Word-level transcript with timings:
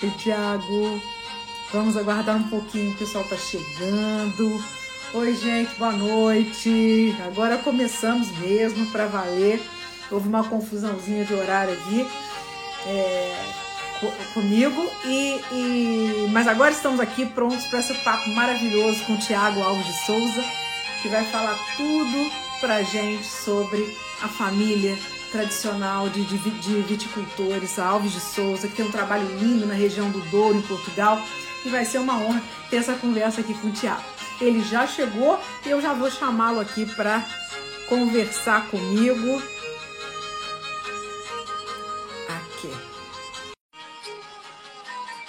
E 0.00 0.10
Tiago, 0.10 1.02
vamos 1.72 1.96
aguardar 1.96 2.36
um 2.36 2.48
pouquinho, 2.48 2.92
o 2.92 2.96
pessoal 2.96 3.24
tá 3.24 3.36
chegando. 3.36 4.62
Oi, 5.12 5.34
gente, 5.34 5.74
boa 5.74 5.92
noite. 5.92 7.16
Agora 7.26 7.58
começamos 7.58 8.30
mesmo 8.38 8.86
para 8.92 9.06
valer. 9.06 9.60
Houve 10.10 10.28
uma 10.28 10.44
confusãozinha 10.44 11.24
de 11.24 11.34
horário 11.34 11.74
aqui 11.74 12.06
é, 12.86 13.67
comigo, 14.34 14.90
e, 15.04 15.40
e, 15.52 16.28
mas 16.30 16.46
agora 16.46 16.70
estamos 16.70 17.00
aqui 17.00 17.26
prontos 17.26 17.66
para 17.66 17.80
esse 17.80 17.94
papo 17.94 18.28
maravilhoso 18.30 19.04
com 19.04 19.14
o 19.14 19.18
Tiago 19.18 19.62
Alves 19.62 19.86
de 19.86 20.06
Souza, 20.06 20.44
que 21.02 21.08
vai 21.08 21.24
falar 21.26 21.58
tudo 21.76 22.30
para 22.60 22.82
gente 22.82 23.24
sobre 23.24 23.96
a 24.22 24.28
família 24.28 24.96
tradicional 25.30 26.08
de, 26.08 26.24
de, 26.24 26.38
de 26.38 26.82
viticultores, 26.82 27.78
Alves 27.78 28.12
de 28.12 28.20
Souza, 28.20 28.68
que 28.68 28.76
tem 28.76 28.86
um 28.86 28.90
trabalho 28.90 29.28
lindo 29.38 29.66
na 29.66 29.74
região 29.74 30.10
do 30.10 30.20
Douro, 30.30 30.58
em 30.58 30.62
Portugal. 30.62 31.20
E 31.64 31.68
vai 31.68 31.84
ser 31.84 31.98
uma 31.98 32.18
honra 32.18 32.42
ter 32.70 32.76
essa 32.76 32.94
conversa 32.94 33.40
aqui 33.40 33.54
com 33.54 33.68
o 33.68 33.72
Tiago. 33.72 34.02
Ele 34.40 34.62
já 34.62 34.86
chegou 34.86 35.38
e 35.66 35.70
eu 35.70 35.80
já 35.80 35.92
vou 35.92 36.10
chamá-lo 36.10 36.60
aqui 36.60 36.86
para 36.86 37.24
conversar 37.88 38.66
comigo. 38.68 39.42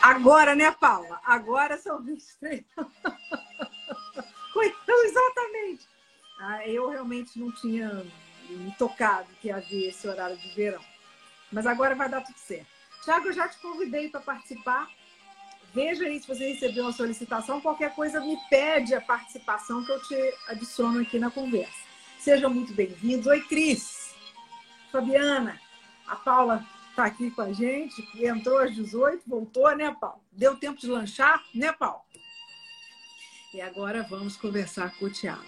Agora, 0.10 0.56
né, 0.56 0.72
Paula? 0.72 1.22
Agora 1.24 1.78
são 1.78 2.02
23. 2.02 2.64
então, 4.56 5.06
exatamente. 5.06 5.88
Ah, 6.40 6.68
eu 6.68 6.90
realmente 6.90 7.38
não 7.38 7.52
tinha 7.52 8.04
me 8.50 8.72
tocado 8.76 9.28
que 9.40 9.52
havia 9.52 9.90
esse 9.90 10.08
horário 10.08 10.36
de 10.36 10.50
verão. 10.56 10.84
Mas 11.52 11.68
agora 11.68 11.94
vai 11.94 12.10
dar 12.10 12.22
tudo 12.22 12.40
certo. 12.40 12.66
Tiago, 13.04 13.28
eu 13.28 13.34
já 13.34 13.48
te 13.48 13.60
convidei 13.60 14.10
para 14.10 14.20
participar. 14.20 14.90
Veja 15.76 16.06
aí 16.06 16.20
se 16.20 16.28
você 16.28 16.54
recebeu 16.54 16.86
uma 16.86 16.92
solicitação. 16.92 17.62
Qualquer 17.62 17.94
coisa 17.94 18.20
me 18.20 18.36
pede 18.50 18.96
a 18.96 19.02
participação 19.02 19.86
que 19.86 19.92
eu 19.92 20.02
te 20.02 20.34
adiciono 20.48 21.02
aqui 21.02 21.20
na 21.20 21.30
conversa. 21.30 21.88
Sejam 22.18 22.50
muito 22.50 22.74
bem-vindos. 22.74 23.28
Oi, 23.28 23.42
Cris. 23.42 24.16
Fabiana. 24.92 25.62
A 26.08 26.16
Paula 26.16 26.66
está 27.00 27.06
aqui 27.06 27.32
com 27.32 27.42
a 27.42 27.54
gente. 27.54 28.06
Entrou 28.16 28.58
às 28.60 28.76
18, 28.76 29.24
voltou, 29.26 29.74
né, 29.76 29.96
Paulo? 30.00 30.22
Deu 30.32 30.58
tempo 30.58 30.80
de 30.80 30.88
lanchar, 30.88 31.42
né, 31.56 31.72
Paulo? 31.72 32.02
E 33.54 33.62
agora 33.62 34.04
vamos 34.04 34.36
conversar 34.36 34.94
com 34.98 35.06
o 35.06 35.10
Tiago. 35.10 35.46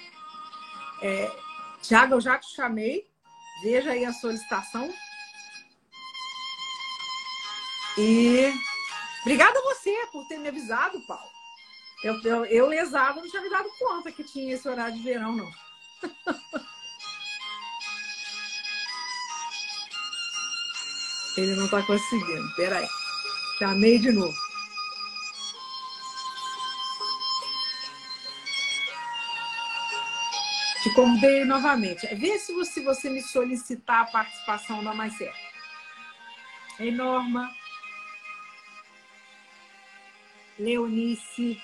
É, 1.01 1.29
Tiago, 1.81 2.15
eu 2.15 2.21
já 2.21 2.37
te 2.37 2.47
chamei. 2.55 3.05
Veja 3.61 3.91
aí 3.91 4.05
a 4.05 4.13
solicitação. 4.13 4.91
E 7.97 8.53
obrigada 9.21 9.59
a 9.59 9.63
você 9.63 10.07
por 10.11 10.25
ter 10.27 10.39
me 10.39 10.47
avisado, 10.47 11.05
Paulo. 11.05 11.29
Eu, 12.03 12.19
eu, 12.23 12.45
eu 12.45 12.67
lesado, 12.67 13.21
não 13.21 13.29
tinha 13.29 13.41
me 13.41 13.49
dado 13.49 13.69
conta 13.77 14.11
que 14.11 14.23
tinha 14.23 14.55
esse 14.55 14.67
horário 14.67 14.95
de 14.95 15.03
verão, 15.03 15.35
não. 15.35 15.51
Ele 21.37 21.55
não 21.55 21.65
está 21.65 21.81
conseguindo. 21.83 22.55
Peraí. 22.55 22.87
Chamei 23.57 23.99
de 23.99 24.11
novo. 24.11 24.35
Te 30.83 30.93
convidei 30.95 31.45
novamente. 31.45 32.07
Vê 32.15 32.39
se 32.39 32.53
você, 32.53 32.81
você 32.81 33.09
me 33.09 33.21
solicitar 33.21 34.01
a 34.01 34.05
participação 34.05 34.83
da 34.83 34.93
mais 34.93 35.15
certo. 35.15 35.37
Ei, 36.79 36.91
Norma. 36.91 37.53
Leonice. 40.57 41.61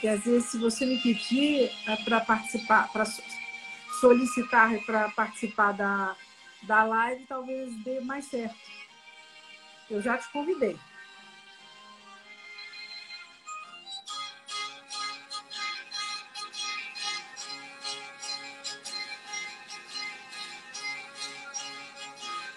E 0.00 0.08
às 0.08 0.22
vezes, 0.24 0.50
se 0.50 0.58
você 0.58 0.86
me 0.86 0.98
pedir 1.02 1.70
é 1.86 1.96
para 2.04 2.20
participar, 2.20 2.92
para 2.92 3.04
solicitar 4.00 4.70
para 4.84 5.10
participar 5.10 5.72
da, 5.72 6.16
da 6.62 6.84
live, 6.84 7.26
talvez 7.26 7.74
dê 7.82 8.00
mais 8.00 8.24
certo. 8.26 8.56
Eu 9.90 10.00
já 10.00 10.16
te 10.16 10.30
convidei. 10.32 10.78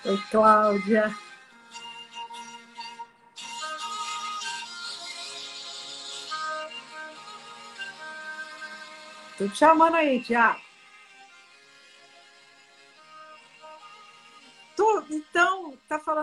Oi, 0.06 0.18
Cláudia. 0.32 1.14
Tô 9.38 9.48
te 9.50 9.58
chamando 9.58 9.96
aí, 9.96 10.24
Tiago. 10.24 10.67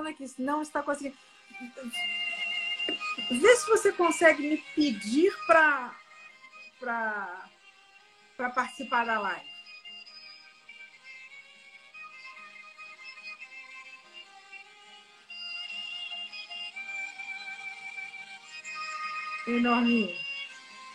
Falando 0.04 0.08
aqui, 0.08 0.26
não 0.38 0.60
está 0.60 0.82
conseguindo. 0.82 1.16
Vê 3.30 3.56
se 3.56 3.66
você 3.68 3.92
consegue 3.92 4.42
me 4.42 4.58
pedir 4.74 5.32
para 5.46 5.94
participar 8.54 9.06
da 9.06 9.18
live. 9.18 9.54
enorme. 19.46 20.18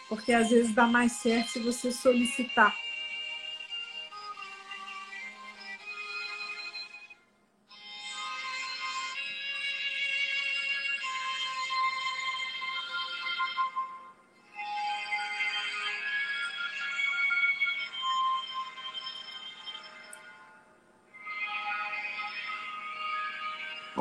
Porque 0.07 0.33
às 0.33 0.49
vezes 0.49 0.73
dá 0.73 0.87
mais 0.87 1.11
certo 1.11 1.49
se 1.51 1.59
você 1.59 1.91
solicitar. 1.91 2.75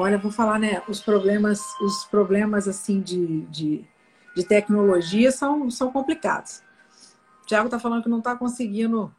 Olha, 0.09 0.19
vou 0.19 0.33
falar, 0.33 0.59
né? 0.59 0.83
Os 0.89 1.01
problemas, 1.01 1.61
os 1.81 2.05
problemas 2.07 2.67
assim 2.67 3.01
de, 3.01 3.43
de 3.43 3.87
de 4.39 4.45
tecnologia 4.45 5.33
são, 5.33 5.69
são 5.69 5.91
complicados. 5.91 6.63
O 7.43 7.47
Tiago 7.47 7.67
está 7.67 7.81
falando 7.81 8.05
que 8.05 8.09
não 8.09 8.19
está 8.19 8.37
conseguindo 8.37 9.13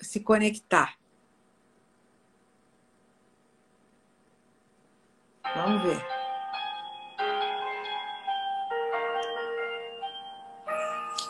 se 0.00 0.18
conectar. 0.18 0.96
Vamos 5.54 5.82
ver. 5.84 6.04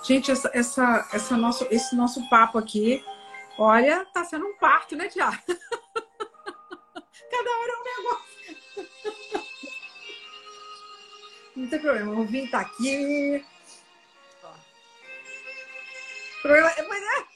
Gente, 0.02 0.30
essa, 0.30 0.50
essa, 0.54 1.08
essa 1.12 1.36
nosso, 1.36 1.66
esse 1.70 1.94
nosso 1.94 2.26
papo 2.30 2.56
aqui, 2.56 3.04
olha, 3.58 4.06
tá 4.14 4.24
sendo 4.24 4.46
um 4.46 4.56
parto, 4.56 4.96
né, 4.96 5.08
Tiago? 5.08 5.42
Cada 7.30 7.50
hora. 7.50 7.73
Não 11.56 11.68
tem 11.68 11.80
problema, 11.80 12.12
o 12.12 12.24
Vim 12.26 12.46
tá 12.48 12.60
aqui. 12.60 13.44
Problema, 16.42 16.70
mas 16.88 17.02
é, 17.02 17.26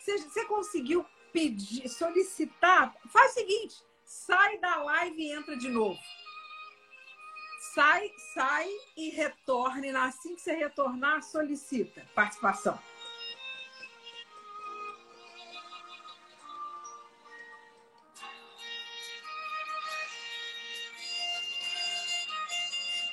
você, 0.00 0.18
você 0.18 0.44
conseguiu 0.44 1.06
pedir, 1.32 1.88
solicitar? 1.88 2.94
Faz 3.08 3.32
o 3.32 3.34
seguinte, 3.34 3.76
sai 4.04 4.58
da 4.58 4.82
live 4.82 5.22
e 5.22 5.32
entra 5.32 5.56
de 5.56 5.68
novo. 5.68 5.98
Sai, 7.74 8.10
sai 8.34 8.68
e 8.96 9.10
retorne. 9.10 9.90
Assim 9.90 10.34
que 10.34 10.40
você 10.40 10.54
retornar, 10.54 11.22
solicita 11.22 12.04
participação. 12.14 12.78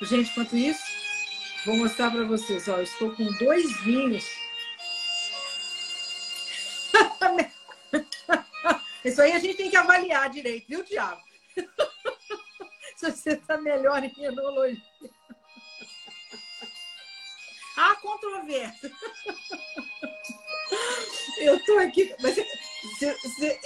Gente, 0.02 0.30
enquanto 0.30 0.56
isso, 0.56 0.82
vou 1.64 1.76
mostrar 1.76 2.10
para 2.10 2.24
vocês. 2.24 2.66
Ó, 2.68 2.80
estou 2.80 3.14
com 3.14 3.24
dois 3.38 3.80
vinhos. 3.80 4.24
Isso 9.04 9.22
aí 9.22 9.32
a 9.32 9.38
gente 9.38 9.56
tem 9.56 9.70
que 9.70 9.76
avaliar 9.76 10.28
direito, 10.28 10.66
viu, 10.68 10.84
Tiago? 10.84 11.22
se 12.96 13.10
você 13.10 13.34
está 13.34 13.56
melhor 13.56 14.02
em 14.02 14.12
enologia. 14.18 14.82
Há 17.76 17.94
controvérsia. 17.96 18.90
Eu 21.38 21.56
estou 21.56 21.78
aqui. 21.78 22.12
Mas 22.20 22.34
você, 22.34 23.14
você, 23.14 23.60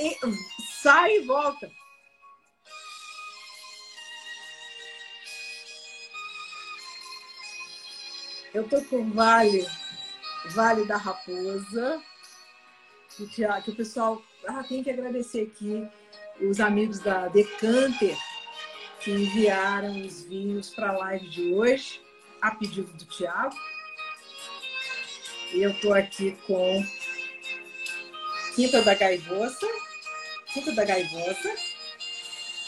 sai 0.82 1.16
e 1.16 1.20
volta. 1.20 1.70
Eu 8.52 8.62
estou 8.62 8.84
com 8.86 8.96
o 8.96 9.10
Vale, 9.10 9.64
Vale 10.50 10.84
da 10.84 10.96
Raposa, 10.96 12.02
que, 13.08 13.26
que 13.28 13.70
o 13.70 13.76
pessoal 13.76 14.20
ah, 14.48 14.64
tem 14.64 14.82
que 14.82 14.90
agradecer 14.90 15.42
aqui 15.42 15.86
os 16.40 16.58
amigos 16.58 16.98
da 16.98 17.28
Decanter 17.28 18.16
que 19.00 19.12
enviaram 19.12 20.04
os 20.04 20.22
vinhos 20.24 20.70
para 20.70 20.90
a 20.90 20.98
live 20.98 21.28
de 21.28 21.54
hoje, 21.54 22.02
a 22.42 22.50
pedido 22.50 22.92
do 22.92 23.04
Tiago. 23.04 23.54
Eu 25.52 25.70
estou 25.70 25.94
aqui 25.94 26.36
com 26.46 26.84
Quinta 28.56 28.82
da 28.82 28.94
Gaivosa, 28.94 29.66
Quinta 30.52 30.72
da 30.72 30.84
Gaivosa, 30.84 31.54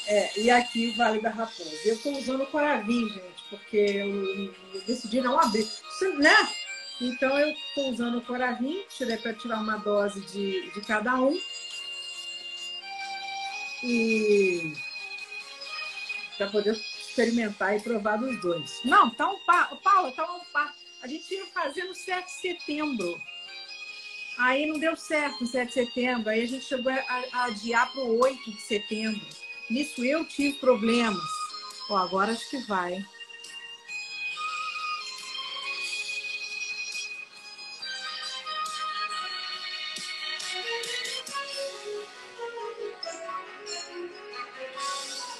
é, 0.06 0.40
e 0.40 0.50
aqui 0.50 0.90
Vale 0.92 1.20
da 1.20 1.30
Raposa. 1.30 1.70
Eu 1.84 1.94
estou 1.94 2.16
usando 2.16 2.42
o 2.42 2.46
Coravim, 2.46 3.08
gente, 3.08 3.44
porque 3.48 3.76
eu, 3.76 4.54
eu 4.74 4.80
decidi 4.86 5.20
não 5.20 5.38
abrir, 5.38 5.68
né? 6.18 6.48
Então 7.00 7.38
eu 7.38 7.48
estou 7.48 7.90
usando 7.90 8.18
o 8.18 8.22
Coravim, 8.22 8.84
tirei 8.88 9.16
para 9.16 9.34
tirar 9.34 9.60
uma 9.60 9.76
dose 9.78 10.20
de, 10.20 10.70
de 10.70 10.80
cada 10.82 11.14
um. 11.16 11.38
E 13.84 14.74
para 16.38 16.48
poder 16.48 16.72
experimentar 16.72 17.76
e 17.76 17.80
provar 17.80 18.16
dos 18.16 18.40
dois. 18.40 18.80
Não, 18.84 19.10
tá 19.10 19.28
um 19.28 19.38
par. 19.44 19.74
Paula, 19.82 20.12
tá 20.12 20.24
um 20.32 20.44
par. 20.52 20.74
A 21.02 21.06
gente 21.06 21.34
ia 21.34 21.46
fazer 21.46 21.84
no 21.84 21.94
7 21.94 22.24
de 22.24 22.32
setembro. 22.32 23.20
Aí 24.38 24.66
não 24.66 24.78
deu 24.78 24.96
certo 24.96 25.40
no 25.40 25.46
7 25.46 25.68
de 25.68 25.74
setembro. 25.74 26.30
Aí 26.30 26.42
a 26.42 26.46
gente 26.46 26.64
chegou 26.64 26.92
a, 26.92 27.24
a 27.32 27.44
adiar 27.44 27.92
para 27.92 28.02
o 28.02 28.22
8 28.22 28.50
de 28.50 28.60
setembro. 28.60 29.41
Nisso 29.70 30.04
eu 30.04 30.24
tive 30.24 30.58
problemas. 30.58 31.16
Ó, 31.88 31.96
agora 31.96 32.32
acho 32.32 32.48
que 32.50 32.58
vai. 32.66 33.04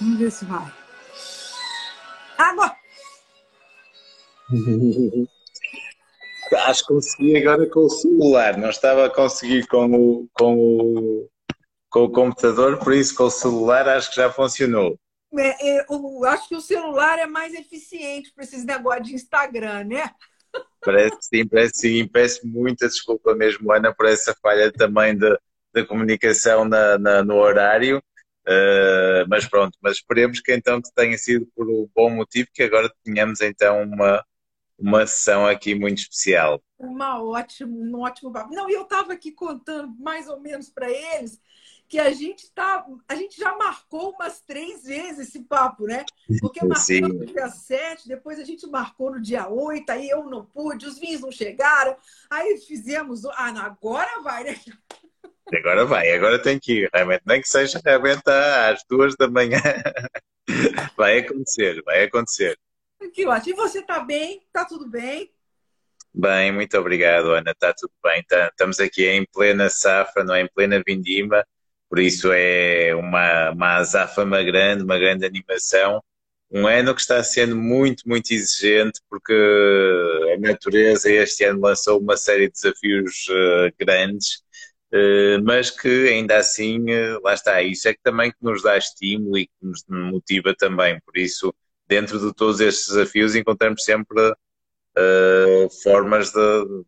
Vamos 0.01 0.19
ver 0.19 0.31
se 0.33 0.45
vai. 0.45 0.73
Água! 2.39 2.77
Acho 6.67 6.83
que 6.83 6.95
consegui 6.95 7.37
agora 7.37 7.67
com 7.69 7.81
o 7.81 7.91
celular, 7.91 8.59
não 8.59 8.69
estava 8.69 9.07
a 9.07 9.11
conseguir 9.11 9.67
com 9.69 9.87
o, 9.87 10.29
com 10.35 10.55
o, 10.55 11.31
com 11.93 12.05
o 12.05 12.11
computador, 12.11 12.79
por 12.79 12.95
isso 12.95 13.15
com 13.15 13.25
o 13.25 13.31
celular 13.31 13.87
acho 13.87 14.09
que 14.09 14.17
já 14.17 14.33
funcionou. 14.33 14.99
É, 15.39 15.79
é, 15.79 15.87
eu 15.89 16.25
acho 16.25 16.49
que 16.49 16.57
o 16.57 16.61
celular 16.61 17.19
é 17.19 17.27
mais 17.27 17.53
eficiente 17.55 18.33
para 18.35 18.45
esses 18.45 18.65
negócios 18.65 19.09
de 19.09 19.15
Instagram, 19.15 19.85
né? 19.85 20.11
Parece 20.81 21.17
sim, 21.21 21.47
parece 21.47 21.73
sim. 21.77 22.09
Peço 22.09 22.47
muita 22.47 22.89
desculpa 22.89 23.35
mesmo, 23.35 23.71
Ana, 23.73 23.95
por 23.95 24.07
essa 24.07 24.35
falha 24.43 24.73
também 24.73 25.17
de, 25.17 25.39
de 25.75 25.85
comunicação 25.85 26.65
na, 26.65 26.99
na, 26.99 27.23
no 27.23 27.37
horário. 27.37 28.03
Uh, 28.49 29.29
mas 29.29 29.47
pronto, 29.47 29.79
mas 29.81 29.99
esperemos 29.99 30.41
que 30.41 30.53
então 30.53 30.83
que 30.83 30.93
tenha 30.95 31.17
sido 31.17 31.47
por 31.55 31.69
um 31.69 31.89
bom 31.95 32.11
motivo 32.11 32.49
que 32.53 32.65
agora 32.65 32.93
tenhamos 33.05 33.41
então 33.41 33.85
uma, 33.85 34.25
uma 34.77 35.07
sessão 35.07 35.47
aqui 35.47 35.75
muito 35.75 35.99
especial. 35.99 36.61
Uma 36.77 37.23
ótima, 37.23 37.71
um 37.73 38.01
ótimo 38.01 38.33
papo. 38.33 38.53
Não, 38.53 38.69
eu 38.69 38.83
estava 38.83 39.13
aqui 39.13 39.31
contando 39.31 39.95
mais 39.99 40.27
ou 40.27 40.41
menos 40.41 40.69
para 40.69 40.91
eles 40.91 41.41
que 41.93 41.99
a 41.99 42.11
gente 42.11 42.51
tá, 42.55 42.87
a 43.07 43.15
gente 43.15 43.39
já 43.39 43.55
marcou 43.55 44.15
umas 44.15 44.41
três 44.41 44.83
vezes 44.83 45.29
esse 45.29 45.41
papo, 45.41 45.85
né? 45.85 46.07
Porque 46.41 46.65
marcou 46.65 47.01
no 47.03 47.27
dia 47.27 47.51
7, 47.51 48.09
depois 48.09 48.39
a 48.39 48.45
gente 48.45 48.67
marcou 48.67 49.11
no 49.11 49.21
dia 49.21 49.47
8, 49.47 49.91
aí 49.91 50.09
eu 50.09 50.25
não 50.25 50.43
pude, 50.43 50.87
os 50.87 50.99
vinhos 50.99 51.21
não 51.21 51.31
chegaram, 51.31 51.95
aí 52.31 52.57
fizemos. 52.57 53.27
Ah, 53.37 53.53
não, 53.53 53.61
agora 53.61 54.23
vai, 54.23 54.45
né? 54.45 54.57
Agora 55.55 55.85
vai, 55.85 56.11
agora 56.13 56.41
tem 56.41 56.59
que 56.59 56.85
ir, 56.85 56.91
realmente, 56.95 57.25
nem 57.27 57.43
que 57.43 57.49
seja 57.49 57.79
realmente 57.85 58.23
às 58.27 58.83
duas 58.89 59.15
da 59.17 59.29
manhã. 59.29 59.61
Vai 60.97 61.19
acontecer, 61.19 61.83
vai 61.85 62.05
acontecer. 62.05 62.59
Que 63.13 63.27
ótimo. 63.27 63.53
E 63.53 63.57
você 63.57 63.81
está 63.81 64.01
bem? 64.01 64.43
Está 64.47 64.65
tudo 64.65 64.89
bem? 64.89 65.31
Bem, 66.15 66.53
muito 66.53 66.79
obrigado, 66.79 67.33
Ana. 67.33 67.51
Está 67.51 67.75
tudo 67.75 67.93
bem. 68.03 68.23
Tá, 68.25 68.49
estamos 68.49 68.81
aqui 68.81 69.07
em 69.07 69.27
plena 69.27 69.69
safra, 69.69 70.25
não 70.25 70.35
é? 70.35 70.43
Em 70.43 70.49
plena 70.49 70.83
vindima, 70.87 71.45
por 71.93 72.01
isso 72.01 72.33
é 72.33 72.95
uma, 72.95 73.51
uma 73.51 73.77
azáfama 73.77 74.43
grande, 74.43 74.83
uma 74.83 74.99
grande 74.99 75.27
animação. 75.27 76.03
Um 76.51 76.67
ano 76.67 76.95
que 76.95 77.03
está 77.03 77.23
sendo 77.23 77.55
muito, 77.55 78.09
muito 78.09 78.33
exigente, 78.33 79.01
porque 79.11 79.35
a 80.35 80.41
natureza 80.41 81.11
este 81.11 81.45
ano 81.45 81.61
lançou 81.61 82.01
uma 82.01 82.17
série 82.17 82.47
de 82.47 82.55
desafios 82.55 83.27
uh, 83.29 83.75
grandes 83.79 84.43
eh, 84.93 85.39
mas 85.43 85.71
que 85.71 86.09
ainda 86.09 86.37
assim, 86.37 86.91
eh, 86.91 87.19
lá 87.23 87.35
está, 87.35 87.63
isso 87.63 87.89
é 87.89 87.95
que 87.95 88.01
também 88.03 88.31
que 88.31 88.37
nos 88.43 88.63
dá 88.63 88.77
estímulo 88.77 89.39
e 89.39 89.47
que 89.47 89.53
nos 89.63 89.83
motiva 89.89 90.55
também. 90.55 91.01
Por 91.01 91.17
isso, 91.17 91.55
dentro 91.89 92.19
de 92.21 92.35
todos 92.35 92.61
estes 92.61 92.89
desafios, 92.89 93.35
encontramos 93.35 93.85
sempre 93.85 94.21
uh, 94.99 95.71
formas 95.83 96.31
de, 96.33 96.39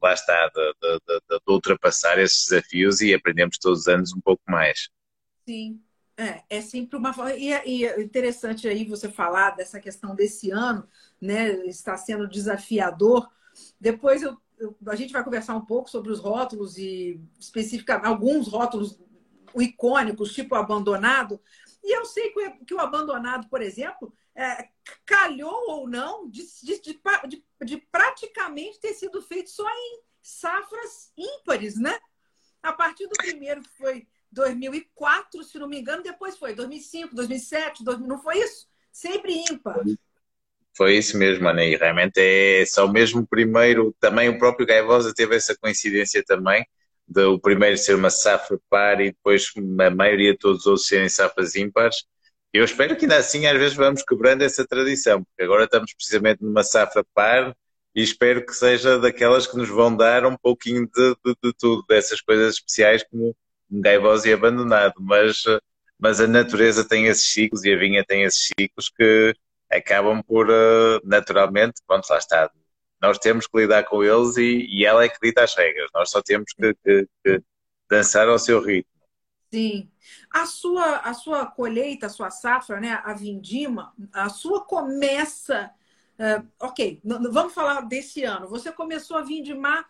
lá 0.03 0.15
está, 0.15 0.49
de, 0.55 0.73
de, 0.83 1.21
de, 1.31 1.41
ultrapassar 1.49 2.19
esses 2.19 2.47
desafios 2.49 3.01
e 3.01 3.15
aprendemos 3.15 3.59
todos 3.59 3.81
os 3.81 3.89
anos 3.89 4.13
um 4.13 4.21
pouco 4.21 4.43
mais. 4.49 4.89
Sim, 5.47 5.83
é, 6.17 6.43
é 6.49 6.61
sempre 6.61 6.97
uma 6.97 7.15
e, 7.37 7.51
e 7.67 7.85
é 7.85 8.01
interessante 8.01 8.69
aí 8.69 8.85
você 8.85 9.11
falar 9.11 9.51
dessa 9.51 9.81
questão 9.81 10.15
desse 10.15 10.51
ano, 10.51 10.89
né? 11.21 11.67
Está 11.67 11.97
sendo 11.97 12.29
desafiador. 12.29 13.31
Depois 13.81 14.23
eu 14.23 14.39
a 14.87 14.95
gente 14.95 15.13
vai 15.13 15.25
conversar 15.25 15.57
um 15.57 15.65
pouco 15.65 15.91
sobre 15.91 16.11
os 16.11 16.21
rótulos 16.21 16.79
e 16.79 17.21
especificamente 17.39 18.07
alguns 18.07 18.49
rótulos 18.49 18.99
icônicos, 19.57 20.33
tipo 20.33 20.55
abandonado. 20.55 21.41
E 21.83 21.97
eu 21.97 22.05
sei 22.05 22.31
que, 22.31 22.51
que 22.65 22.75
o 22.75 22.81
abandonado, 22.81 23.49
por 23.49 23.61
exemplo, 23.61 24.13
é, 24.35 24.69
calhou 25.05 25.71
ou 25.71 25.89
não 25.89 26.29
de, 26.29 26.45
de, 26.63 26.81
de, 26.81 27.45
de, 27.65 27.77
praticamente 27.91 28.81
ter 28.81 28.95
sido 28.95 29.21
feito 29.23 29.51
só 29.51 29.69
em 29.69 30.01
safras 30.23 31.13
ímpares, 31.17 31.77
né? 31.79 31.99
A 32.63 32.73
partir 32.73 33.07
do 33.07 33.17
primeiro 33.17 33.63
que 33.63 33.77
foi 33.77 34.09
2004, 34.35 35.43
se 35.45 35.59
não 35.59 35.69
me 35.69 35.79
engano, 35.81 36.03
depois 36.03 36.37
foi 36.37 36.55
2005, 36.55 37.15
2007, 37.15 37.85
2000, 37.85 38.07
não 38.07 38.19
foi 38.19 38.39
isso? 38.39 38.67
Sempre 38.93 39.33
ímpar. 39.51 39.83
Foi 40.77 40.97
isso 40.97 41.17
mesmo, 41.17 41.49
Ana, 41.49 41.65
e 41.65 41.77
realmente 41.77 42.19
é 42.19 42.67
só 42.67 42.91
mesmo 42.91 43.27
primeiro, 43.27 43.95
também 44.01 44.29
o 44.29 44.39
próprio 44.39 44.67
Gaivosa 44.67 45.15
teve 45.15 45.37
essa 45.37 45.57
coincidência 45.57 46.23
também, 46.25 46.67
de 47.07 47.23
o 47.23 47.39
primeiro 47.39 47.79
ser 47.79 47.95
uma 47.95 48.11
safra 48.11 48.59
par 48.69 49.01
e 49.01 49.13
depois 49.13 49.53
a 49.81 49.91
maioria 49.91 50.33
de 50.33 50.39
todos 50.39 50.61
os 50.61 50.67
outros 50.67 50.89
serem 50.89 51.09
safras 51.09 51.55
ímpares. 51.55 52.05
Eu 52.53 52.65
espero 52.65 52.97
que 52.97 53.05
ainda 53.05 53.17
assim 53.19 53.47
às 53.47 53.57
vezes 53.59 53.77
vamos 53.77 54.03
quebrando 54.03 54.43
essa 54.43 54.67
tradição, 54.67 55.23
porque 55.25 55.43
agora 55.43 55.65
estamos 55.65 55.93
precisamente 55.95 56.43
numa 56.43 56.65
safra 56.65 57.05
par 57.15 57.55
e 57.95 58.03
espero 58.03 58.45
que 58.45 58.53
seja 58.53 58.99
daquelas 58.99 59.47
que 59.47 59.57
nos 59.57 59.69
vão 59.69 59.97
dar 59.97 60.27
um 60.27 60.37
pouquinho 60.37 60.87
de, 60.87 61.17
de, 61.25 61.37
de 61.43 61.53
tudo, 61.57 61.85
dessas 61.89 62.21
coisas 62.21 62.55
especiais 62.55 63.05
como 63.05 63.37
Gaivosa 63.81 64.29
e 64.29 64.33
abandonado, 64.33 64.95
mas, 65.01 65.43
mas 65.99 66.21
a 66.21 66.27
natureza 66.27 66.87
tem 66.87 67.07
esses 67.07 67.31
ciclos 67.31 67.65
e 67.65 67.73
a 67.73 67.79
vinha 67.79 68.05
tem 68.05 68.23
esses 68.23 68.51
ciclos 68.59 68.89
que 68.89 69.35
acabam 69.71 70.23
por, 70.23 70.49
uh, 70.49 71.01
naturalmente, 71.05 71.81
vamos 71.89 72.09
lá 72.09 72.19
está, 72.19 72.51
nós 73.01 73.19
temos 73.19 73.47
que 73.47 73.59
lidar 73.59 73.85
com 73.85 74.03
eles 74.03 74.37
e, 74.37 74.67
e 74.71 74.85
ela 74.85 75.05
é 75.05 75.09
que 75.09 75.19
dita 75.23 75.43
as 75.43 75.55
regras, 75.55 75.91
nós 75.95 76.11
só 76.11 76.23
temos 76.23 76.53
que, 76.53 76.75
que, 76.83 77.09
que, 77.25 77.43
dançar 77.91 78.29
ao 78.29 78.39
seu 78.39 78.63
ritmo. 78.63 78.91
Sim. 79.53 79.91
A 80.31 80.47
sua, 80.47 80.97
a 80.99 81.15
sua 81.15 81.47
colheita, 81.47 82.07
a 82.07 82.11
sua 82.11 82.31
safra, 82.31 82.81
né, 82.81 83.01
a 83.05 83.13
vindima, 83.13 83.93
a 84.13 84.29
sua 84.29 84.65
começa. 84.65 85.71
Uh, 86.19 86.47
ok, 86.61 87.01
vamos 87.05 87.53
falar 87.53 87.83
desse 87.83 88.25
ano. 88.25 88.49
Você 88.49 88.73
começou 88.73 89.17
a 89.17 89.23
vindimar 89.23 89.89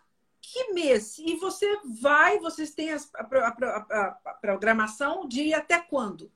que 0.51 0.73
mês? 0.73 1.17
E 1.19 1.35
você 1.35 1.67
vai, 2.01 2.39
vocês 2.39 2.71
têm 2.71 2.91
a, 2.91 2.97
a, 3.15 3.27
a, 3.27 4.19
a 4.25 4.33
programação 4.33 5.27
de 5.27 5.53
até 5.53 5.79
quando? 5.79 6.31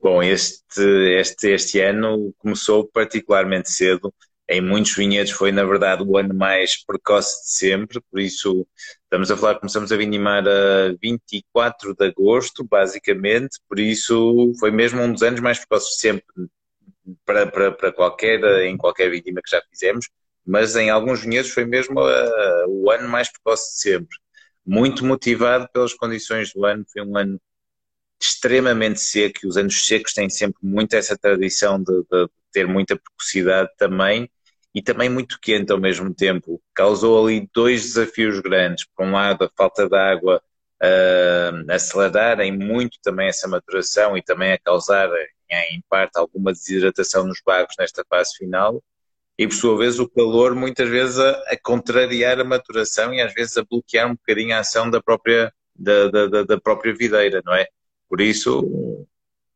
Bom, 0.00 0.22
este, 0.22 0.82
este, 1.18 1.48
este 1.50 1.80
ano 1.80 2.32
começou 2.38 2.86
particularmente 2.86 3.70
cedo. 3.70 4.12
Em 4.48 4.62
muitos 4.62 4.94
vinhedos 4.94 5.32
foi, 5.32 5.52
na 5.52 5.64
verdade, 5.64 6.02
o 6.02 6.16
ano 6.16 6.34
mais 6.34 6.82
precoce 6.84 7.44
de 7.44 7.50
sempre, 7.50 8.00
por 8.10 8.18
isso 8.18 8.66
estamos 9.02 9.30
a 9.30 9.36
falar, 9.36 9.56
começamos 9.56 9.92
a 9.92 9.96
vindimar 9.96 10.42
a 10.48 10.94
24 11.02 11.94
de 11.94 12.06
agosto, 12.06 12.64
basicamente, 12.64 13.58
por 13.68 13.78
isso 13.78 14.52
foi 14.58 14.70
mesmo 14.70 15.02
um 15.02 15.12
dos 15.12 15.22
anos 15.22 15.40
mais 15.40 15.58
precoces 15.58 15.96
de 15.96 16.00
sempre. 16.00 16.24
para, 17.26 17.46
para, 17.46 17.72
para 17.72 17.92
qualquer, 17.92 18.42
em 18.64 18.76
qualquer 18.76 19.10
vítima 19.10 19.42
que 19.42 19.50
já 19.50 19.62
fizemos, 19.70 20.08
mas 20.48 20.74
em 20.76 20.88
alguns 20.88 21.20
vinhedos 21.20 21.50
foi 21.50 21.66
mesmo 21.66 22.00
uh, 22.00 22.66
o 22.68 22.90
ano 22.90 23.06
mais 23.06 23.30
precoce 23.30 23.74
de 23.74 23.80
sempre. 23.80 24.16
Muito 24.64 25.04
motivado 25.04 25.68
pelas 25.72 25.92
condições 25.92 26.52
do 26.54 26.64
ano, 26.64 26.86
foi 26.90 27.02
um 27.02 27.16
ano 27.18 27.38
extremamente 28.20 28.98
seco, 28.98 29.40
e 29.44 29.46
os 29.46 29.58
anos 29.58 29.86
secos 29.86 30.14
têm 30.14 30.30
sempre 30.30 30.58
muito 30.62 30.94
essa 30.94 31.16
tradição 31.18 31.78
de, 31.82 31.92
de 32.10 32.28
ter 32.50 32.66
muita 32.66 32.96
precocidade 32.96 33.70
também, 33.76 34.30
e 34.74 34.80
também 34.80 35.10
muito 35.10 35.38
quente 35.40 35.70
ao 35.70 35.78
mesmo 35.78 36.14
tempo. 36.14 36.62
Causou 36.74 37.26
ali 37.26 37.48
dois 37.54 37.82
desafios 37.82 38.40
grandes. 38.40 38.86
Por 38.96 39.04
um 39.04 39.12
lado, 39.12 39.44
a 39.44 39.50
falta 39.54 39.86
de 39.86 39.96
água 39.96 40.42
uh, 40.82 41.72
acelerarem 41.72 42.56
muito 42.56 42.98
também 43.02 43.28
essa 43.28 43.46
maturação 43.46 44.16
e 44.16 44.22
também 44.22 44.52
a 44.52 44.58
causar, 44.58 45.10
em 45.50 45.82
parte, 45.90 46.16
alguma 46.18 46.52
desidratação 46.52 47.26
nos 47.26 47.40
bagos 47.44 47.74
nesta 47.78 48.02
fase 48.08 48.34
final. 48.38 48.82
E, 49.38 49.46
por 49.46 49.54
sua 49.54 49.78
vez, 49.78 50.00
o 50.00 50.08
calor 50.08 50.54
muitas 50.54 50.88
vezes 50.88 51.18
a, 51.18 51.30
a 51.52 51.58
contrariar 51.62 52.40
a 52.40 52.44
maturação 52.44 53.14
e 53.14 53.20
às 53.20 53.32
vezes 53.32 53.56
a 53.56 53.64
bloquear 53.64 54.08
um 54.10 54.14
bocadinho 54.14 54.54
a 54.54 54.60
ação 54.60 54.90
da 54.90 55.00
própria, 55.00 55.52
da, 55.74 56.08
da, 56.08 56.42
da 56.42 56.60
própria 56.60 56.92
videira, 56.94 57.40
não 57.44 57.54
é? 57.54 57.66
Por 58.08 58.20
isso, 58.20 59.06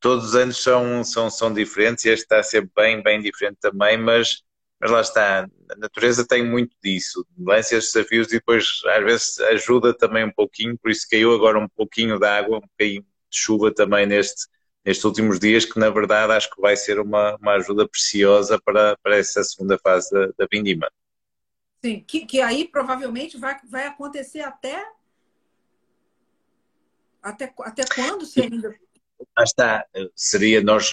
todos 0.01 0.27
os 0.27 0.35
anos 0.37 0.62
são, 0.62 1.03
são, 1.05 1.31
são 1.31 1.53
diferentes. 1.53 2.05
E 2.05 2.11
este 2.11 2.25
está 2.25 2.39
a 2.41 2.43
ser 2.43 2.71
bem, 2.77 3.03
bem 3.03 3.21
diferente 3.21 3.59
também, 3.61 3.99
mas, 3.99 4.43
mas 4.81 4.91
lá 4.91 5.01
está, 5.01 5.49
a 5.71 5.77
natureza 5.77 6.27
tem 6.27 6.45
muito 6.49 6.77
disso, 6.83 7.27
lança 7.39 7.77
esses 7.77 7.93
desafios 7.93 8.29
e 8.29 8.37
depois 8.37 8.67
às 8.87 9.05
vezes 9.05 9.41
ajuda 9.41 9.95
também 9.97 10.25
um 10.25 10.33
pouquinho, 10.33 10.77
por 10.79 10.91
isso 10.91 11.07
caiu 11.11 11.33
agora 11.35 11.59
um 11.59 11.69
pouquinho 11.69 12.19
de 12.19 12.27
água, 12.27 12.59
um 12.59 12.61
pouquinho 12.61 13.03
de 13.03 13.39
chuva 13.39 13.73
também 13.75 14.07
neste, 14.07 14.47
nestes 14.85 15.05
últimos 15.05 15.39
dias, 15.39 15.65
que 15.65 15.79
na 15.79 15.91
verdade 15.91 16.33
acho 16.33 16.51
que 16.51 16.61
vai 16.61 16.77
ser 16.77 16.99
uma, 16.99 17.37
uma 17.37 17.53
ajuda 17.55 17.89
preciosa 17.89 18.61
para, 18.65 18.97
para 19.03 19.17
essa 19.17 19.43
segunda 19.45 19.79
fase 19.79 20.11
da, 20.12 20.27
da 20.39 20.47
vindima. 20.51 20.91
Sim, 21.85 22.05
que, 22.07 22.27
que 22.27 22.41
aí 22.41 22.67
provavelmente 22.67 23.37
vai, 23.37 23.57
vai 23.69 23.87
acontecer 23.87 24.41
até 24.41 24.85
até, 27.23 27.53
até 27.61 27.85
quando 27.95 28.27
se 28.27 28.41
ainda. 28.41 28.75
Ah, 29.37 29.45
está, 29.45 29.87
seria 30.17 30.61
nós 30.61 30.93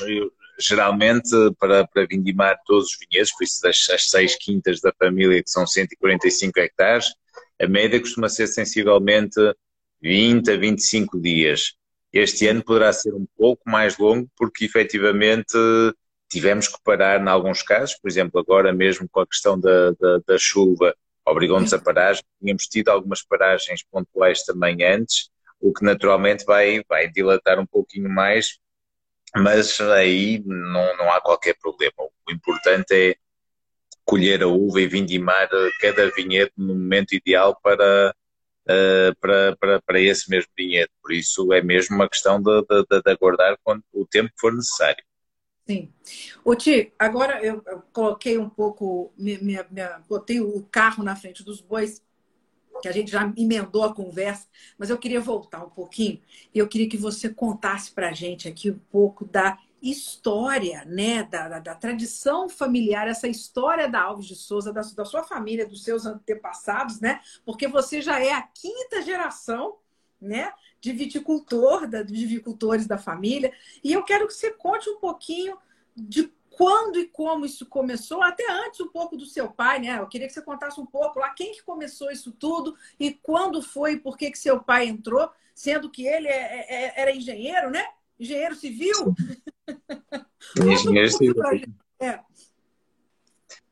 geralmente 0.60 1.32
para, 1.58 1.88
para 1.88 2.06
vindimar 2.06 2.60
todos 2.66 2.90
os 2.92 2.98
vinhedos, 3.00 3.32
por 3.32 3.44
isso 3.44 3.68
as, 3.68 3.90
as 3.90 4.10
seis 4.10 4.36
quintas 4.36 4.82
da 4.82 4.94
família, 4.94 5.42
que 5.42 5.50
são 5.50 5.66
145 5.66 6.60
hectares, 6.60 7.14
a 7.60 7.68
média 7.68 8.00
costuma 8.00 8.30
ser 8.30 8.48
sensivelmente 8.48 9.40
20 10.02 10.52
a 10.52 10.58
25 10.58 11.20
dias. 11.20 11.76
Este 12.12 12.48
ano 12.48 12.64
poderá 12.64 12.92
ser 12.92 13.14
um 13.14 13.28
pouco 13.38 13.62
mais 13.70 13.98
longo, 13.98 14.30
porque 14.36 14.66
efetivamente 14.66 15.58
tivemos 16.30 16.68
que 16.68 16.78
parar 16.84 17.22
em 17.22 17.28
alguns 17.28 17.62
casos, 17.62 17.96
por 18.00 18.10
exemplo, 18.10 18.40
agora 18.40 18.72
mesmo 18.72 19.08
com 19.10 19.20
a 19.20 19.28
questão 19.28 19.60
da, 19.60 19.92
da, 19.92 20.20
da 20.28 20.38
chuva, 20.38 20.96
obrigou-nos 21.26 21.74
a 21.74 21.80
parar, 21.80 22.16
tínhamos 22.40 22.64
tido 22.64 22.90
algumas 22.90 23.22
paragens 23.24 23.84
pontuais 23.84 24.44
também 24.44 24.84
antes, 24.84 25.30
o 25.60 25.74
que 25.74 25.84
naturalmente 25.84 26.46
vai, 26.46 26.82
vai 26.88 27.08
dilatar 27.10 27.60
um 27.60 27.66
pouquinho 27.66 28.10
mais, 28.10 28.60
mas 29.36 29.80
aí 29.82 30.42
não, 30.46 30.98
não 30.98 31.12
há 31.12 31.22
qualquer 31.22 31.56
problema. 31.60 31.94
O 31.98 32.32
importante 32.32 32.94
é 32.94 33.16
colher 34.06 34.42
a 34.42 34.48
uva 34.48 34.82
e 34.82 34.88
vindimar 34.88 35.48
cada 35.80 36.10
vinhedo 36.12 36.52
no 36.58 36.74
momento 36.74 37.14
ideal 37.14 37.60
para, 37.62 38.16
uh, 38.70 39.16
para, 39.20 39.58
para, 39.58 39.82
para 39.82 40.00
esse 40.00 40.30
mesmo 40.30 40.52
vinhedo. 40.58 40.90
Por 41.02 41.12
isso 41.12 41.52
é 41.52 41.62
mesmo 41.62 41.96
uma 41.96 42.08
questão 42.08 42.42
de, 42.42 42.62
de, 42.62 43.02
de 43.02 43.12
aguardar 43.12 43.58
quando, 43.64 43.84
o 43.92 44.06
tempo 44.06 44.32
for 44.40 44.54
necessário. 44.54 45.04
Sim. 45.68 45.94
Ô 46.44 46.56
Ti, 46.56 46.94
agora 46.98 47.44
eu, 47.44 47.62
coloquei 47.94 48.38
um 48.38 48.50
pouco, 48.50 49.14
me, 49.18 49.38
me, 49.38 49.56
botei 50.08 50.42
o 50.42 50.64
carro 50.72 51.04
na 51.04 51.16
frente 51.16 51.44
dos 51.44 51.62
bois 51.62 52.02
que 52.82 52.88
a 52.88 52.92
gente 52.92 53.12
já 53.12 53.32
emendou 53.38 53.84
a 53.84 53.94
conversa, 53.94 54.48
mas 54.78 54.90
eu 54.90 54.98
queria 54.98 55.20
voltar 55.20 55.64
um 55.64 55.70
pouquinho 55.70 56.20
e 56.54 56.60
eu 56.60 56.68
queria 56.68 56.90
que 56.90 56.98
você 56.98 57.30
contasse 57.30 57.92
para 57.92 58.10
a 58.10 58.14
gente 58.14 58.48
aqui 58.48 58.72
um 58.72 58.80
pouco 58.90 59.26
da 59.26 59.60
história, 59.82 60.84
né, 60.86 61.24
da, 61.24 61.48
da, 61.48 61.60
da, 61.60 61.76
tradição 61.76 62.50
familiar, 62.50 63.08
essa 63.08 63.28
história 63.28 63.88
da 63.88 64.02
Alves 64.02 64.26
de 64.26 64.36
Souza, 64.36 64.74
da, 64.74 64.82
da 64.82 65.06
sua 65.06 65.24
família, 65.24 65.68
dos 65.68 65.84
seus 65.84 66.06
antepassados, 66.06 67.00
né, 67.00 67.22
porque 67.46 67.68
você 67.68 68.02
já 68.02 68.20
é 68.20 68.34
a 68.34 68.42
quinta 68.42 69.02
geração, 69.02 69.78
né, 70.22 70.52
de 70.82 70.92
viticultor, 70.92 71.88
da, 71.88 72.04
de 72.04 72.26
viticultores 72.26 72.86
da 72.86 72.98
família, 72.98 73.54
e 73.84 73.94
eu 73.94 74.04
quero 74.04 74.28
que 74.28 74.34
você 74.34 74.52
conte 74.52 74.90
um 74.90 75.00
pouquinho 75.00 75.58
de 75.96 76.32
quando 76.50 77.00
e 77.00 77.08
como 77.08 77.46
isso 77.46 77.66
começou, 77.66 78.22
até 78.22 78.44
antes 78.52 78.82
um 78.82 78.90
pouco 78.90 79.16
do 79.16 79.26
seu 79.26 79.50
pai, 79.50 79.80
né? 79.80 79.98
Eu 79.98 80.08
queria 80.08 80.28
que 80.28 80.34
você 80.34 80.42
contasse 80.42 80.78
um 80.78 80.86
pouco 80.86 81.18
lá 81.18 81.30
quem 81.30 81.54
que 81.54 81.64
começou 81.64 82.12
isso 82.12 82.34
tudo 82.34 82.76
e 83.00 83.14
quando 83.14 83.62
foi 83.62 83.96
por 83.96 84.18
que, 84.18 84.30
que 84.30 84.38
seu 84.38 84.62
pai 84.62 84.88
entrou, 84.88 85.32
sendo 85.56 85.90
que 85.90 86.06
ele 86.06 86.28
é, 86.28 86.32
é, 86.32 86.74
é 86.74 87.02
era 87.02 87.16
engenheiro, 87.16 87.70
né? 87.70 87.86
Engenheiro 88.20 88.56
civil. 88.56 89.16
Engenheiro 90.60 91.10
civil. 91.10 91.36
É. 92.02 92.20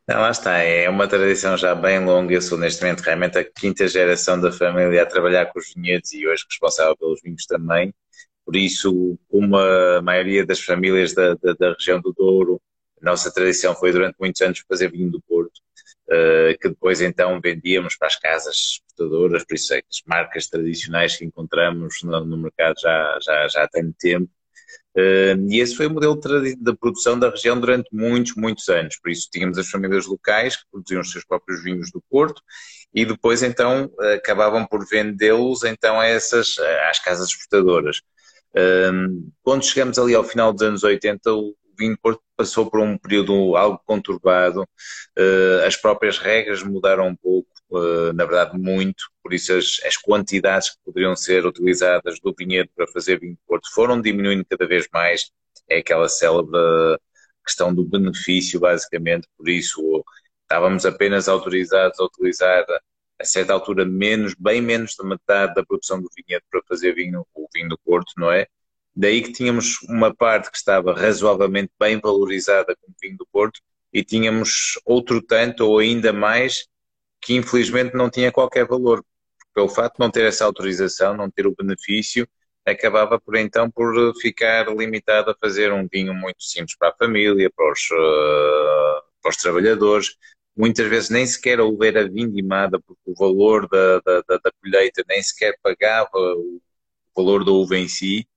Não, 0.08 0.22
lá 0.22 0.32
está, 0.32 0.58
é 0.60 0.90
uma 0.90 1.08
tradição 1.08 1.58
já 1.58 1.76
bem 1.76 2.04
longa. 2.04 2.34
Eu 2.34 2.42
sou 2.42 2.58
neste 2.58 2.82
momento 2.82 3.02
realmente 3.02 3.38
a 3.38 3.44
quinta 3.44 3.88
geração 3.88 4.40
da 4.40 4.52
família 4.52 5.04
a 5.04 5.06
trabalhar 5.06 5.48
com 5.48 5.60
os 5.60 5.74
vinhedos 5.74 6.14
e 6.14 6.26
hoje 6.26 6.46
responsável 6.50 6.96
pelos 6.96 7.22
vinhos 7.22 7.46
também. 7.46 7.94
Por 8.46 8.56
isso, 8.56 9.20
como 9.28 9.58
a 9.58 10.02
maioria 10.02 10.46
das 10.46 10.62
famílias 10.62 11.14
da, 11.14 11.34
da, 11.36 11.54
da 11.54 11.74
região 11.74 12.00
do 12.00 12.14
Douro 12.14 12.62
a 13.02 13.06
nossa 13.06 13.32
tradição 13.32 13.76
foi 13.76 13.92
durante 13.92 14.16
muitos 14.20 14.42
anos 14.42 14.64
fazer 14.68 14.92
vinho 14.92 15.12
do 15.12 15.22
Porto, 15.22 15.60
uh, 16.10 16.58
que 16.60 16.70
depois 16.70 17.02
então 17.02 17.40
vendíamos 17.40 17.96
para 17.96 18.08
as 18.08 18.16
casas 18.16 18.56
exportadoras, 18.56 19.46
por 19.46 19.56
isso 19.56 19.74
é 19.74 19.82
que 19.82 19.88
as 19.90 20.02
marcas 20.06 20.48
tradicionais 20.48 21.16
que 21.16 21.26
encontramos 21.26 22.02
no, 22.04 22.26
no 22.26 22.38
mercado 22.38 22.76
já, 22.80 23.20
já, 23.22 23.48
já 23.48 23.64
há 23.64 23.68
tanto 23.68 23.96
tempo. 24.00 24.30
E 25.50 25.60
esse 25.60 25.76
foi 25.76 25.86
o 25.86 25.92
modelo 25.92 26.20
da 26.60 26.76
produção 26.76 27.20
da 27.20 27.30
região 27.30 27.60
durante 27.60 27.88
muitos, 27.94 28.34
muitos 28.36 28.68
anos. 28.68 28.98
Por 29.00 29.12
isso 29.12 29.30
tínhamos 29.32 29.58
as 29.58 29.70
famílias 29.70 30.08
locais 30.08 30.56
que 30.56 30.64
produziam 30.72 31.02
os 31.02 31.12
seus 31.12 31.24
próprios 31.24 31.64
vinhos 31.64 31.92
do 31.92 32.02
Porto 32.10 32.42
e 32.94 33.06
depois 33.06 33.44
então 33.44 33.92
acabavam 34.16 34.66
por 34.66 34.88
vendê-los 34.88 35.64
então 35.64 36.02
essas, 36.02 36.58
às 36.90 37.00
casas 37.00 37.30
exportadoras. 37.30 38.02
Quando 39.44 39.66
chegamos 39.66 40.00
ali 40.00 40.16
ao 40.16 40.24
final 40.24 40.52
dos 40.52 40.64
anos 40.64 40.84
80, 40.84 41.32
o 41.32 41.56
vinho 41.78 41.98
Porto 42.02 42.22
passou 42.36 42.70
por 42.70 42.80
um 42.80 42.98
período 42.98 43.56
algo 43.56 43.82
conturbado, 43.86 44.64
uh, 44.64 45.66
as 45.66 45.76
próprias 45.76 46.18
regras 46.18 46.64
mudaram 46.64 47.08
um 47.08 47.16
pouco, 47.16 47.50
uh, 47.72 48.14
na 48.14 48.26
verdade 48.26 48.58
muito, 48.58 49.04
por 49.24 49.34
isso 49.34 49.54
as, 49.54 49.80
as, 49.86 49.98
quantidades 49.98 50.72
que 50.72 50.78
poderiam 50.86 51.16
ser 51.16 51.46
utilizadas 51.46 52.20
do 52.20 52.34
vinhedo 52.38 52.70
para 52.76 52.88
fazer 52.88 53.20
vinho 53.20 53.38
Porto 53.48 53.70
foram 53.74 54.02
diminuindo 54.02 54.46
cada 54.50 54.68
vez 54.68 54.88
mais, 54.94 55.32
é 55.70 55.80
aquela 55.80 56.10
célebre 56.10 56.58
questão 57.46 57.74
do 57.74 57.86
benefício, 57.86 58.60
basicamente, 58.60 59.28
por 59.38 59.48
isso 59.50 60.04
estávamos 60.44 60.86
apenas 60.86 61.28
autorizados 61.30 62.00
a 62.00 62.04
utilizar 62.06 62.66
a 63.20 63.26
certa 63.26 63.54
altura 63.54 63.86
menos, 63.86 64.36
bem 64.38 64.62
menos 64.62 64.96
da 64.96 65.04
metade 65.04 65.56
da 65.56 65.66
produção 65.66 66.02
do 66.02 66.10
vinhedo 66.16 66.44
para 66.52 66.62
fazer 66.68 66.94
vinho, 66.94 67.26
o 67.34 67.48
vinho 67.54 67.70
do 67.70 67.78
Porto, 67.80 68.14
não 68.18 68.32
é? 68.32 68.48
Daí 69.00 69.22
que 69.22 69.32
tínhamos 69.32 69.80
uma 69.84 70.12
parte 70.12 70.50
que 70.50 70.58
estava 70.58 70.92
razoavelmente 70.92 71.72
bem 71.80 72.00
valorizada 72.00 72.76
como 72.82 72.96
vinho 73.00 73.16
do 73.16 73.28
Porto 73.32 73.62
e 73.94 74.04
tínhamos 74.04 74.80
outro 74.84 75.22
tanto 75.22 75.68
ou 75.68 75.78
ainda 75.78 76.12
mais 76.12 76.68
que 77.22 77.36
infelizmente 77.36 77.94
não 77.96 78.10
tinha 78.10 78.32
qualquer 78.32 78.66
valor. 78.66 79.06
Pelo 79.54 79.70
facto 79.70 79.98
de 79.98 80.00
não 80.00 80.10
ter 80.10 80.26
essa 80.26 80.46
autorização, 80.46 81.16
não 81.16 81.30
ter 81.30 81.46
o 81.46 81.56
benefício, 81.56 82.28
acabava 82.66 83.20
por 83.20 83.36
então 83.36 83.70
por 83.70 84.16
ficar 84.20 84.68
limitado 84.76 85.30
a 85.30 85.36
fazer 85.40 85.72
um 85.72 85.88
vinho 85.88 86.16
muito 86.16 86.42
simples 86.44 86.76
para 86.76 86.90
a 86.90 86.96
família, 86.98 87.52
para 87.56 87.72
os, 87.72 87.82
uh, 87.92 89.04
para 89.22 89.30
os 89.30 89.38
trabalhadores. 89.38 90.18
Muitas 90.56 90.88
vezes 90.88 91.12
nem 91.12 91.24
sequer 91.24 91.60
a 91.60 91.64
uva 91.64 91.86
era 91.86 92.10
vindimada 92.10 92.80
porque 92.80 93.02
o 93.06 93.14
valor 93.14 93.70
da, 93.70 94.00
da, 94.00 94.22
da 94.28 94.52
colheita 94.60 95.04
nem 95.08 95.22
sequer 95.22 95.56
pagava 95.62 96.18
o 96.18 96.60
valor 97.16 97.46
da 97.46 97.52
uva 97.52 97.78
em 97.78 97.88
si 97.88 98.28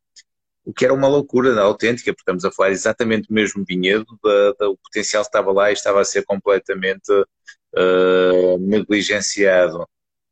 o 0.70 0.72
que 0.72 0.84
era 0.84 0.94
uma 0.94 1.08
loucura 1.08 1.60
autêntica, 1.60 2.12
porque 2.12 2.22
estamos 2.22 2.44
a 2.44 2.52
falar 2.52 2.70
exatamente 2.70 3.26
do 3.26 3.34
mesmo 3.34 3.64
vinhedo, 3.64 4.06
da, 4.22 4.52
da, 4.52 4.70
o 4.70 4.76
potencial 4.76 5.22
estava 5.22 5.50
lá 5.52 5.70
e 5.70 5.74
estava 5.74 6.00
a 6.00 6.04
ser 6.04 6.24
completamente 6.24 7.10
uh, 7.12 8.58
negligenciado. 8.60 9.84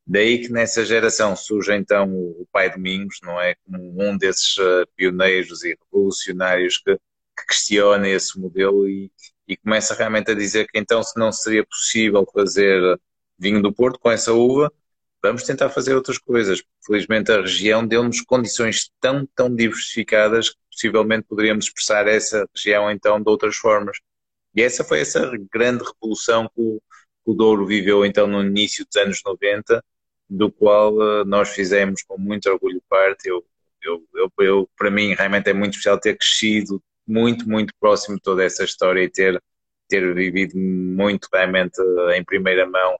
Daí 0.06 0.38
que 0.38 0.52
nessa 0.52 0.84
geração 0.84 1.34
surge 1.34 1.74
então 1.74 2.08
o 2.14 2.46
pai 2.52 2.70
Domingos, 2.70 3.18
não 3.22 3.40
é? 3.40 3.56
Como 3.64 4.00
um 4.00 4.16
desses 4.16 4.56
uh, 4.58 4.86
pioneiros 4.94 5.64
e 5.64 5.76
revolucionários 5.92 6.78
que, 6.78 6.94
que 6.94 7.46
questiona 7.48 8.08
esse 8.08 8.38
modelo 8.38 8.88
e, 8.88 9.10
e 9.46 9.56
começa 9.56 9.92
realmente 9.94 10.30
a 10.30 10.34
dizer 10.34 10.68
que 10.68 10.78
então 10.78 11.02
se 11.02 11.18
não 11.18 11.32
seria 11.32 11.66
possível 11.66 12.24
fazer 12.32 12.80
vinho 13.36 13.60
do 13.60 13.72
Porto 13.72 13.98
com 13.98 14.10
essa 14.10 14.32
uva, 14.32 14.72
vamos 15.28 15.44
tentar 15.44 15.68
fazer 15.70 15.94
outras 15.94 16.18
coisas. 16.18 16.62
Felizmente 16.84 17.30
a 17.30 17.40
região 17.40 17.86
deu-nos 17.86 18.20
condições 18.22 18.90
tão, 19.00 19.26
tão 19.34 19.54
diversificadas 19.54 20.50
que 20.50 20.56
possivelmente 20.72 21.26
poderíamos 21.28 21.66
expressar 21.66 22.06
essa 22.08 22.46
região 22.54 22.90
então 22.90 23.20
de 23.20 23.28
outras 23.28 23.56
formas. 23.56 23.98
E 24.54 24.62
essa 24.62 24.82
foi 24.82 25.00
essa 25.00 25.30
grande 25.52 25.84
revolução 25.84 26.48
que 26.54 26.60
o, 26.60 26.80
que 27.24 27.30
o 27.30 27.34
Douro 27.34 27.66
viveu 27.66 28.04
então 28.04 28.26
no 28.26 28.42
início 28.42 28.84
dos 28.86 28.96
anos 28.96 29.20
90, 29.24 29.84
do 30.28 30.50
qual 30.50 30.94
uh, 30.94 31.24
nós 31.24 31.50
fizemos 31.50 32.02
com 32.02 32.18
muito 32.18 32.48
orgulho 32.50 32.82
parte. 32.88 33.28
Eu, 33.28 33.44
eu, 33.82 34.02
eu, 34.14 34.32
eu, 34.40 34.70
para 34.76 34.90
mim, 34.90 35.14
realmente 35.14 35.50
é 35.50 35.54
muito 35.54 35.74
especial 35.74 35.98
ter 36.00 36.16
crescido 36.16 36.82
muito, 37.06 37.48
muito 37.48 37.72
próximo 37.78 38.16
de 38.16 38.22
toda 38.22 38.44
essa 38.44 38.64
história 38.64 39.02
e 39.02 39.08
ter, 39.08 39.42
ter 39.88 40.14
vivido 40.14 40.56
muito 40.56 41.28
realmente 41.32 41.80
em 42.14 42.24
primeira 42.24 42.66
mão 42.66 42.98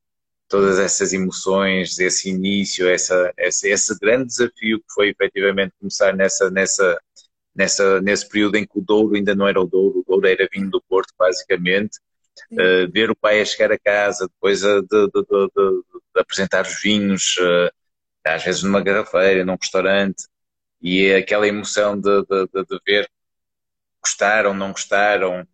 todas 0.49 0.79
essas 0.79 1.13
emoções, 1.13 1.99
esse 1.99 2.31
início, 2.31 2.89
essa, 2.89 3.33
esse, 3.37 3.69
esse 3.69 3.99
grande 3.99 4.27
desafio 4.29 4.79
que 4.79 4.93
foi 4.95 5.11
efetivamente 5.11 5.75
começar 5.79 6.15
nessa, 6.15 6.51
nessa, 6.51 6.99
nessa, 7.55 8.01
nesse 8.01 8.29
período 8.29 8.57
em 8.57 8.67
que 8.67 8.79
o 8.79 8.83
Douro 8.83 9.15
ainda 9.15 9.35
não 9.35 9.47
era 9.47 9.61
o 9.61 9.67
Douro, 9.67 10.01
o 10.01 10.05
Douro 10.07 10.27
era 10.27 10.49
vinho 10.51 10.71
do 10.71 10.83
Porto, 10.83 11.13
basicamente. 11.19 11.99
Uh, 12.53 12.91
ver 12.93 13.11
o 13.11 13.17
pai 13.17 13.41
a 13.41 13.45
chegar 13.45 13.73
a 13.73 13.79
casa, 13.79 14.29
depois 14.29 14.65
a, 14.65 14.81
de, 14.81 14.87
de, 14.87 15.11
de, 15.13 15.49
de 15.55 16.21
apresentar 16.21 16.65
os 16.67 16.81
vinhos, 16.81 17.37
uh, 17.39 17.71
às 18.25 18.45
vezes 18.45 18.63
numa 18.63 18.81
garrafeira, 18.81 19.45
num 19.45 19.57
restaurante, 19.61 20.25
e 20.81 21.13
aquela 21.13 21.49
emoção 21.49 22.01
de, 22.01 22.23
de 22.23 22.81
ver 22.87 23.11
gostaram, 24.03 24.55
não 24.55 24.73
gostaram, 24.73 25.47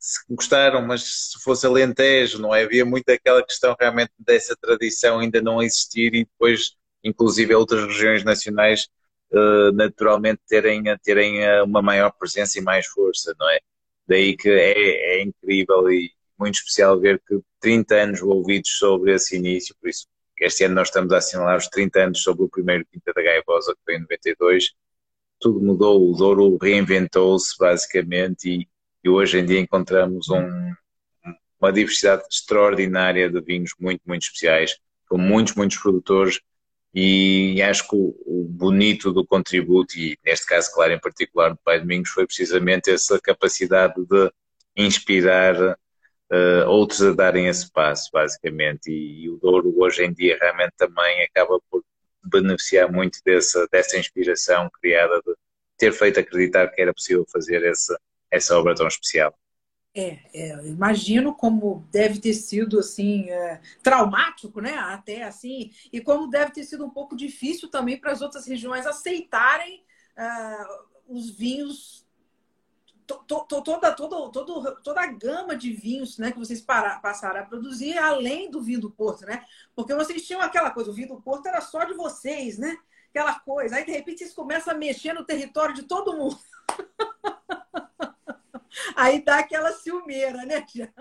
se 0.00 0.20
gostaram, 0.28 0.82
mas 0.86 1.30
se 1.32 1.42
fosse 1.42 1.66
Alentejo, 1.66 2.40
não 2.40 2.54
é? 2.54 2.64
Havia 2.64 2.84
muito 2.84 3.08
aquela 3.10 3.44
questão 3.44 3.76
realmente 3.78 4.12
dessa 4.18 4.56
tradição 4.56 5.20
ainda 5.20 5.40
não 5.42 5.62
existir 5.62 6.14
e 6.14 6.24
depois, 6.24 6.76
inclusive, 7.04 7.54
outras 7.54 7.84
regiões 7.86 8.24
nacionais 8.24 8.88
uh, 9.32 9.72
naturalmente 9.72 10.40
terem, 10.48 10.82
terem 11.02 11.42
eh, 11.44 11.62
uma 11.62 11.82
maior 11.82 12.10
presença 12.12 12.58
e 12.58 12.62
mais 12.62 12.86
força, 12.86 13.34
não 13.38 13.48
é? 13.50 13.60
Daí 14.08 14.36
que 14.36 14.48
é, 14.48 15.18
é 15.18 15.22
incrível 15.22 15.90
e 15.90 16.10
muito 16.38 16.54
especial 16.56 16.98
ver 16.98 17.20
que 17.28 17.38
30 17.60 17.94
anos 17.94 18.22
ouvidos 18.22 18.70
sobre 18.78 19.14
esse 19.14 19.36
início, 19.36 19.74
por 19.80 19.88
isso 19.90 20.06
este 20.40 20.64
ano 20.64 20.76
nós 20.76 20.88
estamos 20.88 21.12
a 21.12 21.18
assinalar 21.18 21.58
os 21.58 21.68
30 21.68 22.00
anos 22.00 22.22
sobre 22.22 22.44
o 22.44 22.48
primeiro 22.48 22.86
Quinta 22.86 23.12
da 23.12 23.22
Gaivosa, 23.22 23.74
que 23.74 23.80
foi 23.84 23.96
em 23.96 24.00
92. 24.00 24.72
Tudo 25.38 25.60
mudou, 25.60 26.10
o 26.10 26.16
Douro 26.16 26.56
reinventou-se 26.56 27.56
basicamente 27.58 28.48
e, 28.48 28.68
e 29.02 29.08
hoje 29.08 29.38
em 29.38 29.44
dia 29.44 29.60
encontramos 29.60 30.28
um, 30.28 30.72
uma 31.60 31.72
diversidade 31.72 32.24
extraordinária 32.30 33.30
de 33.30 33.40
vinhos 33.40 33.72
muito, 33.78 34.02
muito 34.06 34.22
especiais, 34.22 34.78
com 35.08 35.18
muitos, 35.18 35.54
muitos 35.54 35.78
produtores 35.78 36.40
e 36.94 37.62
acho 37.62 37.88
que 37.88 37.94
o, 37.94 38.46
bonito 38.48 39.12
do 39.12 39.24
contributo, 39.24 39.96
e 39.96 40.18
neste 40.24 40.46
caso, 40.46 40.72
claro, 40.72 40.92
em 40.92 40.98
particular 40.98 41.50
do 41.50 41.58
Pai 41.64 41.80
Domingos, 41.80 42.10
foi 42.10 42.26
precisamente 42.26 42.90
essa 42.90 43.18
capacidade 43.20 43.94
de 44.06 44.30
inspirar 44.76 45.56
uh, 45.60 46.68
outros 46.68 47.00
a 47.02 47.12
darem 47.12 47.46
esse 47.46 47.70
passo, 47.70 48.10
basicamente. 48.12 48.90
E, 48.90 49.24
e, 49.24 49.30
o 49.30 49.36
Douro, 49.36 49.72
hoje 49.78 50.04
em 50.04 50.12
dia, 50.12 50.36
realmente 50.40 50.72
também 50.76 51.22
acaba 51.22 51.60
por 51.70 51.84
beneficiar 52.22 52.90
muito 52.90 53.18
dessa, 53.24 53.66
dessa 53.70 53.96
inspiração 53.98 54.68
criada 54.80 55.22
de 55.24 55.34
ter 55.78 55.92
feito 55.92 56.20
acreditar 56.20 56.68
que 56.68 56.82
era 56.82 56.92
possível 56.92 57.24
fazer 57.32 57.64
essa, 57.64 57.98
essa 58.30 58.58
obra 58.58 58.74
tão 58.74 58.86
especial. 58.86 59.34
É, 59.92 60.20
é, 60.32 60.68
imagino 60.68 61.34
como 61.34 61.84
deve 61.90 62.20
ter 62.20 62.32
sido 62.32 62.78
assim 62.78 63.28
é, 63.28 63.60
traumático, 63.82 64.60
né? 64.60 64.74
Até 64.74 65.24
assim, 65.24 65.72
e 65.92 66.00
como 66.00 66.30
deve 66.30 66.52
ter 66.52 66.62
sido 66.62 66.84
um 66.84 66.90
pouco 66.90 67.16
difícil 67.16 67.68
também 67.68 68.00
para 68.00 68.12
as 68.12 68.22
outras 68.22 68.46
regiões 68.46 68.86
aceitarem 68.86 69.84
uh, 70.16 70.90
os 71.08 71.30
vinhos, 71.30 72.06
to, 73.04 73.16
to, 73.26 73.62
toda, 73.62 73.92
toda, 73.92 74.30
toda, 74.30 74.76
toda 74.76 75.00
a 75.00 75.06
gama 75.08 75.56
de 75.56 75.72
vinhos 75.72 76.18
né, 76.18 76.30
que 76.30 76.38
vocês 76.38 76.60
passaram 76.60 77.40
a 77.40 77.44
produzir, 77.44 77.98
além 77.98 78.48
do 78.48 78.62
vinho 78.62 78.80
do 78.80 78.92
Porto, 78.92 79.26
né? 79.26 79.44
Porque 79.74 79.92
vocês 79.92 80.24
tinham 80.24 80.40
aquela 80.40 80.70
coisa, 80.70 80.90
o 80.90 80.94
vinho 80.94 81.08
do 81.08 81.20
Porto 81.20 81.46
era 81.46 81.60
só 81.60 81.82
de 81.82 81.94
vocês, 81.94 82.58
né? 82.58 82.76
Aquela 83.08 83.40
coisa. 83.40 83.74
Aí, 83.74 83.84
de 83.84 83.90
repente, 83.90 84.18
vocês 84.18 84.32
começam 84.32 84.72
a 84.72 84.76
mexer 84.76 85.12
no 85.12 85.24
território 85.24 85.74
de 85.74 85.82
todo 85.82 86.16
mundo. 86.16 86.38
Aí 88.96 89.24
dá 89.24 89.38
aquela 89.38 89.72
ciumeira, 89.72 90.44
né, 90.44 90.62
Tiago? 90.62 90.92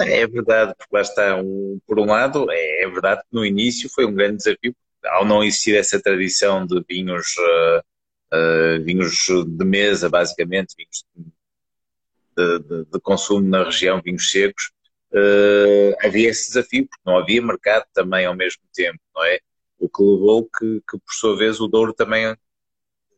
É 0.00 0.26
verdade, 0.26 0.74
porque 0.76 0.94
lá 0.94 1.00
está, 1.00 1.36
um, 1.36 1.80
por 1.86 1.98
um 1.98 2.06
lado, 2.06 2.50
é, 2.50 2.82
é, 2.82 2.88
verdade 2.88 3.22
que 3.22 3.34
no 3.34 3.44
início 3.44 3.88
foi 3.92 4.04
um 4.04 4.14
grande 4.14 4.38
desafio, 4.38 4.74
ao 5.04 5.24
não 5.24 5.42
existir 5.42 5.76
essa 5.76 6.00
tradição 6.00 6.66
de 6.66 6.82
vinhos, 6.88 7.36
uh, 7.36 7.78
uh, 8.36 8.84
vinhos 8.84 9.26
de 9.46 9.64
mesa, 9.64 10.08
basicamente, 10.08 10.74
vinhos 10.76 11.04
de, 12.36 12.58
de, 12.58 12.84
de 12.84 13.00
consumo 13.00 13.48
na 13.48 13.64
região, 13.64 14.00
vinhos 14.02 14.30
secos, 14.30 14.70
uh, 15.12 15.96
havia 16.06 16.28
esse 16.28 16.48
desafio, 16.48 16.86
porque 16.88 17.02
não 17.04 17.18
havia 17.18 17.42
mercado 17.42 17.84
também 17.92 18.26
ao 18.26 18.34
mesmo 18.34 18.62
tempo, 18.74 18.98
não 19.14 19.24
é? 19.24 19.38
O 19.78 19.88
que 19.88 20.02
levou 20.02 20.44
que, 20.44 20.80
que 20.88 20.98
por 20.98 21.12
sua 21.12 21.36
vez, 21.36 21.60
o 21.60 21.68
Douro 21.68 21.92
também 21.92 22.34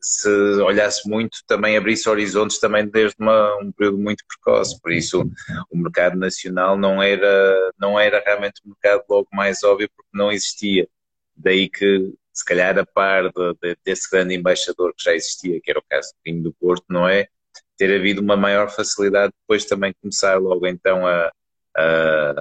se 0.00 0.28
olhasse 0.60 1.08
muito, 1.08 1.38
também 1.46 1.76
abrisse 1.76 2.08
horizontes 2.08 2.58
também 2.58 2.86
desde 2.86 3.16
uma, 3.18 3.56
um 3.58 3.72
período 3.72 3.98
muito 3.98 4.24
precoce. 4.26 4.80
Por 4.80 4.92
isso, 4.92 5.22
o 5.70 5.76
mercado 5.76 6.16
nacional 6.16 6.76
não 6.76 7.02
era, 7.02 7.72
não 7.78 7.98
era 7.98 8.22
realmente 8.24 8.60
o 8.64 8.68
mercado 8.68 9.04
logo 9.08 9.28
mais 9.32 9.62
óbvio, 9.62 9.90
porque 9.96 10.10
não 10.12 10.30
existia. 10.32 10.88
Daí 11.36 11.68
que, 11.68 12.12
se 12.32 12.44
calhar, 12.44 12.78
a 12.78 12.86
par 12.86 13.24
de, 13.32 13.54
de, 13.62 13.76
desse 13.84 14.10
grande 14.10 14.34
embaixador 14.34 14.94
que 14.94 15.04
já 15.04 15.14
existia, 15.14 15.60
que 15.60 15.70
era 15.70 15.80
o 15.80 15.84
caso 15.88 16.10
do 16.10 16.18
Vinho 16.24 16.42
do 16.44 16.52
Porto, 16.54 16.84
não 16.88 17.08
é? 17.08 17.28
Ter 17.76 17.94
havido 17.94 18.20
uma 18.20 18.36
maior 18.36 18.70
facilidade 18.70 19.32
depois 19.40 19.64
também 19.64 19.94
começar 20.00 20.36
logo 20.38 20.66
então 20.66 21.06
a, 21.06 21.30
a, 21.76 22.34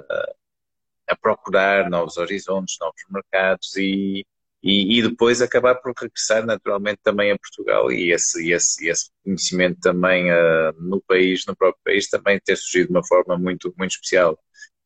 a 1.08 1.16
procurar 1.16 1.88
novos 1.90 2.16
horizontes, 2.16 2.76
novos 2.80 3.02
mercados 3.10 3.76
e, 3.76 4.26
e, 4.62 4.98
e, 4.98 5.02
depois 5.02 5.40
acabar 5.40 5.76
por 5.76 5.92
regressar 5.96 6.44
naturalmente 6.44 7.00
também 7.02 7.30
a 7.30 7.38
Portugal 7.38 7.92
e 7.92 8.12
esse, 8.12 8.50
esse, 8.50 8.88
esse 8.88 9.10
conhecimento 9.22 9.78
também 9.80 10.32
uh, 10.32 10.72
no 10.78 11.00
país, 11.02 11.46
no 11.46 11.56
próprio 11.56 11.80
país, 11.84 12.08
também 12.08 12.40
ter 12.40 12.56
surgido 12.56 12.88
de 12.88 12.92
uma 12.92 13.06
forma 13.06 13.38
muito, 13.38 13.72
muito 13.78 13.92
especial. 13.92 14.38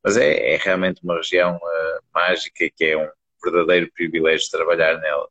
Mas 0.03 0.15
é, 0.17 0.53
é 0.53 0.57
realmente 0.57 1.01
uma 1.03 1.15
região 1.15 1.55
uh, 1.55 2.03
mágica 2.13 2.69
que 2.75 2.85
é 2.85 2.97
um 2.97 3.09
verdadeiro 3.43 3.91
privilégio 3.93 4.51
trabalhar 4.51 4.99
nela. 4.99 5.27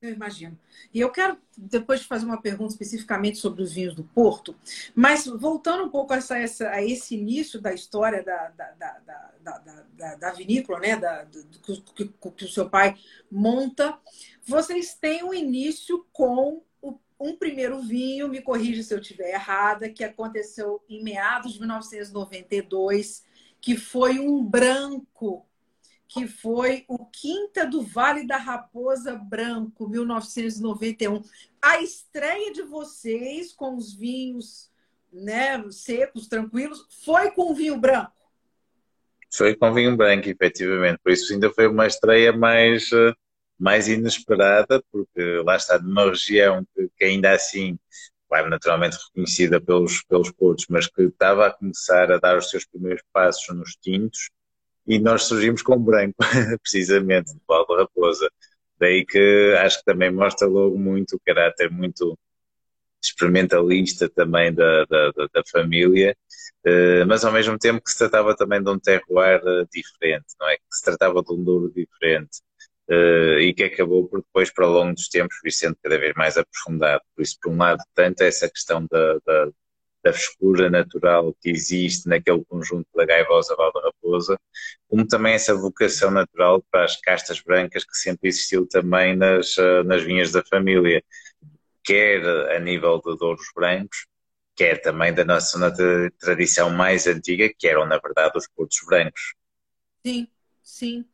Eu 0.00 0.12
imagino. 0.12 0.56
E 0.92 1.00
eu 1.00 1.10
quero 1.10 1.38
depois 1.56 2.02
fazer 2.02 2.24
uma 2.26 2.40
pergunta 2.40 2.72
especificamente 2.72 3.38
sobre 3.38 3.62
os 3.62 3.72
vinhos 3.72 3.94
do 3.94 4.02
Porto, 4.02 4.56
mas 4.94 5.26
voltando 5.26 5.84
um 5.84 5.88
pouco 5.88 6.12
a, 6.12 6.16
essa, 6.16 6.68
a 6.68 6.82
esse 6.82 7.14
início 7.16 7.60
da 7.60 7.72
história 7.72 8.24
da, 8.24 8.48
da, 8.48 8.70
da, 9.96 10.14
da, 10.16 10.32
vinícola, 10.32 10.80
né, 10.80 10.98
que, 11.94 12.08
que, 12.08 12.44
o 12.44 12.48
seu 12.48 12.68
pai 12.68 12.96
monta, 13.30 13.96
vocês 14.44 14.94
têm 14.94 15.22
um 15.22 15.32
início 15.32 16.04
com 16.12 16.62
o, 16.82 16.98
um 17.20 17.36
primeiro 17.36 17.80
vinho, 17.82 18.28
me 18.28 18.42
corrija 18.42 18.82
se 18.82 18.92
eu 18.92 18.98
estiver 18.98 19.30
errada, 19.30 19.90
que 19.90 20.02
aconteceu 20.02 20.82
em 20.88 21.04
meados 21.04 21.52
de 21.52 21.60
1992, 21.60 23.24
que 23.60 23.76
foi 23.76 24.18
um 24.18 24.42
branco 24.42 25.46
que 26.10 26.26
foi 26.26 26.84
o 26.88 27.06
Quinta 27.06 27.64
do 27.64 27.82
Vale 27.82 28.26
da 28.26 28.36
Raposa 28.36 29.14
Branco, 29.14 29.88
1991. 29.88 31.22
A 31.62 31.80
estreia 31.80 32.52
de 32.52 32.62
vocês 32.62 33.52
com 33.52 33.76
os 33.76 33.94
vinhos 33.94 34.68
né, 35.12 35.62
secos, 35.70 36.26
tranquilos, 36.26 36.84
foi 37.04 37.30
com 37.30 37.54
vinho 37.54 37.78
branco? 37.78 38.12
Foi 39.32 39.54
com 39.54 39.72
vinho 39.72 39.96
branco, 39.96 40.28
efetivamente. 40.28 40.98
Por 40.98 41.12
isso 41.12 41.32
ainda 41.32 41.48
foi 41.50 41.68
uma 41.68 41.86
estreia 41.86 42.32
mais, 42.32 42.90
eh, 42.92 43.14
mais 43.56 43.86
inesperada, 43.86 44.82
porque 44.90 45.22
lá 45.44 45.54
está 45.54 45.78
numa 45.78 46.06
região 46.06 46.66
que, 46.74 46.90
que 46.96 47.04
ainda 47.04 47.30
assim, 47.30 47.78
claro, 48.28 48.50
naturalmente 48.50 48.96
reconhecida 48.96 49.60
pelos, 49.60 50.02
pelos 50.02 50.32
portos, 50.32 50.66
mas 50.68 50.88
que 50.88 51.02
estava 51.02 51.46
a 51.46 51.52
começar 51.52 52.10
a 52.10 52.18
dar 52.18 52.36
os 52.36 52.50
seus 52.50 52.64
primeiros 52.64 53.04
passos 53.12 53.54
nos 53.54 53.76
tintos, 53.76 54.28
e 54.86 54.98
nós 54.98 55.24
surgimos 55.24 55.62
com 55.62 55.78
branco, 55.78 56.16
precisamente, 56.62 57.32
do 57.34 57.40
da 57.46 57.82
Raposa. 57.82 58.30
Daí 58.78 59.04
que 59.04 59.54
acho 59.58 59.78
que 59.78 59.84
também 59.84 60.10
mostra 60.10 60.48
logo 60.48 60.78
muito 60.78 61.16
o 61.16 61.20
caráter 61.20 61.70
muito 61.70 62.18
experimentalista 63.02 64.08
também 64.08 64.52
da, 64.52 64.84
da, 64.84 65.10
da 65.32 65.42
família, 65.50 66.16
uh, 66.66 67.06
mas 67.06 67.24
ao 67.24 67.32
mesmo 67.32 67.58
tempo 67.58 67.82
que 67.82 67.90
se 67.90 67.98
tratava 67.98 68.36
também 68.36 68.62
de 68.62 68.70
um 68.70 68.78
terroir 68.78 69.40
uh, 69.42 69.66
diferente, 69.72 70.26
não 70.38 70.48
é? 70.48 70.56
Que 70.56 70.62
se 70.70 70.84
tratava 70.84 71.22
de 71.22 71.32
um 71.32 71.42
duro 71.42 71.72
diferente 71.74 72.40
uh, 72.90 73.38
e 73.40 73.54
que 73.54 73.64
acabou 73.64 74.06
por 74.08 74.20
depois, 74.20 74.50
para 74.52 74.66
ao 74.66 74.72
longo 74.72 74.94
dos 74.94 75.08
tempos, 75.08 75.36
vir 75.42 75.52
sendo 75.52 75.76
cada 75.82 75.98
vez 75.98 76.12
mais 76.14 76.36
aprofundado. 76.36 77.02
Por 77.14 77.22
isso, 77.22 77.36
por 77.40 77.52
um 77.52 77.56
lado, 77.56 77.82
tanto 77.94 78.22
essa 78.22 78.48
questão 78.50 78.86
da, 78.90 79.18
da, 79.26 79.50
da 80.02 80.12
frescura 80.12 80.70
natural 80.70 81.34
que 81.40 81.50
existe 81.50 82.08
naquele 82.08 82.44
conjunto 82.44 82.86
da 82.94 83.04
gaivosa 83.04 83.54
Val 83.56 83.72
da 83.72 83.80
Raposa, 83.82 84.38
como 84.88 85.06
também 85.06 85.34
essa 85.34 85.54
vocação 85.54 86.10
natural 86.10 86.62
para 86.70 86.84
as 86.84 86.96
castas 87.00 87.40
brancas 87.40 87.84
que 87.84 87.96
sempre 87.96 88.28
existiu 88.28 88.66
também 88.66 89.16
nas, 89.16 89.56
eh, 89.58 89.82
nas 89.84 90.02
vinhas 90.02 90.32
da 90.32 90.42
família, 90.44 91.02
quer 91.84 92.24
a 92.56 92.58
nível 92.58 93.00
de 93.04 93.16
douros 93.16 93.46
brancos, 93.54 94.06
quer 94.56 94.80
também 94.80 95.12
da 95.12 95.24
nossa 95.24 95.58
tradição 96.18 96.70
mais 96.70 97.06
antiga, 97.06 97.50
que 97.58 97.66
eram, 97.68 97.86
na 97.86 97.98
verdade, 97.98 98.36
os 98.36 98.48
portos 98.48 98.78
brancos. 98.86 99.34
Sim, 100.04 100.28
sim. 100.62 101.04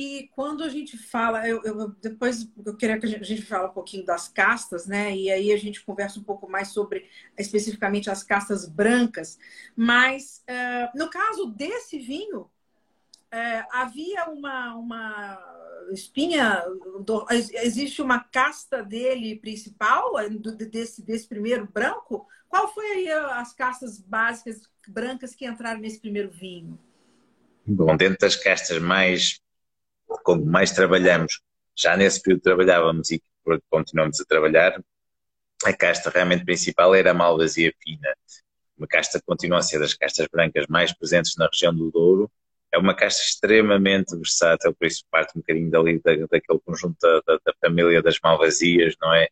E 0.00 0.30
quando 0.34 0.64
a 0.64 0.68
gente 0.70 0.96
fala, 0.96 1.46
eu, 1.46 1.62
eu, 1.62 1.88
depois 2.00 2.50
eu 2.64 2.74
queria 2.74 2.98
que 2.98 3.04
a 3.04 3.08
gente, 3.10 3.20
a 3.20 3.26
gente 3.26 3.42
fale 3.42 3.66
um 3.66 3.72
pouquinho 3.74 4.02
das 4.02 4.28
castas, 4.28 4.86
né? 4.86 5.14
E 5.14 5.30
aí 5.30 5.52
a 5.52 5.58
gente 5.58 5.84
conversa 5.84 6.18
um 6.18 6.22
pouco 6.22 6.50
mais 6.50 6.68
sobre 6.68 7.06
especificamente 7.38 8.08
as 8.08 8.22
castas 8.22 8.66
brancas. 8.66 9.38
Mas 9.76 10.42
uh, 10.48 10.98
no 10.98 11.10
caso 11.10 11.50
desse 11.50 11.98
vinho, 11.98 12.40
uh, 12.40 13.66
havia 13.72 14.24
uma, 14.30 14.74
uma 14.74 15.38
espinha, 15.92 16.64
do, 17.04 17.26
existe 17.28 18.00
uma 18.00 18.20
casta 18.20 18.82
dele 18.82 19.36
principal, 19.36 20.12
do, 20.30 20.56
desse, 20.56 21.02
desse 21.02 21.28
primeiro 21.28 21.68
branco? 21.70 22.26
Qual 22.48 22.72
foi 22.72 22.86
aí 22.86 23.10
as 23.10 23.52
castas 23.52 23.98
básicas 23.98 24.62
brancas 24.88 25.34
que 25.34 25.44
entraram 25.44 25.78
nesse 25.78 26.00
primeiro 26.00 26.30
vinho? 26.30 26.78
Bom, 27.66 27.94
dentro 27.98 28.16
das 28.18 28.34
castas 28.34 28.80
mais, 28.80 29.38
como 30.22 30.44
mais 30.44 30.72
trabalhamos, 30.72 31.40
já 31.76 31.96
nesse 31.96 32.22
período 32.22 32.42
trabalhávamos 32.42 33.10
e 33.10 33.22
continuamos 33.70 34.20
a 34.20 34.24
trabalhar, 34.24 34.82
a 35.64 35.72
casta 35.72 36.10
realmente 36.10 36.44
principal 36.44 36.94
era 36.94 37.10
a 37.10 37.14
malvasia 37.14 37.72
fina. 37.82 38.14
Uma 38.76 38.86
casta 38.86 39.18
que 39.18 39.26
continua 39.26 39.58
a 39.58 39.62
ser 39.62 39.78
das 39.78 39.94
castas 39.94 40.26
brancas 40.32 40.66
mais 40.68 40.92
presentes 40.92 41.36
na 41.36 41.46
região 41.46 41.74
do 41.74 41.90
Douro, 41.90 42.30
é 42.72 42.78
uma 42.78 42.94
caixa 42.94 43.20
extremamente 43.22 44.16
versátil, 44.16 44.74
por 44.74 44.86
isso 44.86 45.04
parte 45.10 45.36
um 45.36 45.40
bocadinho 45.40 45.70
dali 45.70 45.98
da, 46.00 46.14
daquele 46.30 46.60
conjunto 46.64 46.96
da, 47.00 47.38
da, 47.44 47.52
família 47.60 48.02
das 48.02 48.18
malvasias, 48.22 48.94
não 49.00 49.12
é? 49.12 49.28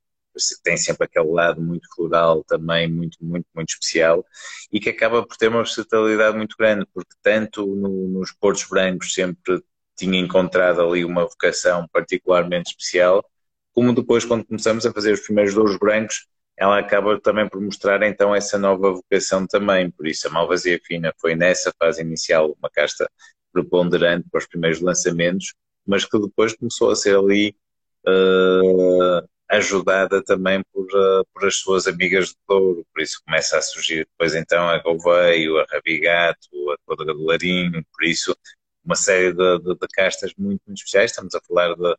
Tem 0.62 0.76
sempre 0.76 1.04
aquele 1.04 1.30
lado 1.30 1.60
muito 1.60 1.88
floral 1.94 2.44
também, 2.44 2.88
muito, 2.88 3.16
muito, 3.20 3.46
muito 3.54 3.70
especial 3.70 4.24
e 4.72 4.78
que 4.78 4.88
acaba 4.90 5.24
por 5.26 5.36
ter 5.36 5.48
uma 5.48 5.62
versatilidade 5.62 6.36
muito 6.36 6.56
grande, 6.56 6.86
porque 6.92 7.14
tanto 7.22 7.66
no, 7.66 8.08
nos 8.08 8.32
Portos 8.32 8.64
Brancos 8.68 9.14
sempre 9.14 9.62
tinha 9.98 10.18
encontrado 10.18 10.80
ali 10.80 11.04
uma 11.04 11.24
vocação 11.24 11.86
particularmente 11.92 12.70
especial, 12.70 13.24
como 13.72 13.94
depois, 13.94 14.24
quando 14.24 14.44
começamos 14.44 14.86
a 14.86 14.92
fazer 14.92 15.12
os 15.12 15.20
primeiros 15.20 15.54
douros 15.54 15.78
brancos, 15.78 16.26
ela 16.56 16.78
acaba 16.78 17.20
também 17.20 17.48
por 17.48 17.60
mostrar 17.60 18.02
então 18.02 18.34
essa 18.34 18.58
nova 18.58 18.92
vocação 18.92 19.46
também. 19.46 19.90
Por 19.90 20.06
isso, 20.06 20.26
a 20.26 20.30
Malvasia 20.30 20.80
Fina 20.84 21.14
foi 21.20 21.36
nessa 21.36 21.72
fase 21.78 22.02
inicial 22.02 22.56
uma 22.58 22.68
casta 22.70 23.08
preponderante 23.52 24.28
para 24.30 24.38
os 24.38 24.46
primeiros 24.46 24.80
lançamentos, 24.80 25.54
mas 25.86 26.04
que 26.04 26.18
depois 26.18 26.56
começou 26.56 26.90
a 26.90 26.96
ser 26.96 27.16
ali 27.16 27.54
uh, 28.06 29.28
ajudada 29.48 30.22
também 30.22 30.62
por, 30.72 30.86
uh, 30.86 31.24
por 31.32 31.46
as 31.46 31.56
suas 31.56 31.86
amigas 31.86 32.30
de 32.30 32.36
touro. 32.46 32.84
Por 32.92 33.00
isso 33.00 33.22
começa 33.24 33.58
a 33.58 33.62
surgir 33.62 34.06
depois 34.10 34.34
então 34.34 34.68
a 34.68 34.78
Gouveio, 34.78 35.58
a 35.58 35.66
Rabigato, 35.70 36.48
a 36.72 36.76
Codra 36.84 37.14
do 37.14 37.24
Larinho, 37.24 37.84
por 37.92 38.04
isso 38.04 38.36
uma 38.84 38.96
série 38.96 39.32
de, 39.32 39.58
de, 39.60 39.74
de 39.74 39.88
castas 39.92 40.32
muito, 40.36 40.62
muito 40.66 40.78
especiais. 40.78 41.10
Estamos 41.10 41.34
a 41.34 41.40
falar 41.40 41.74
de 41.74 41.96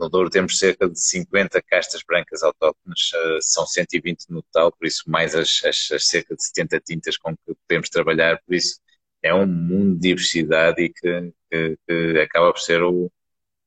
no 0.00 0.08
Douro 0.08 0.30
temos 0.30 0.58
cerca 0.58 0.88
de 0.88 0.98
50 0.98 1.60
castas 1.62 2.02
brancas 2.02 2.42
autóctones, 2.42 3.10
eh, 3.14 3.38
são 3.42 3.66
120 3.66 4.30
no 4.30 4.42
total, 4.42 4.72
por 4.72 4.86
isso 4.86 5.04
mais 5.06 5.34
as, 5.34 5.60
as, 5.62 5.90
as, 5.92 6.06
cerca 6.06 6.34
de 6.34 6.42
70 6.42 6.80
tintas 6.80 7.18
com 7.18 7.36
que 7.36 7.54
podemos 7.68 7.90
trabalhar, 7.90 8.40
por 8.46 8.54
isso 8.54 8.80
é 9.22 9.34
um 9.34 9.46
mundo 9.46 9.94
de 9.96 10.00
diversidade 10.08 10.82
e 10.82 10.88
que, 10.88 11.32
que, 11.50 11.78
que 11.86 12.20
acaba 12.20 12.50
por 12.52 12.60
ser 12.60 12.82
o, 12.82 13.12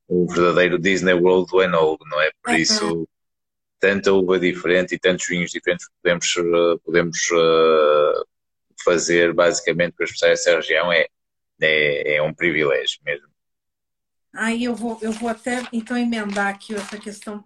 o, 0.08 0.26
verdadeiro 0.26 0.78
Disney 0.78 1.14
World 1.14 1.50
do 1.52 1.62
Enold, 1.62 1.98
não 2.10 2.20
é? 2.20 2.32
Por 2.42 2.54
isso, 2.54 3.08
tanta 3.78 4.12
uva 4.12 4.38
diferente 4.38 4.94
e 4.96 4.98
tantos 4.98 5.26
vinhos 5.28 5.52
diferentes 5.52 5.86
que 5.86 5.94
podemos, 6.02 6.36
eh, 6.36 6.78
podemos 6.84 7.18
uh, 7.30 8.26
fazer 8.84 9.32
basicamente 9.32 9.94
para 9.94 10.04
expressar 10.04 10.30
essa 10.30 10.56
região 10.56 10.92
é, 10.92 11.06
é, 11.60 12.16
é 12.16 12.22
um 12.22 12.32
privilégio 12.32 13.00
mesmo. 13.04 13.28
Aí 14.32 14.64
eu 14.64 14.74
vou, 14.74 14.98
eu 15.00 15.12
vou 15.12 15.28
até 15.28 15.62
então 15.72 15.96
emendar 15.96 16.48
aqui 16.48 16.74
essa 16.74 16.98
questão, 16.98 17.44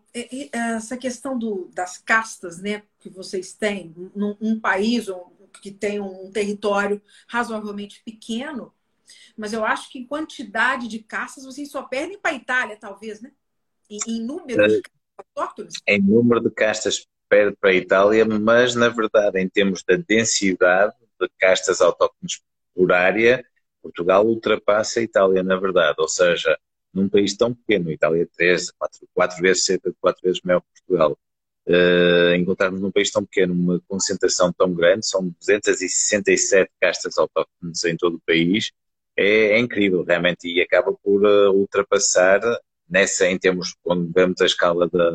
essa 0.51 0.97
questão 0.97 1.39
do, 1.39 1.71
das 1.75 1.99
castas, 1.99 2.63
né, 2.63 2.83
que 2.99 3.11
vocês 3.11 3.53
têm 3.53 3.95
num 4.15 4.37
um 4.41 4.59
país 4.59 5.07
que 5.61 5.71
tem 5.71 6.01
um 6.01 6.31
território 6.33 7.03
razoavelmente 7.27 8.03
pequeno, 8.05 8.73
mas 9.37 9.53
eu 9.53 9.65
acho 9.65 9.91
que 9.91 9.99
em 9.99 10.07
quantidade 10.07 10.89
de 10.89 10.99
castas 11.01 11.45
vocês 11.45 11.71
só 11.71 11.83
perdem 11.83 12.19
para 12.19 12.31
a 12.31 12.35
Itália, 12.35 12.77
talvez, 12.77 13.21
né? 13.21 13.33
Em, 13.91 13.99
em 14.07 14.23
número 14.23 14.67
de 14.67 14.83
autóctones. 15.17 15.75
Em 15.87 16.01
número 16.01 16.41
de 16.41 16.51
castas 16.51 17.07
perde 17.29 17.57
para 17.61 17.71
a 17.71 17.75
Itália, 17.75 18.25
mas 18.25 18.75
na 18.75 18.89
verdade, 18.89 19.39
em 19.39 19.49
termos 19.49 19.83
da 19.83 19.97
densidade 19.97 20.95
de 21.21 21.29
castas 21.39 21.81
autóctones 21.81 22.41
por 22.75 22.93
área, 22.93 23.45
Portugal 23.83 24.27
ultrapassa 24.27 25.01
a 25.01 25.03
Itália, 25.03 25.43
na 25.43 25.57
verdade. 25.57 25.97
Ou 25.99 26.09
seja, 26.09 26.59
num 26.93 27.09
país 27.09 27.37
tão 27.37 27.55
pequeno, 27.55 27.91
Itália 27.91 28.23
é 28.23 28.27
três, 28.27 28.71
quatro, 28.73 29.09
quatro 29.15 29.43
vezes, 29.43 29.65
cerca 29.65 29.91
de 29.91 29.97
quatro 30.01 30.23
vezes 30.23 30.41
maior 30.43 30.61
que 30.61 30.83
Portugal, 30.87 31.19
uh, 31.69 32.35
encontrarmos 32.35 32.81
num 32.81 32.91
país 32.91 33.11
tão 33.11 33.25
pequeno 33.25 33.55
uma 33.55 33.81
concentração 33.89 34.53
tão 34.53 34.73
grande, 34.73 35.07
são 35.07 35.29
267 35.41 36.71
castas 36.81 37.19
autóctones 37.19 37.85
em 37.85 37.97
todo 37.97 38.17
o 38.17 38.23
país, 38.27 38.73
é, 39.17 39.57
é 39.57 39.59
incrível 39.59 40.03
realmente 40.05 40.49
e 40.49 40.61
acaba 40.61 40.93
por 40.93 41.25
uh, 41.25 41.53
ultrapassar 41.53 42.41
nessa, 42.89 43.27
em 43.27 43.39
termos, 43.39 43.75
quando 43.83 44.11
vemos 44.13 44.41
a 44.41 44.47
escala 44.47 44.89
da, 44.89 45.11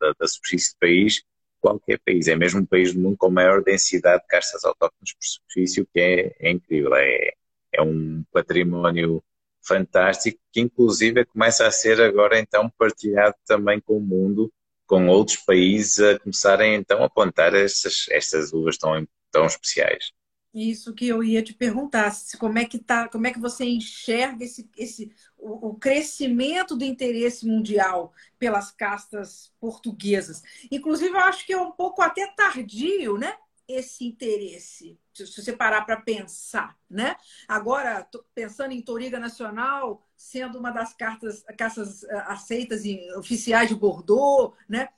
da, 0.00 0.14
da 0.18 0.26
superfície 0.26 0.72
do 0.74 0.78
país, 0.78 1.22
qualquer 1.60 2.00
país, 2.04 2.28
é 2.28 2.36
mesmo 2.36 2.60
um 2.60 2.66
país 2.66 2.94
do 2.94 3.00
mundo 3.00 3.16
com 3.18 3.30
maior 3.30 3.62
densidade 3.62 4.22
de 4.22 4.28
castas 4.28 4.64
autóctones 4.64 5.12
por 5.12 5.24
superfície, 5.24 5.80
o 5.80 5.86
que 5.92 6.00
é, 6.00 6.36
é 6.38 6.50
incrível, 6.50 6.94
é, 6.94 7.32
é 7.72 7.82
um 7.82 8.24
património 8.32 9.22
fantástico, 9.62 10.38
que 10.52 10.60
inclusive 10.60 11.24
começa 11.26 11.66
a 11.66 11.70
ser 11.70 12.00
agora 12.00 12.38
então 12.38 12.70
partilhado 12.78 13.36
também 13.46 13.80
com 13.80 13.98
o 13.98 14.00
mundo, 14.00 14.52
com 14.86 15.06
outros 15.08 15.36
países 15.36 16.00
a 16.00 16.18
começarem 16.18 16.74
então 16.74 17.04
a 17.04 17.10
plantar 17.10 17.54
estas, 17.54 18.06
estas 18.10 18.52
uvas 18.52 18.78
tão, 18.78 19.06
tão 19.30 19.44
especiais. 19.44 20.12
Isso 20.54 20.94
que 20.94 21.06
eu 21.06 21.22
ia 21.22 21.42
te 21.42 21.52
perguntar, 21.52 22.10
como 22.38 22.58
é 22.58 22.64
que 22.64 22.78
tá, 22.78 23.06
como 23.08 23.26
é 23.26 23.32
que 23.32 23.38
você 23.38 23.64
enxerga 23.66 24.42
esse, 24.42 24.68
esse 24.76 25.12
o, 25.36 25.68
o 25.68 25.74
crescimento 25.74 26.74
do 26.74 26.84
interesse 26.84 27.46
mundial 27.46 28.12
pelas 28.38 28.72
castas 28.72 29.52
portuguesas. 29.60 30.42
Inclusive, 30.70 31.10
eu 31.10 31.20
acho 31.20 31.44
que 31.44 31.52
é 31.52 31.60
um 31.60 31.70
pouco 31.70 32.00
até 32.00 32.26
tardio, 32.28 33.18
né? 33.18 33.36
Esse 33.68 34.04
interesse? 34.06 34.98
Se 35.12 35.26
você 35.26 35.52
parar 35.52 35.82
para 35.82 36.00
pensar, 36.00 36.76
né? 36.88 37.16
Agora, 37.46 38.08
pensando 38.34 38.72
em 38.72 38.80
Toriga 38.80 39.18
Nacional, 39.20 40.02
sendo 40.16 40.58
uma 40.58 40.70
das 40.70 40.94
cartas, 40.94 41.44
caças 41.56 42.02
eh, 42.04 42.24
aceitas 42.26 42.84
em 42.84 43.12
oficiais 43.14 43.68
de 43.68 43.74
Bordeaux, 43.74 44.54
né? 44.68 44.88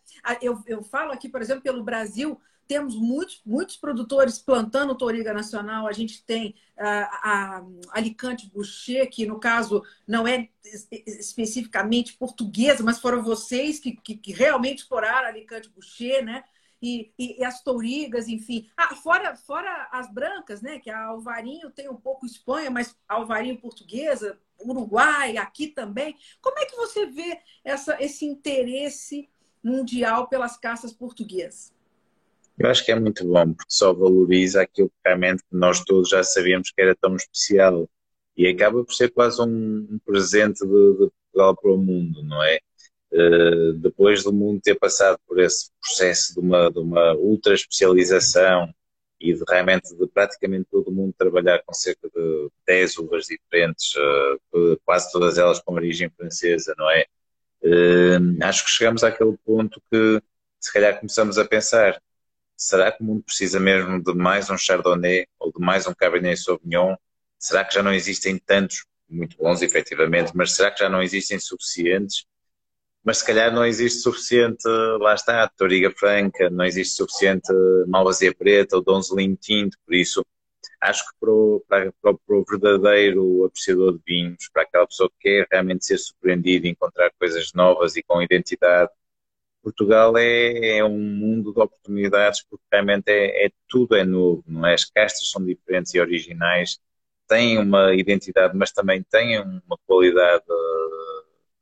Eu, 0.40 0.62
eu 0.66 0.82
falo 0.82 1.10
aqui, 1.10 1.28
por 1.28 1.42
exemplo, 1.42 1.62
pelo 1.62 1.82
Brasil, 1.82 2.40
temos 2.70 2.94
muitos, 2.94 3.42
muitos 3.44 3.76
produtores 3.76 4.38
plantando 4.38 4.94
Toriga 4.94 5.34
Nacional. 5.34 5.88
A 5.88 5.92
gente 5.92 6.24
tem 6.24 6.54
uh, 6.78 7.08
a 7.20 7.64
Alicante 7.90 8.48
Boucher, 8.48 9.10
que 9.10 9.26
no 9.26 9.40
caso 9.40 9.82
não 10.06 10.28
é 10.28 10.48
especificamente 11.04 12.12
portuguesa, 12.12 12.84
mas 12.84 13.00
foram 13.00 13.24
vocês 13.24 13.80
que, 13.80 13.96
que, 13.96 14.16
que 14.16 14.32
realmente 14.32 14.82
exploraram 14.82 15.26
Alicante 15.26 15.68
Boucher, 15.68 16.24
né? 16.24 16.44
E, 16.82 17.12
e, 17.18 17.40
e, 17.40 17.44
as 17.44 17.62
tourigas, 17.62 18.28
enfim. 18.28 18.68
Ah, 18.76 18.94
fora, 18.94 19.36
fora 19.36 19.88
as 19.92 20.12
brancas, 20.12 20.62
né? 20.62 20.78
Que 20.78 20.90
a 20.90 21.04
Alvarinho 21.04 21.70
tem 21.70 21.88
um 21.88 21.96
pouco 21.96 22.26
Espanha, 22.26 22.70
mas 22.70 22.96
Alvarinho 23.08 23.60
portuguesa, 23.60 24.38
Uruguai, 24.58 25.36
aqui 25.36 25.68
também. 25.68 26.16
Como 26.40 26.58
é 26.58 26.66
que 26.66 26.76
você 26.76 27.06
vê 27.06 27.38
essa, 27.64 27.96
esse 28.02 28.24
interesse 28.24 29.28
mundial 29.62 30.28
pelas 30.28 30.56
caças 30.56 30.92
portuguesas? 30.92 31.72
Eu 32.58 32.68
acho 32.68 32.84
que 32.84 32.92
é 32.92 32.98
muito 32.98 33.26
bom, 33.26 33.54
porque 33.54 33.72
só 33.72 33.92
valoriza 33.92 34.62
aquilo 34.62 34.88
que 34.88 34.96
realmente 35.04 35.42
nós 35.50 35.82
todos 35.82 36.10
já 36.10 36.22
sabíamos 36.22 36.70
que 36.70 36.80
era 36.80 36.94
tão 36.94 37.16
especial. 37.16 37.88
E 38.36 38.46
acaba 38.46 38.84
por 38.84 38.92
ser 38.92 39.10
quase 39.10 39.40
um, 39.40 39.86
um 39.90 39.98
presente 40.04 40.60
de, 40.60 40.92
de 40.92 41.10
Portugal 41.32 41.56
para 41.56 41.72
o 41.72 41.78
mundo, 41.78 42.22
não 42.22 42.42
é? 42.42 42.58
Eh, 43.12 43.72
depois 43.76 44.22
do 44.22 44.32
mundo 44.32 44.60
ter 44.62 44.76
passado 44.76 45.18
por 45.26 45.40
esse 45.40 45.70
processo 45.80 46.32
de 46.34 46.40
uma, 46.40 46.70
de 46.70 46.78
uma 46.78 47.14
ultra 47.14 47.54
especialização 47.54 48.72
e 49.20 49.34
de 49.34 49.42
realmente 49.48 49.94
de 49.96 50.06
praticamente 50.06 50.68
todo 50.70 50.92
mundo 50.92 51.14
trabalhar 51.18 51.62
com 51.64 51.74
cerca 51.74 52.08
de 52.08 52.48
10 52.66 52.98
uvas 52.98 53.26
diferentes, 53.26 53.94
uh, 53.96 54.80
quase 54.84 55.10
todas 55.12 55.38
elas 55.38 55.60
com 55.60 55.74
origem 55.74 56.08
francesa, 56.10 56.74
não 56.78 56.90
é? 56.90 57.04
Uh, 57.62 58.44
acho 58.44 58.64
que 58.64 58.70
chegamos 58.70 59.04
àquele 59.04 59.36
ponto 59.44 59.82
que 59.90 60.22
se 60.58 60.72
calhar 60.72 60.98
começamos 60.98 61.36
a 61.36 61.44
pensar 61.44 62.00
será 62.56 62.92
que 62.92 63.02
o 63.02 63.06
mundo 63.06 63.22
precisa 63.24 63.58
mesmo 63.60 64.02
de 64.02 64.14
mais 64.14 64.48
um 64.50 64.56
Chardonnay 64.56 65.26
ou 65.38 65.52
de 65.52 65.60
mais 65.60 65.86
um 65.86 65.94
Cabernet 65.94 66.40
Sauvignon? 66.40 66.94
Será 67.38 67.64
que 67.64 67.74
já 67.74 67.82
não 67.82 67.92
existem 67.92 68.38
tantos, 68.38 68.84
muito 69.08 69.36
bons 69.36 69.62
efetivamente, 69.62 70.32
mas 70.34 70.52
será 70.52 70.70
que 70.70 70.80
já 70.80 70.88
não 70.88 71.02
existem 71.02 71.38
suficientes? 71.38 72.26
Mas 73.04 73.18
se 73.18 73.26
calhar 73.26 73.52
não 73.52 73.64
existe 73.64 74.00
suficiente, 74.00 74.66
lá 75.00 75.14
está, 75.14 75.48
Toriga 75.48 75.90
Franca, 75.90 76.50
não 76.50 76.64
existe 76.64 76.96
suficiente 76.96 77.52
Malvasia 77.86 78.34
Preta 78.34 78.76
ou 78.76 78.82
Donzelinho 78.82 79.36
Tinto, 79.36 79.78
por 79.86 79.94
isso 79.94 80.24
acho 80.80 81.04
que 81.06 81.14
para 81.20 81.30
o, 81.30 81.64
para, 81.68 81.92
para 82.02 82.36
o, 82.36 82.44
verdadeiro 82.48 83.44
apreciador 83.44 83.94
de 83.94 84.02
vinhos, 84.06 84.48
para 84.52 84.62
aquela 84.62 84.86
pessoa 84.86 85.10
que 85.10 85.16
quer 85.20 85.46
realmente 85.50 85.84
ser 85.86 85.98
surpreendido, 85.98 86.66
encontrar 86.66 87.10
coisas 87.18 87.52
novas 87.54 87.96
e 87.96 88.02
com 88.02 88.22
identidade, 88.22 88.90
Portugal 89.62 90.16
é, 90.16 90.78
é 90.78 90.84
um 90.84 90.98
mundo 90.98 91.52
de 91.52 91.60
oportunidades 91.60 92.42
porque 92.42 92.64
realmente 92.72 93.08
é, 93.10 93.46
é, 93.46 93.50
tudo 93.68 93.94
é 93.94 94.04
novo, 94.04 94.42
não 94.46 94.66
é? 94.66 94.74
As 94.74 94.84
castas 94.86 95.30
são 95.30 95.44
diferentes 95.44 95.94
e 95.94 96.00
originais, 96.00 96.78
têm 97.28 97.58
uma 97.58 97.94
identidade, 97.94 98.56
mas 98.56 98.72
também 98.72 99.02
têm 99.02 99.38
uma 99.40 99.78
qualidade 99.86 100.44
uh, 100.48 101.09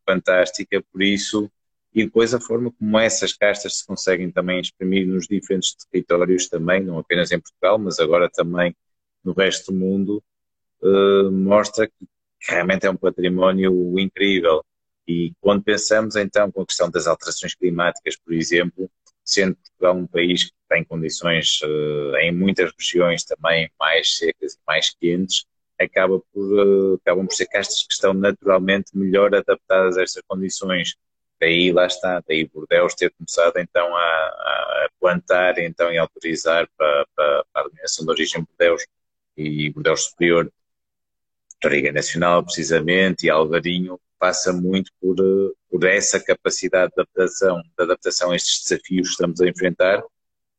fantástica, 0.09 0.83
por 0.93 1.03
isso 1.03 1.51
e 1.95 2.05
depois 2.05 2.35
a 2.35 2.41
forma 2.41 2.71
como 2.73 2.99
essas 2.99 3.33
castas 3.33 3.79
se 3.79 3.87
conseguem 3.87 4.31
também 4.31 4.61
exprimir 4.61 5.07
nos 5.07 5.27
diferentes 5.27 5.75
territórios 5.91 6.49
também, 6.49 6.83
não 6.83 6.99
apenas 6.99 7.33
em 7.33 7.41
Portugal, 7.41 7.79
mas 7.79 7.99
agora 7.99 8.31
também 8.31 8.77
no 9.25 9.33
resto 9.33 9.73
do 9.73 9.79
mundo, 9.79 10.23
uh, 10.83 11.31
mostra 11.31 11.89
que 11.89 12.07
realmente 12.49 12.87
é 12.87 12.91
um 12.91 12.97
património 12.97 13.99
incrível. 13.99 14.65
E 15.07 15.33
quando 15.41 15.63
pensamos 15.63 16.15
então 16.17 16.53
com 16.53 16.63
a 16.63 16.67
questão 16.67 16.91
das 16.91 17.07
alterações 17.07 17.55
climáticas, 17.55 18.17
por 18.17 18.33
exemplo, 18.33 18.91
sendo 19.25 19.57
Portugal 19.57 19.97
um 19.97 20.07
país 20.07 20.45
que 20.45 20.53
tem 20.69 20.85
condições 20.85 21.61
uh, 21.63 22.17
em 22.19 22.33
muitas 22.33 22.71
regiões 22.79 23.25
também 23.25 23.71
mais 23.79 24.17
secas 24.17 24.55
e 24.55 24.59
mais 24.67 24.95
quentes, 24.95 25.47
acaba 25.79 26.21
por, 26.33 26.53
uh, 26.53 26.95
acabam 26.95 27.27
por 27.27 27.35
ser 27.35 27.47
castas 27.47 27.85
que 27.85 27.93
estão 27.93 28.13
naturalmente 28.15 28.97
melhor 28.97 29.35
adaptadas 29.35 29.97
a 29.97 30.03
estas 30.03 30.23
condições. 30.27 30.97
Daí 31.41 31.73
lá 31.73 31.87
está, 31.87 32.23
daí 32.27 32.47
Bordeaux 32.47 32.95
ter 32.95 33.13
começado 33.13 33.59
então 33.59 33.97
a, 33.97 34.01
a 34.01 34.89
plantar 35.01 35.59
então, 35.59 35.93
e 35.93 35.99
autorizar 35.99 36.69
para, 36.77 37.07
para, 37.15 37.45
para 37.53 37.63
a 37.63 37.65
denominação 37.65 38.05
de 38.05 38.11
origem 38.11 38.45
Bordeaux 38.45 38.85
e 39.37 39.71
Bordeaux 39.71 40.03
Superior, 40.03 40.53
Toriga 41.61 41.93
Nacional, 41.93 42.45
precisamente, 42.45 43.27
e 43.27 43.31
Alvarinho, 43.31 44.01
passa 44.19 44.53
muito 44.53 44.91
por, 45.01 45.17
por 45.71 45.85
essa 45.85 46.21
capacidade 46.21 46.93
de 46.95 47.01
adaptação, 47.01 47.63
de 47.63 47.85
adaptação 47.85 48.33
a 48.33 48.37
estes 48.37 48.63
desafios 48.65 49.09
que 49.09 49.13
estamos 49.13 49.41
a 49.41 49.49
enfrentar, 49.49 50.03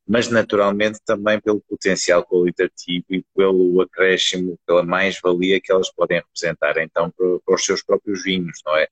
mas 0.06 0.28
naturalmente 0.28 0.98
também 1.04 1.40
pelo 1.40 1.60
potencial 1.60 2.24
qualitativo 2.24 3.04
e 3.10 3.24
pelo 3.34 3.80
acréscimo, 3.80 4.58
pela 4.66 4.82
mais-valia 4.82 5.60
que 5.60 5.70
elas 5.70 5.90
podem 5.92 6.18
representar 6.18 6.78
então 6.78 7.10
para, 7.10 7.54
os 7.54 7.64
seus 7.64 7.82
próprios 7.82 8.22
vinhos, 8.24 8.60
não 8.66 8.76
é? 8.76 8.88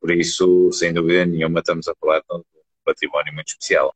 Por 0.00 0.10
isso, 0.10 0.70
sem 0.72 0.92
dúvida 0.92 1.24
nenhuma, 1.24 1.60
estamos 1.60 1.88
a 1.88 1.94
falar 2.00 2.20
de 2.20 2.36
um 2.36 2.42
património 2.84 3.32
muito 3.34 3.48
especial 3.48 3.94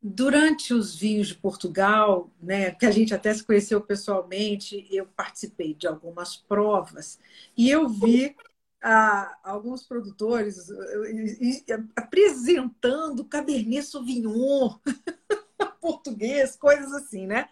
durante 0.00 0.72
os 0.72 0.94
vinhos 0.94 1.28
de 1.28 1.34
Portugal, 1.34 2.30
né, 2.40 2.70
que 2.70 2.86
a 2.86 2.90
gente 2.90 3.12
até 3.12 3.34
se 3.34 3.44
conheceu 3.44 3.80
pessoalmente, 3.80 4.86
eu 4.90 5.06
participei 5.06 5.74
de 5.74 5.86
algumas 5.86 6.36
provas 6.36 7.18
e 7.56 7.68
eu 7.68 7.88
vi 7.88 8.34
ah, 8.82 9.38
alguns 9.42 9.82
produtores 9.84 10.68
eh, 10.70 11.84
apresentando 11.96 13.24
Cabernet 13.24 13.82
Sauvignon 13.82 14.78
português, 15.80 16.56
coisas 16.56 16.92
assim, 16.92 17.26
né? 17.26 17.48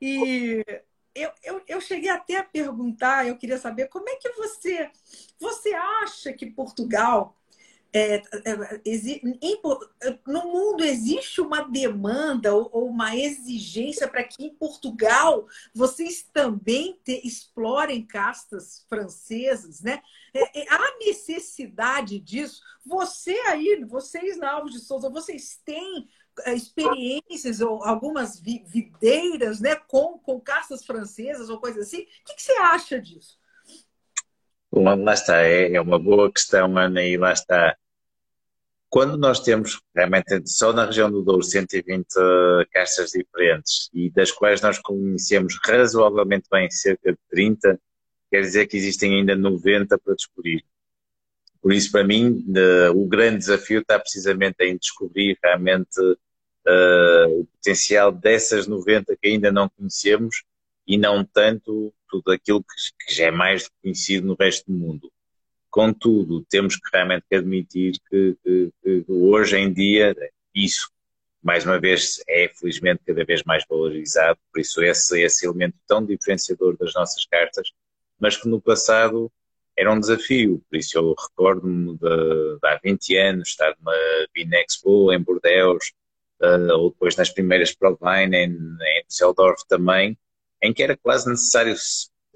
E 0.00 0.64
eu, 1.14 1.30
eu, 1.42 1.62
eu 1.66 1.80
cheguei 1.80 2.10
até 2.10 2.36
a 2.36 2.44
perguntar, 2.44 3.26
eu 3.26 3.36
queria 3.36 3.58
saber 3.58 3.88
como 3.88 4.08
é 4.08 4.16
que 4.16 4.30
você, 4.32 4.90
você 5.38 5.72
acha 5.72 6.32
que 6.32 6.50
Portugal 6.50 7.36
é, 7.98 8.16
é, 8.44 10.18
no 10.26 10.44
mundo 10.44 10.84
existe 10.84 11.40
uma 11.40 11.62
demanda 11.62 12.54
ou, 12.54 12.86
uma 12.88 13.16
exigência 13.16 14.06
para 14.06 14.22
que 14.22 14.44
em 14.44 14.54
Portugal 14.54 15.46
vocês 15.74 16.22
também 16.22 17.00
te, 17.02 17.26
explorem 17.26 18.04
castas 18.04 18.84
francesas, 18.86 19.80
né? 19.80 20.02
É, 20.34 20.60
é, 20.60 20.66
há 20.68 20.98
necessidade 20.98 22.18
disso. 22.18 22.60
Você 22.84 23.32
aí, 23.46 23.82
vocês 23.88 24.36
na 24.36 24.52
Alves 24.52 24.74
de 24.74 24.80
Souza, 24.80 25.08
vocês 25.08 25.58
têm 25.64 26.06
é, 26.44 26.52
experiências 26.52 27.62
ou 27.62 27.82
algumas 27.82 28.38
videiras, 28.38 29.58
né, 29.58 29.74
com, 29.74 30.18
com 30.18 30.38
castas 30.38 30.84
francesas 30.84 31.48
ou 31.48 31.58
coisas 31.58 31.86
assim. 31.86 32.02
O 32.02 32.06
que, 32.26 32.34
que 32.34 32.42
você 32.42 32.52
acha 32.58 33.00
disso? 33.00 33.38
Lá 34.70 35.14
está, 35.14 35.40
é, 35.40 35.72
é 35.72 35.80
uma 35.80 35.98
boa 35.98 36.30
questão, 36.30 36.76
Ana, 36.76 37.02
e 37.02 37.16
lá 37.16 37.32
está 37.32 37.74
quando 38.88 39.16
nós 39.16 39.40
temos 39.40 39.80
realmente 39.94 40.42
só 40.46 40.72
na 40.72 40.86
região 40.86 41.10
do 41.10 41.22
Douro 41.22 41.42
120 41.42 42.06
caixas 42.72 43.10
diferentes 43.10 43.90
e 43.92 44.10
das 44.10 44.30
quais 44.30 44.60
nós 44.60 44.78
conhecemos 44.78 45.58
razoavelmente 45.64 46.48
bem 46.50 46.70
cerca 46.70 47.12
de 47.12 47.18
30, 47.30 47.80
quer 48.30 48.40
dizer 48.40 48.66
que 48.66 48.76
existem 48.76 49.14
ainda 49.16 49.34
90 49.34 49.98
para 49.98 50.14
descobrir. 50.14 50.64
Por 51.60 51.72
isso, 51.72 51.90
para 51.90 52.04
mim, 52.04 52.44
o 52.94 53.06
grande 53.06 53.38
desafio 53.38 53.80
está 53.80 53.98
precisamente 53.98 54.56
em 54.60 54.76
descobrir 54.76 55.36
realmente 55.42 56.00
uh, 56.00 57.40
o 57.40 57.46
potencial 57.46 58.12
dessas 58.12 58.66
90 58.66 59.16
que 59.16 59.28
ainda 59.28 59.50
não 59.50 59.68
conhecemos 59.68 60.44
e 60.86 60.96
não 60.96 61.24
tanto 61.24 61.92
tudo 62.08 62.30
aquilo 62.30 62.62
que 62.62 63.14
já 63.14 63.26
é 63.26 63.30
mais 63.30 63.68
conhecido 63.82 64.26
no 64.28 64.36
resto 64.38 64.70
do 64.70 64.78
mundo. 64.78 65.10
Contudo, 65.76 66.42
temos 66.48 66.74
que 66.76 66.88
realmente 66.90 67.26
admitir 67.30 68.00
que, 68.08 68.34
que, 68.42 68.72
que, 68.82 69.04
hoje 69.06 69.58
em 69.58 69.70
dia 69.70 70.16
isso, 70.54 70.90
mais 71.42 71.66
uma 71.66 71.78
vez, 71.78 72.18
é 72.26 72.48
felizmente 72.48 73.02
cada 73.06 73.22
vez 73.26 73.42
mais 73.44 73.62
valorizado, 73.68 74.38
por 74.50 74.58
isso 74.58 74.82
esse, 74.82 75.20
esse 75.20 75.44
elemento 75.44 75.76
tão 75.86 76.02
diferenciador 76.02 76.78
das 76.78 76.94
nossas 76.94 77.26
cartas, 77.26 77.72
mas 78.18 78.38
que 78.38 78.48
no 78.48 78.58
passado 78.58 79.30
era 79.76 79.92
um 79.92 80.00
desafio, 80.00 80.64
por 80.66 80.78
isso 80.78 80.96
eu 80.96 81.14
recordo-me 81.14 81.92
de, 81.92 81.98
de, 81.98 82.66
há 82.66 82.80
20 82.82 83.16
anos 83.18 83.48
estar 83.48 83.76
numa 83.78 83.92
Vinexpo 84.34 85.12
em 85.12 85.20
Bordeaux, 85.22 85.92
uh, 86.40 86.72
ou 86.72 86.88
depois 86.88 87.16
nas 87.16 87.28
primeiras 87.28 87.74
Provine 87.74 88.34
em, 88.34 88.50
em 88.50 89.04
Düsseldorf 89.06 89.62
também, 89.68 90.16
em 90.62 90.72
que 90.72 90.82
era 90.82 90.96
quase 90.96 91.28
necessário 91.28 91.74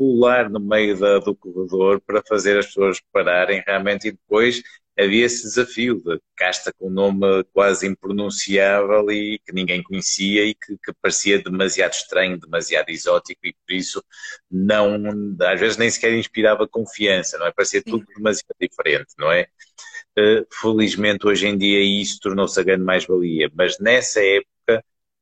pular 0.01 0.49
no 0.49 0.59
meio 0.59 0.99
da, 0.99 1.19
do 1.19 1.37
corredor 1.37 2.01
para 2.01 2.23
fazer 2.27 2.59
as 2.59 2.65
pessoas 2.69 2.99
pararem 3.13 3.63
realmente 3.67 4.09
e 4.09 4.13
depois 4.13 4.63
havia 4.99 5.27
esse 5.27 5.43
desafio 5.43 6.01
de 6.03 6.19
casta 6.35 6.73
com 6.73 6.89
um 6.89 6.91
nome 6.91 7.45
quase 7.53 7.87
impronunciável 7.87 9.11
e 9.11 9.39
que 9.45 9.53
ninguém 9.53 9.83
conhecia 9.83 10.47
e 10.47 10.55
que, 10.55 10.75
que, 10.83 10.93
parecia 11.03 11.43
demasiado 11.43 11.93
estranho, 11.93 12.41
demasiado 12.41 12.89
exótico 12.89 13.41
e 13.45 13.53
por 13.53 13.75
isso 13.75 14.03
não, 14.51 14.97
às 15.43 15.61
vezes 15.61 15.77
nem 15.77 15.91
sequer 15.91 16.15
inspirava 16.15 16.67
confiança, 16.67 17.37
não 17.37 17.47
é? 17.47 17.53
Parecia 17.53 17.83
tudo 17.83 18.07
demasiado 18.17 18.57
diferente, 18.59 19.13
não 19.19 19.31
é? 19.31 19.49
Uh, 20.19 20.47
felizmente 20.51 21.27
hoje 21.27 21.47
em 21.47 21.59
dia 21.59 21.81
isso 22.03 22.19
tornou-se 22.21 22.59
a 22.59 22.63
grande 22.63 22.85
mais-valia, 22.85 23.51
mas 23.55 23.79
nessa 23.79 24.25
época 24.25 24.50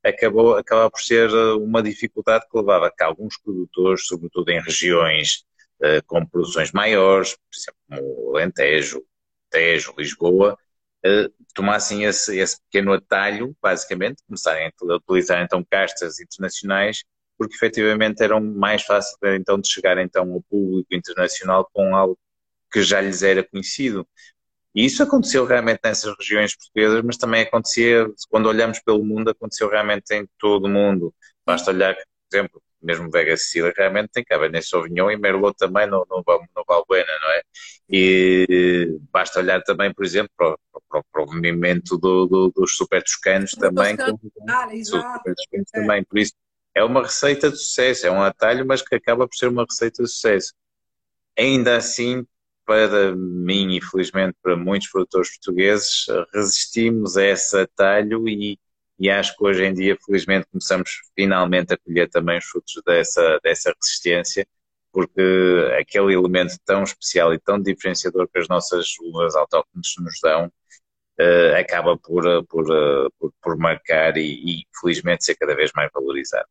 acabou, 0.08 0.56
acaba 0.56 0.90
por 0.90 1.00
ser 1.00 1.30
eh, 1.30 1.52
uma 1.54 1.82
dificuldade 1.82 2.46
que 2.50 2.56
levava 2.56 2.88
a 2.88 2.90
que 2.90 3.02
alguns 3.02 3.38
produtores, 3.38 4.06
sobretudo 4.06 4.50
em 4.50 4.60
regiões 4.60 5.44
uh, 5.80 6.04
com 6.06 6.24
produções 6.26 6.72
maiores, 6.72 7.36
por 7.36 7.56
exemplo, 7.56 7.80
como 7.88 8.36
Alentejo, 8.36 9.02
Tejo, 9.50 9.94
Lisboa, 9.96 10.58
uh, 11.06 11.32
tomassem 11.54 12.04
esse, 12.04 12.38
esse 12.38 12.60
pequeno 12.62 12.92
atalho, 12.92 13.56
basicamente, 13.62 14.22
começarem 14.26 14.66
a 14.66 14.94
utilizar 14.96 15.42
então 15.42 15.64
castas 15.68 16.20
internacionais, 16.20 17.04
porque 17.36 17.54
efetivamente 17.54 18.22
eram 18.22 18.40
mais 18.40 18.82
fáceis 18.82 19.16
então 19.34 19.58
de 19.60 19.68
chegar 19.68 19.96
então 19.98 20.32
ao 20.32 20.42
público 20.42 20.94
internacional 20.94 21.68
com 21.72 21.94
algo 21.94 22.18
que 22.70 22.82
já 22.82 23.00
lhes 23.00 23.22
era 23.22 23.42
conhecido. 23.44 24.06
E 24.78 24.84
isso 24.84 25.02
aconteceu 25.02 25.44
realmente 25.44 25.80
nessas 25.82 26.16
regiões 26.16 26.54
portuguesas, 26.54 27.02
mas 27.02 27.16
também 27.16 27.42
acontecia, 27.42 28.06
quando 28.30 28.46
olhamos 28.46 28.78
pelo 28.78 29.04
mundo, 29.04 29.28
aconteceu 29.28 29.68
realmente 29.68 30.14
em 30.14 30.24
todo 30.38 30.66
o 30.66 30.68
mundo. 30.68 31.12
Basta 31.44 31.72
olhar, 31.72 31.96
por 31.96 32.04
exemplo, 32.32 32.62
mesmo 32.80 33.10
Vega 33.10 33.36
Sicília 33.36 33.74
realmente 33.76 34.10
tem 34.12 34.22
Cabernet 34.22 34.64
Sauvignon 34.64 35.10
e 35.10 35.16
Merlot 35.16 35.56
também 35.58 35.88
no, 35.88 36.06
no, 36.08 36.22
no 36.24 36.64
Valbuena, 36.64 37.10
não 37.20 37.30
é? 37.30 37.42
E 37.90 39.00
basta 39.10 39.40
olhar 39.40 39.60
também, 39.64 39.92
por 39.92 40.04
exemplo, 40.04 40.30
para, 40.36 40.56
para, 40.88 41.02
para 41.10 41.22
o 41.24 41.26
movimento 41.26 41.98
do, 41.98 42.26
do, 42.26 42.52
dos 42.54 42.76
super 42.76 43.02
toscanos 43.02 43.50
também. 43.54 43.96
Com, 43.96 44.16
ah, 44.48 44.68
super 44.84 45.34
toscanos 45.34 45.70
é. 45.74 45.80
também. 45.80 46.04
Por 46.04 46.20
isso, 46.20 46.34
é 46.72 46.84
uma 46.84 47.02
receita 47.02 47.50
de 47.50 47.56
sucesso, 47.56 48.06
é 48.06 48.12
um 48.12 48.22
atalho, 48.22 48.64
mas 48.64 48.80
que 48.80 48.94
acaba 48.94 49.26
por 49.26 49.34
ser 49.34 49.48
uma 49.48 49.64
receita 49.64 50.04
de 50.04 50.08
sucesso. 50.08 50.54
Ainda 51.36 51.76
assim, 51.76 52.24
para 52.68 53.16
mim 53.16 53.76
e 53.76 53.80
felizmente 53.80 54.36
para 54.42 54.54
muitos 54.54 54.90
produtores 54.90 55.30
portugueses, 55.30 56.04
resistimos 56.34 57.16
a 57.16 57.24
esse 57.24 57.58
atalho 57.58 58.28
e, 58.28 58.58
e 58.98 59.08
acho 59.08 59.34
que 59.34 59.42
hoje 59.42 59.64
em 59.64 59.72
dia, 59.72 59.96
felizmente, 60.04 60.46
começamos 60.52 61.00
finalmente 61.16 61.72
a 61.72 61.78
colher 61.78 62.10
também 62.10 62.36
os 62.36 62.44
frutos 62.44 62.82
dessa, 62.84 63.40
dessa 63.42 63.74
resistência, 63.80 64.46
porque 64.92 65.22
aquele 65.80 66.12
elemento 66.12 66.56
tão 66.66 66.82
especial 66.82 67.32
e 67.32 67.38
tão 67.40 67.58
diferenciador 67.58 68.28
que 68.28 68.38
as 68.38 68.48
nossas 68.48 68.94
uvas 69.00 69.34
autóctones 69.34 69.94
nos 70.00 70.20
dão 70.22 70.46
uh, 70.46 71.56
acaba 71.58 71.96
por, 71.96 72.22
por, 72.48 72.66
por, 73.18 73.32
por 73.42 73.56
marcar 73.56 74.18
e, 74.18 74.60
e, 74.60 74.66
felizmente, 74.78 75.24
ser 75.24 75.36
cada 75.36 75.56
vez 75.56 75.70
mais 75.74 75.90
valorizado. 75.94 76.48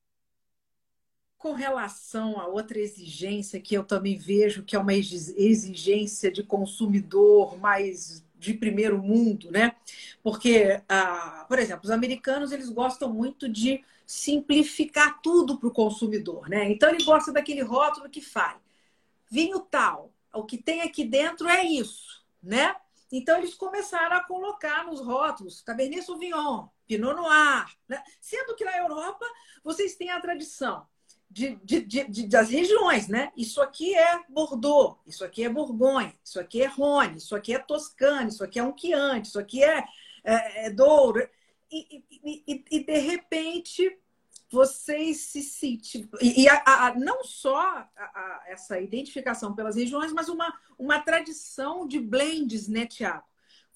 Com 1.37 1.53
relação 1.53 2.39
a 2.39 2.47
outra 2.47 2.79
exigência 2.79 3.59
que 3.59 3.75
eu 3.75 3.83
também 3.83 4.17
vejo, 4.17 4.63
que 4.63 4.75
é 4.75 4.79
uma 4.79 4.93
exigência 4.93 6.31
de 6.31 6.43
consumidor 6.43 7.57
mais 7.57 8.25
de 8.35 8.53
primeiro 8.53 9.01
mundo, 9.01 9.51
né? 9.51 9.75
Porque, 10.23 10.81
ah, 10.89 11.45
por 11.47 11.59
exemplo, 11.59 11.85
os 11.85 11.91
americanos 11.91 12.51
eles 12.51 12.69
gostam 12.69 13.11
muito 13.11 13.47
de 13.49 13.83
simplificar 14.05 15.21
tudo 15.21 15.57
para 15.57 15.67
o 15.67 15.73
consumidor, 15.73 16.49
né? 16.49 16.69
Então 16.71 16.89
ele 16.89 17.03
gosta 17.03 17.31
daquele 17.31 17.61
rótulo 17.61 18.09
que 18.09 18.21
fala 18.21 18.61
vinho 19.29 19.59
tal, 19.59 20.11
o 20.33 20.45
que 20.45 20.57
tem 20.57 20.81
aqui 20.81 21.03
dentro 21.03 21.47
é 21.47 21.63
isso, 21.63 22.23
né? 22.41 22.75
Então 23.11 23.37
eles 23.37 23.53
começaram 23.53 24.17
a 24.17 24.23
colocar 24.23 24.85
nos 24.85 24.99
rótulos 24.99 25.61
Cabernet 25.61 26.03
Sauvignon, 26.03 26.67
Pinot 26.85 27.15
Noir, 27.15 27.65
né? 27.87 28.03
sendo 28.19 28.55
que 28.55 28.65
na 28.65 28.77
Europa 28.77 29.25
vocês 29.63 29.95
têm 29.95 30.09
a 30.09 30.19
tradição 30.19 30.85
de, 31.37 31.81
de, 31.81 32.03
de, 32.05 32.27
das 32.27 32.49
regiões, 32.49 33.07
né? 33.07 33.31
Isso 33.37 33.61
aqui 33.61 33.93
é 33.93 34.23
Bordeaux, 34.27 34.97
isso 35.05 35.23
aqui 35.23 35.43
é 35.43 35.49
Borgonha, 35.49 36.15
isso 36.23 36.39
aqui 36.39 36.63
é 36.63 36.65
Rhône, 36.65 37.17
isso 37.17 37.35
aqui 37.35 37.53
é 37.53 37.59
Toscana, 37.59 38.29
isso 38.29 38.43
aqui 38.43 38.59
é 38.59 38.73
Chianti, 38.75 39.27
isso 39.27 39.39
aqui 39.39 39.63
é, 39.63 39.83
é, 40.23 40.65
é 40.65 40.69
Douro. 40.71 41.29
E, 41.71 42.03
e, 42.23 42.43
e, 42.47 42.65
e, 42.71 42.83
de 42.83 42.97
repente 42.97 43.99
vocês 44.49 45.17
se 45.17 45.43
sentem. 45.43 46.09
E, 46.21 46.49
a, 46.49 46.63
a, 46.65 46.95
não 46.95 47.23
só 47.23 47.61
a, 47.61 48.43
essa 48.47 48.79
identificação 48.79 49.53
pelas 49.53 49.75
regiões, 49.75 50.11
mas 50.11 50.29
uma, 50.29 50.51
uma 50.79 50.99
tradição 50.99 51.87
de 51.87 51.99
blends, 51.99 52.67
né, 52.67 52.87
Tiago? 52.87 53.25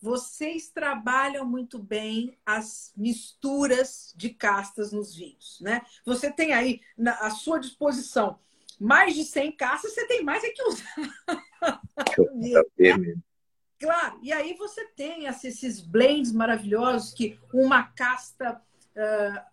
Vocês 0.02 0.70
trabalham 0.70 1.46
muito 1.46 1.78
bem 1.78 2.38
as 2.46 2.92
misturas 2.98 4.14
de 4.16 4.30
castas 4.30 4.92
nos 4.92 5.16
vinhos, 5.16 5.60
né? 5.62 5.82
Você 6.06 6.32
tem 6.32 6.54
aí 6.54 6.82
na, 6.98 7.14
à 7.14 7.30
sua 7.30 7.60
disposição 7.60 8.40
mais 8.80 9.14
de 9.14 9.24
100 9.24 9.52
castas, 9.52 9.94
você 9.94 10.08
tem 10.08 10.24
mais 10.24 10.44
é 10.44 10.50
que 10.50 10.64
usar. 10.64 10.96
claro, 13.80 14.20
e 14.24 14.34
aí 14.34 14.56
você 14.56 14.88
tem 14.96 15.28
esses 15.28 15.80
blends 15.80 16.32
maravilhosos 16.32 17.14
que 17.14 17.40
uma 17.54 17.84
casta 17.84 18.60
uh, 18.96 19.51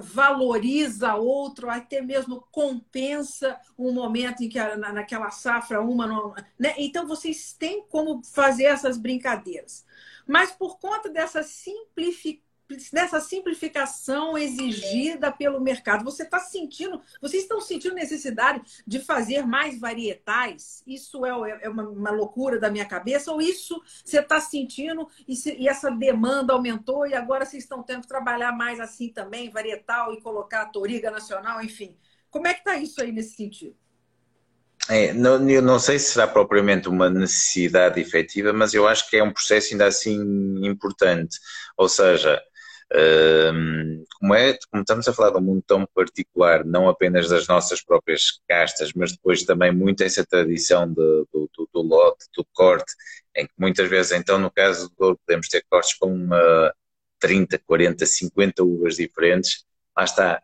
valoriza 0.00 1.14
outro, 1.14 1.70
até 1.70 2.00
mesmo 2.00 2.46
compensa 2.50 3.60
um 3.78 3.92
momento 3.92 4.42
em 4.42 4.48
que 4.48 4.58
naquela 4.76 5.30
safra 5.30 5.80
uma 5.80 6.06
não. 6.06 6.34
Né? 6.58 6.74
Então 6.78 7.06
vocês 7.06 7.52
têm 7.52 7.84
como 7.88 8.22
fazer 8.24 8.64
essas 8.64 8.96
brincadeiras. 8.96 9.84
Mas 10.26 10.50
por 10.50 10.78
conta 10.78 11.08
dessa 11.08 11.42
simplificação 11.42 12.49
dessa 12.92 13.20
simplificação 13.20 14.36
exigida 14.36 15.30
pelo 15.30 15.60
mercado. 15.60 16.04
Você 16.04 16.22
está 16.22 16.38
sentindo, 16.38 17.00
vocês 17.20 17.42
estão 17.42 17.60
sentindo 17.60 17.94
necessidade 17.94 18.62
de 18.86 19.00
fazer 19.00 19.46
mais 19.46 19.78
varietais? 19.78 20.82
Isso 20.86 21.24
é, 21.24 21.30
é 21.62 21.68
uma, 21.68 21.88
uma 21.88 22.10
loucura 22.10 22.58
da 22.58 22.70
minha 22.70 22.84
cabeça? 22.84 23.32
Ou 23.32 23.40
isso 23.40 23.82
você 24.04 24.20
está 24.20 24.40
sentindo 24.40 25.08
e, 25.26 25.36
se, 25.36 25.54
e, 25.54 25.68
essa 25.68 25.90
demanda 25.90 26.52
aumentou 26.52 27.06
e 27.06 27.14
agora 27.14 27.44
vocês 27.44 27.62
estão 27.62 27.82
tendo 27.82 28.02
que 28.02 28.08
trabalhar 28.08 28.52
mais 28.52 28.80
assim 28.80 29.08
também, 29.08 29.50
varietal 29.50 30.12
e 30.12 30.20
colocar 30.20 30.62
a 30.62 30.66
toriga 30.66 31.10
nacional, 31.10 31.62
enfim. 31.62 31.96
Como 32.30 32.46
é 32.46 32.54
que 32.54 32.60
está 32.60 32.76
isso 32.76 33.02
aí 33.02 33.10
nesse 33.10 33.34
sentido? 33.36 33.76
É, 34.88 35.12
não, 35.12 35.48
eu 35.48 35.62
não 35.62 35.78
sei 35.78 35.98
se 35.98 36.12
será 36.12 36.26
propriamente 36.26 36.88
uma 36.88 37.10
necessidade 37.10 38.00
efetiva, 38.00 38.52
mas 38.52 38.74
eu 38.74 38.88
acho 38.88 39.08
que 39.08 39.16
é 39.16 39.22
um 39.22 39.32
processo 39.32 39.72
ainda 39.72 39.86
assim 39.86 40.18
importante. 40.66 41.38
Ou 41.76 41.88
seja, 41.88 42.42
como, 44.18 44.34
é, 44.34 44.58
como 44.70 44.82
estamos 44.82 45.06
a 45.08 45.12
falar 45.12 45.30
de 45.30 45.38
um 45.38 45.40
mundo 45.40 45.62
tão 45.66 45.86
particular, 45.94 46.64
não 46.64 46.88
apenas 46.88 47.28
das 47.28 47.46
nossas 47.46 47.82
próprias 47.82 48.40
castas, 48.48 48.92
mas 48.92 49.12
depois 49.12 49.44
também 49.44 49.72
muito 49.72 50.02
essa 50.02 50.24
tradição 50.26 50.88
de, 50.88 50.94
do, 50.94 51.50
do, 51.56 51.68
do, 51.72 51.82
lote, 51.82 52.26
do 52.36 52.44
corte, 52.52 52.92
em 53.36 53.46
que 53.46 53.52
muitas 53.58 53.88
vezes, 53.88 54.12
então, 54.12 54.38
no 54.38 54.50
caso 54.50 54.88
do 54.88 54.94
Douro, 54.96 55.20
podemos 55.26 55.48
ter 55.48 55.64
cortes 55.70 55.94
com 55.94 56.12
uma 56.12 56.74
30, 57.20 57.58
40, 57.60 58.04
50 58.06 58.64
uvas 58.64 58.96
diferentes, 58.96 59.64
lá 59.96 60.04
está. 60.04 60.42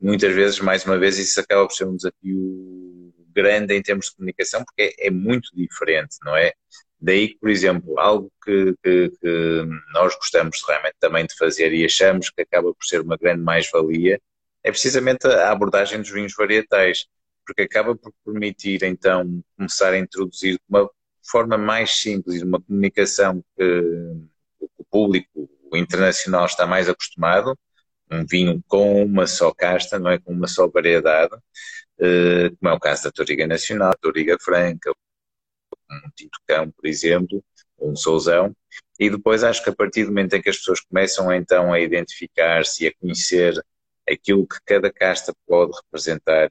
Muitas 0.00 0.34
vezes, 0.34 0.60
mais 0.60 0.84
uma 0.84 0.98
vez, 0.98 1.18
isso 1.18 1.40
acaba 1.40 1.66
por 1.66 1.74
ser 1.74 1.86
um 1.86 1.96
desafio 1.96 3.12
grande 3.34 3.74
em 3.74 3.82
termos 3.82 4.06
de 4.06 4.16
comunicação, 4.16 4.64
porque 4.64 4.94
é, 4.98 5.08
é 5.08 5.10
muito 5.10 5.54
diferente, 5.54 6.16
não 6.24 6.36
é? 6.36 6.52
Daí, 7.00 7.34
por 7.38 7.48
exemplo, 7.50 7.98
algo 7.98 8.30
que, 8.44 8.74
que, 8.82 9.10
que, 9.10 9.62
nós 9.94 10.14
gostamos 10.16 10.62
realmente 10.66 10.96
também 11.00 11.26
de 11.26 11.36
fazer 11.36 11.72
e 11.72 11.84
achamos 11.84 12.30
que 12.30 12.42
acaba 12.42 12.74
por 12.74 12.84
ser 12.84 13.00
uma 13.00 13.16
grande 13.16 13.42
mais-valia 13.42 14.20
é 14.62 14.70
precisamente 14.70 15.26
a 15.26 15.50
abordagem 15.50 16.00
dos 16.00 16.10
vinhos 16.10 16.34
varietais, 16.36 17.06
porque 17.46 17.62
acaba 17.62 17.96
por 17.96 18.12
permitir 18.24 18.82
então 18.84 19.42
começar 19.56 19.92
a 19.92 19.98
introduzir 19.98 20.54
de 20.54 20.62
uma 20.68 20.90
forma 21.22 21.56
mais 21.56 21.98
simples 22.00 22.42
uma 22.42 22.60
comunicação 22.60 23.42
que 23.56 23.80
o 24.78 24.84
público 24.90 25.48
internacional 25.74 26.46
está 26.46 26.66
mais 26.66 26.88
acostumado, 26.88 27.56
um 28.10 28.26
vinho 28.26 28.62
com 28.68 29.04
uma 29.04 29.26
só 29.26 29.52
casta, 29.54 29.98
não 29.98 30.10
é? 30.10 30.18
Com 30.18 30.32
uma 30.32 30.48
só 30.48 30.68
variedade, 30.68 31.34
eh, 32.00 32.50
como 32.58 32.72
é 32.72 32.74
o 32.74 32.80
caso 32.80 33.04
da 33.04 33.12
Toriga 33.12 33.46
Nacional, 33.46 33.92
Toriga 34.00 34.36
Franca, 34.40 34.92
um 35.90 36.10
Tinto 36.14 36.38
Cão, 36.46 36.70
por 36.70 36.86
exemplo, 36.86 37.44
um 37.78 37.96
Souzão, 37.96 38.54
e 38.98 39.08
depois 39.10 39.42
acho 39.42 39.62
que 39.62 39.70
a 39.70 39.74
partir 39.74 40.04
do 40.04 40.08
momento 40.08 40.34
em 40.34 40.42
que 40.42 40.50
as 40.50 40.58
pessoas 40.58 40.80
começam 40.80 41.32
então 41.32 41.72
a 41.72 41.80
identificar-se 41.80 42.84
e 42.84 42.88
a 42.88 42.94
conhecer 42.94 43.54
aquilo 44.08 44.46
que 44.46 44.56
cada 44.64 44.92
casta 44.92 45.34
pode 45.46 45.72
representar, 45.76 46.50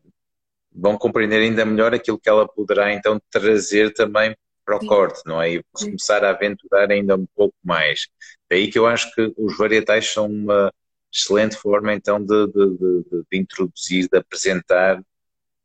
vão 0.71 0.97
compreender 0.97 1.41
ainda 1.41 1.65
melhor 1.65 1.93
aquilo 1.93 2.19
que 2.19 2.29
ela 2.29 2.47
poderá 2.47 2.93
então 2.93 3.21
trazer 3.29 3.93
também 3.93 4.35
para 4.65 4.77
o 4.77 4.81
Sim. 4.81 4.87
corte, 4.87 5.21
não 5.25 5.41
é? 5.41 5.53
E 5.53 5.63
começar 5.71 6.23
a 6.23 6.29
aventurar 6.29 6.91
ainda 6.91 7.15
um 7.15 7.25
pouco 7.35 7.55
mais. 7.63 8.07
Daí 8.49 8.69
que 8.69 8.77
eu 8.77 8.85
acho 8.85 9.13
que 9.13 9.33
os 9.37 9.57
varietais 9.57 10.07
são 10.11 10.27
uma 10.27 10.71
excelente 11.11 11.55
forma 11.55 11.93
então 11.93 12.23
de, 12.23 12.47
de, 12.47 12.77
de, 12.77 13.23
de 13.31 13.37
introduzir, 13.37 14.07
de 14.07 14.17
apresentar 14.17 15.03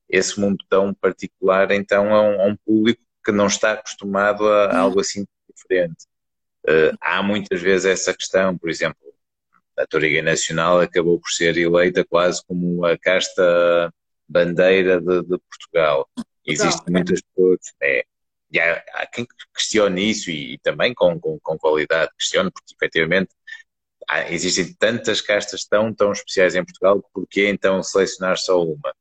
esse 0.08 0.38
mundo 0.40 0.64
tão 0.68 0.94
particular 0.94 1.70
então 1.70 2.14
a 2.14 2.22
um, 2.22 2.40
a 2.40 2.46
um 2.46 2.56
público 2.56 3.02
que 3.24 3.32
não 3.32 3.46
está 3.46 3.72
acostumado 3.72 4.46
a, 4.48 4.78
algo 4.78 5.00
assim 5.00 5.24
diferente. 5.54 6.06
Uh, 6.66 6.96
há 7.00 7.22
muitas 7.22 7.60
vezes 7.60 7.84
essa 7.86 8.14
questão, 8.14 8.56
por 8.56 8.70
exemplo, 8.70 8.98
a 9.76 9.86
Toriga 9.86 10.22
Nacional 10.22 10.80
acabou 10.80 11.20
por 11.20 11.30
ser 11.30 11.56
eleita 11.56 12.04
quase 12.04 12.42
como 12.46 12.84
a 12.84 12.96
casta 12.96 13.92
bandeira 14.28 15.00
de, 15.00 15.22
de 15.22 15.38
Portugal. 15.38 16.08
Existem 16.46 16.92
muitas 16.92 17.20
pessoas, 17.22 17.58
é, 17.82 18.04
e 18.50 18.60
há, 18.60 18.84
há, 18.92 19.06
quem 19.06 19.26
questione 19.54 20.10
isso 20.10 20.30
e, 20.30 20.54
e 20.54 20.58
também 20.58 20.94
com, 20.94 21.18
com, 21.18 21.38
com, 21.40 21.58
qualidade 21.58 22.10
questione, 22.16 22.50
porque 22.50 22.74
efetivamente 22.74 23.30
há, 24.08 24.30
existem 24.30 24.72
tantas 24.74 25.20
castas 25.20 25.64
tão, 25.64 25.92
tão 25.92 26.12
especiais 26.12 26.54
em 26.54 26.64
Portugal, 26.64 27.02
porque 27.12 27.48
então 27.48 27.82
selecionar 27.82 28.38
só 28.38 28.62
uma? 28.62 28.94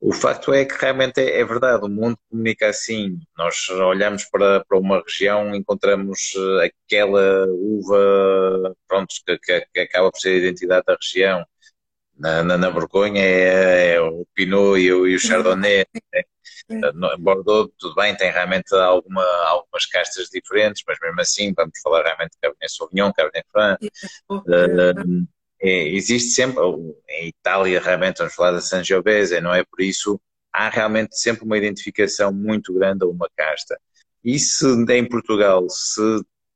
O 0.00 0.14
facto 0.14 0.54
é 0.54 0.64
que 0.64 0.74
realmente 0.80 1.20
é, 1.20 1.40
é, 1.40 1.44
verdade, 1.44 1.84
o 1.84 1.88
mundo 1.88 2.18
comunica 2.30 2.68
assim. 2.68 3.18
Nós 3.36 3.68
olhamos 3.68 4.24
para, 4.24 4.64
para 4.64 4.78
uma 4.78 5.02
região, 5.02 5.54
encontramos 5.54 6.32
eh, 6.62 6.72
aquela 6.86 7.46
uva 7.48 8.74
pronto, 8.88 9.14
que, 9.26 9.38
que, 9.38 9.66
que 9.72 9.80
acaba 9.80 10.10
por 10.10 10.18
ser 10.18 10.30
a 10.30 10.36
identidade 10.38 10.84
da 10.86 10.96
região. 10.96 11.44
Na, 12.16 12.42
na, 12.42 12.56
na 12.56 12.70
Borgonha 12.70 13.22
é, 13.22 13.94
é, 13.94 14.00
o 14.00 14.26
Pinot 14.34 14.78
e 14.78 14.92
o, 14.92 15.06
e 15.06 15.14
o 15.14 15.18
Chardonnay. 15.20 15.84
No 16.94 17.18
Bordeaux, 17.18 17.72
tudo 17.78 17.94
bem, 17.96 18.16
tem 18.16 18.30
realmente 18.30 18.72
alguma, 18.74 19.24
algumas 19.48 19.86
castas 19.86 20.28
diferentes, 20.28 20.82
mas 20.86 20.98
mesmo 21.00 21.20
assim 21.20 21.52
vamos 21.56 21.78
falar 21.82 22.04
realmente 22.04 22.30
de 22.32 22.38
Cabernet 22.40 22.72
Sauvignon, 22.72 23.12
Cabernet 23.12 23.46
Franc. 23.50 23.90
Uh, 24.30 25.26
é, 25.60 25.88
existe 25.88 26.30
sempre, 26.30 26.62
em 27.08 27.28
Itália 27.28 27.80
realmente 27.80 28.18
vamos 28.18 28.34
falar 28.34 28.52
da 28.52 28.60
Sangiovese, 28.60 29.40
não 29.40 29.54
é? 29.54 29.64
Por 29.64 29.80
isso 29.82 30.20
há 30.52 30.68
realmente 30.68 31.16
sempre 31.18 31.44
uma 31.44 31.58
identificação 31.58 32.32
muito 32.32 32.72
grande 32.74 33.04
a 33.04 33.08
uma 33.08 33.28
casta. 33.36 33.78
E 34.24 34.38
se 34.38 34.66
em 34.90 35.08
Portugal, 35.08 35.68
se 35.68 36.00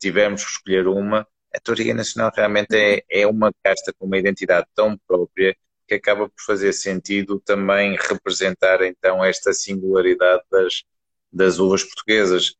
tivermos 0.01 0.45
que 0.45 0.51
escolher 0.51 0.87
uma, 0.87 1.27
a 1.55 1.61
Toriga 1.61 1.95
Nacional 1.95 2.33
realmente 2.35 2.75
é, 2.77 3.03
é 3.09 3.27
uma 3.27 3.53
casta 3.63 3.93
com 3.97 4.07
uma 4.07 4.19
identidade 4.19 4.67
tão 4.75 4.99
própria 5.07 5.57
que 5.87 5.95
acaba 5.95 6.29
por 6.29 6.43
fazer 6.45 6.73
sentido 6.73 7.39
também 7.41 7.97
representar 7.97 8.83
então 8.83 9.25
esta 9.25 9.53
singularidade 9.53 10.43
das, 10.51 10.83
das 11.33 11.59
uvas 11.59 11.85
portuguesas. 11.85 12.55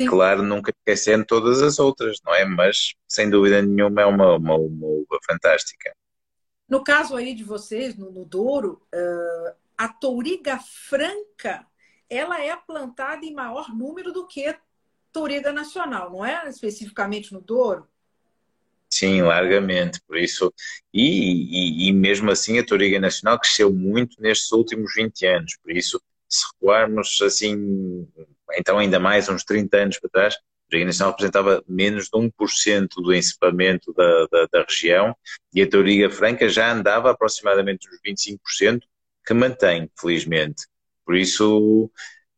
Sim. 0.00 0.06
Claro, 0.06 0.42
nunca 0.42 0.70
esquecendo 0.70 1.26
todas 1.26 1.60
as 1.60 1.78
outras, 1.78 2.16
não 2.24 2.34
é? 2.34 2.42
Mas, 2.46 2.94
sem 3.06 3.28
dúvida 3.28 3.60
nenhuma, 3.60 4.00
é 4.00 4.06
uma, 4.06 4.36
uma, 4.36 4.54
uma 4.54 4.86
uva 4.86 5.18
fantástica. 5.26 5.94
No 6.66 6.82
caso 6.82 7.16
aí 7.16 7.34
de 7.34 7.44
vocês, 7.44 7.94
no, 7.98 8.10
no 8.10 8.24
Douro, 8.24 8.80
uh, 8.94 9.54
a 9.76 9.88
touriga 9.88 10.58
franca, 10.58 11.66
ela 12.08 12.42
é 12.42 12.56
plantada 12.56 13.26
em 13.26 13.34
maior 13.34 13.74
número 13.76 14.10
do 14.10 14.26
que 14.26 14.56
touriga 15.12 15.52
nacional, 15.52 16.10
não 16.10 16.24
é? 16.24 16.48
Especificamente 16.48 17.34
no 17.34 17.42
Douro. 17.42 17.86
Sim, 18.88 19.20
largamente, 19.20 20.00
por 20.06 20.16
isso, 20.16 20.52
e, 20.92 21.84
e, 21.84 21.88
e, 21.88 21.92
mesmo 21.92 22.28
assim 22.30 22.58
a 22.58 22.66
Touriga 22.66 22.98
Nacional 22.98 23.38
cresceu 23.38 23.72
muito 23.72 24.20
nestes 24.20 24.50
últimos 24.50 24.92
20 24.96 25.26
anos, 25.26 25.56
por 25.62 25.70
isso, 25.70 26.02
se 26.28 26.44
recuarmos 26.54 27.20
assim, 27.22 28.08
então 28.54 28.78
ainda 28.78 28.98
mais 28.98 29.28
uns 29.28 29.44
30 29.44 29.76
anos 29.76 29.98
para 29.98 30.10
trás, 30.10 30.34
a 30.34 30.38
Touriga 30.70 30.86
Nacional 30.86 31.10
representava 31.12 31.64
menos 31.68 32.04
de 32.04 32.10
1% 32.18 32.88
do 33.02 33.14
encipamento 33.14 33.92
da, 33.92 34.26
da, 34.26 34.46
da, 34.52 34.62
região 34.62 35.14
e 35.52 35.62
a 35.62 35.68
Touriga 35.68 36.10
Franca 36.10 36.48
já 36.48 36.72
andava 36.72 37.10
aproximadamente 37.10 37.88
uns 37.88 37.98
25%, 38.06 38.80
que 39.26 39.34
mantém, 39.34 39.90
felizmente. 40.00 40.66
Por 41.04 41.16
isso, 41.16 41.90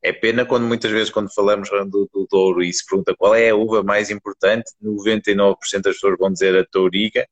é 0.02 0.12
pena 0.12 0.44
quando 0.44 0.66
muitas 0.66 0.90
vezes 0.90 1.10
quando 1.10 1.32
falamos 1.32 1.68
do, 1.70 2.08
do 2.12 2.26
Douro 2.30 2.62
e 2.62 2.72
se 2.72 2.84
pergunta 2.86 3.14
qual 3.16 3.34
é 3.34 3.50
a 3.50 3.54
uva 3.54 3.82
mais 3.82 4.10
importante, 4.10 4.70
99% 4.82 5.56
das 5.82 5.94
pessoas 5.94 6.18
vão 6.18 6.32
dizer 6.32 6.56
a 6.56 6.64
Touriga 6.64 7.26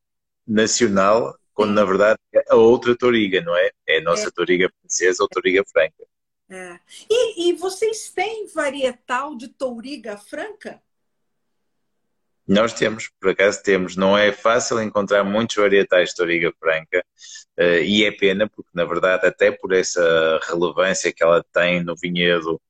nacional, 0.46 1.34
quando 1.54 1.72
na 1.72 1.84
verdade 1.84 2.18
é 2.34 2.44
a 2.48 2.56
outra 2.56 2.96
Touriga, 2.96 3.40
não 3.40 3.56
é? 3.56 3.70
É 3.88 3.98
a 3.98 4.02
nossa 4.02 4.28
é. 4.28 4.30
Touriga 4.30 4.70
francesa 4.80 5.22
ou 5.22 5.28
Touriga 5.28 5.64
franca. 5.72 6.09
É. 6.50 6.80
E, 7.08 7.48
e 7.48 7.52
vocês 7.54 8.10
têm 8.10 8.46
varietal 8.48 9.36
de 9.36 9.48
Touriga 9.48 10.16
franca? 10.16 10.82
Nós 12.50 12.72
temos, 12.72 13.08
por 13.20 13.30
acaso 13.30 13.62
temos. 13.62 13.94
Não 13.94 14.18
é 14.18 14.32
fácil 14.32 14.82
encontrar 14.82 15.22
muitos 15.22 15.54
varietais 15.54 16.08
de 16.08 16.16
Toriga 16.16 16.52
Franca 16.58 17.04
uh, 17.56 17.82
e 17.84 18.04
é 18.04 18.10
pena 18.10 18.48
porque, 18.48 18.70
na 18.74 18.84
verdade, 18.84 19.24
até 19.24 19.52
por 19.52 19.72
essa 19.72 20.40
relevância 20.48 21.12
que 21.12 21.22
ela 21.22 21.44
tem 21.52 21.84
no 21.84 21.94
vinhedo, 21.94 22.60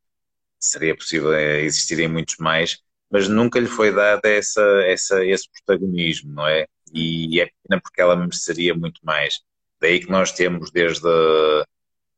seria 0.58 0.94
possível 0.94 1.32
existirem 1.32 2.08
muitos 2.08 2.36
mais, 2.36 2.82
mas 3.10 3.26
nunca 3.26 3.58
lhe 3.58 3.66
foi 3.66 3.90
dado 3.90 4.26
essa, 4.26 4.60
essa, 4.84 5.24
esse 5.24 5.48
protagonismo, 5.50 6.34
não 6.34 6.46
é? 6.46 6.66
E 6.92 7.40
é 7.40 7.46
pena 7.46 7.80
porque 7.80 8.02
ela 8.02 8.14
mereceria 8.16 8.74
muito 8.74 9.00
mais. 9.02 9.40
Daí 9.80 10.00
que 10.00 10.10
nós 10.10 10.30
temos 10.30 10.70
desde, 10.70 11.08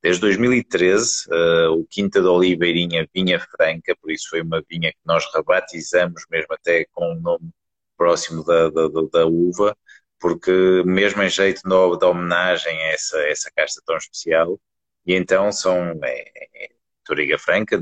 desde 0.03 0.21
2013 0.23 1.29
uh, 1.29 1.35
eh, 1.35 1.69
o 1.69 1.85
Quinta 1.85 2.21
da 2.21 2.31
Oliveirinha 2.31 3.09
Vinha 3.15 3.39
Franca, 3.39 3.97
por 4.01 4.11
isso 4.11 4.29
foi 4.29 4.43
uma 4.43 4.63
vinha 4.69 4.91
que 4.91 4.99
nós 5.05 5.25
rebatizamos 5.33 6.25
mesmo 6.31 6.53
até 6.53 6.85
com 6.93 7.13
um 7.13 7.21
nome 7.21 7.51
próximo 7.97 8.45
da, 8.45 8.69
da, 8.69 8.89
da 9.13 9.27
uva, 9.27 9.77
porque 10.19 10.83
mesmo 10.85 11.23
em 11.23 11.29
jeito 11.29 11.63
de, 11.63 11.99
de 11.99 12.05
homenagem 12.05 12.77
a 12.83 12.89
essa, 12.89 13.19
essa 13.29 13.51
casta 13.55 13.81
tão 13.87 13.97
especial, 13.97 14.61
e 15.07 15.15
então 15.15 15.53
são 15.53 15.77
é, 16.03 16.31
é, 16.65 16.69
Toriga 17.05 17.39
Franca, 17.39 17.81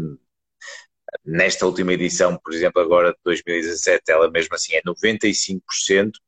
nesta 1.24 1.66
última 1.66 1.92
edição, 1.92 2.38
por 2.38 2.52
exemplo, 2.52 2.80
agora 2.80 3.12
de 3.12 3.18
2017, 3.24 4.02
ela 4.08 4.30
mesmo 4.30 4.54
assim 4.54 4.74
é 4.74 4.82
95%, 4.82 5.60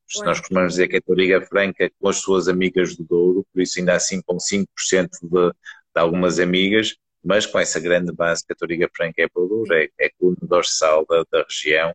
se 0.07 0.25
nós 0.25 0.39
costumamos 0.41 0.73
dizer 0.73 0.89
que 0.89 0.97
é 0.97 1.01
Toriga 1.01 1.41
Franca 1.47 1.91
com 1.99 2.09
as 2.09 2.17
suas 2.17 2.49
amigas 2.49 2.97
do 2.97 3.05
Douro, 3.05 3.47
por 3.53 3.63
isso 3.63 3.79
ainda 3.79 3.95
assim 3.95 4.21
com 4.23 4.37
5% 4.37 4.67
de, 5.23 5.53
de 5.95 6.01
algumas 6.01 6.39
amigas, 6.39 6.97
mas 7.23 7.47
com 7.47 7.59
essa 7.59 7.79
grande 7.79 8.13
base 8.13 8.45
que 8.45 8.53
a 8.53 8.57
Toriga 8.57 8.91
Franca 8.95 9.23
é 9.23 9.29
Douro, 9.35 9.73
é, 9.75 9.89
é 9.99 10.11
coluna 10.19 10.39
dorsal 10.43 11.07
da, 11.07 11.25
da 11.31 11.45
região, 11.45 11.95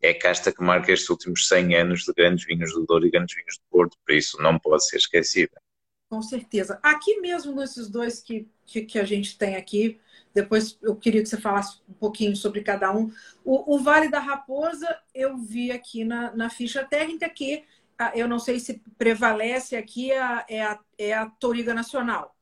é 0.00 0.10
a 0.10 0.18
casta 0.18 0.52
que 0.52 0.62
marca 0.62 0.90
estes 0.90 1.08
últimos 1.10 1.46
100 1.46 1.76
anos 1.76 2.04
de 2.04 2.12
grandes 2.12 2.44
vinhos 2.44 2.72
do 2.72 2.84
Douro 2.84 3.06
e 3.06 3.10
grandes 3.10 3.36
vinhos 3.36 3.56
do 3.58 3.64
Porto, 3.70 3.96
por 4.04 4.14
isso 4.14 4.40
não 4.42 4.58
pode 4.58 4.86
ser 4.86 4.96
esquecida. 4.96 5.60
Com 6.08 6.20
certeza. 6.20 6.78
Aqui 6.82 7.20
mesmo, 7.20 7.54
nesses 7.54 7.88
dois 7.88 8.20
que, 8.20 8.46
que, 8.66 8.82
que, 8.82 8.98
a 8.98 9.04
gente 9.04 9.38
tem 9.38 9.56
aqui, 9.56 9.98
depois 10.34 10.78
eu 10.82 10.94
queria 10.94 11.22
que 11.22 11.28
você 11.28 11.40
falasse 11.40 11.80
um 11.88 11.94
pouquinho 11.94 12.36
sobre 12.36 12.60
cada 12.60 12.92
um. 12.94 13.10
O, 13.42 13.76
o 13.76 13.78
Vale 13.78 14.08
da 14.08 14.18
Raposa, 14.18 14.86
eu 15.14 15.38
vi 15.38 15.70
aqui 15.70 16.04
na, 16.04 16.34
na 16.36 16.50
ficha 16.50 16.84
técnica 16.84 17.30
que 17.30 17.64
ah, 17.98 18.12
eu 18.14 18.28
não 18.28 18.38
sei 18.38 18.58
se 18.58 18.82
prevalece 18.98 19.76
aqui 19.76 20.12
a, 20.12 20.44
é, 20.48 20.62
a, 20.62 20.78
é 20.98 21.14
a 21.14 21.26
Toriga 21.26 21.72
Nacional. 21.72 22.36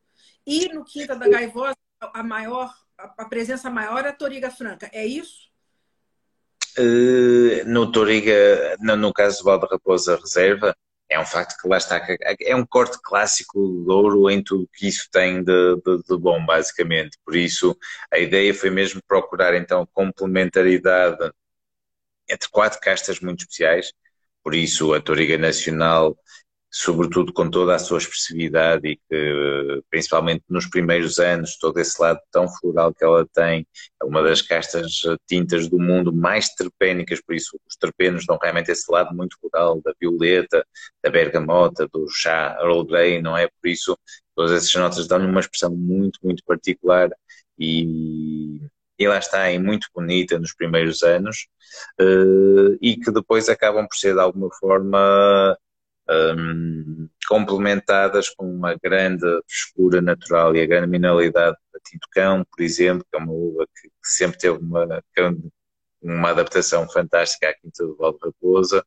E 0.51 0.69
no 0.75 0.85
Quinta 0.85 1.15
da 1.15 1.29
Gaivosa, 1.29 1.77
a 2.01 2.25
maior, 2.25 2.75
a 2.99 3.25
presença 3.25 3.71
maior 3.71 4.05
é 4.05 4.09
a 4.09 4.13
Toriga 4.13 4.51
Franca. 4.51 4.91
É 4.93 5.07
isso? 5.07 5.49
Uh, 6.77 7.65
no 7.67 7.93
Toriga, 7.93 8.77
no, 8.81 8.97
no 8.97 9.13
caso 9.13 9.39
do 9.39 9.45
Val 9.45 9.61
da 9.61 9.69
Raposa 9.69 10.17
Reserva, 10.17 10.75
é 11.09 11.21
um 11.21 11.25
facto 11.25 11.57
que 11.57 11.69
lá 11.69 11.77
está, 11.77 12.05
é 12.41 12.57
um 12.57 12.67
corte 12.67 12.99
clássico 13.01 13.61
do 13.61 13.93
ouro 13.93 14.29
em 14.29 14.43
tudo 14.43 14.69
que 14.75 14.89
isso 14.89 15.09
tem 15.13 15.41
de, 15.45 15.77
de, 15.77 16.03
de, 16.03 16.19
bom, 16.19 16.45
basicamente. 16.45 17.17
Por 17.25 17.37
isso, 17.37 17.79
a 18.11 18.19
ideia 18.19 18.53
foi 18.53 18.71
mesmo 18.71 19.01
procurar 19.07 19.55
então 19.55 19.87
complementaridade 19.93 21.31
entre 22.29 22.49
quatro 22.49 22.81
castas 22.81 23.21
muito 23.21 23.43
especiais. 23.43 23.93
Por 24.43 24.57
isso, 24.57 24.95
a 24.95 25.01
Toriga 25.01 25.39
Nacional 25.39 26.19
sobretudo 26.71 27.33
com 27.33 27.51
toda 27.51 27.75
a 27.75 27.79
sua 27.79 27.99
expressividade 27.99 28.87
e 28.87 28.97
que, 28.97 29.83
principalmente 29.91 30.45
nos 30.49 30.67
primeiros 30.67 31.19
anos, 31.19 31.59
todo 31.59 31.79
esse 31.81 32.01
lado 32.01 32.21
tão 32.31 32.49
floral 32.49 32.95
que 32.95 33.05
ela 33.05 33.27
tem, 33.35 33.67
é 34.01 34.05
uma 34.05 34.23
das 34.23 34.41
castas 34.41 35.01
tintas 35.27 35.69
do 35.69 35.79
mundo 35.79 36.13
mais 36.13 36.49
terpénicas, 36.55 37.21
por 37.21 37.35
isso 37.35 37.59
os 37.69 37.77
terpenos 37.77 38.25
dão 38.25 38.39
realmente 38.41 38.71
esse 38.71 38.91
lado 38.91 39.15
muito 39.15 39.37
floral, 39.41 39.81
da 39.83 39.93
violeta, 40.01 40.65
da 41.03 41.11
bergamota, 41.11 41.89
do 41.89 42.07
chá 42.09 42.57
Earl 42.61 42.85
Grey, 42.85 43.21
não 43.21 43.37
é? 43.37 43.49
Por 43.49 43.69
isso, 43.69 43.99
todas 44.37 44.53
essas 44.53 44.75
notas 44.75 45.09
dão-lhe 45.09 45.27
uma 45.27 45.41
expressão 45.41 45.75
muito, 45.75 46.21
muito 46.23 46.45
particular 46.45 47.11
e, 47.59 48.61
e 48.97 49.09
lá 49.09 49.19
está, 49.19 49.49
é 49.49 49.59
muito 49.59 49.89
bonita 49.93 50.39
nos 50.39 50.55
primeiros 50.55 51.03
anos 51.03 51.49
uh, 52.01 52.79
e 52.81 52.97
que 52.97 53.11
depois 53.11 53.49
acabam 53.49 53.87
por 53.89 53.97
ser 53.97 54.15
de 54.15 54.21
alguma 54.21 54.49
forma 54.55 55.57
um, 56.11 57.09
complementadas 57.29 58.29
com 58.29 58.45
uma 58.45 58.75
grande 58.83 59.27
frescura 59.49 60.01
natural 60.01 60.55
e 60.57 60.61
a 60.61 60.67
grande 60.67 60.89
mineralidade 60.89 61.57
da 61.73 61.81
Tinto 61.85 62.09
Cão, 62.11 62.45
por 62.45 62.63
exemplo, 62.63 63.07
que 63.09 63.17
é 63.17 63.23
uma 63.23 63.33
uva 63.33 63.67
que, 63.67 63.89
que 63.89 63.95
sempre 64.03 64.39
teve 64.39 64.59
uma, 64.59 65.03
uma 66.03 66.31
adaptação 66.31 66.89
fantástica 66.89 67.49
à 67.49 67.55
Quinta 67.55 67.87
do 67.87 67.97
Val 67.97 68.13
de 68.13 68.19
Raposa 68.25 68.85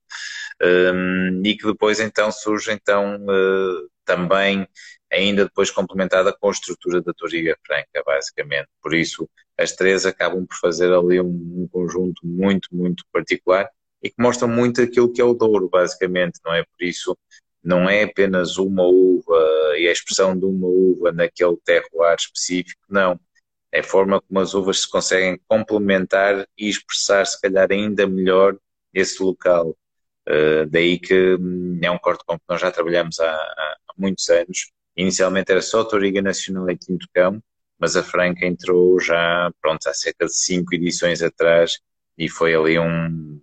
um, 0.61 1.41
e 1.45 1.55
que 1.55 1.65
depois 1.65 1.99
então 1.99 2.32
surge 2.32 2.71
então 2.71 3.15
uh, 3.15 3.89
também 4.03 4.67
ainda 5.11 5.45
depois 5.45 5.69
complementada 5.71 6.34
com 6.34 6.49
a 6.49 6.51
estrutura 6.51 7.01
da 7.01 7.13
Toriga 7.13 7.57
Franca, 7.65 8.03
basicamente. 8.05 8.67
Por 8.82 8.93
isso, 8.95 9.30
as 9.57 9.71
três 9.74 10.05
acabam 10.05 10.45
por 10.45 10.57
fazer 10.57 10.91
ali 10.91 11.21
um, 11.21 11.28
um 11.28 11.69
conjunto 11.71 12.26
muito, 12.26 12.67
muito 12.71 13.05
particular 13.11 13.69
e 14.04 14.10
que 14.10 14.22
mostram 14.22 14.49
muito 14.49 14.82
aquilo 14.82 15.12
que 15.12 15.22
é 15.22 15.24
o 15.24 15.34
Douro, 15.34 15.70
basicamente, 15.70 16.39
não 16.43 16.54
é? 16.54 16.64
Por 16.64 16.84
isso, 16.84 17.18
não 17.64 17.89
é 17.89 18.04
apenas 18.04 18.58
uma 18.58 18.84
uva 18.84 19.74
e 19.78 19.88
a 19.88 19.91
expressão 19.91 20.38
de 20.38 20.45
uma 20.45 20.68
uva 20.68 21.12
naquele 21.14 21.56
terroir 21.64 22.16
específico, 22.20 22.82
não. 22.89 23.20
É 23.72 23.80
a 23.80 23.84
forma 23.84 24.22
como 24.22 24.39
as 24.39 24.54
uvas 24.54 24.82
se 24.82 24.89
conseguem 24.89 25.39
complementar 25.47 26.47
e 26.58 26.70
expressar, 26.70 27.26
se 27.26 27.39
calhar, 27.41 27.72
ainda 27.72 28.06
melhor 28.06 28.58
esse 28.93 29.24
local. 29.24 29.76
Uh, 30.28 30.66
daí 30.70 30.99
que 30.99 31.36
hum, 31.36 31.80
é 31.82 31.89
um 31.89 31.97
corte 31.97 32.24
com 32.26 32.38
que 32.38 32.45
nós 32.47 32.62
já 32.62 32.72
trabalhamos 32.72 33.20
há, 33.20 33.34
há 33.34 33.78
muitos 33.97 34.30
anos. 34.30 34.72
Inicialmente 34.95 35.51
era 35.51 35.62
só 35.62 35.84
Toriga 35.84 36.22
Nacional 36.22 36.70
em 36.70 36.78
Quinto 36.78 37.08
Cão, 37.14 37.41
mas 37.80 37.95
a 37.95 38.04
Franca 38.04 38.45
entrou 38.45 38.99
já, 38.99 39.51
pronto, 39.62 39.88
há 39.88 39.93
cerca 39.93 40.26
de 40.26 40.36
cinco 40.36 40.76
edições 40.76 41.22
atrás 41.22 41.80
e 42.18 42.30
foi 42.30 42.54
ali 42.56 42.78
um, 42.80 43.41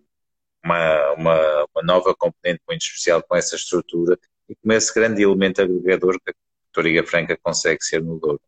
uma, 0.65 1.13
uma, 1.13 1.67
uma, 1.75 1.83
nova 1.83 2.15
componente 2.15 2.61
muito 2.69 2.83
especial 2.83 3.23
com 3.23 3.37
essa 3.37 3.57
estrutura 3.57 4.19
e 4.49 4.55
com 4.55 4.73
esse 4.73 4.93
grande 4.95 5.23
elemento 5.23 5.63
agregador 5.63 6.19
que 6.21 6.31
a 6.31 6.35
Toriga 6.73 7.07
Franca 7.07 7.37
consegue 7.43 7.83
ser 7.83 8.03
no 8.03 8.19
Douro. 8.19 8.41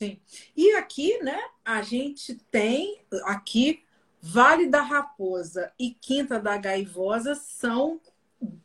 Sim. 0.00 0.20
E 0.56 0.74
aqui, 0.74 1.18
né, 1.22 1.40
a 1.64 1.82
gente 1.82 2.34
tem 2.50 3.02
aqui 3.24 3.82
Vale 4.20 4.66
da 4.66 4.82
Raposa 4.82 5.72
e 5.78 5.90
Quinta 5.90 6.40
da 6.40 6.56
Gaivosa 6.56 7.34
são 7.34 8.00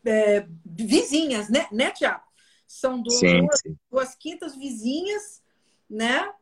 é, 0.06 0.46
vizinhas, 0.66 1.50
né, 1.50 1.68
né 1.72 1.92
Tiago? 1.92 2.24
São 2.68 3.02
duas, 3.02 3.20
sim, 3.20 3.48
sim. 3.62 3.78
duas 3.92 4.16
quintas 4.16 4.56
vizinhas, 4.56 5.44
né? 5.88 6.34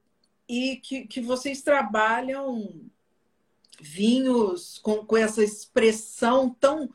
E 0.48 0.78
que, 0.78 1.06
que 1.06 1.20
vocês 1.20 1.62
trabalham 1.62 2.89
vinhos 3.82 4.78
com, 4.80 5.06
com 5.06 5.18
essa 5.18 5.44
expressão 5.44 6.50
tão. 6.60 6.90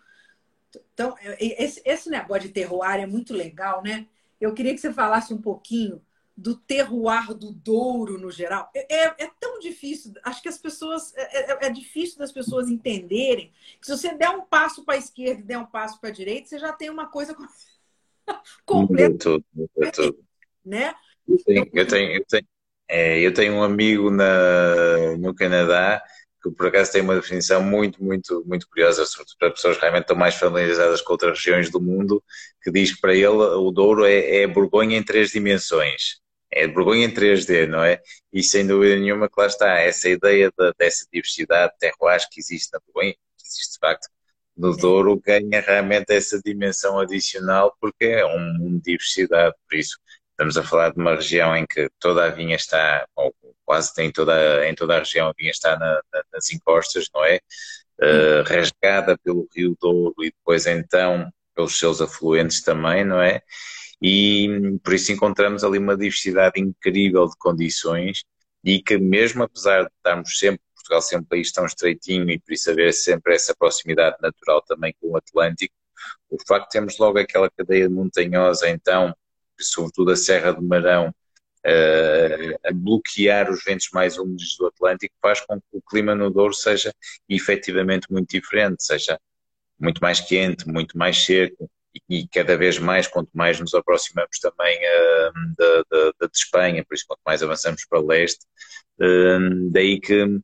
tão 0.94 1.14
esse, 1.38 1.82
esse 1.84 2.08
negócio 2.08 2.42
de 2.42 2.48
terroir 2.50 3.00
é 3.00 3.06
muito 3.06 3.34
legal, 3.34 3.82
né? 3.82 4.06
Eu 4.40 4.54
queria 4.54 4.74
que 4.74 4.80
você 4.80 4.92
falasse 4.92 5.32
um 5.32 5.40
pouquinho 5.40 6.00
do 6.36 6.54
terroir 6.54 7.32
do 7.32 7.50
Douro 7.50 8.18
no 8.18 8.30
geral. 8.30 8.70
É, 8.74 9.04
é, 9.04 9.14
é 9.18 9.30
tão 9.40 9.58
difícil, 9.58 10.12
acho 10.22 10.42
que 10.42 10.48
as 10.48 10.58
pessoas. 10.58 11.14
É, 11.16 11.52
é, 11.52 11.66
é 11.66 11.70
difícil 11.70 12.18
das 12.18 12.30
pessoas 12.30 12.68
entenderem 12.68 13.50
que 13.80 13.86
se 13.86 13.96
você 13.96 14.14
der 14.14 14.28
um 14.30 14.42
passo 14.42 14.84
para 14.84 14.94
a 14.94 14.98
esquerda 14.98 15.40
e 15.40 15.44
der 15.44 15.58
um 15.58 15.66
passo 15.66 15.98
para 15.98 16.10
a 16.10 16.12
direita, 16.12 16.48
você 16.48 16.58
já 16.58 16.72
tem 16.72 16.90
uma 16.90 17.06
coisa 17.06 17.34
completa. 18.66 19.18
Tudo, 19.18 19.44
tudo. 19.92 20.26
Né? 20.64 20.94
Sim, 21.26 21.64
eu 21.72 21.86
tenho, 21.86 22.16
eu 22.18 22.24
tenho 22.26 22.46
É, 22.88 23.18
eu 23.20 23.32
tenho 23.32 23.54
um 23.54 23.62
amigo 23.62 24.10
na, 24.10 25.16
no 25.18 25.34
Canadá 25.34 26.02
que 26.50 26.56
por 26.56 26.66
acaso 26.68 26.92
tem 26.92 27.02
uma 27.02 27.14
definição 27.14 27.62
muito, 27.62 28.02
muito, 28.02 28.44
muito 28.46 28.68
curiosa, 28.68 29.04
sobretudo 29.06 29.36
para 29.38 29.50
pessoas 29.50 29.76
que 29.76 29.82
realmente 29.82 30.04
estão 30.04 30.16
mais 30.16 30.34
familiarizadas 30.34 31.00
com 31.00 31.12
outras 31.12 31.38
regiões 31.38 31.70
do 31.70 31.80
mundo, 31.80 32.22
que 32.62 32.70
diz 32.70 32.94
que 32.94 33.00
para 33.00 33.14
ele 33.14 33.26
o 33.28 33.70
Douro 33.70 34.04
é, 34.04 34.42
é 34.42 34.46
Borgonha 34.46 34.96
em 34.96 35.02
três 35.02 35.30
dimensões. 35.30 36.20
É 36.50 36.66
Borgonha 36.66 37.06
em 37.06 37.12
3D, 37.12 37.66
não 37.66 37.82
é? 37.82 38.00
E 38.32 38.42
sem 38.42 38.66
dúvida 38.66 38.96
nenhuma 38.96 39.28
que 39.28 39.40
lá 39.40 39.46
está, 39.46 39.78
essa 39.80 40.08
ideia 40.08 40.50
de, 40.56 40.72
dessa 40.78 41.06
diversidade 41.12 41.72
de 41.72 41.78
terroirs 41.78 42.26
que 42.30 42.40
existe 42.40 42.70
na 42.72 42.80
Borgonha, 42.86 43.12
que 43.12 43.46
existe 43.46 43.74
de 43.74 43.78
facto 43.78 44.08
no 44.56 44.76
Douro, 44.76 45.20
ganha 45.20 45.60
realmente 45.60 46.12
essa 46.12 46.40
dimensão 46.42 46.98
adicional 46.98 47.76
porque 47.80 48.06
é 48.06 48.24
um 48.26 48.54
mundo 48.54 48.76
de 48.76 48.92
diversidade, 48.92 49.54
por 49.68 49.76
isso 49.76 49.98
estamos 50.30 50.56
a 50.56 50.62
falar 50.62 50.90
de 50.92 51.00
uma 51.00 51.14
região 51.14 51.56
em 51.56 51.66
que 51.66 51.88
toda 51.98 52.24
a 52.24 52.30
vinha 52.30 52.56
está, 52.56 53.06
ou 53.16 53.34
quase 53.66 53.92
tem 53.94 54.12
toda, 54.12 54.66
em 54.68 54.74
toda 54.74 54.96
a 54.96 54.98
região 55.00 55.28
a 55.28 55.34
vinha 55.36 55.50
está 55.50 55.78
na, 55.78 56.00
na, 56.12 56.22
nas 56.32 56.50
encostas, 56.50 57.08
não 57.14 57.24
é? 57.24 57.40
Uh, 58.00 58.42
rasgada 58.46 59.18
pelo 59.18 59.48
Rio 59.54 59.76
Douro 59.80 60.14
e 60.20 60.26
depois 60.30 60.66
então 60.66 61.30
pelos 61.54 61.78
seus 61.78 62.00
afluentes 62.00 62.62
também, 62.62 63.04
não 63.04 63.20
é? 63.20 63.42
E 64.00 64.78
por 64.84 64.94
isso 64.94 65.12
encontramos 65.12 65.64
ali 65.64 65.78
uma 65.78 65.96
diversidade 65.96 66.60
incrível 66.60 67.26
de 67.26 67.36
condições 67.38 68.24
e 68.62 68.82
que 68.82 68.98
mesmo 68.98 69.42
apesar 69.42 69.84
de 69.84 69.90
estarmos 69.96 70.38
sempre, 70.38 70.60
Portugal 70.74 71.02
ser 71.02 71.16
um 71.18 71.24
país 71.24 71.50
tão 71.52 71.66
estreitinho 71.66 72.30
e 72.30 72.38
por 72.38 72.52
isso 72.52 72.70
haver 72.70 72.92
sempre 72.92 73.34
essa 73.34 73.54
proximidade 73.56 74.16
natural 74.20 74.62
também 74.62 74.94
com 75.00 75.10
o 75.10 75.16
Atlântico, 75.16 75.74
o 76.30 76.36
facto 76.46 76.66
de 76.66 76.70
termos 76.72 76.98
logo 76.98 77.18
aquela 77.18 77.50
cadeia 77.50 77.88
montanhosa 77.88 78.68
então, 78.68 79.14
sobretudo 79.58 80.12
a 80.12 80.16
Serra 80.16 80.52
do 80.52 80.62
Marão, 80.62 81.14
a 82.64 82.72
bloquear 82.72 83.50
os 83.50 83.64
ventos 83.64 83.88
mais 83.92 84.18
úmidos 84.18 84.56
do 84.56 84.66
Atlântico, 84.66 85.14
faz 85.20 85.40
com 85.40 85.60
que 85.60 85.66
o 85.72 85.82
clima 85.82 86.14
no 86.14 86.30
Douro 86.30 86.54
seja 86.54 86.92
efetivamente 87.28 88.06
muito 88.10 88.30
diferente, 88.30 88.84
seja 88.84 89.18
muito 89.78 90.00
mais 90.00 90.20
quente, 90.20 90.68
muito 90.68 90.96
mais 90.96 91.24
seco, 91.24 91.68
e, 92.08 92.28
cada 92.28 92.56
vez 92.56 92.78
mais, 92.78 93.06
quanto 93.06 93.30
mais 93.32 93.58
nos 93.60 93.74
aproximamos 93.74 94.38
também 94.38 94.78
uh, 94.78 95.32
da, 95.56 95.82
da, 95.90 96.12
da, 96.20 96.30
Espanha, 96.32 96.84
por 96.84 96.94
isso 96.94 97.04
quanto 97.06 97.20
mais 97.24 97.42
avançamos 97.42 97.84
para 97.86 98.00
leste, 98.00 98.44
uh, 99.00 99.70
daí 99.70 100.00
que 100.00 100.40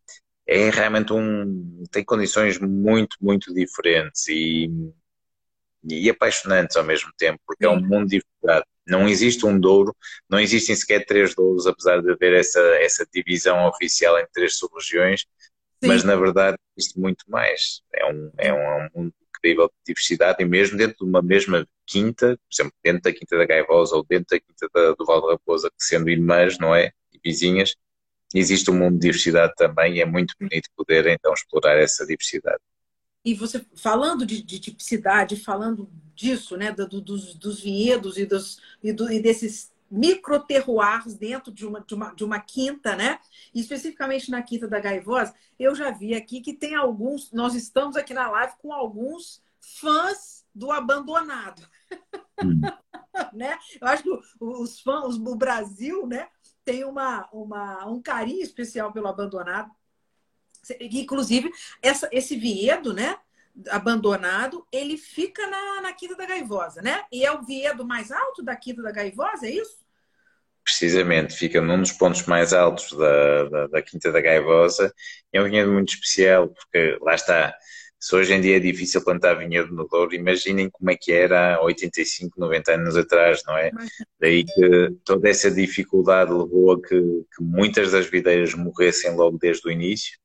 é 0.46 0.70
realmente 0.70 1.12
um, 1.12 1.84
tem 1.90 2.04
condições 2.04 2.58
muito, 2.58 3.16
muito 3.20 3.52
diferentes 3.54 4.26
e, 4.28 4.70
e 5.84 6.08
apaixonantes 6.08 6.76
ao 6.76 6.84
mesmo 6.84 7.10
tempo, 7.16 7.40
porque 7.46 7.64
é 7.64 7.68
um 7.68 7.80
mundo 7.80 8.08
de 8.08 8.20
diversidade. 8.20 8.66
Não 8.86 9.08
existe 9.08 9.46
um 9.46 9.58
Douro, 9.58 9.94
não 10.28 10.40
existem 10.40 10.74
sequer 10.74 11.04
três 11.04 11.34
Douros, 11.34 11.66
apesar 11.66 12.02
de 12.02 12.10
haver 12.10 12.34
essa, 12.34 12.60
essa 12.80 13.06
divisão 13.12 13.66
oficial 13.66 14.18
em 14.18 14.26
três 14.32 14.56
sub-regiões, 14.56 15.24
mas 15.84 16.04
na 16.04 16.16
verdade 16.16 16.56
existe 16.76 16.98
muito 16.98 17.24
mais. 17.28 17.82
É 17.92 18.06
um, 18.06 18.30
é 18.38 18.52
um, 18.52 18.56
é 18.56 18.90
um 18.94 19.02
mundo 19.02 19.14
incrível 19.28 19.66
de 19.66 19.74
diversidade 19.86 20.42
e 20.42 20.44
mesmo 20.44 20.78
dentro 20.78 20.98
de 20.98 21.04
uma 21.04 21.22
mesma 21.22 21.66
quinta, 21.86 22.36
por 22.36 22.54
exemplo, 22.54 22.72
dentro 22.82 23.02
da 23.02 23.12
Quinta 23.12 23.36
da 23.36 23.44
Gaivosa 23.44 23.96
ou 23.96 24.04
dentro 24.04 24.26
da 24.30 24.40
Quinta 24.40 24.68
da, 24.72 24.92
do 24.94 25.04
Val 25.04 25.20
da 25.20 25.32
Raposa, 25.32 25.68
que 25.68 25.84
sendo 25.84 26.08
irmãs, 26.08 26.58
não 26.58 26.74
é? 26.74 26.92
E 27.12 27.20
vizinhas, 27.22 27.74
existe 28.34 28.70
um 28.70 28.74
mundo 28.74 28.94
de 28.94 29.00
diversidade 29.00 29.52
também 29.56 29.96
e 29.96 30.00
é 30.00 30.06
muito 30.06 30.34
bonito 30.40 30.68
poder 30.76 31.06
então 31.08 31.32
explorar 31.34 31.76
essa 31.78 32.06
diversidade. 32.06 32.60
E 33.24 33.34
você, 33.34 33.64
falando 33.76 34.26
de, 34.26 34.42
de 34.42 34.58
tipicidade, 34.58 35.36
falando 35.36 35.88
disso, 36.14 36.56
né, 36.56 36.72
do, 36.72 37.00
dos, 37.00 37.34
dos 37.34 37.60
vinhedos 37.60 38.16
e, 38.16 38.26
dos, 38.26 38.60
e, 38.82 38.92
do, 38.92 39.10
e 39.10 39.20
desses 39.20 39.72
microterroirs 39.90 41.14
dentro 41.14 41.52
de 41.52 41.66
uma, 41.66 41.80
de, 41.80 41.94
uma, 41.94 42.14
de 42.14 42.24
uma 42.24 42.40
quinta, 42.40 42.96
né? 42.96 43.20
E 43.54 43.60
especificamente 43.60 44.30
na 44.30 44.42
Quinta 44.42 44.66
da 44.66 44.80
Gaivosa, 44.80 45.34
eu 45.58 45.74
já 45.74 45.90
vi 45.90 46.14
aqui 46.14 46.40
que 46.40 46.54
tem 46.54 46.74
alguns, 46.74 47.30
nós 47.30 47.54
estamos 47.54 47.94
aqui 47.94 48.14
na 48.14 48.30
live 48.30 48.54
com 48.62 48.72
alguns 48.72 49.42
fãs 49.60 50.46
do 50.54 50.70
abandonado. 50.70 51.62
Hum. 52.42 52.60
né? 53.34 53.58
Eu 53.78 53.86
acho 53.86 54.02
que 54.02 54.20
os 54.40 54.80
fãs, 54.80 55.16
o 55.16 55.36
Brasil, 55.36 56.06
né, 56.06 56.28
tem 56.64 56.84
uma, 56.84 57.28
uma, 57.30 57.86
um 57.86 58.00
carinho 58.00 58.42
especial 58.42 58.92
pelo 58.92 59.08
abandonado. 59.08 59.70
Inclusive, 60.80 61.50
essa, 61.80 62.08
esse 62.12 62.36
vinhedo, 62.36 62.92
né? 62.92 63.16
abandonado, 63.68 64.66
ele 64.72 64.96
fica 64.96 65.46
na, 65.46 65.82
na 65.82 65.92
Quinta 65.92 66.16
da 66.16 66.24
Gaivosa, 66.24 66.80
né? 66.80 67.02
E 67.12 67.22
é 67.22 67.30
o 67.30 67.42
vinhedo 67.42 67.84
mais 67.84 68.10
alto 68.10 68.42
da 68.42 68.56
Quinta 68.56 68.80
da 68.80 68.90
Gaivosa, 68.90 69.46
é 69.46 69.50
isso? 69.50 69.82
precisamente 70.64 71.34
fica 71.34 71.60
num 71.60 71.80
dos 71.80 71.92
pontos 71.92 72.24
mais 72.26 72.52
altos 72.52 72.92
da, 72.96 73.44
da, 73.44 73.66
da 73.66 73.82
Quinta 73.82 74.12
da 74.12 74.20
Gaivosa. 74.20 74.92
É 75.32 75.40
um 75.40 75.44
vinhedo 75.44 75.72
muito 75.72 75.92
especial, 75.92 76.48
porque 76.48 76.98
lá 77.00 77.14
está. 77.14 77.54
Se 77.98 78.16
hoje 78.16 78.32
em 78.34 78.40
dia 78.40 78.56
é 78.56 78.60
difícil 78.60 79.04
plantar 79.04 79.34
vinhedo 79.34 79.72
no 79.72 79.86
Douro, 79.86 80.14
imaginem 80.14 80.68
como 80.68 80.90
é 80.90 80.96
que 80.96 81.12
era 81.12 81.54
há 81.54 81.62
85, 81.62 82.38
90 82.38 82.72
anos 82.72 82.96
atrás, 82.96 83.42
não 83.46 83.56
é? 83.56 83.70
Daí 84.20 84.44
que 84.44 84.90
toda 85.04 85.28
essa 85.28 85.48
dificuldade 85.50 86.32
levou 86.32 86.72
a 86.72 86.82
que, 86.82 86.88
que 86.98 87.42
muitas 87.42 87.92
das 87.92 88.06
videiras 88.06 88.54
morressem 88.54 89.14
logo 89.14 89.38
desde 89.38 89.68
o 89.68 89.70
início 89.70 90.18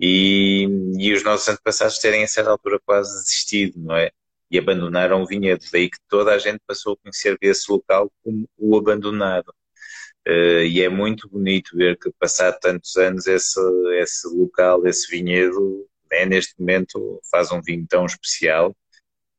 e, 0.00 0.66
e 0.98 1.12
os 1.12 1.22
nossos 1.22 1.48
antepassados 1.48 1.98
terem 1.98 2.24
a 2.24 2.28
certa 2.28 2.50
altura 2.50 2.80
quase 2.84 3.12
desistido, 3.22 3.80
não 3.80 3.96
é? 3.96 4.10
E 4.50 4.58
abandonaram 4.58 5.22
o 5.22 5.26
vinhedo. 5.26 5.64
Daí 5.72 5.90
que 5.90 5.98
toda 6.08 6.32
a 6.32 6.38
gente 6.38 6.60
passou 6.66 6.94
a 6.94 6.96
conhecer 6.96 7.36
esse 7.40 7.70
local 7.70 8.12
como 8.22 8.48
o 8.58 8.76
abandonado. 8.76 9.52
Uh, 10.26 10.64
e 10.64 10.82
é 10.82 10.88
muito 10.88 11.28
bonito 11.28 11.76
ver 11.76 11.98
que, 11.98 12.10
passado 12.18 12.58
tantos 12.60 12.96
anos, 12.96 13.26
esse, 13.26 13.60
esse 14.00 14.26
local, 14.28 14.86
esse 14.86 15.10
vinhedo, 15.10 15.86
né, 16.10 16.24
neste 16.24 16.58
momento 16.58 17.20
faz 17.30 17.52
um 17.52 17.60
vinho 17.60 17.86
tão 17.86 18.06
especial 18.06 18.74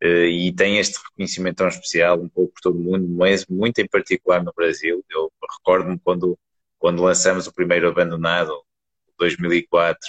uh, 0.04 0.06
e 0.06 0.54
tem 0.54 0.78
este 0.78 1.00
reconhecimento 1.04 1.58
tão 1.58 1.68
especial 1.68 2.22
um 2.22 2.30
pouco 2.30 2.54
por 2.54 2.62
todo 2.62 2.78
o 2.78 2.82
mundo, 2.82 3.08
mas 3.08 3.46
muito 3.48 3.80
em 3.80 3.88
particular 3.88 4.44
no 4.44 4.54
Brasil. 4.56 5.04
Eu 5.10 5.32
recordo-me 5.58 6.00
quando, 6.00 6.38
quando 6.78 7.04
lançamos 7.04 7.48
o 7.48 7.54
primeiro 7.54 7.88
Abandonado, 7.90 8.54
2004, 9.18 10.00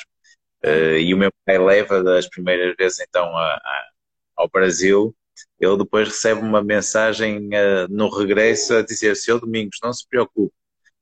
uh, 0.64 0.98
e 0.98 1.12
o 1.14 1.16
meu 1.16 1.30
pai 1.44 1.58
leva 1.58 2.02
das 2.02 2.28
primeiras 2.28 2.74
vezes 2.76 3.00
então 3.00 3.24
a, 3.36 3.54
a, 3.54 3.88
ao 4.36 4.48
Brasil 4.48 5.14
ele 5.60 5.76
depois 5.78 6.08
recebe 6.08 6.40
uma 6.40 6.62
mensagem 6.62 7.48
uh, 7.48 7.88
no 7.88 8.08
regresso 8.08 8.74
a 8.74 8.82
dizer: 8.82 9.16
Seu 9.16 9.40
Domingos, 9.40 9.78
não 9.82 9.92
se 9.92 10.06
preocupe, 10.08 10.54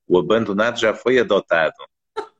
o 0.06 0.18
abandonado 0.18 0.78
já 0.78 0.94
foi 0.94 1.18
adotado. 1.18 1.74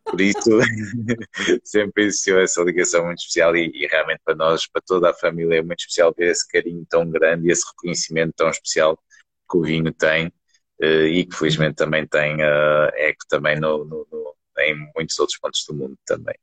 Por 0.05 0.21
isso, 0.21 0.51
sempre 1.65 2.05
existiu 2.05 2.39
essa 2.39 2.63
ligação 2.63 3.07
muito 3.07 3.19
especial 3.19 3.57
e, 3.57 3.71
e, 3.75 3.87
realmente 3.87 4.21
para 4.25 4.35
nós, 4.35 4.67
para 4.67 4.83
toda 4.83 5.11
a 5.11 5.15
família, 5.15 5.59
é 5.59 5.63
muito 5.63 5.81
especial 5.81 6.15
ver 6.17 6.31
esse 6.31 6.47
carinho 6.47 6.85
tão 6.89 7.09
grande 7.11 7.49
e 7.49 7.53
esse 7.53 7.67
reconhecimento 7.67 8.35
tão 8.37 8.49
especial 8.51 8.97
que 9.51 9.57
o 9.57 9.63
vinho 9.63 9.93
tem 9.93 10.29
uh, 10.83 11.07
e 11.07 11.25
que 11.25 11.37
felizmente 11.37 11.77
também 11.77 12.07
tem 12.07 12.37
eco 12.95 13.27
também 13.29 13.59
no, 13.59 13.85
no, 13.85 14.07
no, 14.11 14.35
em 14.59 14.77
muitos 14.95 15.19
outros 15.19 15.39
pontos 15.39 15.65
do 15.67 15.75
mundo 15.75 15.97
também. 16.05 16.37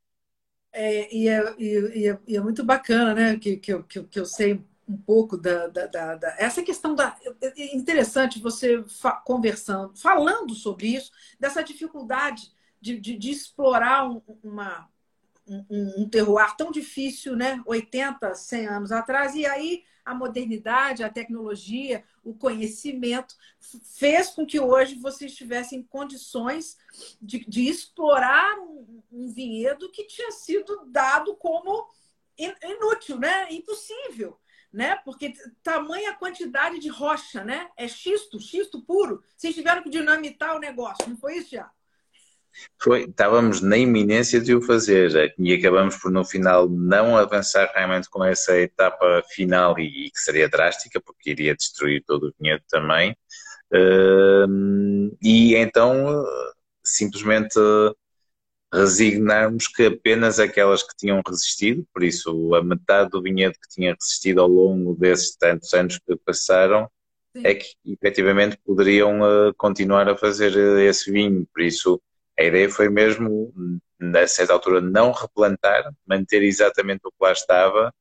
É, 0.74 1.14
e, 1.14 1.28
é, 1.28 1.56
e, 1.60 2.08
é, 2.08 2.20
e, 2.28 2.38
é, 2.38 2.42
muito 2.42 2.64
bacana, 2.64 3.14
né? 3.14 3.38
Que, 3.38 3.58
que, 3.58 3.74
eu, 3.74 3.84
que, 3.84 4.20
eu 4.20 4.26
sei 4.26 4.64
um 4.88 4.98
pouco 4.98 5.38
da, 5.38 5.68
da, 5.68 5.86
da, 5.88 6.16
da, 6.16 6.36
essa 6.38 6.62
questão 6.64 6.96
da 6.96 7.16
é 7.42 7.76
interessante 7.76 8.40
você 8.42 8.84
fa 8.84 9.12
conversando, 9.12 9.96
falando 9.98 10.54
sobre 10.54 10.88
isso, 10.88 11.12
dessa 11.40 11.64
dificuldade 11.64 12.52
de, 12.80 13.00
de, 13.00 13.18
de 13.18 13.32
explorar 13.32 14.10
um, 14.10 14.22
uma, 14.44 14.90
um, 15.48 16.02
um 16.04 16.10
terroir 16.10 16.56
tão 16.56 16.72
difícil, 16.72 17.36
né? 17.36 17.62
80, 17.66 18.34
100 18.34 18.68
anos 18.68 18.92
atrás, 18.92 19.36
e 19.36 19.46
aí 19.46 19.84
a 20.06 20.14
modernidade, 20.14 21.04
a 21.04 21.10
tecnologia, 21.10 22.04
o 22.24 22.34
conhecimento 22.34 23.36
fez 23.60 24.30
com 24.30 24.46
que 24.46 24.60
hoje 24.60 24.96
vocês 24.96 25.36
tivessem 25.36 25.84
condições 25.84 26.78
de, 27.22 27.46
de 27.46 27.68
explorar 27.68 28.60
um, 28.60 29.02
um 29.12 29.28
vinhedo 29.28 29.92
que 29.92 30.06
tinha 30.06 30.32
sido 30.32 30.86
dado 30.88 31.36
como 31.36 31.88
inútil, 32.38 33.20
né? 33.20 33.52
Impossível 33.52 34.40
né? 34.72 34.96
Porque 35.04 35.34
tamanha 35.62 36.16
quantidade 36.16 36.80
de 36.80 36.88
rocha, 36.88 37.44
né? 37.44 37.70
É 37.76 37.88
xisto, 37.88 38.40
xisto 38.40 38.82
puro. 38.82 39.24
Vocês 39.36 39.54
tiveram 39.54 39.84
que 39.84 39.90
dinamitar 39.90 40.56
o 40.56 40.60
negócio, 40.60 41.10
não 41.10 41.18
foi 41.18 41.38
isso 41.38 41.52
já? 41.52 41.70
Foi, 42.82 43.04
estávamos 43.06 43.62
na 43.62 43.78
iminência 43.78 44.40
de 44.40 44.54
o 44.54 44.62
fazer 44.62 45.34
e 45.38 45.54
acabamos 45.54 45.96
por 45.98 46.12
no 46.12 46.26
final 46.26 46.68
não 46.70 47.18
avançar 47.18 47.72
realmente 47.74 48.10
com 48.10 48.24
essa 48.24 48.58
etapa 48.58 49.24
final 49.30 49.80
e, 49.80 50.08
e 50.08 50.12
que 50.12 50.20
seria 50.20 50.50
drástica 50.50 51.00
porque 51.00 51.32
iria 51.32 51.56
destruir 51.56 52.04
todo 52.06 52.28
o 52.28 52.34
vinhedo 52.40 52.64
também 52.70 53.16
uh, 53.74 55.18
e 55.22 55.56
então 55.56 56.26
simplesmente 56.84 57.60
resignarmos 58.74 59.68
que 59.68 59.86
apenas 59.86 60.40
aquelas 60.40 60.82
que 60.82 60.96
tinham 60.96 61.22
resistido, 61.26 61.86
por 61.94 62.04
isso 62.04 62.56
a 62.56 62.64
metade 62.64 63.10
do 63.10 63.22
vinhedo 63.22 63.54
que 63.54 63.70
tinha 63.70 63.94
resistido 63.94 64.42
ao 64.42 64.48
longo 64.48 64.96
desses 64.96 65.36
tantos 65.36 65.74
anos 65.74 66.00
que 66.00 66.16
passaram, 66.16 66.90
Sim. 67.36 67.46
é 67.46 67.56
que 67.56 67.68
efetivamente 67.86 68.58
poderiam 68.66 69.20
uh, 69.22 69.54
continuar 69.58 70.08
a 70.08 70.18
fazer 70.18 70.56
esse 70.80 71.12
vinho. 71.12 71.46
Por 71.54 71.62
isso 71.62 72.02
A 72.40 72.44
ideia 72.44 72.70
foi 72.70 72.90
mesmo, 72.90 73.54
a 74.16 74.28
certa 74.28 74.54
altura, 74.54 74.82
não 74.82 75.12
replantar, 75.12 75.94
manter 76.06 76.44
exatamente 76.44 77.02
o 77.04 77.12
que 77.12 77.18
lá 77.22 77.32
estava. 77.32 77.94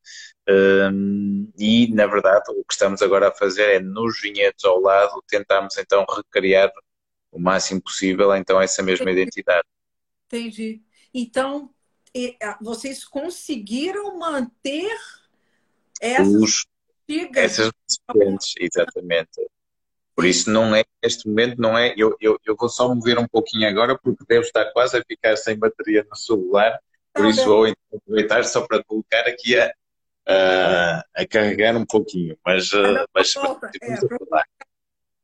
Um, 0.48 1.50
e, 1.58 1.92
na 1.94 2.06
verdade, 2.06 2.44
o 2.50 2.64
que 2.64 2.72
estamos 2.72 3.02
agora 3.02 3.28
a 3.28 3.34
fazer 3.34 3.74
é, 3.74 3.80
nos 3.80 4.20
vinhedos 4.20 4.64
ao 4.64 4.80
lado, 4.80 5.22
tentarmos 5.28 5.76
então 5.78 6.04
recriar 6.08 6.72
o 7.30 7.38
máximo 7.38 7.80
possível 7.80 8.34
então 8.34 8.60
essa 8.60 8.82
mesma 8.82 9.10
identidade. 9.10 9.66
Entendi. 10.26 10.82
Então, 11.12 11.70
vocês 12.60 13.04
conseguiram 13.04 14.18
manter 14.18 14.90
essas 16.00 16.28
Os, 16.28 16.66
essas 17.34 17.70
recipentes, 17.86 18.54
exatamente. 18.58 19.40
Por 20.20 20.26
isso 20.26 20.50
não 20.50 20.76
é, 20.76 20.84
neste 21.02 21.26
momento 21.26 21.58
não 21.58 21.78
é, 21.78 21.94
eu, 21.96 22.14
eu, 22.20 22.38
eu 22.44 22.54
vou 22.54 22.68
só 22.68 22.94
mover 22.94 23.18
um 23.18 23.26
pouquinho 23.26 23.66
agora 23.66 23.98
porque 23.98 24.22
devo 24.28 24.44
estar 24.44 24.66
quase 24.66 24.98
a 24.98 25.02
ficar 25.02 25.34
sem 25.34 25.58
bateria 25.58 26.06
no 26.10 26.14
celular, 26.14 26.78
por 27.14 27.22
tá 27.22 27.30
isso 27.30 27.44
vou 27.46 27.66
então 27.66 27.98
aproveitar 27.98 28.44
só 28.44 28.66
para 28.66 28.84
colocar 28.84 29.26
aqui 29.26 29.58
a, 29.58 29.72
a, 30.28 31.04
a 31.16 31.26
carregar 31.26 31.74
um 31.74 31.86
pouquinho, 31.86 32.36
mas, 32.44 32.70
ah, 32.74 33.06
mas, 33.14 33.32
mas, 33.34 33.98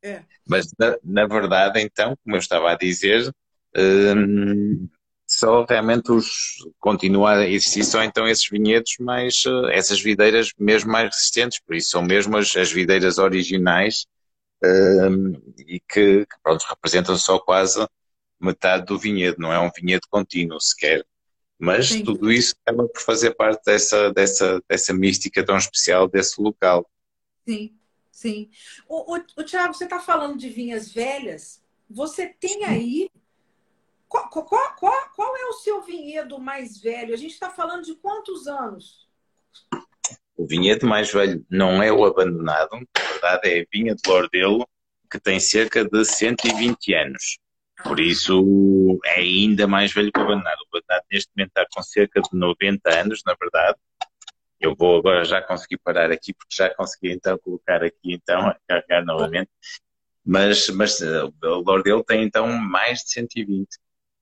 é, 0.02 0.08
é. 0.12 0.22
mas 0.48 0.66
na, 0.78 0.96
na, 1.04 1.26
verdade 1.26 1.78
então, 1.78 2.16
como 2.24 2.36
eu 2.36 2.40
estava 2.40 2.72
a 2.72 2.74
dizer, 2.74 3.30
hum, 3.76 4.88
só 5.26 5.66
realmente 5.68 6.10
os 6.10 6.56
continua 6.80 7.34
a 7.34 7.46
existir 7.46 7.84
só 7.84 8.02
então 8.02 8.26
esses 8.26 8.48
vinhedos 8.48 8.96
mais, 8.98 9.44
ah, 9.46 9.68
essas 9.72 10.00
videiras 10.00 10.52
mesmo 10.58 10.90
mais 10.90 11.14
resistentes, 11.14 11.60
por 11.60 11.76
isso 11.76 11.90
são 11.90 12.00
mesmo 12.00 12.34
as, 12.38 12.56
as 12.56 12.72
videiras 12.72 13.18
originais 13.18 14.06
e 14.62 15.80
que, 15.80 16.26
que 16.26 16.36
pronto, 16.42 16.64
representam 16.68 17.16
só 17.16 17.38
quase 17.38 17.86
metade 18.40 18.86
do 18.86 18.98
vinhedo, 18.98 19.36
não 19.38 19.52
é 19.52 19.58
um 19.60 19.70
vinhedo 19.70 20.06
contínuo 20.08 20.60
sequer. 20.60 21.06
Mas 21.58 21.88
Sim. 21.88 22.04
tudo 22.04 22.30
isso 22.30 22.54
acaba 22.64 22.86
por 22.86 23.00
fazer 23.00 23.34
parte 23.34 23.62
dessa, 23.64 24.12
dessa, 24.12 24.62
dessa 24.68 24.92
mística 24.92 25.44
tão 25.44 25.56
especial 25.56 26.06
desse 26.06 26.40
local. 26.40 26.88
Sim, 27.48 27.74
sim. 28.10 28.50
O, 28.86 29.16
o, 29.16 29.24
o 29.36 29.42
Tiago, 29.42 29.72
você 29.72 29.84
está 29.84 29.98
falando 29.98 30.36
de 30.36 30.50
vinhas 30.50 30.92
velhas. 30.92 31.62
Você 31.88 32.26
tem 32.26 32.64
aí. 32.64 33.10
Qual, 34.08 34.28
qual, 34.28 34.44
qual, 34.76 35.10
qual 35.14 35.36
é 35.36 35.46
o 35.46 35.54
seu 35.54 35.82
vinhedo 35.82 36.38
mais 36.38 36.78
velho? 36.78 37.14
A 37.14 37.16
gente 37.16 37.32
está 37.32 37.50
falando 37.50 37.84
de 37.84 37.94
quantos 37.96 38.46
anos? 38.46 39.08
O 40.36 40.46
vinhedo 40.46 40.86
mais 40.86 41.12
velho 41.12 41.44
não 41.50 41.82
é 41.82 41.90
o 41.90 42.04
abandonado, 42.04 42.70
na 42.72 43.04
verdade 43.10 43.48
é 43.48 43.60
a 43.62 43.66
vinha 43.72 43.94
de 43.94 44.02
Lordelo, 44.06 44.68
que 45.10 45.18
tem 45.18 45.40
cerca 45.40 45.84
de 45.84 46.04
120 46.04 46.94
anos. 46.94 47.38
Por 47.82 48.00
isso 48.00 49.00
é 49.04 49.20
ainda 49.20 49.66
mais 49.66 49.92
velho 49.92 50.12
que 50.12 50.18
o 50.18 50.22
abandonado. 50.22 50.58
O 50.58 50.76
abandonado 50.76 51.04
neste 51.10 51.30
momento 51.34 51.48
está 51.48 51.66
com 51.72 51.82
cerca 51.82 52.20
de 52.20 52.28
90 52.32 53.00
anos, 53.00 53.22
na 53.24 53.34
verdade. 53.34 53.78
Eu 54.60 54.74
vou 54.74 54.98
agora 54.98 55.24
já 55.24 55.40
conseguir 55.42 55.78
parar 55.78 56.10
aqui, 56.10 56.32
porque 56.32 56.54
já 56.54 56.74
consegui 56.74 57.12
então 57.12 57.38
colocar 57.38 57.82
aqui 57.82 58.12
então, 58.12 58.48
a 58.48 58.56
carregar 58.66 59.04
novamente. 59.04 59.50
Mas, 60.24 60.68
mas 60.70 61.00
eh, 61.00 61.22
o 61.22 61.60
Lordelo 61.60 62.02
tem 62.02 62.24
então 62.24 62.48
mais 62.48 63.00
de 63.00 63.12
120. 63.12 63.68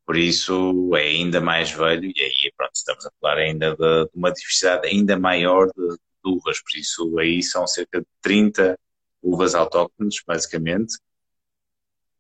Por 0.07 0.17
isso 0.17 0.91
é 0.95 1.01
ainda 1.03 1.41
mais 1.41 1.71
velho 1.71 2.05
e 2.05 2.21
aí 2.21 2.53
pronto, 2.57 2.75
estamos 2.75 3.07
a 3.07 3.11
falar 3.21 3.39
ainda 3.39 3.75
de, 3.75 4.11
uma 4.15 4.31
diversidade 4.31 4.87
ainda 4.87 5.19
maior 5.19 5.67
de, 5.69 5.89
de, 5.89 5.97
uvas. 6.27 6.61
Por 6.61 6.79
isso 6.79 7.19
aí 7.19 7.43
são 7.43 7.67
cerca 7.67 8.01
de 8.01 8.07
30 8.21 8.79
uvas 9.23 9.55
autóctones, 9.55 10.17
basicamente. 10.27 10.99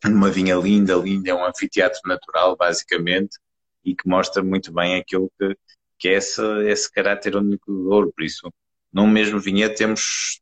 Uma 0.04 0.30
vinha 0.30 0.56
linda, 0.56 0.94
linda, 0.96 1.30
é 1.30 1.34
um 1.34 1.44
anfiteatro 1.44 2.00
natural, 2.06 2.56
basicamente, 2.56 3.38
e 3.84 3.94
que 3.94 4.08
mostra 4.08 4.42
muito 4.42 4.72
bem 4.72 4.96
aquilo 4.96 5.30
que, 5.38 5.56
que 5.98 6.08
é 6.08 6.14
esse, 6.14 6.42
esse 6.66 6.90
caráter 6.90 7.36
único 7.36 7.70
do 7.72 7.90
ouro. 7.90 8.12
Por 8.14 8.24
isso, 8.24 8.52
num 8.92 9.06
mesmo 9.06 9.40
vinhedo 9.40 9.74
temos 9.74 10.40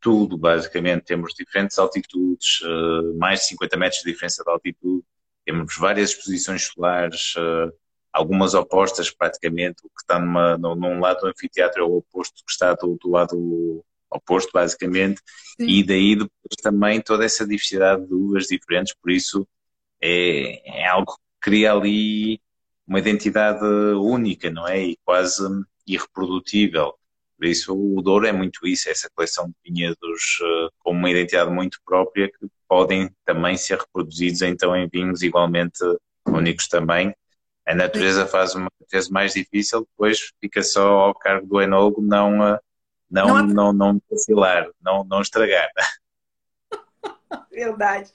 tudo, 0.00 0.36
basicamente. 0.36 1.04
Temos 1.04 1.34
diferentes 1.34 1.78
altitudes, 1.78 2.60
eh, 2.62 3.16
mais 3.16 3.40
de 3.40 3.46
50 3.46 3.76
metros 3.76 4.02
de 4.02 4.12
diferença 4.12 4.44
de 4.44 4.50
altitude, 4.50 5.04
temos 5.44 5.76
várias 5.76 6.10
exposições 6.10 6.64
solares, 6.66 7.34
uh, 7.36 7.72
algumas 8.12 8.54
opostas 8.54 9.10
praticamente, 9.10 9.82
o 9.84 9.88
que 9.88 10.00
está 10.00 10.18
numa, 10.18 10.56
num 10.56 11.00
lado 11.00 11.20
do 11.20 11.26
anfiteatro 11.26 11.82
é 11.82 11.84
o 11.84 11.96
oposto 11.96 12.44
que 12.44 12.52
está 12.52 12.72
do, 12.74 12.96
do 13.00 13.10
lado 13.10 13.84
oposto, 14.10 14.50
basicamente, 14.52 15.20
Sim. 15.58 15.66
e 15.66 15.82
daí 15.84 16.14
depois 16.14 16.56
também 16.62 17.00
toda 17.00 17.24
essa 17.24 17.44
diversidade 17.44 18.06
de 18.06 18.14
uvas 18.14 18.46
diferentes, 18.46 18.94
por 18.94 19.10
isso 19.10 19.46
é, 20.00 20.82
é 20.82 20.86
algo 20.86 21.12
que 21.12 21.20
cria 21.40 21.72
ali 21.72 22.40
uma 22.86 22.98
identidade 22.98 23.64
única, 23.64 24.50
não 24.50 24.68
é? 24.68 24.80
E 24.80 24.98
quase 25.04 25.42
irreprodutível. 25.86 26.94
Por 27.36 27.46
isso 27.46 27.74
o 27.74 28.00
Douro 28.00 28.26
é 28.26 28.32
muito 28.32 28.66
isso, 28.66 28.88
essa 28.88 29.10
coleção 29.14 29.48
de 29.48 29.54
vinhedos 29.64 30.38
uh, 30.40 30.70
com 30.78 30.92
uma 30.92 31.10
identidade 31.10 31.50
muito 31.50 31.80
própria 31.84 32.28
que 32.28 32.46
podem 32.68 33.10
também 33.24 33.56
ser 33.56 33.78
reproduzidos 33.78 34.42
então 34.42 34.74
em 34.76 34.88
vinhos 34.88 35.22
igualmente 35.22 35.78
únicos 36.26 36.68
também. 36.68 37.14
A 37.66 37.74
natureza 37.74 38.26
faz 38.26 38.54
uma 38.54 38.70
vez 38.90 39.08
mais 39.08 39.32
difícil, 39.32 39.86
depois 39.90 40.32
fica 40.40 40.62
só 40.62 41.00
ao 41.00 41.14
cargo 41.14 41.46
do 41.46 41.60
enólogo 41.60 42.02
não, 42.02 42.40
uh, 42.40 42.58
não, 43.10 43.26
não, 43.26 43.46
não, 43.46 43.72
não 43.72 44.02
vacilar, 44.10 44.68
não, 44.82 45.04
não 45.04 45.20
estragar. 45.20 45.70
Verdade. 47.50 48.12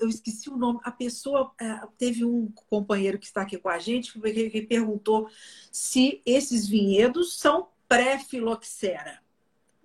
Eu 0.00 0.08
esqueci 0.08 0.48
o 0.48 0.56
nome. 0.56 0.80
A 0.84 0.90
pessoa 0.90 1.52
uh, 1.60 1.86
teve 1.98 2.24
um 2.24 2.50
companheiro 2.68 3.18
que 3.18 3.26
está 3.26 3.42
aqui 3.42 3.58
com 3.58 3.68
a 3.68 3.78
gente 3.78 4.18
que 4.18 4.62
perguntou 4.62 5.28
se 5.70 6.22
esses 6.24 6.66
vinhedos 6.66 7.38
são 7.38 7.68
pré-filoxera. 7.86 9.20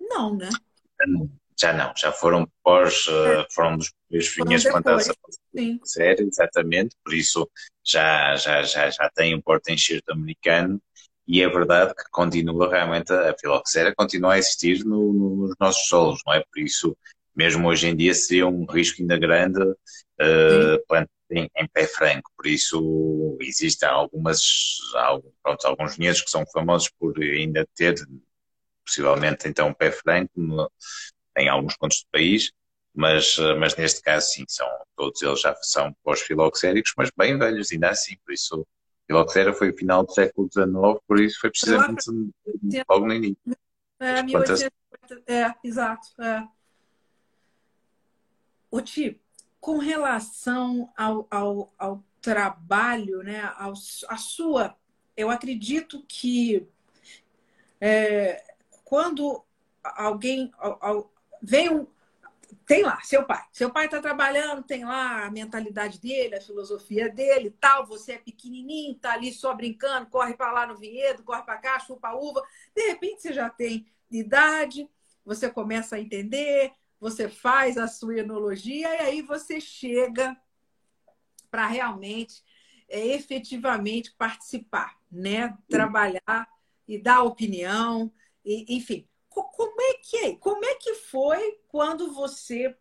Não, 0.00 0.34
né? 0.34 0.48
Já 1.60 1.72
não, 1.72 1.92
já 1.96 2.10
foram 2.10 2.48
pós, 2.62 3.06
é. 3.08 3.46
foram 3.52 3.76
dos 3.76 3.90
primeiros 3.90 4.34
vinhas 4.34 4.62
plantados 4.64 5.10
a 5.10 5.14
filoxera, 5.52 6.22
exatamente, 6.22 6.96
por 7.04 7.12
isso 7.12 7.50
já, 7.84 8.34
já, 8.36 8.62
já, 8.62 8.88
já 8.88 9.10
tem 9.14 9.34
um 9.34 9.40
porta-enxerto 9.40 10.10
americano 10.10 10.80
e 11.30 11.42
é 11.42 11.48
verdade 11.48 11.94
que 11.94 12.04
continua 12.10 12.68
realmente, 12.68 13.12
a 13.12 13.36
filoxera 13.38 13.94
continua 13.94 14.34
a 14.34 14.38
existir 14.38 14.84
no, 14.84 15.12
no, 15.12 15.36
nos 15.46 15.54
nossos 15.60 15.86
solos, 15.86 16.20
não 16.26 16.34
é? 16.34 16.40
Por 16.40 16.58
isso, 16.60 16.96
mesmo 17.36 17.68
hoje 17.68 17.86
em 17.86 17.96
dia, 17.96 18.12
seria 18.14 18.48
um 18.48 18.64
risco 18.64 19.00
ainda 19.00 19.16
grande 19.16 19.62
uh, 19.62 20.86
plantar 20.88 21.08
em, 21.30 21.48
em, 21.56 21.68
pé 21.68 21.86
franco. 21.86 22.32
Por 22.36 22.48
isso, 22.48 23.38
existem 23.40 23.88
algumas, 23.88 24.42
pronto, 25.40 25.64
alguns 25.66 25.96
vinhedos 25.96 26.20
que 26.20 26.30
são 26.30 26.44
famosos 26.52 26.90
por 26.98 27.16
ainda 27.20 27.64
ter, 27.76 27.94
possivelmente, 28.84 29.46
então, 29.46 29.68
um 29.68 29.74
pé 29.74 29.92
franco 29.92 30.32
no, 30.34 30.68
em 31.36 31.48
alguns 31.48 31.76
pontos 31.76 32.02
do 32.02 32.08
país, 32.10 32.52
mas, 32.94 33.36
mas 33.58 33.76
neste 33.76 34.02
caso, 34.02 34.26
sim, 34.30 34.44
são, 34.48 34.68
todos 34.96 35.22
eles 35.22 35.40
já 35.40 35.54
são 35.62 35.94
pós-filoxéricos, 36.02 36.92
mas 36.96 37.10
bem 37.16 37.38
velhos, 37.38 37.70
ainda 37.72 37.90
assim, 37.90 38.16
por 38.24 38.32
isso. 38.32 38.66
Filoxera 39.06 39.52
foi 39.52 39.70
o 39.70 39.76
final 39.76 40.04
do 40.04 40.12
século 40.12 40.48
XIX, 40.52 40.70
por 41.06 41.20
isso 41.20 41.40
foi 41.40 41.50
precisamente 41.50 42.04
logo 42.88 43.06
no 43.06 43.12
início. 43.12 43.38
É, 43.98 44.22
1850, 44.22 45.22
é 45.26 45.54
exato. 45.64 46.08
É. 46.22 46.46
O 48.70 48.80
tipo, 48.80 49.20
com 49.60 49.78
relação 49.78 50.92
ao, 50.96 51.26
ao, 51.28 51.72
ao 51.76 52.04
trabalho, 52.20 53.22
né, 53.22 53.52
ao, 53.56 53.72
a 54.08 54.16
sua, 54.16 54.76
eu 55.16 55.28
acredito 55.28 56.04
que 56.06 56.66
é, 57.80 58.44
quando 58.84 59.44
alguém 59.82 60.52
ao, 60.56 61.12
vem 61.42 61.70
um, 61.70 61.86
tem 62.66 62.82
lá 62.82 63.00
seu 63.02 63.24
pai, 63.24 63.42
seu 63.52 63.70
pai 63.70 63.86
está 63.86 64.00
trabalhando, 64.00 64.62
tem 64.62 64.84
lá 64.84 65.24
a 65.26 65.30
mentalidade 65.30 66.00
dele, 66.00 66.36
a 66.36 66.40
filosofia 66.40 67.08
dele, 67.08 67.54
tal. 67.60 67.86
Você 67.86 68.12
é 68.12 68.18
pequenininho, 68.18 68.94
tá 68.94 69.12
ali 69.12 69.32
só 69.32 69.54
brincando, 69.54 70.08
corre 70.08 70.34
para 70.34 70.52
lá 70.52 70.66
no 70.66 70.76
vinhedo, 70.76 71.22
corre 71.24 71.42
para 71.42 71.58
cá, 71.58 71.78
chupa 71.80 72.12
uva. 72.12 72.42
De 72.74 72.82
repente 72.88 73.22
você 73.22 73.32
já 73.32 73.50
tem 73.50 73.86
idade, 74.10 74.88
você 75.24 75.50
começa 75.50 75.96
a 75.96 76.00
entender, 76.00 76.72
você 76.98 77.28
faz 77.28 77.76
a 77.78 77.88
sua 77.88 78.18
enologia 78.18 78.88
e 78.88 79.06
aí 79.06 79.22
você 79.22 79.60
chega 79.60 80.36
para 81.50 81.66
realmente, 81.66 82.42
é, 82.88 83.04
efetivamente 83.08 84.14
participar, 84.16 84.96
né? 85.10 85.56
Trabalhar 85.68 86.48
e 86.86 86.98
dar 87.02 87.22
opinião, 87.22 88.12
e, 88.44 88.76
enfim. 88.76 89.08
Como 89.28 89.69
que 90.10 90.16
é? 90.16 90.34
Como 90.34 90.64
é 90.64 90.74
que 90.74 90.94
foi 90.94 91.58
quando 91.68 92.12
você 92.12 92.74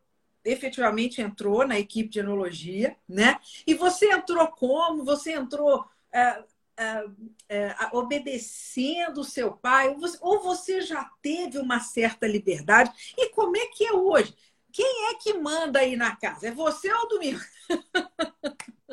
efetivamente 0.44 1.22
entrou 1.22 1.68
na 1.68 1.78
equipe 1.78 2.10
de 2.10 2.20
enologia, 2.20 2.96
né? 3.08 3.40
E 3.68 3.76
você 3.76 4.12
entrou 4.12 4.48
como? 4.48 5.06
Você 5.06 5.34
entrou 5.34 5.86
é, 6.12 6.44
é, 6.76 7.04
é, 7.50 7.76
obedecendo 7.94 9.22
o 9.22 9.24
seu 9.24 9.52
pai, 9.52 9.96
ou 10.22 10.42
você, 10.42 10.82
já 10.82 11.08
teve 11.22 11.60
uma 11.60 11.80
certa 11.80 12.26
liberdade? 12.26 12.92
E 13.16 13.30
como 13.30 13.56
é 13.56 13.68
que 13.68 13.86
é 13.86 13.94
hoje? 13.94 14.34
Quem 14.72 15.12
é 15.12 15.16
que 15.16 15.34
manda 15.34 15.80
aí 15.80 15.96
na 15.96 16.16
casa? 16.16 16.48
É 16.48 16.52
você 16.52 16.92
ou 16.92 17.04
o 17.04 17.08
Domingo? 17.08 17.40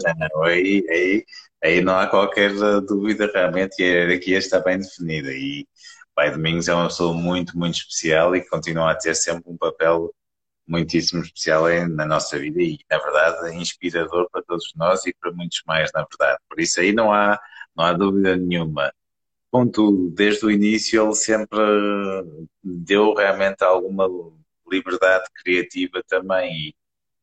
É, 0.04 0.14
Não, 0.14 0.42
aí, 0.42 0.84
aí, 0.90 1.24
aí 1.64 1.80
não 1.80 1.98
há 1.98 2.06
qualquer 2.06 2.52
dúvida 2.82 3.30
realmente, 3.32 3.82
a 3.82 3.86
hierarquia 3.86 4.38
está 4.38 4.60
bem 4.60 4.78
definida. 4.78 5.32
E 5.32 5.66
Pai 6.16 6.30
Domingos 6.30 6.66
é 6.66 6.74
uma 6.74 6.88
pessoa 6.88 7.12
muito, 7.12 7.58
muito 7.58 7.74
especial 7.74 8.34
e 8.34 8.42
continua 8.48 8.90
a 8.92 8.94
ter 8.94 9.14
sempre 9.14 9.52
um 9.52 9.56
papel 9.58 10.14
muitíssimo 10.66 11.22
especial 11.22 11.64
na 11.90 12.06
nossa 12.06 12.38
vida 12.38 12.62
e, 12.62 12.78
na 12.90 12.98
verdade, 12.98 13.54
inspirador 13.54 14.26
para 14.30 14.42
todos 14.42 14.72
nós 14.74 15.04
e 15.04 15.14
para 15.14 15.30
muitos 15.30 15.62
mais, 15.66 15.92
na 15.92 16.06
verdade. 16.06 16.40
Por 16.48 16.58
isso 16.58 16.80
aí 16.80 16.90
não 16.90 17.12
há, 17.12 17.38
não 17.76 17.84
há 17.84 17.92
dúvida 17.92 18.34
nenhuma. 18.34 18.90
Contudo, 19.50 20.10
desde 20.10 20.46
o 20.46 20.50
início 20.50 21.04
ele 21.04 21.14
sempre 21.14 21.58
deu 22.64 23.12
realmente 23.12 23.62
alguma 23.62 24.08
liberdade 24.70 25.26
criativa 25.44 26.02
também 26.08 26.50
e, 26.50 26.74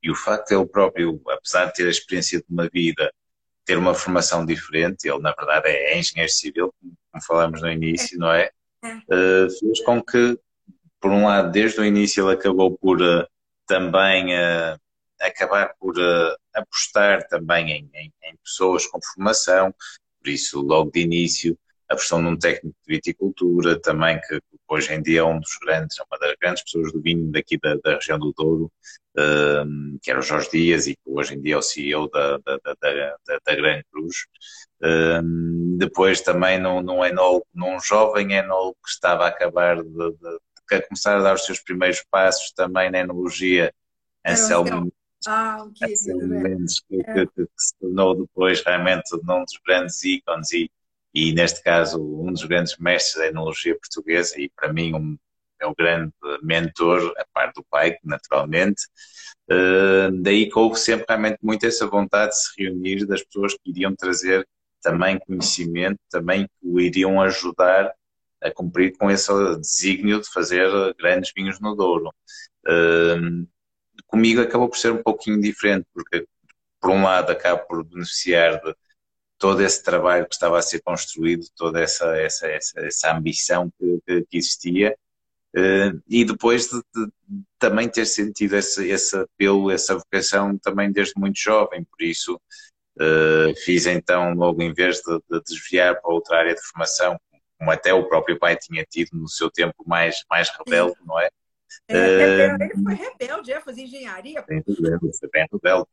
e 0.04 0.12
o 0.12 0.16
facto 0.16 0.50
de 0.50 0.56
ele 0.56 0.68
próprio, 0.68 1.20
apesar 1.30 1.66
de 1.66 1.74
ter 1.74 1.88
a 1.88 1.90
experiência 1.90 2.38
de 2.38 2.46
uma 2.48 2.70
vida, 2.70 3.12
ter 3.66 3.76
uma 3.76 3.96
formação 3.96 4.46
diferente, 4.46 5.08
ele 5.08 5.20
na 5.20 5.32
verdade 5.32 5.68
é 5.70 5.98
engenheiro 5.98 6.32
civil, 6.32 6.72
como 6.80 7.24
falamos 7.26 7.60
no 7.60 7.72
início, 7.72 8.20
não 8.20 8.32
é? 8.32 8.52
Uh, 8.84 9.50
fez 9.60 9.82
com 9.84 10.04
que, 10.04 10.38
por 11.00 11.12
um 11.12 11.26
lado, 11.26 11.52
desde 11.52 11.80
o 11.80 11.86
início 11.86 12.26
ele 12.26 12.36
acabou 12.36 12.78
por 12.78 13.02
uh, 13.02 13.26
também 13.66 14.34
uh, 14.34 14.80
acabar 15.22 15.74
por 15.80 15.96
apostar 16.54 17.26
também 17.28 17.72
em, 17.72 17.90
em, 17.94 18.14
em 18.26 18.36
pessoas 18.44 18.86
com 18.86 19.00
formação, 19.02 19.74
por 20.22 20.30
isso, 20.30 20.62
logo 20.62 20.92
de 20.92 21.02
início, 21.02 21.58
a 21.90 21.96
versão 21.96 22.22
de 22.22 22.28
um 22.28 22.38
técnico 22.38 22.76
de 22.86 22.96
viticultura 22.96 23.80
também, 23.80 24.20
que 24.22 24.40
hoje 24.68 24.94
em 24.94 25.02
dia 25.02 25.20
é 25.20 25.24
um 25.24 25.40
dos 25.40 25.58
grandes, 25.62 25.98
é 26.00 26.04
uma 26.04 26.20
das 26.20 26.36
grandes 26.42 26.64
pessoas 26.64 26.92
do 26.92 27.02
vinho 27.02 27.32
daqui 27.32 27.58
da, 27.58 27.76
da 27.76 27.96
região 27.96 28.20
do 28.20 28.34
Douro, 28.36 28.72
que 30.02 30.10
era 30.10 30.20
o 30.20 30.24
Jorge 30.24 30.50
Dias 30.52 30.88
e 30.88 30.96
que 30.96 31.02
hoje 31.06 31.36
em 31.36 31.42
dia 31.42 31.56
é 31.56 31.58
o 31.58 31.62
CEO 31.62 32.10
da, 32.10 32.38
da, 32.38 32.58
da, 32.64 32.74
da, 32.82 33.40
da 33.46 33.84
Cruz. 33.92 34.26
Depois 35.78 36.22
também 36.22 36.60
num, 36.60 36.82
num, 36.82 37.04
enólogo, 37.04 37.48
num 37.54 37.80
jovem 37.80 38.34
enólogo 38.34 38.78
que 38.84 38.90
estava 38.90 39.26
a 39.26 39.28
acabar 39.28 39.82
de, 39.82 39.90
de, 39.90 40.40
de, 40.72 40.82
começar 40.88 41.18
a 41.18 41.22
dar 41.22 41.36
os 41.36 41.46
seus 41.46 41.60
primeiros 41.60 42.04
passos 42.10 42.52
também 42.52 42.92
na 42.92 43.00
enologia, 43.00 43.74
Anselmo 44.26 44.92
ah, 45.28 45.66
Mendes, 46.06 46.82
que, 46.82 47.04
que, 47.04 47.26
que, 47.28 47.48
se 47.58 47.74
tornou 47.80 48.16
depois 48.16 48.62
realmente 48.64 49.16
um 49.16 49.20
dos 49.20 49.60
grandes 49.66 50.04
ícones 50.04 50.52
e 50.52 50.70
e 51.14 51.32
neste 51.32 51.62
caso 51.62 52.02
um 52.02 52.32
dos 52.32 52.44
grandes 52.44 52.76
mestres 52.78 53.16
da 53.16 53.28
enologia 53.28 53.78
portuguesa 53.78 54.40
e 54.40 54.50
para 54.50 54.74
mim 54.74 54.96
um 54.96 55.18
meu 55.62 55.74
grande 55.78 56.12
mentor, 56.42 57.14
a 57.18 57.26
parte 57.34 57.56
do 57.56 57.64
pai, 57.64 57.98
naturalmente. 58.04 58.84
Uh, 59.50 60.12
daí 60.22 60.50
que 60.50 60.60
houve 60.60 60.78
sempre 60.78 61.06
realmente 61.08 61.38
muito 61.42 61.66
essa 61.66 61.88
vontade 61.88 62.32
de 62.32 62.38
se 62.38 62.62
reunir 62.62 63.06
das 63.06 63.24
pessoas 63.24 63.54
que 63.54 63.70
iriam 63.70 63.96
trazer 63.96 64.46
também 64.84 65.18
conhecimento, 65.18 65.98
também 66.12 66.46
que 66.46 66.68
o 66.68 66.80
iriam 66.80 67.22
ajudar 67.22 67.92
a 68.42 68.52
cumprir 68.52 68.96
com 68.98 69.10
esse 69.10 69.32
desígnio 69.56 70.22
de 70.22 70.30
fazer 70.32 70.70
grandes 71.00 71.32
vinhos 71.36 71.60
no 71.60 71.74
Douro. 71.74 72.14
Uh, 72.68 73.48
comigo 74.06 74.42
acabou 74.42 74.70
por 74.70 74.78
ser 74.78 74.92
um 74.92 75.02
pouquinho 75.02 75.42
diferente, 75.42 75.88
porque 75.94 76.28
por 76.80 76.92
um 76.92 77.04
lado 77.04 77.32
acabo 77.32 77.66
por 77.66 77.84
beneficiar 77.86 78.62
de 78.62 78.76
todo 79.38 79.62
esse 79.62 79.82
trabalho 79.84 80.28
que 80.28 80.36
estava 80.36 80.60
a 80.60 80.62
ser 80.62 80.82
construído, 80.82 81.46
toda 81.56 81.82
essa, 81.82 82.16
essa, 82.18 82.48
essa, 82.48 82.80
essa 82.82 83.16
ambição 83.16 83.72
que, 83.80 84.26
que, 84.30 84.38
existia, 84.38 84.96
uh, 85.56 86.02
e 86.08 86.26
depois 86.26 86.68
de, 86.68 86.78
de, 86.78 87.12
também 87.58 87.90
ter 87.90 88.06
sentido 88.06 88.58
esse, 88.58 88.88
esse 88.90 89.16
apelo, 89.16 89.72
essa 89.72 89.96
vocação 89.96 90.58
também 90.58 90.92
desde 90.92 91.14
muito 91.18 91.40
jovem, 91.40 91.84
por 91.86 92.02
isso 92.02 92.40
uh, 93.00 93.56
fiz 93.64 93.86
então, 93.86 94.34
logo 94.34 94.62
em 94.62 94.74
vez 94.74 94.98
de, 95.02 95.18
de, 95.30 95.42
desviar 95.44 96.00
para 96.02 96.12
outra 96.12 96.38
área 96.38 96.56
de 96.56 96.62
formação, 96.62 97.20
como 97.58 97.72
até 97.72 97.94
o 97.94 98.08
próprio 98.08 98.38
pai 98.38 98.58
tinha 98.58 98.86
tido 98.90 99.10
no 99.14 99.28
seu 99.28 99.50
tempo 99.50 99.84
mais, 99.86 100.24
mais 100.30 100.50
rebelde, 100.50 100.96
não 101.06 101.20
é? 101.20 101.30
É, 101.88 102.56
ele 102.60 102.84
foi 102.84 102.94
rebelde, 102.94 103.52
é 103.52 103.60
fazer 103.60 103.82
engenharia. 103.84 104.44
Bem 104.48 104.64
rebelde, 104.68 105.10
bem 105.32 105.48
rebelde. 105.52 105.90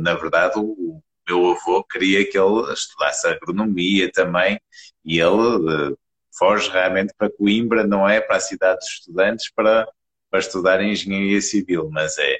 Na 0.00 0.14
verdade, 0.14 0.58
o, 0.58 1.02
meu 1.28 1.50
avô 1.50 1.84
queria 1.84 2.28
que 2.28 2.38
ele 2.38 2.72
estudasse 2.72 3.26
agronomia 3.26 4.10
também 4.10 4.58
e 5.04 5.20
ele 5.20 5.90
uh, 5.90 5.98
foge 6.36 6.70
realmente 6.70 7.12
para 7.16 7.30
Coimbra, 7.30 7.86
não 7.86 8.08
é 8.08 8.20
para 8.20 8.36
a 8.36 8.40
cidade 8.40 8.78
dos 8.78 8.88
estudantes, 8.88 9.50
para, 9.54 9.86
para 10.30 10.40
estudar 10.40 10.82
engenharia 10.82 11.40
civil, 11.40 11.90
mas 11.90 12.16
é. 12.18 12.38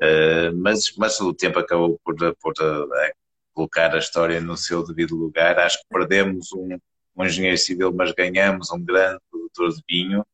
Uh, 0.00 0.56
mas, 0.56 0.96
mas 0.96 1.20
o 1.20 1.32
tempo 1.32 1.58
acabou 1.58 2.00
por, 2.02 2.16
por 2.36 2.52
uh, 2.60 2.88
colocar 3.52 3.94
a 3.94 3.98
história 3.98 4.40
no 4.40 4.56
seu 4.56 4.84
devido 4.84 5.16
lugar. 5.16 5.58
Acho 5.58 5.78
que 5.78 5.86
perdemos 5.90 6.52
um, 6.52 6.78
um 7.16 7.24
engenheiro 7.24 7.58
civil, 7.58 7.92
mas 7.92 8.12
ganhamos 8.12 8.70
um 8.70 8.82
grande 8.82 9.20
produtor 9.30 9.70
de 9.74 9.82
vinho. 9.88 10.26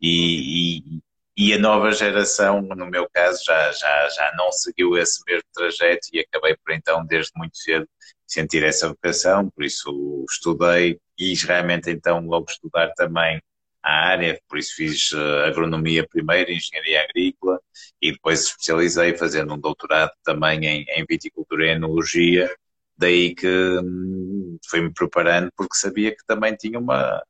E, 0.00 0.78
e, 0.78 1.00
e 1.36 1.52
a 1.52 1.58
nova 1.58 1.92
geração, 1.92 2.62
no 2.62 2.86
meu 2.86 3.08
caso, 3.12 3.44
já, 3.44 3.72
já, 3.72 4.08
já 4.08 4.32
não 4.36 4.50
seguiu 4.52 4.96
esse 4.96 5.22
mesmo 5.26 5.44
trajeto 5.54 6.08
e 6.12 6.20
acabei 6.20 6.56
por 6.56 6.72
então, 6.72 7.04
desde 7.04 7.32
muito 7.36 7.56
cedo, 7.56 7.86
sentir 8.26 8.64
essa 8.64 8.88
vocação, 8.88 9.50
por 9.50 9.64
isso 9.64 10.24
estudei, 10.30 10.98
quis 11.16 11.42
realmente 11.42 11.90
então 11.90 12.24
logo 12.26 12.46
estudar 12.50 12.92
também 12.94 13.40
a 13.82 14.08
área, 14.08 14.40
por 14.48 14.58
isso 14.58 14.74
fiz 14.74 15.12
uh, 15.12 15.44
agronomia 15.46 16.06
primeiro, 16.08 16.50
engenharia 16.50 17.02
agrícola 17.02 17.60
e 18.02 18.12
depois 18.12 18.40
especializei 18.40 19.16
fazendo 19.16 19.54
um 19.54 19.58
doutorado 19.58 20.10
também 20.24 20.64
em, 20.64 20.84
em 20.88 21.04
viticultura 21.08 21.66
e 21.66 21.70
enologia, 21.70 22.52
daí 22.96 23.34
que 23.34 23.46
hum, 23.48 24.58
fui-me 24.68 24.92
preparando 24.92 25.50
porque 25.56 25.76
sabia 25.76 26.14
que 26.14 26.24
também 26.26 26.54
tinha 26.56 26.78
uma 26.78 27.22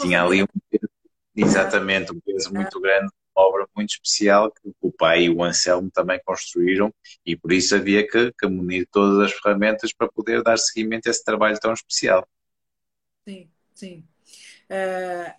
tinha 0.00 0.22
ali 0.22 0.42
um 0.42 0.46
exatamente 1.34 2.12
um 2.12 2.20
peso 2.20 2.52
muito 2.52 2.80
grande 2.80 3.10
obra 3.34 3.66
muito 3.74 3.90
especial 3.90 4.50
que 4.52 4.72
o 4.80 4.92
pai 4.92 5.24
e 5.24 5.30
o 5.30 5.42
Anselmo 5.42 5.90
também 5.90 6.20
construíram 6.24 6.92
e 7.24 7.36
por 7.36 7.52
isso 7.52 7.74
havia 7.74 8.06
que, 8.06 8.32
que 8.32 8.46
munir 8.46 8.86
todas 8.90 9.18
as 9.20 9.32
ferramentas 9.32 9.92
para 9.92 10.08
poder 10.08 10.42
dar 10.42 10.56
seguimento 10.58 11.08
a 11.08 11.10
esse 11.10 11.24
trabalho 11.24 11.58
tão 11.58 11.72
especial. 11.72 12.26
Sim, 13.26 13.50
sim. 13.74 14.04
É, 14.68 15.34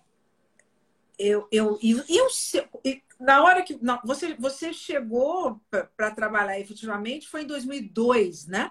eu, 1.18 1.46
eu, 1.50 1.78
eu, 1.82 2.04
eu, 2.08 2.26
na 3.20 3.42
hora 3.44 3.62
que 3.62 3.78
não, 3.80 4.00
você, 4.04 4.34
você 4.34 4.72
chegou 4.72 5.60
para 5.96 6.10
trabalhar 6.10 6.58
efetivamente 6.58 7.28
foi 7.28 7.42
em 7.42 7.46
2002, 7.46 8.46
né? 8.46 8.70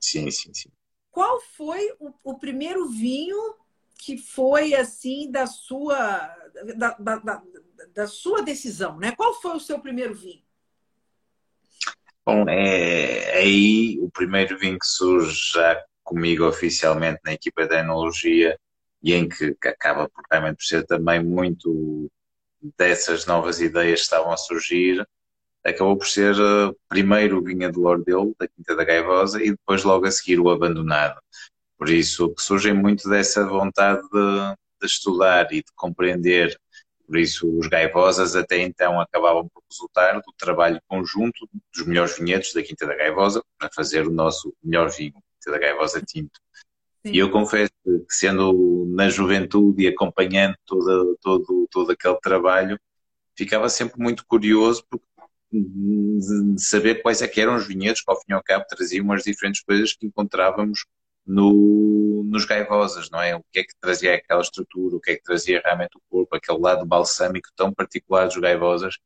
Sim, 0.00 0.30
sim, 0.30 0.52
sim. 0.54 0.70
Qual 1.10 1.40
foi 1.40 1.90
o, 1.98 2.12
o 2.22 2.38
primeiro 2.38 2.88
vinho 2.88 3.54
que 3.98 4.16
foi 4.16 4.74
assim 4.74 5.30
da 5.30 5.46
sua 5.46 5.98
da, 6.76 6.96
da, 6.98 7.16
da, 7.16 7.42
da 7.94 8.06
sua 8.06 8.42
decisão, 8.42 8.96
né? 8.98 9.12
Qual 9.12 9.34
foi 9.40 9.56
o 9.56 9.60
seu 9.60 9.80
primeiro 9.80 10.14
vinho? 10.14 10.42
Bom, 12.24 12.48
é 12.48 13.38
aí 13.38 13.98
o 14.00 14.10
primeiro 14.10 14.58
vinho 14.58 14.78
que 14.78 14.86
surge 14.86 15.52
já 15.54 15.82
comigo 16.04 16.46
oficialmente 16.46 17.20
na 17.24 17.32
equipa 17.32 17.66
de 17.66 17.74
enologia 17.76 18.58
e 19.02 19.14
em 19.14 19.28
que, 19.28 19.54
que 19.54 19.68
acaba 19.68 20.08
por 20.08 20.22
realmente 20.30 20.56
por 20.56 20.64
ser 20.64 20.86
também 20.86 21.24
muito 21.24 22.10
dessas 22.76 23.26
novas 23.26 23.60
ideias 23.60 24.00
que 24.00 24.04
estavam 24.04 24.32
a 24.32 24.36
surgir, 24.36 25.06
acabou 25.68 25.96
por 25.96 26.06
ser 26.06 26.34
uh, 26.34 26.76
primeiro 26.88 27.38
o 27.38 27.42
vinho 27.42 27.70
de 27.70 27.78
Lordelo, 27.78 28.34
da 28.38 28.48
Quinta 28.48 28.74
da 28.74 28.84
Gaivosa, 28.84 29.42
e 29.42 29.50
depois 29.50 29.84
logo 29.84 30.06
a 30.06 30.10
seguir 30.10 30.40
o 30.40 30.50
Abandonado. 30.50 31.20
Por 31.76 31.88
isso, 31.88 32.34
que 32.34 32.42
surgem 32.42 32.74
muito 32.74 33.08
dessa 33.08 33.46
vontade 33.46 34.02
de, 34.02 34.56
de 34.80 34.86
estudar 34.86 35.52
e 35.52 35.56
de 35.56 35.72
compreender 35.74 36.58
por 37.08 37.16
isso, 37.16 37.48
os 37.58 37.66
Gaivosas 37.66 38.36
até 38.36 38.58
então 38.58 39.00
acabavam 39.00 39.48
por 39.48 39.62
resultar 39.70 40.20
do 40.20 40.32
trabalho 40.36 40.78
conjunto 40.86 41.48
dos 41.74 41.86
melhores 41.86 42.18
vinhedos 42.18 42.52
da 42.52 42.62
Quinta 42.62 42.86
da 42.86 42.94
Gaivosa 42.94 43.42
para 43.58 43.70
fazer 43.74 44.06
o 44.06 44.12
nosso 44.12 44.54
melhor 44.62 44.90
vinho, 44.90 45.14
Quinta 45.14 45.50
da 45.50 45.58
Gaivosa 45.58 46.02
Tinto. 46.02 46.38
Sim. 47.06 47.12
E 47.12 47.18
eu 47.18 47.30
confesso 47.30 47.72
que, 47.82 48.04
sendo 48.10 48.84
na 48.90 49.08
juventude 49.08 49.84
e 49.84 49.88
acompanhando 49.88 50.54
todo, 50.66 51.18
todo, 51.22 51.68
todo 51.70 51.92
aquele 51.92 52.20
trabalho, 52.20 52.78
ficava 53.34 53.70
sempre 53.70 53.98
muito 53.98 54.26
curioso 54.26 54.84
porque 54.90 55.06
de 55.50 56.62
saber 56.62 57.02
quais 57.02 57.22
é 57.22 57.28
que 57.28 57.40
eram 57.40 57.56
os 57.56 57.66
vinhedos 57.66 58.02
que 58.02 58.10
ao 58.10 58.16
fim 58.16 58.26
e 58.30 58.32
ao 58.34 58.42
cabo 58.42 58.66
traziam 58.68 59.10
as 59.12 59.22
diferentes 59.24 59.62
coisas 59.62 59.94
que 59.94 60.06
encontrávamos 60.06 60.84
no, 61.26 62.24
nos 62.26 62.44
gaivosas, 62.44 63.10
não 63.10 63.20
é? 63.20 63.36
O 63.36 63.44
que 63.52 63.60
é 63.60 63.64
que 63.64 63.74
trazia 63.80 64.14
aquela 64.14 64.40
estrutura, 64.40 64.96
o 64.96 65.00
que 65.00 65.12
é 65.12 65.16
que 65.16 65.22
trazia 65.22 65.60
realmente 65.64 65.96
o 65.96 66.02
corpo, 66.08 66.34
aquele 66.36 66.58
lado 66.58 66.86
balsâmico 66.86 67.48
tão 67.56 67.72
particular 67.72 68.26
dos 68.26 68.36
gaivosas. 68.38 68.96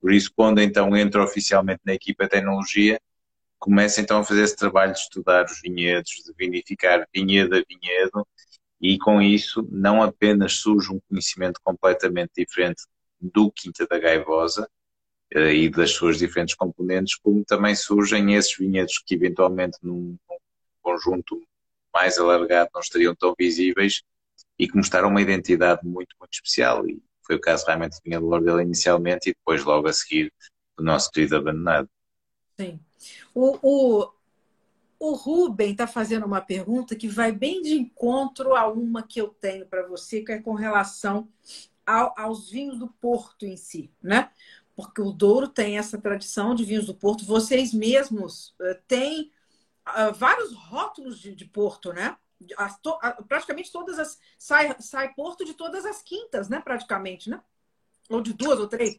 Por 0.00 0.12
isso, 0.12 0.32
quando 0.34 0.60
então 0.60 0.96
entro 0.96 1.22
oficialmente 1.22 1.80
na 1.84 1.94
equipa 1.94 2.24
de 2.24 2.30
tecnologia, 2.30 3.00
começo 3.58 4.00
então 4.00 4.18
a 4.18 4.24
fazer 4.24 4.42
esse 4.42 4.56
trabalho 4.56 4.92
de 4.92 5.00
estudar 5.00 5.44
os 5.44 5.60
vinhedos, 5.60 6.10
de 6.10 6.32
vinificar 6.36 7.06
vinhedo 7.14 7.56
a 7.56 7.62
vinhedo, 7.68 8.26
e 8.80 8.98
com 8.98 9.20
isso 9.20 9.66
não 9.70 10.02
apenas 10.02 10.54
surge 10.54 10.90
um 10.90 11.00
conhecimento 11.08 11.60
completamente 11.62 12.32
diferente 12.36 12.82
do 13.20 13.52
Quinta 13.52 13.86
da 13.86 13.98
Gaivosa, 13.98 14.68
e 15.32 15.68
das 15.68 15.92
suas 15.92 16.18
diferentes 16.18 16.54
componentes, 16.54 17.16
como 17.16 17.44
também 17.44 17.74
surgem 17.74 18.34
esses 18.34 18.56
vinhedos 18.56 18.98
que 19.06 19.14
eventualmente 19.14 19.78
num, 19.82 20.16
conjunto 20.82 21.40
mais 21.92 22.18
alargado 22.18 22.70
não 22.74 22.80
estariam 22.80 23.14
tão 23.14 23.34
visíveis 23.38 24.02
e 24.58 24.68
que 24.68 24.76
mostraram 24.76 25.08
uma 25.08 25.22
identidade 25.22 25.80
muito, 25.84 26.14
muito 26.18 26.32
especial. 26.32 26.88
E 26.88 27.02
foi 27.24 27.36
o 27.36 27.40
caso 27.40 27.66
realmente 27.66 27.92
do 27.92 28.02
Vinha 28.04 28.20
do 28.20 28.26
Lordel 28.26 28.60
inicialmente 28.60 29.30
e 29.30 29.34
depois 29.34 29.64
logo 29.64 29.88
a 29.88 29.92
seguir 29.92 30.32
do 30.76 30.84
nosso 30.84 31.10
querido 31.10 31.36
abandonado. 31.36 31.88
Sim. 32.58 32.80
O, 33.34 33.58
o, 33.62 34.12
o 34.98 35.14
Ruben 35.14 35.72
está 35.72 35.86
fazendo 35.86 36.26
uma 36.26 36.40
pergunta 36.40 36.94
que 36.94 37.08
vai 37.08 37.32
bem 37.32 37.62
de 37.62 37.74
encontro 37.74 38.54
a 38.54 38.68
uma 38.68 39.02
que 39.02 39.20
eu 39.20 39.28
tenho 39.28 39.66
para 39.66 39.86
você, 39.86 40.22
que 40.22 40.32
é 40.32 40.38
com 40.40 40.54
relação 40.54 41.28
ao, 41.86 42.14
aos 42.16 42.50
vinhos 42.50 42.78
do 42.78 42.88
Porto 42.88 43.46
em 43.46 43.56
si, 43.56 43.90
né? 44.02 44.30
Porque 44.86 45.00
o 45.00 45.12
Douro 45.12 45.48
tem 45.48 45.78
essa 45.78 45.98
tradição 45.98 46.54
de 46.54 46.64
vinhos 46.64 46.86
do 46.86 46.94
Porto. 46.94 47.24
Vocês 47.24 47.72
mesmos 47.72 48.54
uh, 48.60 48.76
têm 48.86 49.30
uh, 49.88 50.12
vários 50.14 50.52
rótulos 50.54 51.18
de, 51.20 51.34
de 51.34 51.44
Porto, 51.44 51.92
né? 51.92 52.16
As, 52.56 52.78
to, 52.80 52.98
praticamente 53.28 53.70
todas 53.70 53.98
as. 53.98 54.18
Sai, 54.38 54.74
sai 54.80 55.12
Porto 55.14 55.44
de 55.44 55.54
todas 55.54 55.84
as 55.84 56.02
quintas, 56.02 56.48
né? 56.48 56.60
Praticamente, 56.60 57.28
né? 57.28 57.40
Ou 58.08 58.20
de 58.20 58.32
duas 58.32 58.58
ou 58.58 58.66
três. 58.66 58.98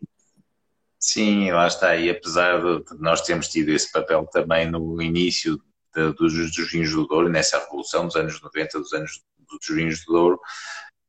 Sim, 0.99 1.51
lá 1.51 1.67
está. 1.67 1.95
E 1.95 2.09
apesar 2.09 2.61
de 2.61 2.83
nós 2.99 3.21
termos 3.21 3.47
tido 3.47 3.69
esse 3.69 3.91
papel 3.91 4.27
também 4.27 4.69
no 4.69 5.01
início 5.01 5.59
de, 5.93 6.13
dos, 6.13 6.33
dos 6.33 6.71
vinhos 6.71 6.91
do 6.91 7.07
Douro, 7.07 7.27
nessa 7.27 7.57
revolução 7.59 8.05
dos 8.05 8.15
anos 8.15 8.39
90, 8.39 8.79
dos 8.79 8.93
anos 8.93 9.23
dos 9.39 9.75
vinhos 9.75 10.05
do 10.05 10.13
Douro, 10.13 10.39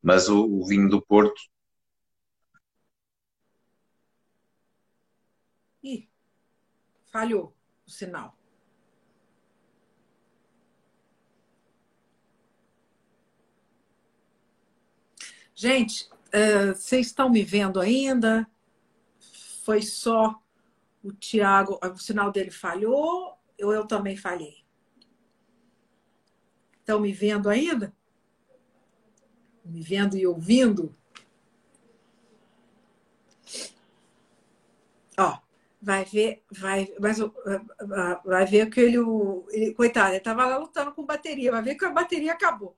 mas 0.02 0.28
o, 0.28 0.44
o 0.44 0.66
vinho 0.66 0.88
do 0.88 1.00
Porto. 1.00 1.40
Falhou 7.12 7.54
o 7.86 7.90
sinal. 7.90 8.36
Gente, 15.54 16.08
uh, 16.34 16.74
vocês 16.74 17.06
estão 17.08 17.28
me 17.28 17.44
vendo 17.44 17.78
ainda? 17.78 18.48
Foi 19.62 19.82
só 19.82 20.42
o 21.04 21.12
Tiago, 21.12 21.78
o 21.80 21.98
sinal 21.98 22.32
dele 22.32 22.50
falhou 22.50 23.38
ou 23.60 23.72
eu 23.72 23.86
também 23.86 24.16
falhei? 24.16 24.64
Estão 26.80 26.98
me 26.98 27.12
vendo 27.12 27.48
ainda? 27.48 27.94
Me 29.64 29.82
vendo 29.82 30.16
e 30.16 30.26
ouvindo? 30.26 30.96
Ó, 35.16 35.38
vai 35.82 36.04
ver, 36.04 36.44
vai, 36.52 36.94
mas 37.00 37.18
vai 38.24 38.46
ver 38.46 38.70
que 38.70 38.80
ele, 38.80 38.98
ele 39.50 39.74
coitado, 39.74 40.10
ele 40.10 40.18
estava 40.18 40.46
lá 40.46 40.56
lutando 40.56 40.92
com 40.92 41.04
bateria, 41.04 41.50
vai 41.50 41.62
ver 41.62 41.74
que 41.74 41.84
a 41.84 41.90
bateria 41.90 42.32
acabou. 42.32 42.76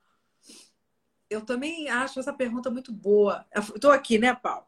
Eu 1.29 1.43
também 1.45 1.89
acho 1.91 2.19
essa 2.19 2.33
pergunta 2.33 2.71
muito 2.71 2.93
boa. 2.93 3.45
Estou 3.55 3.91
aqui, 3.91 4.19
né, 4.19 4.35
Paulo? 4.35 4.67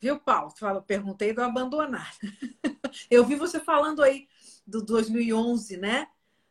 Viu, 0.00 0.18
Paulo? 0.18 0.50
Fala, 0.58 0.82
perguntei 0.82 1.32
do 1.32 1.42
abandonar. 1.42 2.14
Eu 3.10 3.24
vi 3.24 3.36
você 3.36 3.60
falando 3.60 4.02
aí 4.02 4.28
do 4.66 4.82
2011, 4.82 5.76
né? 5.78 6.08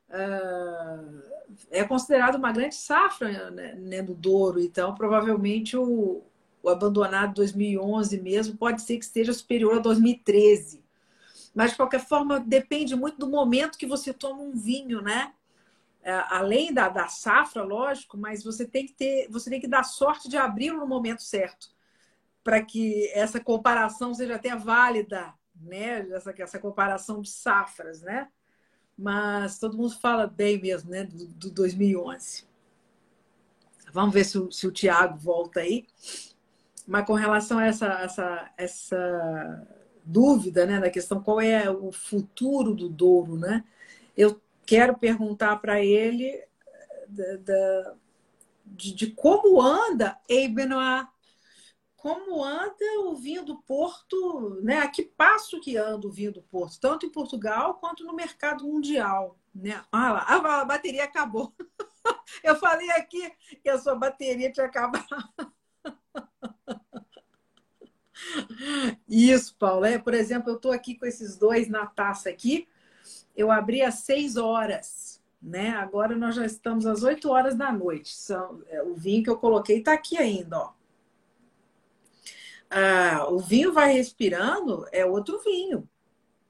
Uh, 0.09 1.21
é 1.69 1.83
considerado 1.83 2.35
uma 2.35 2.51
grande 2.51 2.75
safra 2.75 3.51
né, 3.51 3.75
né, 3.75 4.01
no 4.01 4.15
Douro, 4.15 4.59
então 4.59 4.95
provavelmente 4.95 5.77
o, 5.77 6.23
o 6.63 6.69
abandonado 6.69 7.35
2011 7.35 8.19
mesmo 8.19 8.57
pode 8.57 8.81
ser 8.81 8.97
que 8.97 9.05
esteja 9.05 9.31
superior 9.33 9.77
a 9.77 9.79
2013. 9.79 10.88
Mas 11.59 11.71
de 11.71 11.75
qualquer 11.75 11.99
forma 11.99 12.39
depende 12.39 12.95
muito 12.95 13.17
do 13.17 13.29
momento 13.29 13.77
que 13.77 13.85
você 13.85 14.13
toma 14.13 14.41
um 14.41 14.53
vinho, 14.53 15.01
né? 15.01 15.33
É, 16.01 16.13
além 16.29 16.73
da, 16.73 16.87
da 16.87 17.09
safra, 17.09 17.61
lógico, 17.63 18.17
mas 18.17 18.41
você 18.41 18.65
tem 18.65 18.85
que 18.85 18.93
ter, 18.93 19.27
você 19.29 19.49
tem 19.49 19.59
que 19.59 19.67
dar 19.67 19.83
sorte 19.83 20.29
de 20.29 20.37
abri-lo 20.37 20.79
no 20.79 20.87
momento 20.87 21.21
certo 21.21 21.67
para 22.41 22.63
que 22.63 23.11
essa 23.13 23.41
comparação 23.41 24.13
seja 24.13 24.37
até 24.37 24.55
válida, 24.55 25.33
né? 25.53 26.07
Essa, 26.11 26.33
essa 26.37 26.59
comparação 26.59 27.19
de 27.19 27.29
safras, 27.29 28.01
né? 28.01 28.29
mas 28.97 29.59
todo 29.59 29.77
mundo 29.77 29.99
fala 29.99 30.27
bem 30.27 30.61
mesmo, 30.61 30.89
né, 30.89 31.03
do, 31.03 31.27
do 31.27 31.51
2011. 31.51 32.45
Vamos 33.91 34.13
ver 34.13 34.23
se 34.23 34.37
o, 34.37 34.49
se 34.49 34.65
o 34.65 34.71
Tiago 34.71 35.17
volta 35.17 35.59
aí. 35.59 35.85
Mas 36.87 37.05
com 37.05 37.15
relação 37.15 37.59
a 37.59 37.65
essa, 37.65 37.87
essa, 38.01 38.51
essa 38.57 39.78
dúvida, 40.09 40.65
né, 40.65 40.79
da 40.79 40.89
questão 40.89 41.21
qual 41.21 41.39
é 41.39 41.69
o 41.69 41.91
futuro 41.91 42.73
do 42.73 42.89
Douro, 42.89 43.37
né, 43.37 43.63
eu 44.17 44.41
quero 44.65 44.97
perguntar 44.97 45.57
para 45.57 45.83
ele 45.83 46.27
eh, 46.27 46.47
da, 47.07 47.35
da, 47.37 47.95
de, 48.65 48.93
de, 48.93 49.07
como 49.11 49.61
anda 49.61 50.19
Eibenoa 50.27 51.07
como 51.99 52.43
anda 52.43 53.01
o 53.01 53.15
vinho 53.15 53.43
do 53.43 53.61
Porto, 53.63 54.57
né? 54.61 54.79
A 54.79 54.87
que 54.87 55.03
passo 55.03 55.59
que 55.59 55.75
anda 55.75 56.07
o 56.07 56.11
vinho 56.11 56.31
do 56.31 56.41
Porto, 56.41 56.79
tanto 56.79 57.05
em 57.05 57.11
Portugal 57.11 57.73
quanto 57.75 58.05
no 58.05 58.13
mercado 58.13 58.63
mundial, 58.63 59.37
né? 59.53 59.83
Ah 59.91 60.13
lá, 60.13 60.61
a 60.61 60.65
bateria 60.65 61.03
acabou. 61.03 61.53
Eu 62.41 62.55
falei 62.55 62.89
aqui 62.91 63.29
que 63.61 63.69
a 63.69 63.77
sua 63.77 63.95
bateria 63.95 64.51
tinha 64.51 64.65
acabado. 64.65 65.05
Isso, 69.07 69.55
Paulo. 69.57 69.85
É, 69.85 69.97
por 69.97 70.13
exemplo, 70.13 70.51
eu 70.51 70.55
estou 70.55 70.71
aqui 70.71 70.95
com 70.95 71.05
esses 71.05 71.37
dois 71.37 71.69
na 71.69 71.85
taça 71.85 72.29
aqui. 72.29 72.67
Eu 73.35 73.51
abri 73.51 73.81
às 73.81 73.95
seis 73.95 74.37
horas, 74.37 75.21
né? 75.41 75.69
Agora 75.71 76.15
nós 76.15 76.35
já 76.35 76.45
estamos 76.45 76.85
às 76.85 77.03
oito 77.03 77.29
horas 77.29 77.55
da 77.55 77.71
noite. 77.71 78.15
São, 78.15 78.61
é, 78.67 78.81
o 78.83 78.95
vinho 78.95 79.23
que 79.23 79.29
eu 79.29 79.37
coloquei 79.37 79.79
está 79.79 79.93
aqui 79.93 80.17
ainda, 80.17 80.57
ó 80.57 80.73
ah, 82.69 83.27
o 83.29 83.39
vinho 83.39 83.73
vai 83.73 83.93
respirando, 83.93 84.85
é 84.91 85.05
outro 85.05 85.39
vinho. 85.39 85.89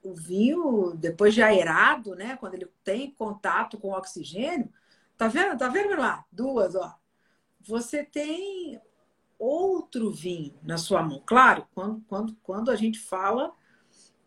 O 0.03 0.13
vinho, 0.13 0.93
depois 0.95 1.33
de 1.33 1.41
aerado, 1.41 2.15
né? 2.15 2.37
Quando 2.37 2.55
ele 2.55 2.67
tem 2.83 3.11
contato 3.11 3.77
com 3.77 3.91
oxigênio, 3.91 4.69
tá 5.17 5.27
vendo? 5.27 5.57
Tá 5.57 5.69
vendo 5.69 5.95
lá? 5.97 6.25
Duas, 6.31 6.75
ó. 6.75 6.95
Você 7.61 8.03
tem 8.03 8.81
outro 9.39 10.11
vinho 10.11 10.53
na 10.61 10.77
sua 10.77 11.01
mão. 11.01 11.23
Claro, 11.25 11.65
quando, 11.73 12.01
quando, 12.07 12.35
quando 12.43 12.69
a 12.69 12.75
gente 12.75 12.99
fala 12.99 13.51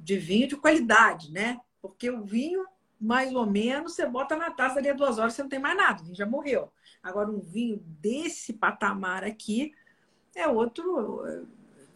de 0.00 0.16
vinho 0.16 0.48
de 0.48 0.56
qualidade, 0.56 1.30
né? 1.30 1.60
Porque 1.80 2.10
o 2.10 2.24
vinho, 2.24 2.64
mais 2.98 3.32
ou 3.34 3.46
menos, 3.46 3.94
você 3.94 4.06
bota 4.06 4.34
na 4.34 4.50
taça 4.50 4.78
ali 4.78 4.88
a 4.88 4.94
duas 4.94 5.18
horas, 5.18 5.34
você 5.34 5.42
não 5.42 5.50
tem 5.50 5.60
mais 5.60 5.76
nada, 5.76 6.02
já 6.14 6.26
morreu. 6.26 6.72
Agora, 7.02 7.30
um 7.30 7.40
vinho 7.40 7.78
desse 8.00 8.52
patamar 8.52 9.22
aqui 9.22 9.72
é 10.34 10.48
outro 10.48 11.22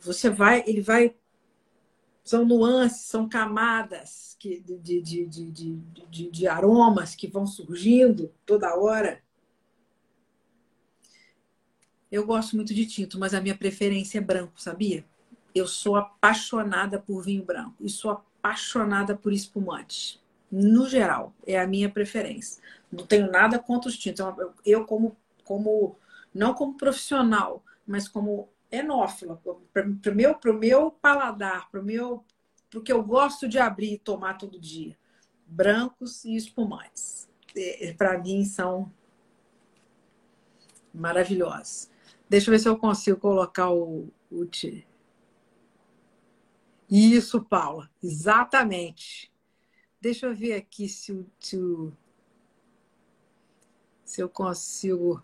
você 0.01 0.31
vai, 0.31 0.63
ele 0.67 0.81
vai. 0.81 1.15
São 2.23 2.45
nuances, 2.45 3.03
são 3.03 3.29
camadas 3.29 4.37
que, 4.39 4.61
de, 4.61 5.01
de, 5.01 5.27
de, 5.27 5.47
de, 6.11 6.31
de 6.31 6.49
aromas 6.49 7.15
que 7.15 7.29
vão 7.29 7.47
surgindo 7.47 8.33
toda 8.45 8.77
hora. 8.77 9.23
Eu 12.11 12.25
gosto 12.25 12.55
muito 12.55 12.73
de 12.73 12.87
tinto, 12.87 13.19
mas 13.19 13.35
a 13.35 13.41
minha 13.41 13.57
preferência 13.57 14.19
é 14.19 14.21
branco, 14.21 14.61
sabia? 14.61 15.05
Eu 15.55 15.67
sou 15.67 15.97
apaixonada 15.97 16.99
por 16.99 17.23
vinho 17.23 17.45
branco 17.45 17.75
e 17.81 17.89
sou 17.89 18.11
apaixonada 18.11 19.17
por 19.17 19.33
espumante. 19.33 20.21
No 20.51 20.89
geral, 20.89 21.35
é 21.47 21.59
a 21.59 21.67
minha 21.67 21.91
preferência. 21.91 22.63
Não 22.91 23.05
tenho 23.05 23.31
nada 23.31 23.59
contra 23.59 23.89
os 23.89 23.99
tintos. 23.99 24.25
Eu, 24.65 24.85
como, 24.85 25.17
como 25.45 25.97
não 26.33 26.55
como 26.55 26.77
profissional, 26.77 27.65
mas 27.87 28.07
como 28.07 28.49
enófila, 28.71 29.41
para 29.73 30.13
o 30.13 30.15
meu, 30.15 30.39
meu 30.55 30.91
paladar, 30.91 31.69
para 31.71 31.81
o 31.81 31.85
meu, 31.85 32.25
pro 32.71 32.83
que 32.83 32.93
eu 32.93 33.03
gosto 33.03 33.49
de 33.49 33.59
abrir 33.59 33.95
e 33.95 33.99
tomar 33.99 34.35
todo 34.35 34.61
dia. 34.61 34.97
Brancos 35.47 36.25
e 36.25 36.37
espumantes. 36.37 37.29
É, 37.57 37.95
para 37.95 38.19
mim 38.19 38.45
são 38.45 38.93
maravilhosos. 40.93 41.91
Deixa 42.29 42.51
eu 42.51 42.53
ver 42.53 42.59
se 42.59 42.69
eu 42.69 42.77
consigo 42.77 43.19
colocar 43.19 43.71
o, 43.71 44.09
o. 44.31 44.45
Isso, 46.91 47.43
Paula, 47.45 47.91
exatamente. 48.03 49.33
Deixa 50.01 50.27
eu 50.27 50.35
ver 50.35 50.55
aqui 50.55 50.89
se, 50.89 51.13
o, 51.13 51.27
se, 51.39 51.59
se 54.05 54.21
eu 54.21 54.29
consigo. 54.29 55.23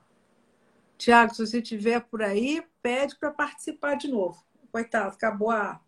Tiago, 0.98 1.34
se 1.34 1.44
você 1.46 1.58
estiver 1.58 2.00
por 2.00 2.22
aí, 2.22 2.64
pede 2.80 3.16
para 3.16 3.30
participar 3.30 3.96
de 3.96 4.08
novo. 4.08 4.44
Coitado, 4.70 5.14
acabou 5.14 5.50
a. 5.50 5.80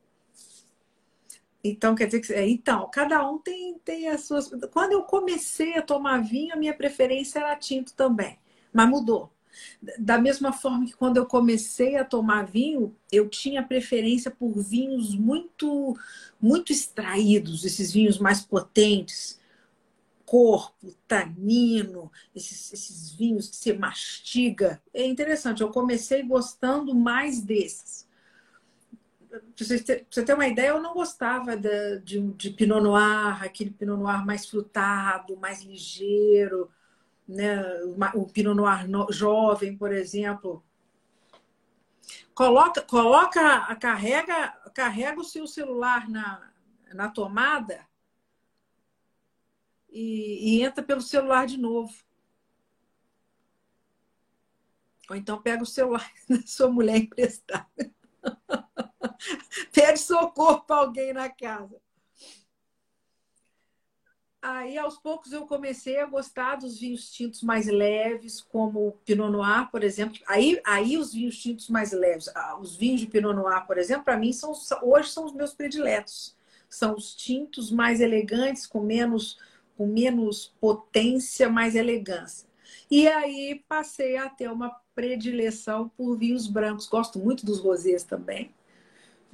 Então, 1.63 1.95
quer 1.95 2.07
dizer 2.07 2.21
que. 2.21 2.33
É, 2.33 2.49
então, 2.49 2.89
cada 2.93 3.29
um 3.29 3.39
tem, 3.39 3.79
tem 3.79 4.09
as 4.09 4.23
suas. 4.23 4.51
Quando 4.73 4.93
eu 4.93 5.03
comecei 5.05 5.77
a 5.77 5.83
tomar 5.83 6.23
vinho, 6.23 6.55
a 6.55 6.57
minha 6.57 6.75
preferência 6.75 7.39
era 7.39 7.57
tinto 7.57 7.95
também. 7.95 8.39
Mas 8.73 8.89
mudou. 8.89 9.34
Da 9.99 10.19
mesma 10.19 10.53
forma 10.53 10.87
que 10.87 10.93
quando 10.95 11.17
eu 11.17 11.27
comecei 11.27 11.97
a 11.97 12.05
tomar 12.05 12.47
vinho, 12.47 12.95
eu 13.11 13.29
tinha 13.29 13.63
preferência 13.63 14.31
por 14.31 14.53
vinhos 14.61 15.15
muito, 15.15 15.97
muito 16.41 16.73
extraídos, 16.73 17.65
esses 17.65 17.93
vinhos 17.93 18.19
mais 18.19 18.41
potentes, 18.41 19.39
corpo, 20.25 20.95
tanino, 21.07 22.11
esses, 22.35 22.73
esses 22.73 23.13
vinhos 23.13 23.49
que 23.49 23.57
você 23.57 23.73
mastiga. 23.73 24.83
É 24.93 25.07
interessante, 25.07 25.63
eu 25.63 25.71
comecei 25.71 26.23
gostando 26.23 26.95
mais 26.95 27.41
desses. 27.41 28.09
Ter, 29.85 30.07
você 30.09 30.25
ter 30.25 30.35
uma 30.35 30.47
ideia, 30.47 30.69
eu 30.69 30.81
não 30.81 30.95
gostava 30.95 31.57
de, 31.57 31.99
de, 32.01 32.21
de 32.33 32.51
Pinot 32.51 32.81
Noir, 32.81 33.43
aquele 33.43 33.71
Pinot 33.71 33.99
Noir 33.99 34.25
mais 34.25 34.47
frutado, 34.47 35.37
mais 35.37 35.63
ligeiro, 35.63 36.71
né? 37.27 37.63
o 38.15 38.27
Pinot 38.27 38.55
Noir 38.55 38.89
no, 38.89 39.11
jovem, 39.11 39.77
por 39.77 39.93
exemplo. 39.93 40.65
Coloca, 42.35 42.83
coloca, 42.83 43.75
carrega, 43.77 44.51
carrega 44.75 45.21
o 45.21 45.25
seu 45.25 45.47
celular 45.47 46.09
na, 46.09 46.53
na 46.93 47.09
tomada 47.09 47.87
e, 49.89 50.59
e 50.59 50.63
entra 50.63 50.83
pelo 50.83 51.01
celular 51.01 51.47
de 51.47 51.57
novo. 51.57 51.95
Ou 55.09 55.17
então 55.17 55.41
pega 55.41 55.63
o 55.63 55.67
celular 55.67 56.11
da 56.29 56.45
sua 56.47 56.69
mulher 56.69 56.97
emprestada. 56.97 57.69
Pede 59.73 59.99
socorro 60.01 60.63
para 60.63 60.77
alguém 60.77 61.13
na 61.13 61.29
casa. 61.29 61.81
Aí, 64.47 64.77
aos 64.77 64.99
poucos, 64.99 65.33
eu 65.33 65.47
comecei 65.47 65.99
a 65.99 66.05
gostar 66.05 66.57
dos 66.57 66.79
vinhos 66.79 67.11
tintos 67.11 67.43
mais 67.43 67.67
leves, 67.67 68.43
como 68.43 68.89
o 68.89 68.93
Pinot 68.93 69.33
Noir, 69.33 69.71
por 69.71 69.83
exemplo. 69.83 70.21
Aí, 70.29 70.61
aí 70.67 70.99
os 70.99 71.15
vinhos 71.15 71.39
tintos 71.39 71.71
mais 71.71 71.93
leves, 71.93 72.29
os 72.61 72.77
vinhos 72.77 73.01
de 73.01 73.07
Pinot 73.07 73.35
Noir, 73.35 73.67
por 73.67 73.79
exemplo, 73.79 74.05
para 74.05 74.19
mim, 74.19 74.35
são, 74.35 74.53
hoje 74.83 75.09
são 75.09 75.25
os 75.25 75.33
meus 75.33 75.55
prediletos. 75.55 76.37
São 76.69 76.95
os 76.95 77.15
tintos 77.15 77.71
mais 77.71 78.03
elegantes, 78.03 78.67
com 78.67 78.83
menos, 78.83 79.39
com 79.79 79.87
menos 79.87 80.55
potência, 80.61 81.49
mais 81.49 81.75
elegância. 81.75 82.47
E 82.91 83.09
aí 83.09 83.65
passei 83.67 84.19
a 84.19 84.29
ter 84.29 84.51
uma 84.51 84.79
predileção 84.95 85.89
por 85.97 86.19
vinhos 86.19 86.47
brancos. 86.47 86.87
Gosto 86.87 87.19
muito 87.19 87.47
dos 87.47 87.61
rosés 87.61 88.05
também, 88.05 88.55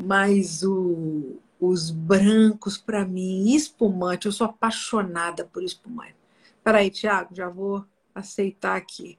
mas 0.00 0.62
o, 0.62 1.40
os 1.60 1.90
brancos, 1.90 2.78
para 2.78 3.04
mim, 3.04 3.54
espumante, 3.54 4.26
eu 4.26 4.32
sou 4.32 4.46
apaixonada 4.46 5.44
por 5.44 5.62
espumante. 5.62 6.16
Peraí, 6.64 6.90
Tiago, 6.90 7.34
já 7.34 7.48
vou 7.48 7.84
aceitar 8.14 8.76
aqui. 8.76 9.18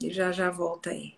E 0.00 0.10
já 0.10 0.30
já 0.32 0.50
volta 0.50 0.90
aí. 0.90 1.14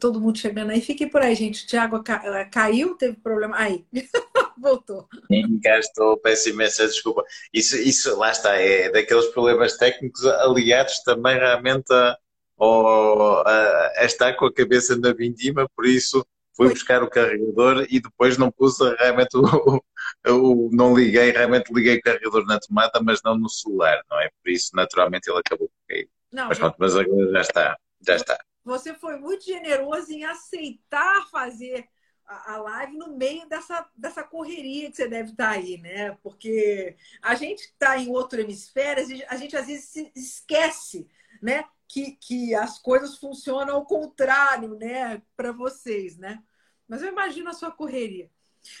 Todo 0.00 0.20
mundo 0.20 0.38
chegando 0.38 0.70
aí. 0.70 0.80
Fique 0.80 1.06
por 1.06 1.22
aí, 1.22 1.34
gente. 1.34 1.66
Tiago 1.66 2.02
eh, 2.08 2.44
caiu, 2.46 2.94
teve 2.96 3.16
problema. 3.16 3.56
Aí. 3.56 3.84
voltou. 4.60 5.08
Sim, 5.30 5.60
cá 5.60 5.78
estou, 5.78 6.16
peço 6.18 6.48
imensa 6.48 6.86
desculpa. 6.86 7.24
Isso, 7.52 7.76
isso, 7.76 8.16
lá 8.18 8.30
está, 8.30 8.54
é 8.56 8.90
daqueles 8.90 9.26
problemas 9.26 9.76
técnicos 9.76 10.24
aliados 10.24 11.00
também 11.04 11.36
realmente 11.36 11.92
a, 11.92 12.16
a, 12.60 13.92
a 13.96 14.04
estar 14.04 14.34
com 14.34 14.46
a 14.46 14.52
cabeça 14.52 14.96
na 14.96 15.12
vindima, 15.12 15.68
por 15.76 15.86
isso 15.86 16.26
fui 16.58 16.70
buscar 16.70 17.04
o 17.04 17.08
carregador 17.08 17.86
e 17.88 18.00
depois 18.00 18.36
não 18.36 18.50
pus 18.50 18.78
realmente 18.98 19.36
o, 19.36 19.80
o, 20.26 20.70
não 20.72 20.96
liguei, 20.96 21.30
realmente 21.30 21.72
liguei 21.72 21.98
o 21.98 22.02
carregador 22.02 22.44
na 22.46 22.58
tomada, 22.58 23.00
mas 23.00 23.22
não 23.22 23.38
no 23.38 23.48
celular, 23.48 24.02
não 24.10 24.20
é? 24.20 24.28
Por 24.42 24.50
isso, 24.50 24.70
naturalmente, 24.74 25.30
ele 25.30 25.38
acabou 25.38 25.68
por 25.68 25.88
cair. 25.88 26.10
Não, 26.32 26.48
mas 26.48 26.58
pronto, 26.58 26.76
mas 26.78 26.96
agora 26.96 27.30
já 27.30 27.40
está, 27.40 27.78
já 28.00 28.16
está. 28.16 28.38
Você 28.64 28.92
foi 28.92 29.16
muito 29.18 29.44
generoso 29.44 30.12
em 30.12 30.24
aceitar 30.24 31.26
fazer 31.30 31.86
a 32.28 32.58
live 32.58 32.96
no 32.96 33.16
meio 33.16 33.48
dessa, 33.48 33.88
dessa 33.96 34.22
correria 34.22 34.90
que 34.90 34.96
você 34.96 35.08
deve 35.08 35.30
estar 35.30 35.50
aí, 35.50 35.78
né? 35.78 36.12
Porque 36.22 36.96
a 37.22 37.34
gente 37.34 37.60
está 37.60 37.96
em 37.96 38.10
outro 38.10 38.40
hemisfério, 38.40 39.04
a 39.28 39.36
gente 39.36 39.56
às 39.56 39.66
vezes 39.66 39.86
se 39.86 40.12
esquece, 40.14 41.08
né? 41.40 41.64
Que, 41.88 42.12
que 42.12 42.54
as 42.54 42.78
coisas 42.78 43.16
funcionam 43.16 43.76
ao 43.76 43.86
contrário, 43.86 44.74
né? 44.74 45.22
Para 45.34 45.52
vocês, 45.52 46.18
né? 46.18 46.42
Mas 46.86 47.02
eu 47.02 47.08
imagino 47.08 47.48
a 47.48 47.54
sua 47.54 47.70
correria. 47.70 48.30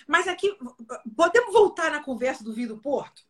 Mas 0.06 0.28
aqui, 0.28 0.54
podemos 1.16 1.52
voltar 1.52 1.90
na 1.90 2.02
conversa 2.02 2.44
do 2.44 2.52
vinho 2.52 2.68
do 2.68 2.78
Porto? 2.78 3.22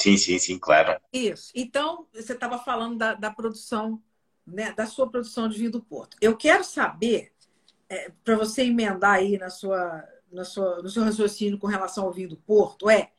Sim, 0.00 0.16
sim, 0.16 0.38
sim, 0.38 0.58
claro. 0.58 1.00
Isso. 1.12 1.50
Então, 1.54 2.06
você 2.12 2.34
estava 2.34 2.58
falando 2.58 2.98
da, 2.98 3.14
da 3.14 3.30
produção, 3.30 4.00
né? 4.46 4.72
Da 4.72 4.86
sua 4.86 5.10
produção 5.10 5.48
de 5.48 5.58
vinho 5.58 5.70
do 5.72 5.82
Porto. 5.82 6.16
Eu 6.20 6.36
quero 6.36 6.62
saber 6.62 7.31
é, 7.92 8.10
para 8.24 8.36
você 8.36 8.62
emendar 8.62 9.16
aí 9.16 9.36
na 9.36 9.50
sua, 9.50 10.02
na 10.32 10.46
sua, 10.46 10.82
no 10.82 10.88
seu 10.88 11.04
raciocínio 11.04 11.58
com 11.58 11.66
relação 11.66 12.04
ao 12.04 12.12
vinho 12.12 12.30
do 12.30 12.38
Porto, 12.38 12.88
é 12.88 13.10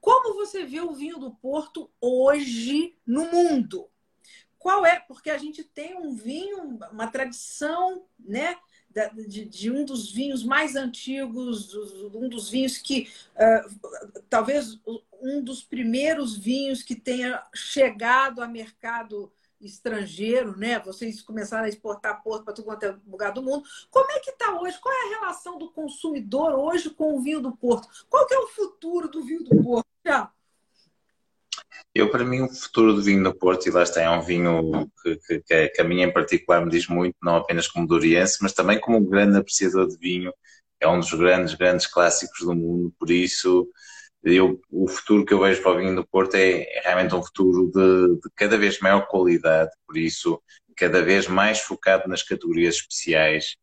como 0.00 0.34
você 0.34 0.64
vê 0.64 0.80
o 0.80 0.92
vinho 0.92 1.18
do 1.18 1.32
Porto 1.32 1.90
hoje 2.00 2.96
no 3.04 3.24
mundo? 3.32 3.88
Qual 4.58 4.86
é? 4.86 5.00
Porque 5.00 5.28
a 5.28 5.38
gente 5.38 5.64
tem 5.64 5.96
um 5.96 6.14
vinho, 6.14 6.78
uma 6.92 7.08
tradição, 7.08 8.04
né? 8.18 8.56
De, 9.26 9.46
de, 9.46 9.70
um 9.70 9.84
dos 9.86 10.12
vinhos 10.12 10.44
mais 10.44 10.76
antigos, 10.76 11.74
um 12.14 12.28
dos 12.28 12.50
vinhos 12.50 12.76
que 12.76 13.08
uh, 13.34 14.22
talvez 14.28 14.78
um 15.20 15.42
dos 15.42 15.62
primeiros 15.62 16.36
vinhos 16.36 16.82
que 16.82 16.94
tenha 16.94 17.42
chegado 17.54 18.42
a 18.42 18.46
mercado 18.46 19.32
estrangeiro, 19.62 20.56
né? 20.56 20.78
Vocês 20.80 21.22
começaram 21.22 21.64
a 21.64 21.68
exportar 21.68 22.22
porto 22.22 22.44
para 22.44 22.54
todo 22.54 22.64
quanto 22.64 22.82
é 22.84 22.96
lugar 23.06 23.32
do 23.32 23.42
mundo. 23.42 23.64
Como 23.90 24.10
é 24.10 24.18
que 24.18 24.30
está 24.30 24.60
hoje? 24.60 24.78
Qual 24.80 24.94
é 24.94 25.06
a 25.06 25.20
relação 25.20 25.58
do 25.58 25.70
consumidor 25.70 26.54
hoje 26.54 26.90
com 26.90 27.16
o 27.16 27.22
vinho 27.22 27.40
do 27.40 27.52
Porto? 27.52 27.88
Qual 28.08 28.26
que 28.26 28.34
é 28.34 28.38
o 28.38 28.48
futuro 28.48 29.08
do 29.08 29.22
vinho 29.24 29.44
do 29.44 29.62
Porto? 29.62 29.86
Já. 30.04 30.30
Eu, 31.94 32.10
para 32.10 32.24
mim, 32.24 32.42
o 32.42 32.48
futuro 32.48 32.94
do 32.94 33.02
vinho 33.02 33.22
do 33.22 33.34
Porto, 33.34 33.66
e 33.66 33.70
lá 33.70 33.82
está, 33.82 34.00
é 34.00 34.10
um 34.10 34.22
vinho 34.22 34.90
que, 35.02 35.40
que, 35.40 35.68
que, 35.68 35.80
a 35.80 35.84
mim 35.84 36.00
em 36.00 36.12
particular 36.12 36.64
me 36.64 36.70
diz 36.70 36.86
muito, 36.88 37.14
não 37.22 37.36
apenas 37.36 37.68
como 37.68 37.86
doriense, 37.86 38.38
mas 38.40 38.54
também 38.54 38.80
como 38.80 38.96
um 38.96 39.04
grande 39.04 39.36
apreciador 39.36 39.86
de 39.86 39.98
vinho. 39.98 40.32
É 40.80 40.88
um 40.88 40.98
dos 40.98 41.12
grandes, 41.12 41.54
grandes 41.54 41.86
clássicos 41.86 42.40
do 42.40 42.54
mundo, 42.54 42.92
por 42.98 43.10
isso 43.10 43.68
eu, 44.22 44.60
o 44.70 44.86
futuro 44.88 45.24
que 45.24 45.34
eu 45.34 45.40
vejo 45.40 45.62
para 45.62 45.72
o 45.72 45.78
vinho 45.78 45.96
do 45.96 46.06
Porto 46.06 46.36
é, 46.36 46.62
é 46.62 46.80
realmente 46.84 47.14
um 47.14 47.22
futuro 47.22 47.70
de, 47.72 48.20
de, 48.20 48.30
cada 48.36 48.56
vez 48.56 48.78
maior 48.78 49.06
qualidade, 49.08 49.70
por 49.86 49.96
isso 49.96 50.40
cada 50.76 51.02
vez 51.02 51.26
mais 51.28 51.60
focado 51.60 52.08
nas 52.08 52.22
categorias 52.22 52.76
especiais, 52.76 53.56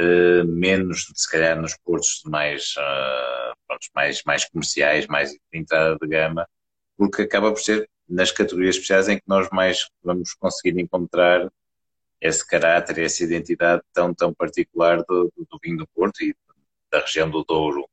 uh, 0.00 0.44
menos 0.46 1.06
se 1.14 1.30
calhar 1.30 1.60
nos 1.60 1.76
portos 1.76 2.22
mais, 2.26 2.74
uh, 2.76 3.54
pronto, 3.66 3.86
mais, 3.94 4.22
mais 4.24 4.44
comerciais, 4.46 5.06
mais 5.06 5.30
de 5.30 5.38
entrada 5.52 5.96
de 6.00 6.08
gama, 6.08 6.48
porque 6.96 7.22
acaba 7.22 7.52
por 7.52 7.60
ser 7.60 7.88
nas 8.08 8.30
categorias 8.32 8.76
especiais 8.76 9.08
em 9.08 9.16
que 9.16 9.24
nós 9.26 9.48
mais 9.52 9.88
vamos 10.02 10.34
conseguir 10.34 10.78
encontrar 10.80 11.50
esse 12.20 12.46
caráter, 12.46 12.98
essa 12.98 13.22
identidade 13.22 13.82
tão, 13.92 14.14
tão 14.14 14.32
particular 14.32 15.02
do, 15.04 15.32
do 15.36 15.58
vinho 15.62 15.78
do 15.78 15.86
Porto 15.88 16.22
e 16.22 16.34
da 16.90 17.00
região 17.00 17.28
do 17.30 17.44
Douro 17.44 17.86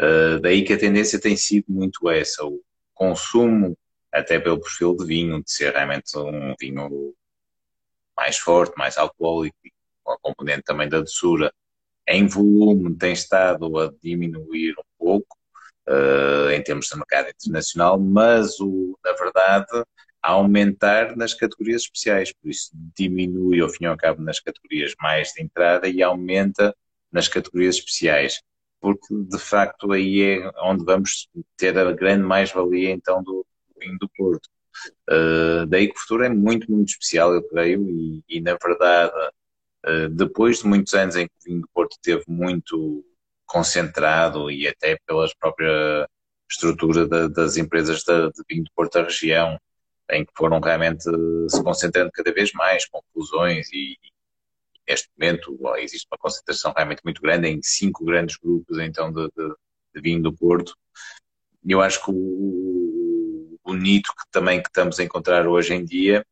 Uh, 0.00 0.40
daí 0.40 0.64
que 0.64 0.72
a 0.72 0.78
tendência 0.78 1.20
tem 1.20 1.36
sido 1.36 1.66
muito 1.68 2.08
essa, 2.08 2.42
o 2.44 2.62
consumo, 2.94 3.76
até 4.10 4.40
pelo 4.40 4.60
perfil 4.60 4.96
de 4.96 5.04
vinho, 5.04 5.42
de 5.42 5.52
ser 5.52 5.74
realmente 5.74 6.16
um 6.16 6.54
vinho 6.58 7.14
mais 8.16 8.38
forte, 8.38 8.76
mais 8.78 8.96
alcoólico, 8.96 9.56
com 10.02 10.12
a 10.12 10.18
componente 10.18 10.62
também 10.62 10.88
da 10.88 11.00
doçura, 11.00 11.52
em 12.08 12.26
volume 12.26 12.96
tem 12.96 13.12
estado 13.12 13.78
a 13.78 13.92
diminuir 14.02 14.72
um 14.72 14.84
pouco, 14.98 15.36
uh, 15.88 16.50
em 16.50 16.62
termos 16.62 16.86
de 16.86 16.96
mercado 16.96 17.28
internacional, 17.28 17.98
mas 18.00 18.58
o, 18.58 18.98
na 19.04 19.12
verdade 19.12 19.84
a 20.22 20.32
aumentar 20.32 21.16
nas 21.16 21.32
categorias 21.32 21.82
especiais, 21.82 22.32
por 22.32 22.50
isso 22.50 22.70
diminui 22.94 23.60
ao 23.60 23.70
fim 23.70 23.84
e 23.84 23.86
ao 23.86 23.96
cabo 23.96 24.22
nas 24.22 24.38
categorias 24.38 24.94
mais 25.00 25.32
de 25.32 25.42
entrada 25.42 25.88
e 25.88 26.02
aumenta 26.02 26.76
nas 27.10 27.26
categorias 27.26 27.76
especiais 27.76 28.42
porque 28.80 29.14
de 29.14 29.38
facto 29.38 29.92
aí 29.92 30.22
é 30.22 30.50
onde 30.62 30.84
vamos 30.84 31.28
ter 31.56 31.76
a 31.78 31.92
grande 31.92 32.24
mais-valia 32.24 32.90
então 32.90 33.22
do 33.22 33.46
vinho 33.78 33.98
do 33.98 34.08
Porto. 34.16 34.48
Uh, 35.08 35.66
daí 35.66 35.88
que 35.88 35.96
o 35.96 36.00
futuro 36.00 36.24
é 36.24 36.28
muito, 36.28 36.70
muito 36.70 36.88
especial, 36.88 37.34
eu 37.34 37.42
creio, 37.48 37.88
e, 37.88 38.24
e 38.28 38.40
na 38.40 38.56
verdade, 38.56 39.12
uh, 39.86 40.08
depois 40.08 40.60
de 40.60 40.66
muitos 40.66 40.94
anos 40.94 41.16
em 41.16 41.26
que 41.26 41.32
o 41.32 41.44
vinho 41.44 41.60
do 41.62 41.68
Porto 41.74 41.92
esteve 41.92 42.24
muito 42.28 43.04
concentrado 43.46 44.50
e 44.50 44.66
até 44.68 44.96
pela 45.06 45.28
própria 45.38 46.08
estrutura 46.50 47.06
da, 47.06 47.28
das 47.28 47.56
empresas 47.56 48.02
de, 48.02 48.28
de 48.28 48.42
vinho 48.48 48.64
do 48.64 48.70
Porto 48.74 48.94
da 48.94 49.04
região, 49.04 49.58
em 50.10 50.24
que 50.24 50.32
foram 50.36 50.60
realmente 50.60 51.04
se 51.48 51.62
concentrando 51.62 52.10
cada 52.12 52.32
vez 52.32 52.52
mais 52.52 52.86
com 52.86 53.00
fusões 53.12 53.68
e, 53.72 53.96
neste 54.90 55.08
momento 55.16 55.56
existe 55.78 56.08
uma 56.10 56.18
concentração 56.18 56.72
realmente 56.76 57.02
muito 57.04 57.22
grande 57.22 57.48
em 57.48 57.60
cinco 57.62 58.04
grandes 58.04 58.36
grupos 58.36 58.78
então 58.78 59.12
de, 59.12 59.22
de, 59.28 59.54
de 59.94 60.00
vinho 60.00 60.22
do 60.22 60.32
Porto. 60.32 60.74
Eu 61.66 61.80
acho 61.80 62.04
que 62.04 62.10
o 62.10 63.58
bonito 63.64 64.08
que 64.08 64.24
também 64.32 64.60
que 64.60 64.68
estamos 64.68 64.98
a 64.98 65.04
encontrar 65.04 65.46
hoje 65.46 65.74
em 65.74 65.84
dia 65.84 66.26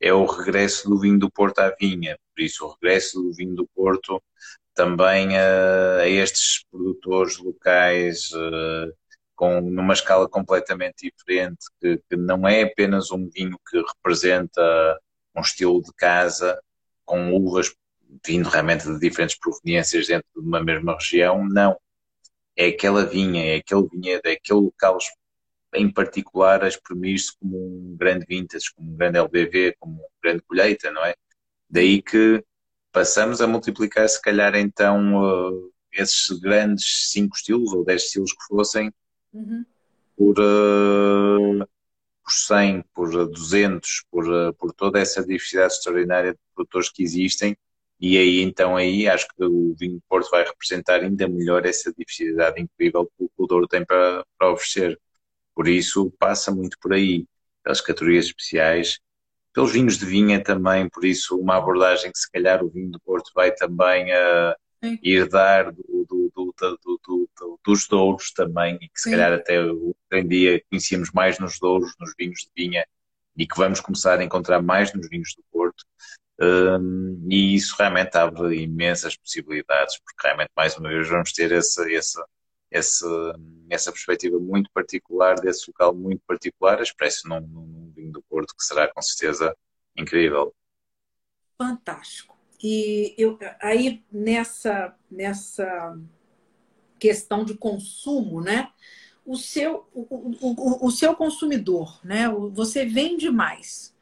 é 0.00 0.12
o 0.12 0.24
regresso 0.24 0.88
do 0.88 1.00
vinho 1.00 1.18
do 1.18 1.30
Porto 1.30 1.58
à 1.58 1.74
vinha. 1.80 2.18
Por 2.34 2.42
isso, 2.42 2.64
o 2.64 2.72
regresso 2.72 3.20
do 3.20 3.32
vinho 3.32 3.54
do 3.54 3.66
Porto 3.74 4.22
também 4.74 5.36
a, 5.36 6.00
a 6.02 6.08
estes 6.08 6.64
produtores 6.70 7.38
locais 7.38 8.30
uh, 8.32 8.92
com 9.34 9.60
numa 9.60 9.94
escala 9.94 10.28
completamente 10.28 11.10
diferente, 11.10 11.66
que, 11.80 11.98
que, 12.08 12.16
não 12.16 12.46
é 12.46 12.62
apenas 12.62 13.10
um 13.10 13.28
vinho 13.28 13.58
que 13.68 13.78
representa 13.78 15.00
um 15.34 15.40
estilo 15.40 15.82
de 15.82 15.92
casa 15.94 16.60
com 17.04 17.34
uvas 17.34 17.74
vindo 18.26 18.48
realmente 18.48 18.86
de 18.86 18.98
diferentes 18.98 19.38
proveniências 19.38 20.06
dentro 20.06 20.26
de 20.34 20.40
uma 20.40 20.62
mesma 20.62 20.94
região, 20.94 21.46
não. 21.46 21.76
É 22.56 22.66
aquela 22.68 23.04
vinha, 23.04 23.44
é 23.44 23.56
aquele 23.56 23.86
vinhedo, 23.88 24.22
é 24.26 24.32
aquele 24.32 24.60
local 24.60 24.98
em 25.74 25.92
particular 25.92 26.64
a 26.64 26.68
exprimir-se 26.68 27.36
como 27.38 27.56
um 27.56 27.96
grande 27.96 28.24
vintage, 28.26 28.72
como 28.74 28.92
um 28.92 28.96
grande 28.96 29.18
LBV, 29.18 29.76
como 29.78 29.94
uma 29.94 30.08
grande 30.22 30.42
colheita, 30.42 30.90
não 30.90 31.04
é? 31.04 31.14
Daí 31.68 32.00
que 32.00 32.42
passamos 32.92 33.40
a 33.42 33.46
multiplicar, 33.46 34.08
se 34.08 34.20
calhar, 34.20 34.54
então, 34.56 35.22
uh, 35.22 35.72
esses 35.92 36.38
grandes 36.38 37.10
cinco 37.10 37.36
estilos 37.36 37.72
ou 37.72 37.84
dez 37.84 38.04
estilos 38.04 38.32
que 38.32 38.44
fossem 38.48 38.92
uhum. 39.32 39.64
por, 40.16 40.40
uh, 40.40 41.68
por 42.24 42.32
100, 42.32 42.84
por 42.94 43.10
200, 43.10 44.04
por, 44.10 44.28
uh, 44.28 44.54
por 44.54 44.72
toda 44.72 44.98
essa 44.98 45.22
diversidade 45.22 45.74
extraordinária 45.74 46.32
de 46.32 46.38
produtores 46.54 46.88
que 46.88 47.02
existem. 47.02 47.56
E 47.98 48.18
aí, 48.18 48.42
então, 48.42 48.76
aí 48.76 49.08
acho 49.08 49.26
que 49.28 49.44
o 49.44 49.74
vinho 49.78 49.94
de 49.96 50.02
Porto 50.08 50.30
vai 50.30 50.44
representar 50.44 51.00
ainda 51.00 51.26
melhor 51.28 51.64
essa 51.64 51.92
diversidade 51.92 52.60
incrível 52.60 53.10
que 53.16 53.28
o 53.36 53.46
Douro 53.46 53.66
tem 53.66 53.84
para, 53.84 54.24
para 54.38 54.52
oferecer. 54.52 55.00
Por 55.54 55.66
isso, 55.66 56.12
passa 56.18 56.50
muito 56.54 56.78
por 56.78 56.92
aí, 56.92 57.26
pelas 57.62 57.80
categorias 57.80 58.26
especiais, 58.26 59.00
pelos 59.54 59.72
vinhos 59.72 59.96
de 59.96 60.04
vinha 60.04 60.42
também, 60.42 60.86
por 60.86 61.02
isso, 61.02 61.38
uma 61.40 61.56
abordagem 61.56 62.12
que 62.12 62.18
se 62.18 62.30
calhar 62.30 62.62
o 62.62 62.68
vinho 62.68 62.90
do 62.90 63.00
Porto 63.00 63.30
vai 63.34 63.50
também 63.50 64.12
uh, 64.12 64.54
herdar 65.02 65.72
do, 65.72 66.06
do, 66.06 66.30
do, 66.30 67.60
dos 67.64 67.88
douros 67.88 68.30
também, 68.32 68.74
e 68.74 68.88
que 68.90 69.00
se 69.00 69.04
Sim. 69.04 69.10
calhar 69.12 69.32
até 69.32 69.62
hoje 69.64 69.94
em 70.12 70.28
dia 70.28 70.62
conhecíamos 70.68 71.10
mais 71.12 71.38
nos 71.38 71.58
douros, 71.58 71.94
nos 71.98 72.12
vinhos 72.18 72.40
de 72.40 72.50
vinha, 72.54 72.86
e 73.34 73.46
que 73.46 73.56
vamos 73.56 73.80
começar 73.80 74.18
a 74.18 74.24
encontrar 74.24 74.60
mais 74.60 74.92
nos 74.92 75.08
vinhos 75.08 75.34
do 75.34 75.42
Porto. 75.50 75.84
E 76.38 77.54
isso 77.54 77.74
realmente 77.78 78.16
abre 78.16 78.62
imensas 78.62 79.16
possibilidades, 79.16 79.98
porque 79.98 80.26
realmente, 80.26 80.50
mais 80.56 80.76
uma 80.76 80.88
vez, 80.88 81.08
vamos 81.08 81.32
ter 81.32 81.50
essa, 81.52 81.90
essa, 81.90 82.26
essa, 82.70 83.34
essa 83.70 83.92
perspectiva 83.92 84.38
muito 84.38 84.70
particular, 84.72 85.36
desse 85.36 85.64
local 85.68 85.94
muito 85.94 86.20
particular, 86.26 86.80
expresso 86.82 87.28
num, 87.28 87.40
num 87.40 87.92
vinho 87.94 88.12
do 88.12 88.22
Porto, 88.22 88.54
que 88.54 88.64
será 88.64 88.92
com 88.92 89.00
certeza 89.00 89.56
incrível. 89.96 90.54
Fantástico. 91.56 92.36
E 92.62 93.14
eu, 93.16 93.38
aí 93.60 94.04
nessa, 94.12 94.94
nessa 95.10 95.98
questão 96.98 97.44
de 97.44 97.54
consumo, 97.54 98.40
né? 98.40 98.70
O 99.24 99.36
seu, 99.36 99.88
o, 99.92 100.06
o, 100.40 100.86
o 100.86 100.90
seu 100.90 101.14
consumidor, 101.16 101.98
né? 102.04 102.28
Você 102.52 102.84
vende 102.84 103.30
mais 103.30 103.95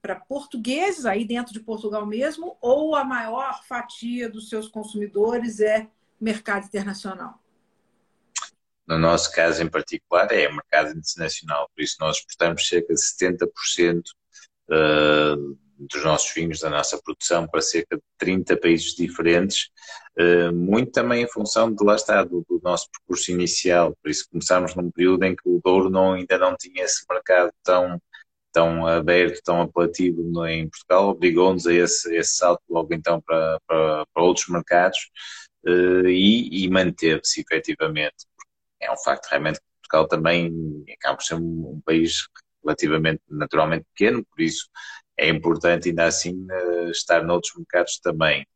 para 0.00 0.16
portugueses 0.16 1.04
aí 1.04 1.26
dentro 1.26 1.52
de 1.52 1.60
Portugal 1.60 2.06
mesmo, 2.06 2.56
ou 2.60 2.96
a 2.96 3.04
maior 3.04 3.62
fatia 3.66 4.28
dos 4.28 4.48
seus 4.48 4.66
consumidores 4.66 5.60
é 5.60 5.86
mercado 6.18 6.64
internacional? 6.64 7.38
No 8.86 8.98
nosso 8.98 9.30
caso 9.32 9.62
em 9.62 9.68
particular, 9.68 10.32
é 10.32 10.50
mercado 10.50 10.96
internacional, 10.96 11.68
por 11.74 11.82
isso 11.82 11.96
nós 12.00 12.16
exportamos 12.16 12.66
cerca 12.66 12.94
de 12.94 13.00
70% 13.00 14.00
uh, 14.70 15.58
dos 15.78 16.02
nossos 16.02 16.32
vinhos, 16.32 16.60
da 16.60 16.70
nossa 16.70 16.98
produção, 17.02 17.46
para 17.46 17.60
cerca 17.60 17.96
de 17.96 18.02
30 18.16 18.56
países 18.56 18.94
diferentes, 18.94 19.68
uh, 20.18 20.50
muito 20.54 20.92
também 20.92 21.24
em 21.24 21.28
função 21.28 21.70
de 21.70 21.84
lá 21.84 21.96
está, 21.96 22.24
do, 22.24 22.42
do, 22.48 22.58
nosso 22.64 22.88
percurso 22.90 23.30
inicial, 23.30 23.94
por 24.02 24.10
isso 24.10 24.26
começámos 24.30 24.74
num 24.74 24.90
período 24.90 25.24
em 25.24 25.36
que 25.36 25.46
o 25.46 25.60
Douro 25.62 25.90
não, 25.90 26.14
ainda 26.14 26.38
não 26.38 26.56
tinha 26.56 26.82
esse 26.84 27.04
mercado 27.10 27.52
tão, 27.62 28.00
tão 28.52 28.86
aberto, 28.86 29.42
tão 29.44 29.62
apelativo 29.62 30.46
em 30.46 30.68
Portugal, 30.68 31.10
obrigou-nos 31.10 31.66
a 31.66 31.72
esse, 31.72 32.14
esse 32.16 32.36
salto 32.36 32.62
logo 32.68 32.92
então 32.94 33.20
para, 33.20 33.60
para, 33.66 34.06
para 34.12 34.22
outros 34.22 34.48
mercados, 34.48 34.98
uh, 35.66 36.08
e, 36.08 36.64
e 36.64 36.70
manteve-se 36.70 37.40
efetivamente 37.40 38.26
é 38.80 38.90
um 38.92 38.96
facto 38.96 39.26
realmente 39.26 39.58
que 39.58 39.66
Portugal 39.82 40.08
também 40.08 40.84
acaba 40.92 41.16
por 41.16 41.24
ser 41.24 41.34
um, 41.34 41.74
um 41.74 41.80
país 41.84 42.28
relativamente 42.64 43.22
naturalmente 43.28 43.86
pequeno, 43.94 44.24
por 44.24 44.40
isso 44.40 44.68
é 45.16 45.28
importante 45.28 45.88
ainda 45.88 46.04
assim 46.04 46.46
uh, 46.50 46.90
estar 46.90 47.24
noutros 47.24 47.54
mercados 47.56 47.98
também. 47.98 48.46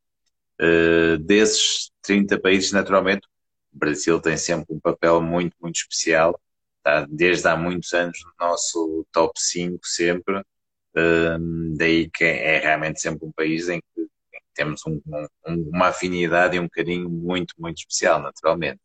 Uh, 0.61 1.18
desses 1.18 1.90
30 2.03 2.38
países, 2.40 2.72
naturalmente, 2.72 3.26
o 3.72 3.78
Brasil 3.78 4.20
tem 4.20 4.36
sempre 4.36 4.74
um 4.74 4.78
papel 4.80 5.20
muito, 5.20 5.57
muito 5.61 5.76
especial, 5.76 6.40
está 6.85 7.07
desde 7.09 7.47
há 7.49 7.57
muitos 7.57 7.93
anos 7.95 8.18
no 8.24 8.47
nosso 8.47 9.07
top 9.12 9.33
5 9.41 9.87
sempre, 9.87 10.41
uh, 10.41 11.76
daí 11.76 12.11
que 12.11 12.24
é 12.24 12.59
realmente 12.59 13.01
sempre 13.01 13.26
um 13.26 13.33
país 13.33 13.68
em 13.68 13.80
que, 13.80 14.01
em 14.03 14.41
que 14.41 14.47
temos 14.55 14.83
um, 14.87 15.01
um, 15.47 15.70
uma 15.72 15.89
afinidade 15.89 16.57
e 16.57 16.61
um 16.61 16.68
carinho 16.68 17.09
muito, 17.09 17.55
muito 17.59 17.78
especial, 17.78 18.20
naturalmente. 18.20 18.80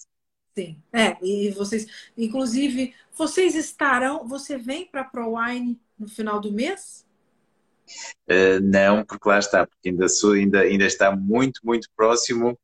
Sim, 0.56 0.82
é, 0.92 1.18
e 1.22 1.52
vocês, 1.52 1.86
inclusive, 2.18 2.94
vocês 3.16 3.56
estarão, 3.56 4.28
você 4.28 4.58
vem 4.58 4.86
para 4.86 5.02
a 5.02 5.06
ProWine 5.06 5.80
no 6.00 6.08
final 6.08 6.40
do 6.40 6.52
mês? 6.52 7.06
Uh, 8.28 8.60
não, 8.62 9.06
porque 9.06 9.30
lá 9.30 9.40
está, 9.40 9.66
porque 9.66 9.90
ainda, 9.90 10.10
sou, 10.10 10.34
ainda, 10.34 10.62
ainda 10.62 10.86
está 10.86 11.16
muito, 11.16 11.62
muito 11.64 11.88
próximo 11.96 12.58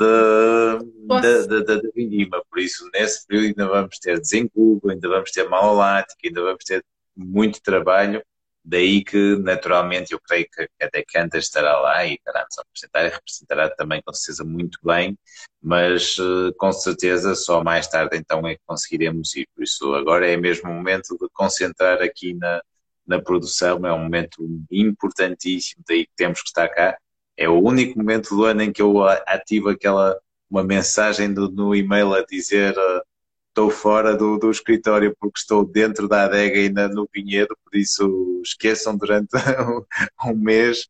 da, 0.00 0.78
da, 1.20 1.46
da, 1.46 1.76
da, 1.76 1.90
Vindima, 1.94 2.42
por 2.48 2.58
isso 2.58 2.88
nesse 2.92 3.26
período 3.26 3.46
ainda 3.48 3.68
vamos 3.68 3.98
ter 3.98 4.18
desencubo, 4.18 4.90
ainda 4.90 5.08
vamos 5.08 5.30
ter 5.30 5.48
malolática, 5.48 6.20
ainda 6.24 6.42
vamos 6.42 6.64
ter 6.64 6.84
muito 7.14 7.60
trabalho. 7.62 8.22
Daí 8.62 9.02
que, 9.02 9.36
naturalmente, 9.36 10.12
eu 10.12 10.20
creio 10.20 10.46
que 10.52 10.68
a 10.82 10.88
Decanta 10.92 11.38
estará 11.38 11.78
lá 11.80 12.04
e 12.04 12.14
estará-nos 12.14 12.58
a 12.58 12.62
representar 12.62 13.06
e 13.06 13.08
representará 13.08 13.70
também, 13.70 14.02
com 14.04 14.12
certeza, 14.12 14.44
muito 14.44 14.78
bem, 14.82 15.18
mas 15.62 16.16
eh, 16.18 16.52
com 16.58 16.70
certeza 16.70 17.34
só 17.34 17.64
mais 17.64 17.88
tarde 17.88 18.18
então 18.18 18.46
é 18.46 18.54
que 18.54 18.60
conseguiremos 18.66 19.34
ir. 19.34 19.48
Por 19.54 19.64
isso, 19.64 19.94
agora 19.94 20.28
é 20.28 20.36
mesmo 20.36 20.70
o 20.70 20.74
momento 20.74 21.16
de 21.18 21.26
concentrar 21.32 22.02
aqui 22.02 22.34
na, 22.34 22.62
na 23.06 23.20
produção, 23.20 23.84
é 23.86 23.92
um 23.92 23.98
momento 23.98 24.46
importantíssimo, 24.70 25.82
daí 25.88 26.04
que 26.06 26.12
temos 26.16 26.42
que 26.42 26.48
estar 26.48 26.68
cá. 26.68 26.98
É 27.40 27.48
o 27.48 27.58
único 27.58 27.98
momento 27.98 28.36
do 28.36 28.44
ano 28.44 28.60
em 28.60 28.70
que 28.70 28.82
eu 28.82 29.02
ativo 29.02 29.70
aquela 29.70 30.14
uma 30.50 30.62
mensagem 30.62 31.32
do, 31.32 31.50
no 31.50 31.74
e-mail 31.74 32.12
a 32.12 32.22
dizer 32.22 32.76
uh, 32.76 33.02
estou 33.48 33.70
fora 33.70 34.14
do, 34.14 34.36
do 34.36 34.50
escritório 34.50 35.16
porque 35.18 35.38
estou 35.38 35.64
dentro 35.64 36.06
da 36.06 36.24
adega 36.24 36.58
ainda 36.58 36.86
no 36.88 37.08
vinhedo, 37.10 37.56
por 37.64 37.78
isso 37.78 38.42
esqueçam 38.44 38.94
durante 38.94 39.30
um 40.22 40.34
mês. 40.34 40.86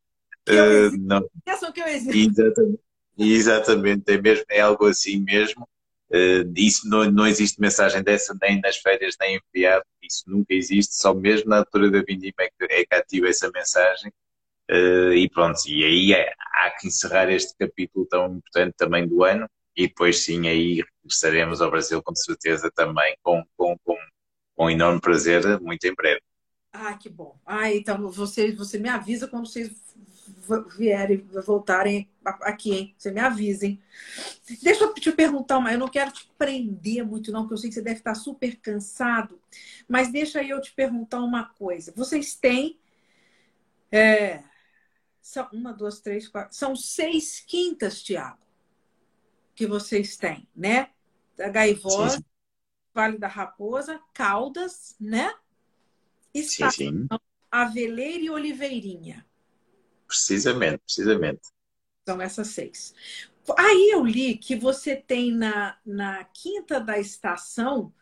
Uh, 0.49 0.91
não. 0.99 1.25
Esqueçam 1.37 1.71
que 1.71 1.79
eu 1.79 1.87
existo. 1.87 2.17
Exatamente, 2.17 2.79
exatamente, 3.17 4.11
é, 4.11 4.21
mesmo, 4.21 4.45
é 4.49 4.59
algo 4.59 4.87
assim 4.87 5.21
mesmo. 5.21 5.65
Uh, 6.09 6.51
isso 6.57 6.85
não, 6.89 7.09
não 7.09 7.27
existe 7.27 7.61
mensagem 7.61 8.03
dessa 8.03 8.37
nem 8.41 8.59
nas 8.59 8.75
férias 8.75 9.15
nem 9.21 9.39
enviado, 9.39 9.85
isso 10.03 10.23
nunca 10.27 10.53
existe, 10.53 10.95
só 10.95 11.13
mesmo 11.13 11.49
na 11.49 11.59
altura 11.59 11.89
da 11.89 12.01
vindima 12.01 12.33
é 12.41 12.49
que, 12.49 12.73
é 12.73 12.85
que 12.85 12.93
ativa 12.95 13.29
essa 13.29 13.49
mensagem. 13.51 14.11
Uh, 14.71 15.11
e 15.11 15.29
pronto, 15.29 15.59
e 15.67 15.83
aí 15.83 16.13
é, 16.13 16.33
há 16.39 16.71
que 16.71 16.87
encerrar 16.87 17.29
este 17.29 17.53
capítulo 17.57 18.05
tão 18.05 18.37
importante 18.37 18.73
também 18.77 19.05
do 19.05 19.21
ano 19.21 19.45
e 19.75 19.85
depois 19.85 20.23
sim 20.23 20.47
aí 20.47 20.81
regressaremos 21.03 21.61
ao 21.61 21.69
Brasil 21.69 22.01
com 22.01 22.15
certeza 22.15 22.71
também 22.73 23.17
com, 23.21 23.43
com, 23.57 23.77
com, 23.83 23.97
com 24.55 24.69
enorme 24.69 25.01
prazer 25.01 25.59
muito 25.59 25.83
em 25.85 25.93
breve. 25.93 26.21
Ah, 26.71 26.93
que 26.93 27.09
bom. 27.09 27.37
Ah, 27.45 27.69
então 27.69 28.09
você, 28.09 28.53
você 28.53 28.79
me 28.79 28.87
avisa 28.87 29.27
quando 29.27 29.45
vocês 29.45 29.69
vierem, 30.77 31.17
voltarem 31.45 32.09
aqui, 32.23 32.71
hein? 32.71 32.95
Você 32.97 33.11
me 33.11 33.19
avisem. 33.19 33.81
Deixa 34.61 34.85
eu 34.85 34.93
te 34.93 35.11
perguntar, 35.11 35.59
mas 35.59 35.73
eu 35.73 35.79
não 35.79 35.87
quero 35.89 36.11
te 36.11 36.29
prender 36.37 37.05
muito, 37.05 37.31
não, 37.31 37.41
porque 37.41 37.55
eu 37.55 37.57
sei 37.57 37.69
que 37.69 37.73
você 37.73 37.81
deve 37.81 37.97
estar 37.97 38.15
super 38.15 38.55
cansado. 38.57 39.37
Mas 39.87 40.11
deixa 40.11 40.41
eu 40.41 40.61
te 40.61 40.71
perguntar 40.71 41.19
uma 41.19 41.45
coisa. 41.45 41.93
Vocês 41.95 42.35
têm. 42.35 42.79
É, 43.91 44.41
são 45.21 45.47
uma, 45.53 45.73
duas, 45.73 45.99
três, 45.99 46.27
quatro. 46.27 46.55
São 46.55 46.75
seis 46.75 47.39
quintas, 47.39 48.01
Tiago 48.01 48.41
que 49.61 49.67
vocês 49.67 50.17
têm, 50.17 50.47
né? 50.55 50.89
A 51.39 51.47
Gaivosa, 51.49 52.17
sim, 52.17 52.17
sim. 52.17 52.25
Vale 52.93 53.17
da 53.19 53.27
Raposa, 53.27 54.01
Caldas, 54.11 54.95
né? 54.99 55.33
Estação, 56.33 56.71
sim, 56.71 57.07
sim. 57.11 57.19
Aveleira 57.51 58.23
e 58.23 58.29
Oliveirinha. 58.31 59.23
Precisamente, 60.07 60.79
precisamente. 60.79 61.41
São 62.07 62.19
essas 62.19 62.47
seis. 62.47 62.95
Aí 63.57 63.91
eu 63.93 64.03
li 64.03 64.35
que 64.35 64.55
você 64.55 64.95
tem 64.95 65.31
na, 65.31 65.77
na 65.85 66.23
quinta 66.23 66.79
da 66.79 66.97
estação, 66.97 67.93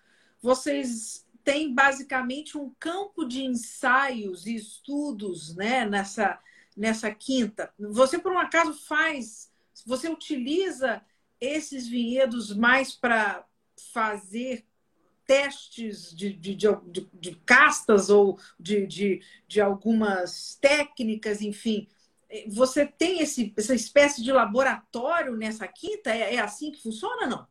vocês 0.41 1.27
têm 1.43 1.73
basicamente 1.73 2.57
um 2.57 2.73
campo 2.79 3.25
de 3.25 3.43
ensaios 3.43 4.45
e 4.45 4.55
estudos 4.55 5.55
né, 5.55 5.85
nessa, 5.85 6.39
nessa 6.79 7.11
quinta. 7.11 7.71
Você, 7.77 8.17
por 8.17 8.31
um 8.31 8.39
acaso, 8.39 8.73
faz, 8.73 9.51
você 9.85 10.07
utiliza 10.07 11.01
esses 11.39 11.85
vinhedos 11.85 12.55
mais 12.55 12.95
para 12.95 13.45
fazer 13.93 14.65
testes 15.27 16.15
de, 16.15 16.33
de, 16.33 16.55
de, 16.55 16.69
de, 17.13 17.35
castas 17.45 18.09
ou 18.09 18.39
de, 18.57 18.87
de, 18.87 19.21
de 19.47 19.61
algumas 19.61 20.57
técnicas, 20.59 21.41
enfim, 21.41 21.87
você 22.47 22.85
tem 22.85 23.21
esse, 23.21 23.53
essa 23.57 23.75
espécie 23.75 24.23
de 24.23 24.31
laboratório 24.31 25.35
nessa 25.35 25.67
quinta? 25.67 26.11
É, 26.11 26.35
é 26.35 26.39
assim 26.39 26.71
que 26.71 26.81
funciona, 26.81 27.27
não? 27.27 27.47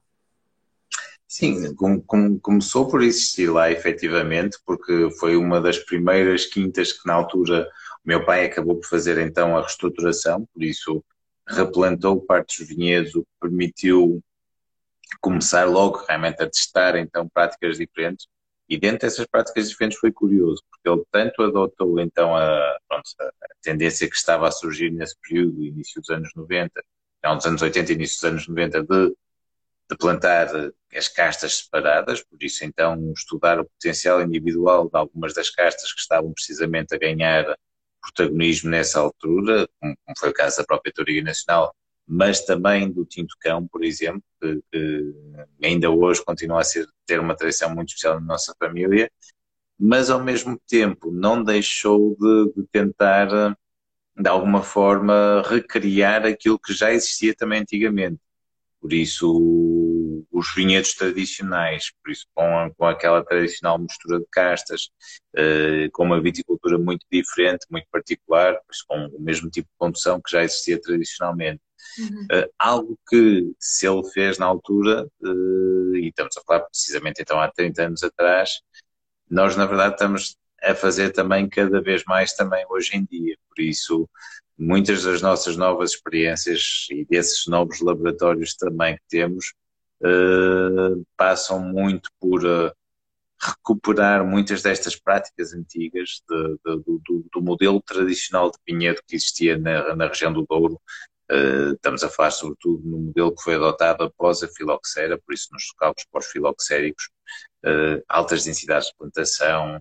Sim, 1.26 1.74
com, 1.74 2.00
com, 2.00 2.38
começou 2.38 2.88
por 2.88 3.02
existir 3.02 3.50
lá 3.50 3.70
efetivamente, 3.70 4.59
porque 4.64 5.10
foi 5.18 5.36
uma 5.36 5.60
das 5.60 5.78
primeiras 5.78 6.46
quintas 6.46 6.92
que 6.92 7.06
na 7.06 7.12
altura 7.12 7.68
meu 8.09 8.24
pai 8.24 8.47
acabou 8.47 8.74
por 8.76 8.86
fazer 8.86 9.18
então 9.18 9.55
a 9.55 9.60
reestruturação, 9.60 10.48
por 10.55 10.62
isso 10.62 11.05
replantou 11.47 12.24
parte 12.24 12.59
dos 12.59 12.68
vinhedos, 12.74 13.14
o 13.14 13.20
que 13.22 13.28
permitiu 13.39 14.24
começar 15.20 15.64
logo 15.66 16.02
realmente 16.09 16.43
a 16.43 16.48
testar 16.48 16.97
então 16.97 17.28
práticas 17.28 17.76
diferentes. 17.76 18.26
E 18.66 18.78
dentro 18.78 19.01
dessas 19.01 19.26
práticas 19.26 19.68
diferentes 19.68 19.98
foi 19.98 20.10
curioso, 20.10 20.62
porque 20.70 20.89
ele 20.89 21.06
tanto 21.12 21.43
adotou 21.43 22.01
então 22.01 22.35
a, 22.35 22.78
pronto, 22.89 23.10
a 23.20 23.30
tendência 23.60 24.09
que 24.09 24.16
estava 24.16 24.48
a 24.48 24.52
surgir 24.52 24.90
nesse 24.90 25.14
período, 25.20 25.62
início 25.62 26.01
dos 26.01 26.09
anos 26.09 26.30
90, 26.35 26.82
não, 27.22 27.36
dos 27.36 27.44
anos 27.44 27.60
80 27.60 27.93
início 27.93 28.16
dos 28.16 28.24
anos 28.24 28.48
90, 28.48 28.85
de, 28.85 29.09
de 29.90 29.97
plantar 29.98 30.48
as 30.94 31.09
castas 31.09 31.59
separadas, 31.59 32.22
por 32.22 32.43
isso 32.43 32.64
então 32.64 33.12
estudar 33.12 33.60
o 33.60 33.66
potencial 33.66 34.22
individual 34.22 34.89
de 34.89 34.97
algumas 34.97 35.35
das 35.35 35.51
castas 35.51 35.93
que 35.93 36.01
estavam 36.01 36.32
precisamente 36.32 36.94
a 36.94 36.98
ganhar 36.98 37.55
protagonismo 38.00 38.70
nessa 38.70 39.00
altura, 39.00 39.68
como, 39.80 39.96
foi 40.18 40.30
o 40.30 40.34
caso 40.34 40.58
da 40.58 40.64
própria 40.64 40.92
Touriga 40.92 41.22
Nacional, 41.22 41.74
mas 42.06 42.44
também 42.44 42.90
do 42.90 43.04
Tinto 43.04 43.36
Cão, 43.40 43.66
por 43.68 43.84
exemplo, 43.84 44.22
que, 44.40 44.62
que, 44.72 45.14
ainda 45.62 45.90
hoje 45.90 46.24
continua 46.24 46.60
a 46.60 46.64
ser, 46.64 46.86
ter 47.06 47.20
uma 47.20 47.36
tradição 47.36 47.74
muito 47.74 47.88
especial 47.88 48.14
na 48.14 48.26
nossa 48.26 48.54
família, 48.58 49.10
mas 49.78 50.10
ao 50.10 50.22
mesmo 50.22 50.58
tempo 50.66 51.10
não 51.12 51.42
deixou 51.42 52.16
de, 52.18 52.52
de 52.56 52.68
tentar, 52.72 53.28
de 54.16 54.28
alguma 54.28 54.62
forma, 54.62 55.42
recriar 55.46 56.24
aquilo 56.26 56.58
que 56.58 56.72
já 56.72 56.92
existia 56.92 57.34
também 57.34 57.60
antigamente. 57.60 58.18
Por 58.80 58.92
isso, 58.92 60.24
os 60.30 60.55
vinhedos 60.55 60.94
tradicionais, 60.94 61.90
por 62.02 62.12
isso, 62.12 62.26
com, 62.34 62.72
com 62.76 62.86
aquela 62.86 63.24
tradicional 63.24 63.78
mistura 63.78 64.20
de 64.20 64.26
castas, 64.30 64.90
eh, 65.36 65.88
com 65.92 66.05
uma 66.05 66.20
viticultura 66.20 66.78
muito 66.78 67.05
diferente, 67.10 67.66
muito 67.70 67.88
particular, 67.90 68.56
com 68.86 69.06
o 69.06 69.20
mesmo 69.20 69.50
tipo 69.50 69.68
de 69.68 69.78
condução 69.78 70.20
que 70.20 70.30
já 70.30 70.44
existia 70.44 70.80
tradicionalmente. 70.80 71.60
Uhum. 71.98 72.24
Uh, 72.24 72.50
algo 72.59 72.98
que 73.09 73.52
se 73.59 73.86
ele 73.86 74.02
fez 74.10 74.38
na 74.38 74.46
altura, 74.46 75.09
uh, 75.22 75.96
e 75.96 76.09
estamos 76.09 76.36
a 76.36 76.42
falar 76.42 76.60
precisamente 76.60 77.22
então 77.22 77.40
há 77.40 77.50
30 77.50 77.86
anos 77.86 78.02
atrás, 78.02 78.60
nós 79.30 79.56
na 79.56 79.66
verdade 79.66 79.94
estamos 79.94 80.36
a 80.62 80.74
fazer 80.74 81.10
também 81.10 81.48
cada 81.48 81.80
vez 81.80 82.02
mais 82.05 82.34
também 82.34 82.64
hoje 82.68 82.96
em 82.96 83.05
dia. 83.05 83.36
Por 83.48 83.62
isso, 83.62 84.09
muitas 84.59 85.05
das 85.05 85.22
nossas 85.22 85.56
novas 85.56 85.93
experiências 85.93 86.86
e 86.90 87.05
desses 87.05 87.47
novos 87.47 87.80
laboratórios 87.80 88.55
também 88.55 88.97
que 88.97 89.02
temos 89.09 89.55
uh, 90.02 91.05
passam 91.16 91.60
muito 91.60 92.10
por 92.20 92.43
recuperar 93.40 94.24
muitas 94.26 94.62
destas 94.62 94.97
práticas 94.97 95.55
antigas 95.55 96.22
de, 96.28 96.48
de, 96.64 96.82
do, 96.82 97.24
do, 97.32 97.40
modelo 97.40 97.80
tradicional 97.80 98.51
de 98.51 98.59
vinhedo 98.66 99.01
que 99.06 99.14
existia 99.14 99.56
na, 99.56 99.94
na 99.94 100.09
região 100.09 100.32
do 100.32 100.44
Douro, 100.44 100.80
Uh, 101.30 101.74
estamos 101.74 102.02
a 102.02 102.09
falar 102.09 102.30
sobretudo 102.30 102.82
no 102.89 102.98
modelo 102.98 103.35
que 103.35 103.43
foi 103.43 103.55
adotado 103.56 104.02
após 104.02 104.43
a 104.43 104.48
filoxera, 104.48 105.18
por 105.18 105.35
isso 105.35 105.48
nos 105.52 105.62
locais 105.74 106.06
pós-filoxéricos, 106.10 107.10
uh, 107.66 108.02
altas 108.09 108.44
densidades 108.44 108.89
de 108.89 108.97
plantação, 108.97 109.78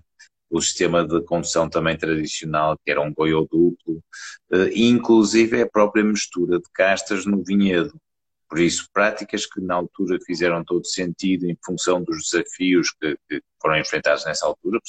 o 0.50 0.62
sistema 0.62 1.06
de 1.06 1.22
condução 1.24 1.70
também 1.70 1.98
tradicional, 1.98 2.78
que 2.84 2.92
era 2.92 3.02
um 3.02 3.14
goio 3.14 3.48
duplo, 3.52 4.04
uh, 4.52 4.68
e 4.72 4.88
inclusive 4.88 5.62
a 5.62 5.70
própria 5.70 6.04
mistura 6.04 6.58
de 6.58 6.70
castas 6.74 7.26
no 7.26 7.44
vinhedo. 7.44 7.94
Por 8.50 8.60
isso, 8.60 8.88
práticas 8.94 9.46
que 9.46 9.60
na 9.60 9.76
altura 9.76 10.18
fizeram 10.26 10.64
todo 10.64 10.86
sentido 10.86 11.46
em 11.46 11.58
função 11.66 12.02
dos 12.02 12.30
desafios 12.32 12.92
que, 12.92 13.18
que 13.28 13.42
foram 13.62 13.78
enfrentados 13.78 14.26
nessa 14.26 14.46
altura. 14.46 14.80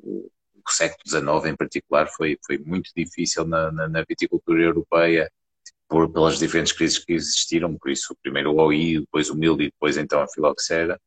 O, 0.00 0.30
século 0.68 1.00
XIX, 1.06 1.52
em 1.52 1.56
particular, 1.56 2.08
foi, 2.08 2.38
foi 2.44 2.58
muito 2.58 2.90
difícil 2.96 3.46
na, 3.46 3.70
na, 3.70 3.88
na 3.88 4.04
viticultura 4.08 4.62
europeia 4.62 5.30
por, 5.88 6.12
pelas 6.12 6.38
diferentes 6.38 6.72
crises 6.72 6.98
que 6.98 7.12
existiram, 7.12 7.76
por 7.76 7.90
isso 7.90 8.16
primeiro 8.22 8.52
o 8.52 8.60
OI, 8.60 9.00
depois 9.00 9.30
o 9.30 9.36
milho 9.36 9.60
e 9.60 9.70
depois 9.70 9.96
então 9.96 10.20
a 10.20 10.28
filoxera, 10.28 11.00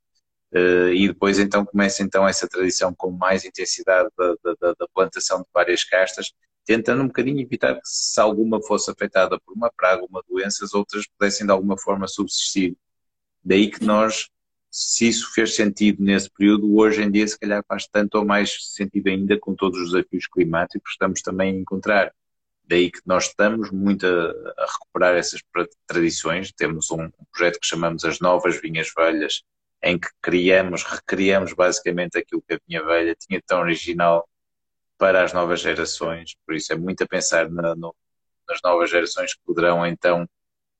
uh, 0.53 0.93
e 0.93 1.07
depois 1.07 1.39
então 1.39 1.65
começa 1.65 2.03
então 2.03 2.27
essa 2.27 2.47
tradição 2.47 2.93
com 2.93 3.11
mais 3.11 3.45
intensidade 3.45 4.09
da, 4.17 4.35
da, 4.43 4.73
da, 4.79 4.87
plantação 4.93 5.39
de 5.39 5.47
várias 5.53 5.83
castas, 5.83 6.33
tentando 6.65 7.03
um 7.03 7.07
bocadinho 7.07 7.39
evitar 7.39 7.75
que 7.75 7.81
se 7.83 8.19
alguma 8.19 8.61
fosse 8.61 8.91
afetada 8.91 9.39
por 9.39 9.53
uma 9.53 9.71
praga, 9.71 10.05
uma 10.09 10.23
doença, 10.27 10.63
as 10.63 10.73
outras 10.73 11.07
pudessem 11.07 11.45
de 11.45 11.51
alguma 11.51 11.77
forma 11.77 12.07
subsistir. 12.07 12.75
Daí 13.43 13.71
que 13.71 13.83
nós, 13.83 14.29
se 14.69 15.07
isso 15.07 15.33
fez 15.33 15.55
sentido 15.55 16.03
nesse 16.03 16.29
período, 16.29 16.75
hoje 16.75 17.01
em 17.01 17.11
dia 17.11 17.27
se 17.27 17.39
calhar 17.39 17.63
faz 17.67 17.87
tanto 17.87 18.15
ou 18.15 18.25
mais 18.25 18.73
sentido 18.75 19.07
ainda 19.07 19.39
com 19.39 19.55
todos 19.55 19.79
os 19.79 19.91
desafios 19.91 20.27
climáticos 20.27 20.83
que 20.83 20.91
estamos 20.91 21.21
também 21.21 21.55
a 21.55 21.59
encontrar. 21.59 22.13
Daí 22.65 22.91
que 22.91 22.99
nós 23.03 23.25
estamos 23.27 23.71
muito 23.71 24.05
a, 24.05 24.29
a 24.57 24.65
recuperar 24.71 25.15
essas 25.15 25.41
tradições. 25.87 26.51
Temos 26.51 26.91
um 26.91 27.09
projeto 27.31 27.59
que 27.59 27.65
chamamos 27.65 28.05
as 28.05 28.19
Novas 28.19 28.61
Vinhas 28.61 28.91
Velhas, 28.95 29.43
em 29.81 29.97
que 29.97 30.09
criamos, 30.21 30.83
recriamos 30.83 31.53
basicamente 31.53 32.17
aquilo 32.17 32.43
que 32.47 32.55
a 32.55 32.59
vinha 32.67 32.83
velha 32.83 33.15
tinha 33.15 33.41
tão 33.45 33.61
original 33.61 34.27
para 34.97 35.23
as 35.23 35.33
novas 35.33 35.61
gerações. 35.61 36.35
Por 36.45 36.55
isso 36.55 36.73
é 36.73 36.75
muito 36.75 37.03
a 37.03 37.07
pensar 37.07 37.49
na, 37.49 37.75
no, 37.75 37.95
nas 38.47 38.59
novas 38.63 38.89
gerações 38.89 39.33
que 39.33 39.41
poderão 39.45 39.85
então 39.85 40.27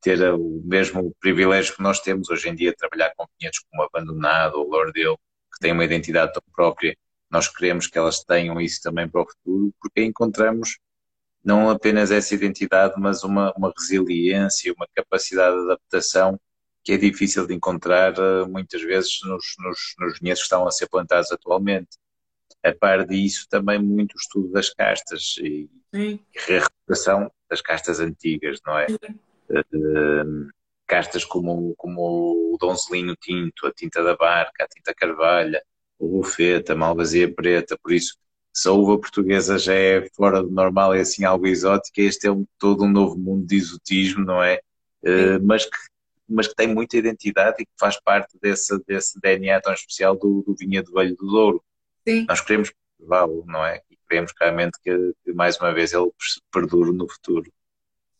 ter 0.02 0.22
o 0.34 0.62
mesmo 0.66 1.14
privilégio 1.20 1.76
que 1.76 1.84
nós 1.84 2.00
temos 2.00 2.30
hoje 2.30 2.50
em 2.50 2.56
dia, 2.56 2.76
trabalhar 2.76 3.14
com 3.16 3.26
vinhedos 3.38 3.60
como 3.70 3.84
Abandonado 3.84 4.56
ou 4.56 4.70
Lordeu, 4.70 5.18
que 5.54 5.60
têm 5.60 5.72
uma 5.72 5.84
identidade 5.84 6.34
tão 6.34 6.44
própria. 6.54 6.96
Nós 7.30 7.48
queremos 7.48 7.88
que 7.88 7.98
elas 7.98 8.24
tenham 8.24 8.60
isso 8.60 8.82
também 8.82 9.08
para 9.08 9.22
o 9.22 9.26
futuro, 9.26 9.74
porque 9.82 10.04
encontramos 10.04 10.78
não 11.44 11.70
apenas 11.70 12.12
essa 12.12 12.34
identidade, 12.34 12.96
mas 12.98 13.24
uma, 13.24 13.54
uma 13.56 13.74
resiliência, 13.78 14.74
uma 14.74 14.88
capacidade 14.94 15.56
de 15.56 15.64
adaptação 15.64 16.40
que 16.84 16.94
é 16.94 16.98
difícil 16.98 17.46
de 17.46 17.54
encontrar 17.54 18.14
uh, 18.18 18.48
muitas 18.48 18.82
vezes 18.82 19.20
nos, 19.24 19.56
nos, 19.60 19.96
nos 20.00 20.20
vinhedos 20.20 20.42
que 20.42 20.46
estão 20.46 20.68
a 20.68 20.72
ser 20.72 20.88
plantados 20.88 21.32
atualmente. 21.32 21.98
A 22.64 22.74
par 22.74 23.06
disso, 23.06 23.48
também 23.50 23.80
muito 23.80 24.18
estudo 24.18 24.52
das 24.52 24.70
castas 24.70 25.36
e, 25.40 25.70
e 25.94 26.20
recuperação 26.34 27.32
das 27.50 27.62
castas 27.62 28.00
antigas, 28.00 28.60
não 28.66 28.78
é? 28.78 28.88
Uh, 29.50 30.50
castas 30.86 31.24
como, 31.24 31.74
como 31.78 32.54
o 32.54 32.58
Donzelinho 32.60 33.16
Tinto, 33.16 33.66
a 33.66 33.72
Tinta 33.72 34.04
da 34.04 34.16
Barca, 34.16 34.64
a 34.64 34.68
Tinta 34.68 34.94
Carvalha, 34.94 35.64
o 35.98 36.18
Rufeta, 36.18 36.74
a 36.74 36.76
Malvasia 36.76 37.34
Preta, 37.34 37.78
por 37.82 37.94
isso 37.94 38.18
se 38.52 38.68
a 38.68 38.72
uva 38.72 39.00
portuguesa 39.00 39.58
já 39.58 39.74
é 39.74 40.10
fora 40.16 40.42
do 40.42 40.50
normal 40.50 40.96
e 40.96 41.00
assim 41.00 41.24
algo 41.24 41.48
exótico, 41.48 42.02
este 42.02 42.28
é 42.28 42.32
um, 42.32 42.46
todo 42.58 42.84
um 42.84 42.90
novo 42.90 43.18
mundo 43.18 43.46
de 43.46 43.56
exotismo, 43.56 44.26
não 44.26 44.42
é? 44.44 44.60
Uh, 45.04 45.40
mas, 45.42 45.66
que, 45.66 45.78
mas 46.30 46.48
que 46.48 46.56
tem 46.56 46.68
muita 46.68 46.98
identidade 46.98 47.58
e 47.60 47.66
que 47.66 47.72
faz 47.80 48.00
parte 48.00 48.38
desse, 48.42 48.78
desse 48.86 49.20
DNA 49.20 49.62
tão 49.62 49.74
especial 49.74 50.16
do, 50.16 50.44
do 50.46 50.56
vinhedo 50.56 50.92
velho 50.92 51.16
do 51.16 51.28
Douro. 51.28 51.64
Sim. 52.08 52.26
Nós 52.28 52.42
queremos 52.42 52.72
preservá-lo, 52.98 53.44
não 53.48 53.66
é? 53.66 53.82
E 53.90 53.98
queremos 54.08 54.34
realmente 54.40 54.80
que, 54.82 55.14
que, 55.24 55.34
mais 55.34 55.58
uma 55.58 55.74
vez 55.74 55.94
ele 55.94 56.12
perdure 56.52 56.92
no 56.92 57.10
futuro. 57.10 57.52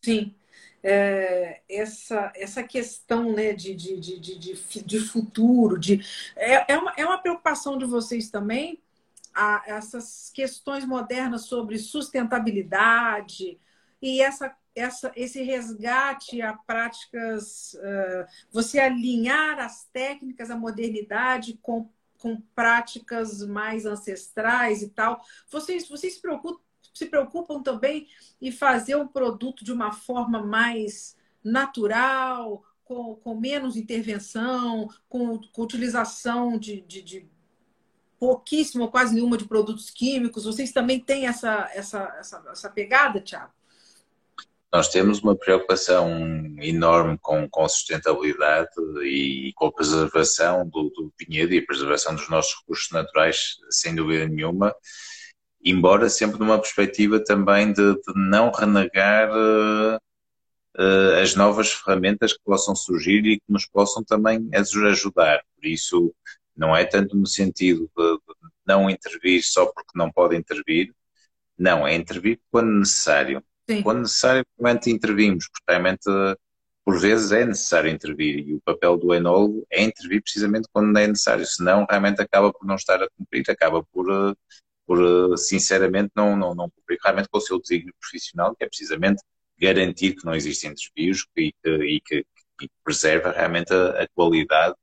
Sim. 0.02 0.34
É, 0.82 1.62
essa, 1.70 2.32
essa 2.36 2.64
questão 2.64 3.34
né, 3.34 3.52
de, 3.52 3.76
de, 3.76 4.00
de, 4.00 4.20
de, 4.20 4.84
de 4.84 5.00
futuro, 5.00 5.78
de, 5.78 6.02
é, 6.38 6.74
é, 6.74 6.78
uma, 6.78 6.94
é 6.96 7.06
uma 7.06 7.18
preocupação 7.18 7.78
de 7.78 7.86
vocês 7.86 8.30
também, 8.30 8.82
a 9.34 9.64
essas 9.68 10.32
questões 10.34 10.86
modernas 10.86 11.46
sobre 11.46 11.78
sustentabilidade 11.78 13.60
e 14.02 14.22
essa, 14.22 14.56
essa, 14.76 15.12
esse 15.16 15.42
resgate 15.42 16.42
a 16.42 16.54
práticas, 16.54 17.74
uh, 17.74 18.26
você 18.52 18.80
alinhar 18.80 19.60
as 19.60 19.86
técnicas, 19.92 20.50
a 20.50 20.58
modernidade 20.58 21.60
com, 21.62 21.90
com 22.18 22.42
práticas 22.56 23.46
mais 23.46 23.86
ancestrais 23.86 24.82
e 24.82 24.90
tal. 24.90 25.22
Vocês, 25.50 25.88
vocês 25.88 26.16
se 26.16 26.22
preocupam, 26.22 26.62
se 26.94 27.06
preocupam 27.06 27.62
também 27.62 28.08
em 28.42 28.52
fazer 28.52 28.96
um 28.96 29.08
produto 29.08 29.64
de 29.64 29.72
uma 29.72 29.92
forma 29.92 30.42
mais 30.42 31.16
natural, 31.44 32.64
com, 32.84 33.16
com 33.16 33.36
menos 33.36 33.78
intervenção, 33.78 34.90
com, 35.08 35.40
com 35.52 35.62
utilização 35.62 36.58
de, 36.58 36.82
de, 36.82 37.02
de 37.02 37.30
pouquíssimo 38.18 38.84
ou 38.84 38.92
quase 38.92 39.14
nenhuma 39.14 39.38
de 39.38 39.46
produtos 39.46 39.90
químicos. 39.90 40.46
Vocês 40.46 40.72
também 40.72 41.00
têm 41.00 41.28
essa, 41.28 41.70
essa, 41.74 42.16
essa, 42.20 42.44
essa 42.52 42.70
pegada, 42.70 43.22
Tiago? 43.22 43.54
Nós 44.72 44.88
temos 44.88 45.20
uma 45.22 45.36
preocupação 45.36 46.08
enorme 46.62 47.18
com, 47.20 47.50
com 47.50 47.68
sustentabilidade 47.68 48.70
e 49.04 49.52
com 49.56 49.66
a 49.66 49.72
preservação 49.72 50.68
do, 50.70 50.90
do 50.92 51.12
e 51.28 51.58
a 51.58 51.66
preservação 51.66 52.14
dos 52.14 52.30
nossos 52.30 52.60
recursos 52.60 52.92
naturais, 52.92 53.58
sem 53.72 53.96
dúvida 53.96 54.28
nenhuma, 54.28 54.76
embora 55.64 56.08
sempre 56.08 56.40
numa 56.40 56.60
perspectiva 56.60 57.20
também 57.24 57.74
de, 57.74 57.94
de 57.94 58.14
não 58.16 58.52
renegar 58.52 59.32
uh, 59.32 60.00
as 61.20 61.34
novas 61.34 61.72
ferramentas 61.72 62.34
que 62.34 62.44
possam 62.44 62.76
surgir 62.76 63.26
e 63.26 63.40
que 63.40 63.46
nos 63.52 63.66
possam 63.66 64.04
também 64.04 64.50
ajudar. 64.54 65.42
Por 65.56 65.66
isso, 65.66 66.14
não 66.56 66.76
é 66.76 66.86
tanto 66.86 67.18
no 67.18 67.26
sentido 67.26 67.90
de, 67.98 68.18
de 68.18 68.50
não 68.68 68.88
intervir 68.88 69.44
só 69.44 69.66
porque 69.66 69.92
não 69.96 70.12
pode 70.12 70.36
intervir, 70.36 70.94
não, 71.58 71.88
é 71.88 71.96
intervir 71.96 72.40
quando 72.52 72.70
necessário 72.70 73.44
Sim. 73.70 73.84
Quando 73.84 74.02
necessário, 74.02 74.44
realmente 74.60 74.90
intervimos, 74.90 75.48
porque 75.48 75.64
realmente, 75.72 76.10
por 76.84 77.00
vezes, 77.00 77.32
é 77.32 77.46
necessário 77.46 77.92
intervir 77.92 78.40
e 78.48 78.56
o 78.56 78.62
papel 78.62 78.98
do 78.98 79.14
enólogo 79.14 79.64
é 79.70 79.84
intervir 79.84 80.24
precisamente 80.24 80.68
quando 80.74 80.98
é 80.98 81.06
necessário, 81.06 81.46
senão 81.46 81.86
realmente 81.88 82.20
acaba 82.20 82.52
por 82.52 82.66
não 82.66 82.74
estar 82.74 83.00
a 83.04 83.08
cumprir, 83.16 83.44
acaba 83.48 83.84
por, 83.94 84.36
por 84.88 85.38
sinceramente, 85.38 86.10
não, 86.16 86.36
não, 86.36 86.56
não 86.56 86.68
cumprir 86.72 86.98
realmente 87.04 87.30
com 87.30 87.38
o 87.38 87.42
seu 87.42 87.62
desígnio 87.62 87.94
profissional, 88.02 88.56
que 88.56 88.64
é 88.64 88.68
precisamente 88.68 89.22
garantir 89.60 90.16
que 90.16 90.26
não 90.26 90.34
existem 90.34 90.74
desvios 90.74 91.28
e 91.38 91.54
que, 91.64 91.70
e 91.70 92.02
que, 92.02 92.26
preserva 92.84 93.32
realmente 93.32 93.72
a, 93.72 94.02
a, 94.02 94.08
qualidade 94.16 94.76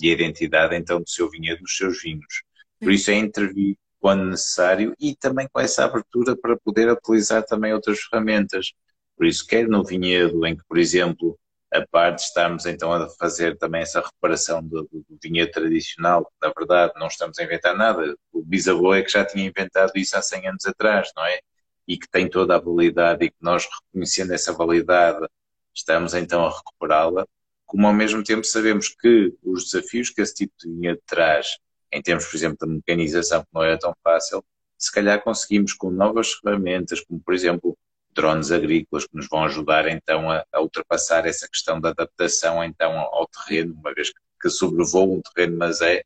e 0.00 0.10
a 0.10 0.12
identidade 0.12 0.76
então 0.76 1.00
do 1.00 1.08
seu 1.08 1.30
vinhedo 1.30 1.62
nos 1.62 1.74
seus 1.74 2.02
vinhos. 2.02 2.42
Por 2.78 2.92
isso 2.92 3.10
é 3.10 3.14
intervir 3.14 3.76
quando 4.04 4.26
necessário 4.26 4.94
e 5.00 5.16
também 5.16 5.48
com 5.50 5.58
essa 5.58 5.82
abertura 5.82 6.36
para 6.36 6.58
poder 6.58 6.90
utilizar 6.90 7.42
também 7.42 7.72
outras 7.72 8.00
ferramentas. 8.00 8.74
Por 9.16 9.24
isso, 9.24 9.46
quer 9.46 9.66
no 9.66 9.82
vinhedo, 9.82 10.44
em 10.46 10.54
que, 10.54 10.62
por 10.68 10.76
exemplo, 10.76 11.38
a 11.72 11.86
parte 11.86 12.18
de 12.18 12.24
estarmos 12.24 12.66
então 12.66 12.92
a 12.92 13.08
fazer 13.18 13.56
também 13.56 13.80
essa 13.80 14.02
reparação 14.02 14.62
do, 14.62 14.86
do, 14.92 15.18
vinhedo 15.22 15.50
tradicional, 15.52 16.30
na 16.42 16.52
verdade 16.54 16.92
não 16.96 17.06
estamos 17.06 17.38
a 17.38 17.44
inventar 17.44 17.74
nada, 17.74 18.14
o 18.30 18.42
bisavô 18.42 18.92
é 18.94 19.02
que 19.02 19.10
já 19.10 19.24
tinha 19.24 19.46
inventado 19.46 19.92
isso 19.96 20.14
há 20.18 20.20
100 20.20 20.48
anos 20.48 20.66
atrás, 20.66 21.10
não 21.16 21.24
é? 21.24 21.40
E 21.88 21.96
que 21.96 22.06
tem 22.06 22.28
toda 22.28 22.56
a 22.56 22.60
validade 22.60 23.24
e 23.24 23.30
que 23.30 23.36
nós 23.40 23.66
reconhecendo 23.86 24.32
essa 24.34 24.52
validade 24.52 25.26
estamos 25.74 26.12
então 26.12 26.44
a 26.44 26.50
recuperá-la, 26.50 27.26
como 27.64 27.86
ao 27.86 27.94
mesmo 27.94 28.22
tempo 28.22 28.44
sabemos 28.44 28.88
que 28.90 29.32
os 29.42 29.70
desafios 29.70 30.10
que 30.10 30.20
esse 30.20 30.34
tipo 30.34 30.52
de 30.60 30.70
vinhedo 30.70 31.00
traz 31.06 31.56
em 31.94 32.02
termos, 32.02 32.26
por 32.26 32.36
exemplo, 32.36 32.58
de 32.66 32.74
mecanização, 32.74 33.42
que 33.42 33.48
não 33.54 33.62
era 33.62 33.78
tão 33.78 33.94
fácil, 34.02 34.44
se 34.76 34.92
calhar 34.92 35.22
conseguimos 35.22 35.72
com 35.72 35.90
novas 35.90 36.32
ferramentas, 36.34 37.00
como 37.00 37.20
por 37.20 37.32
exemplo 37.32 37.78
drones 38.12 38.50
agrícolas, 38.50 39.06
que 39.06 39.16
nos 39.16 39.28
vão 39.28 39.44
ajudar 39.44 39.88
então 39.88 40.30
a, 40.30 40.44
a 40.52 40.60
ultrapassar 40.60 41.26
essa 41.26 41.48
questão 41.48 41.80
da 41.80 41.90
adaptação 41.90 42.62
então 42.62 42.92
ao 42.92 43.26
terreno, 43.28 43.74
uma 43.74 43.94
vez 43.94 44.10
que, 44.10 44.18
que 44.40 44.50
sobrevoa 44.50 45.16
um 45.16 45.22
terreno, 45.22 45.56
mas 45.56 45.80
é, 45.80 46.02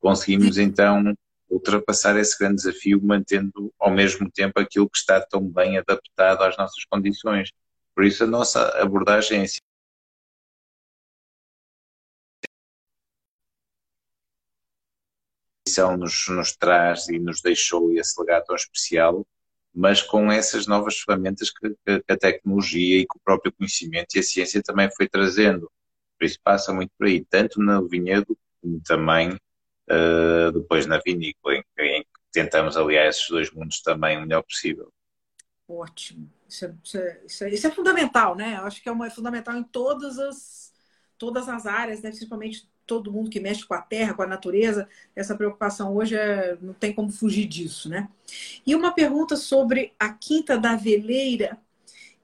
conseguimos 0.00 0.58
então 0.58 1.14
ultrapassar 1.50 2.16
esse 2.16 2.38
grande 2.38 2.56
desafio 2.56 3.00
mantendo 3.02 3.72
ao 3.78 3.90
mesmo 3.90 4.30
tempo 4.30 4.58
aquilo 4.58 4.88
que 4.88 4.96
está 4.96 5.20
tão 5.20 5.42
bem 5.42 5.76
adaptado 5.76 6.42
às 6.42 6.56
nossas 6.56 6.84
condições. 6.86 7.50
Por 7.94 8.04
isso 8.04 8.24
a 8.24 8.26
nossa 8.26 8.68
abordagem 8.80 9.42
é 9.42 9.44
nos, 15.96 16.26
nos 16.28 16.56
traz 16.56 17.08
e 17.08 17.18
nos 17.18 17.40
deixou 17.40 17.92
esse 17.92 18.20
legado 18.20 18.44
tão 18.44 18.56
especial, 18.56 19.26
mas 19.74 20.02
com 20.02 20.30
essas 20.30 20.66
novas 20.66 20.98
ferramentas 20.98 21.50
que, 21.50 21.70
que, 21.84 22.12
a 22.12 22.16
tecnologia 22.16 23.00
e 23.00 23.06
que 23.06 23.16
o 23.16 23.20
próprio 23.24 23.52
conhecimento 23.52 24.14
e 24.14 24.20
a 24.20 24.22
ciência 24.22 24.62
também 24.62 24.90
foi 24.94 25.08
trazendo. 25.08 25.70
Por 26.18 26.26
isso 26.26 26.38
passa 26.42 26.72
muito 26.72 26.90
por 26.98 27.06
aí, 27.06 27.24
tanto 27.24 27.60
no 27.60 27.88
vinhedo 27.88 28.36
como 28.60 28.80
também 28.82 29.30
uh, 29.32 30.52
depois 30.52 30.86
na 30.86 30.98
vinícola, 30.98 31.56
em, 31.56 31.64
em, 31.78 32.02
que 32.02 32.08
tentamos 32.32 32.76
aliar 32.76 33.06
esses 33.06 33.28
dois 33.28 33.50
mundos 33.50 33.80
também 33.82 34.18
o 34.18 34.22
melhor 34.22 34.42
possível. 34.42 34.92
Ótimo. 35.68 36.30
Isso 36.48 36.66
é, 36.66 36.74
isso 36.84 36.98
é, 36.98 37.22
isso 37.26 37.44
é, 37.44 37.54
isso 37.54 37.66
é 37.66 37.70
fundamental, 37.70 38.36
né? 38.36 38.58
Eu 38.58 38.64
acho 38.64 38.82
que 38.82 38.88
é, 38.88 38.92
uma, 38.92 39.06
é 39.06 39.10
fundamental 39.10 39.56
em 39.56 39.64
todas 39.64 40.18
as, 40.18 40.72
todas 41.16 41.48
as 41.48 41.66
áreas, 41.66 42.02
né? 42.02 42.10
principalmente 42.10 42.68
todo 42.86 43.12
mundo 43.12 43.30
que 43.30 43.40
mexe 43.40 43.64
com 43.64 43.74
a 43.74 43.80
terra, 43.80 44.14
com 44.14 44.22
a 44.22 44.26
natureza, 44.26 44.88
essa 45.14 45.36
preocupação 45.36 45.94
hoje 45.94 46.16
é, 46.16 46.56
não 46.60 46.72
tem 46.72 46.92
como 46.92 47.10
fugir 47.10 47.46
disso, 47.46 47.88
né? 47.88 48.08
E 48.66 48.74
uma 48.74 48.92
pergunta 48.92 49.36
sobre 49.36 49.92
a 49.98 50.12
Quinta 50.12 50.58
da 50.58 50.76
Veleira, 50.76 51.58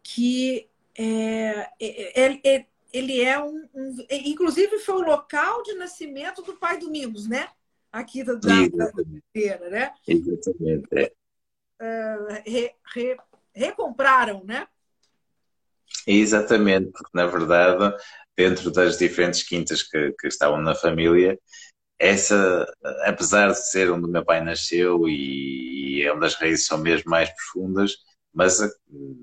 que 0.02 0.68
é, 0.96 1.70
é, 1.80 2.24
é, 2.24 2.40
é 2.44 2.66
ele 2.92 3.20
é 3.20 3.38
um, 3.38 3.68
um, 3.74 3.96
Inclusive 4.10 4.78
foi 4.78 4.96
o 4.96 5.06
local 5.06 5.62
de 5.62 5.74
nascimento 5.74 6.42
do 6.42 6.54
pai 6.54 6.78
Domingos, 6.78 7.28
né? 7.28 7.48
A 7.92 8.02
Quinta 8.02 8.36
da, 8.36 8.68
da 8.68 8.90
Veleira, 9.34 9.70
né? 9.70 9.92
Exatamente. 10.06 10.88
É. 10.92 11.12
é. 11.80 12.42
Re, 12.46 12.74
re, 12.94 13.16
recompraram, 13.54 14.42
né? 14.44 14.66
Exatamente, 16.06 16.90
porque 16.90 17.10
na 17.12 17.26
verdade 17.26 17.94
dentro 18.38 18.70
das 18.70 18.96
diferentes 18.96 19.42
quintas 19.42 19.82
que, 19.82 20.12
que 20.12 20.28
estavam 20.28 20.62
na 20.62 20.72
família, 20.72 21.36
essa, 21.98 22.64
apesar 23.04 23.48
de 23.48 23.68
ser 23.68 23.90
onde 23.90 24.06
o 24.06 24.08
meu 24.08 24.24
pai 24.24 24.40
nasceu 24.40 25.08
e, 25.08 26.00
e 26.00 26.10
onde 26.12 26.24
as 26.24 26.36
raízes 26.36 26.64
são 26.64 26.78
mesmo 26.78 27.10
mais 27.10 27.28
profundas, 27.30 27.96
mas 28.32 28.60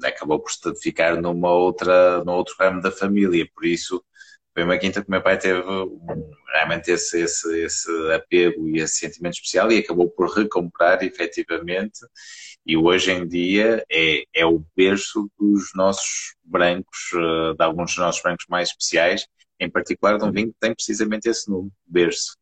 acabou 0.04 0.42
por 0.42 0.52
ficar 0.82 1.16
numa 1.22 1.50
outra, 1.50 2.22
num 2.26 2.34
outro 2.34 2.56
ramo 2.60 2.82
da 2.82 2.92
família, 2.92 3.48
por 3.56 3.64
isso 3.64 4.04
foi 4.54 4.64
uma 4.66 4.78
quinta 4.78 5.02
que 5.02 5.08
o 5.08 5.12
meu 5.12 5.24
pai 5.24 5.38
teve 5.38 5.62
realmente 6.54 6.92
esse, 6.92 7.22
esse, 7.22 7.60
esse 7.60 8.12
apego 8.14 8.68
e 8.68 8.80
esse 8.80 8.96
sentimento 8.96 9.36
especial 9.36 9.72
e 9.72 9.78
acabou 9.78 10.10
por 10.10 10.30
recomprar 10.30 11.02
efetivamente 11.04 12.00
e 12.66 12.76
hoje 12.76 13.12
em 13.12 13.28
dia 13.28 13.86
é, 13.92 14.24
é 14.34 14.46
o 14.46 14.66
berço 14.76 15.30
dos 15.38 15.72
nossos 15.76 16.36
brancos, 16.44 17.12
eh, 17.14 17.54
de 17.54 17.64
alguns 17.64 17.92
dos 17.92 17.98
nossos 17.98 18.22
brancos 18.22 18.46
mais 18.50 18.70
especiais, 18.70 19.28
em 19.60 19.70
particular 19.70 20.18
de 20.18 20.26
um 20.26 20.32
vinho 20.32 20.52
que 20.52 20.60
tem 20.60 20.74
precisamente 20.74 21.30
esse 21.30 21.50
nome, 21.50 21.72
berço. 21.86 22.38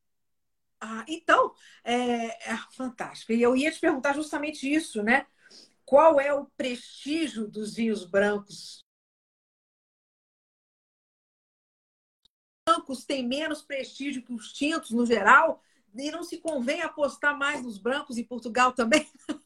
Ah, 0.80 1.06
então, 1.08 1.54
é, 1.84 2.52
é 2.52 2.58
fantástico. 2.76 3.34
E 3.34 3.42
eu 3.42 3.56
ia 3.56 3.72
te 3.72 3.80
perguntar 3.80 4.14
justamente 4.14 4.72
isso, 4.72 5.04
né? 5.04 5.26
Qual 5.86 6.20
é 6.20 6.34
o 6.34 6.46
prestígio 6.58 7.48
dos 7.48 7.76
vinhos 7.76 8.06
brancos 8.06 8.84
brancos 12.66 13.04
têm 13.04 13.28
menos 13.28 13.62
prestígio 13.62 14.24
que 14.24 14.34
os 14.34 14.54
tintos 14.54 14.92
no 14.92 15.06
geral? 15.06 15.62
E 15.96 16.10
não 16.10 16.24
se 16.24 16.38
convém 16.38 16.82
apostar 16.82 17.38
mais 17.38 17.62
nos 17.62 17.78
brancos 17.78 18.18
em 18.18 18.24
Portugal 18.24 18.72
também? 18.72 19.08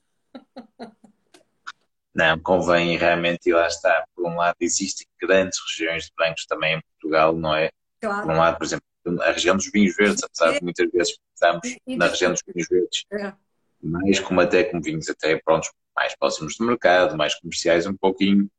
Não, 2.14 2.40
convém 2.40 2.98
realmente, 2.98 3.48
e 3.48 3.54
lá 3.54 3.68
está, 3.68 4.06
por 4.16 4.28
um 4.28 4.38
lado 4.38 4.56
existem 4.60 5.06
grandes 5.22 5.60
regiões 5.70 6.06
de 6.06 6.12
brancos 6.18 6.48
também 6.48 6.78
em 6.78 6.82
Portugal, 6.82 7.36
não 7.36 7.54
é? 7.56 7.70
Claro. 8.02 8.24
Por 8.24 8.32
um 8.32 8.38
lado, 8.38 8.58
por 8.58 8.64
exemplo, 8.64 8.86
a 9.22 9.32
região 9.32 9.56
dos 9.56 9.70
vinhos 9.72 9.96
verdes, 9.96 10.24
apesar 10.24 10.54
de 10.58 10.64
muitas 10.64 10.90
vezes 10.92 11.16
estamos 11.34 11.78
na 11.86 12.08
região 12.08 12.32
dos 12.32 12.42
vinhos 12.46 12.68
verdes, 12.68 13.06
é. 13.12 13.34
mais 13.82 14.20
como 14.20 14.42
até 14.42 14.64
com 14.64 14.82
vinhos 14.82 15.08
até 15.10 15.40
prontos, 15.44 15.72
mais 15.96 16.16
próximos 16.16 16.58
do 16.58 16.66
mercado, 16.66 17.16
mais 17.16 17.36
comerciais 17.36 17.86
um 17.86 17.96
pouquinho, 17.96 18.50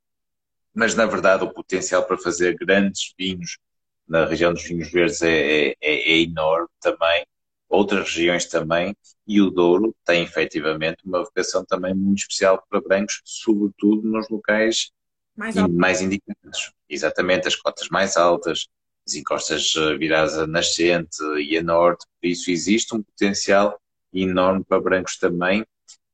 mas 0.72 0.94
na 0.94 1.06
verdade 1.06 1.42
o 1.42 1.52
potencial 1.52 2.04
para 2.04 2.16
fazer 2.16 2.54
grandes 2.54 3.12
vinhos 3.18 3.58
na 4.06 4.24
região 4.24 4.52
dos 4.52 4.62
vinhos 4.62 4.90
verdes 4.90 5.20
é, 5.22 5.70
é, 5.70 5.76
é 5.80 6.18
enorme 6.20 6.68
também, 6.80 7.26
outras 7.68 8.14
regiões 8.14 8.46
também, 8.46 8.96
e 9.26 9.40
o 9.40 9.50
Douro 9.50 9.94
tem 10.04 10.22
efetivamente 10.22 11.04
uma 11.04 11.22
vocação 11.22 11.64
também 11.64 11.94
muito 11.94 12.20
especial 12.20 12.64
para 12.68 12.80
brancos, 12.80 13.20
sobretudo 13.24 14.08
nos 14.08 14.28
locais 14.28 14.90
mais, 15.36 15.54
mais 15.54 16.00
indicados. 16.00 16.72
Exatamente, 16.88 17.46
as 17.46 17.54
cotas 17.54 17.88
mais 17.88 18.16
altas, 18.16 18.66
as 19.06 19.14
encostas 19.14 19.74
eh, 19.76 19.96
viradas 19.96 20.36
a 20.38 20.46
nascente 20.46 21.22
e 21.38 21.56
a 21.56 21.62
norte, 21.62 22.06
por 22.20 22.26
isso 22.26 22.50
existe 22.50 22.94
um 22.94 23.02
potencial 23.02 23.78
enorme 24.12 24.64
para 24.64 24.80
brancos 24.80 25.16
também, 25.18 25.64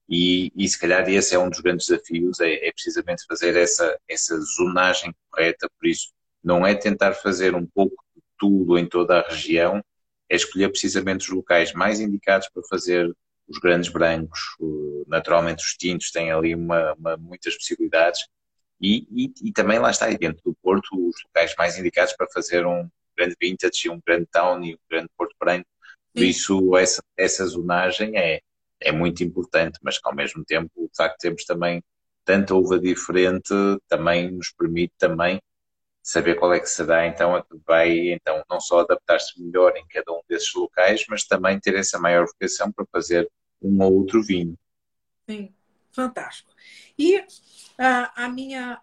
e, 0.08 0.52
e 0.54 0.68
se 0.68 0.78
calhar 0.78 1.08
esse 1.08 1.34
é 1.34 1.38
um 1.38 1.48
dos 1.48 1.60
grandes 1.60 1.86
desafios, 1.86 2.40
é, 2.40 2.68
é 2.68 2.72
precisamente 2.72 3.24
fazer 3.26 3.56
essa, 3.56 3.98
essa 4.08 4.38
zonagem 4.40 5.14
correta, 5.30 5.68
por 5.78 5.86
isso 5.88 6.12
não 6.42 6.66
é 6.66 6.74
tentar 6.74 7.14
fazer 7.14 7.54
um 7.54 7.64
pouco 7.64 8.04
de 8.14 8.22
tudo 8.38 8.76
em 8.76 8.86
toda 8.86 9.20
a 9.20 9.28
região, 9.28 9.82
é 10.34 10.36
escolher 10.36 10.68
precisamente 10.68 11.22
os 11.22 11.28
locais 11.28 11.72
mais 11.72 12.00
indicados 12.00 12.48
para 12.52 12.62
fazer 12.68 13.10
os 13.46 13.58
grandes 13.58 13.90
brancos, 13.90 14.40
naturalmente 15.06 15.64
os 15.64 15.74
tintos 15.76 16.10
têm 16.10 16.32
ali 16.32 16.54
uma, 16.54 16.94
uma 16.94 17.16
muitas 17.16 17.56
possibilidades. 17.56 18.26
E, 18.80 19.06
e, 19.10 19.48
e, 19.48 19.52
também 19.52 19.78
lá 19.78 19.90
está, 19.90 20.08
dentro 20.08 20.42
do 20.44 20.54
Porto, 20.62 20.88
os 20.94 21.16
locais 21.24 21.54
mais 21.56 21.78
indicados 21.78 22.14
para 22.14 22.26
fazer 22.32 22.66
um 22.66 22.88
grande 23.16 23.36
vintage, 23.40 23.88
um 23.88 24.00
grande 24.04 24.26
town 24.26 24.62
e 24.64 24.74
um 24.74 24.78
grande 24.90 25.08
Porto 25.16 25.36
Branco. 25.38 25.66
Por 26.12 26.22
isso, 26.22 26.76
essa, 26.76 27.02
essa 27.16 27.46
zonagem 27.46 28.16
é, 28.16 28.40
é 28.80 28.92
muito 28.92 29.22
importante, 29.22 29.78
mas 29.82 29.98
que 29.98 30.08
ao 30.08 30.14
mesmo 30.14 30.44
tempo, 30.44 30.70
o 30.76 30.90
facto 30.94 31.14
de 31.14 31.20
termos 31.20 31.44
também 31.44 31.82
tanta 32.24 32.54
uva 32.54 32.78
diferente, 32.78 33.54
também 33.88 34.30
nos 34.30 34.50
permite 34.50 34.94
também 34.98 35.40
saber 36.04 36.34
qual 36.34 36.52
é 36.52 36.60
que 36.60 36.66
será 36.66 37.06
então 37.06 37.34
a 37.34 37.42
vai 37.66 38.10
então 38.10 38.44
não 38.48 38.60
só 38.60 38.80
adaptar-se 38.80 39.42
melhor 39.42 39.74
em 39.74 39.86
cada 39.88 40.12
um 40.12 40.20
desses 40.28 40.52
locais, 40.54 41.02
mas 41.08 41.24
também 41.24 41.58
ter 41.58 41.74
essa 41.74 41.98
maior 41.98 42.26
vocação 42.26 42.70
para 42.70 42.84
fazer 42.92 43.26
um 43.62 43.82
ou 43.82 43.94
outro 43.94 44.22
vinho. 44.22 44.54
Sim, 45.28 45.54
fantástico. 45.90 46.52
E 46.98 47.18
uh, 47.20 47.24
a 48.14 48.28
minha 48.28 48.82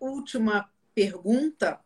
última 0.00 0.70
pergunta 0.94 1.78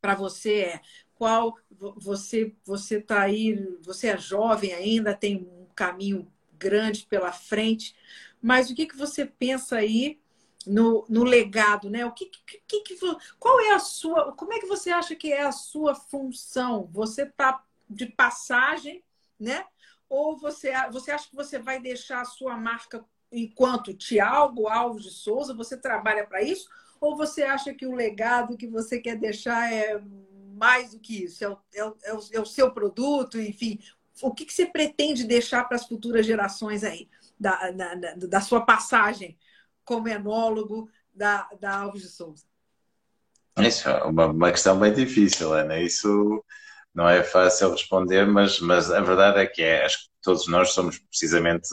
para 0.00 0.14
você 0.14 0.54
é 0.60 0.80
qual 1.14 1.54
você 1.96 2.54
você 2.64 2.96
está 2.96 3.20
aí, 3.20 3.54
você 3.82 4.08
é 4.08 4.16
jovem 4.18 4.72
ainda, 4.72 5.14
tem 5.14 5.36
um 5.36 5.66
caminho 5.74 6.32
grande 6.58 7.04
pela 7.04 7.30
frente, 7.30 7.94
mas 8.40 8.70
o 8.70 8.74
que, 8.74 8.86
que 8.86 8.96
você 8.96 9.26
pensa 9.26 9.76
aí 9.76 10.18
no, 10.66 11.06
no 11.08 11.22
legado, 11.22 11.88
né? 11.88 12.04
O 12.04 12.12
que, 12.12 12.26
que, 12.26 12.80
que, 12.80 12.98
qual 13.38 13.60
é 13.60 13.74
a 13.74 13.78
sua, 13.78 14.32
como 14.32 14.52
é 14.52 14.58
que 14.58 14.66
você 14.66 14.90
acha 14.90 15.14
que 15.14 15.32
é 15.32 15.42
a 15.42 15.52
sua 15.52 15.94
função? 15.94 16.90
Você 16.92 17.22
está 17.22 17.62
de 17.88 18.06
passagem, 18.06 19.02
né? 19.38 19.64
Ou 20.08 20.36
você, 20.36 20.72
você 20.90 21.12
acha 21.12 21.28
que 21.28 21.36
você 21.36 21.58
vai 21.58 21.80
deixar 21.80 22.20
a 22.20 22.26
sua 22.26 22.56
marca 22.56 23.04
enquanto 23.30 23.94
Tiago 23.94 24.68
Alves 24.68 25.04
de 25.04 25.10
Souza? 25.10 25.54
Você 25.54 25.76
trabalha 25.76 26.26
para 26.26 26.42
isso? 26.42 26.68
Ou 27.00 27.16
você 27.16 27.42
acha 27.42 27.72
que 27.72 27.86
o 27.86 27.94
legado 27.94 28.56
que 28.56 28.66
você 28.66 28.98
quer 28.98 29.16
deixar 29.16 29.72
é 29.72 30.00
mais 30.54 30.92
do 30.92 30.98
que 30.98 31.24
isso? 31.24 31.44
É 31.44 31.48
o, 31.48 31.58
é 31.72 31.84
o, 31.84 31.96
é 32.32 32.38
o 32.40 32.42
é 32.42 32.44
seu 32.44 32.72
produto, 32.72 33.38
enfim. 33.38 33.78
O 34.22 34.32
que, 34.32 34.46
que 34.46 34.52
você 34.52 34.66
pretende 34.66 35.24
deixar 35.24 35.64
para 35.64 35.76
as 35.76 35.86
futuras 35.86 36.24
gerações 36.24 36.82
aí, 36.82 37.08
da, 37.38 37.70
da, 37.70 38.14
da 38.14 38.40
sua 38.40 38.62
passagem 38.62 39.36
como 39.86 40.08
enólogo 40.08 40.90
da, 41.14 41.48
da 41.58 41.78
Alves 41.78 42.02
de 42.02 42.08
Souza? 42.08 42.44
Isso 43.58 43.88
é 43.88 44.02
uma, 44.02 44.26
uma 44.26 44.50
questão 44.50 44.78
bem 44.78 44.92
difícil, 44.92 45.54
Ana. 45.54 45.80
Isso 45.80 46.44
não 46.94 47.08
é 47.08 47.22
fácil 47.22 47.70
responder, 47.70 48.26
mas, 48.26 48.60
mas 48.60 48.90
a 48.90 49.00
verdade 49.00 49.38
é 49.38 49.46
que 49.46 49.62
é, 49.62 49.84
acho 49.84 50.04
que 50.04 50.08
todos 50.22 50.46
nós 50.48 50.70
somos 50.70 50.98
precisamente, 50.98 51.68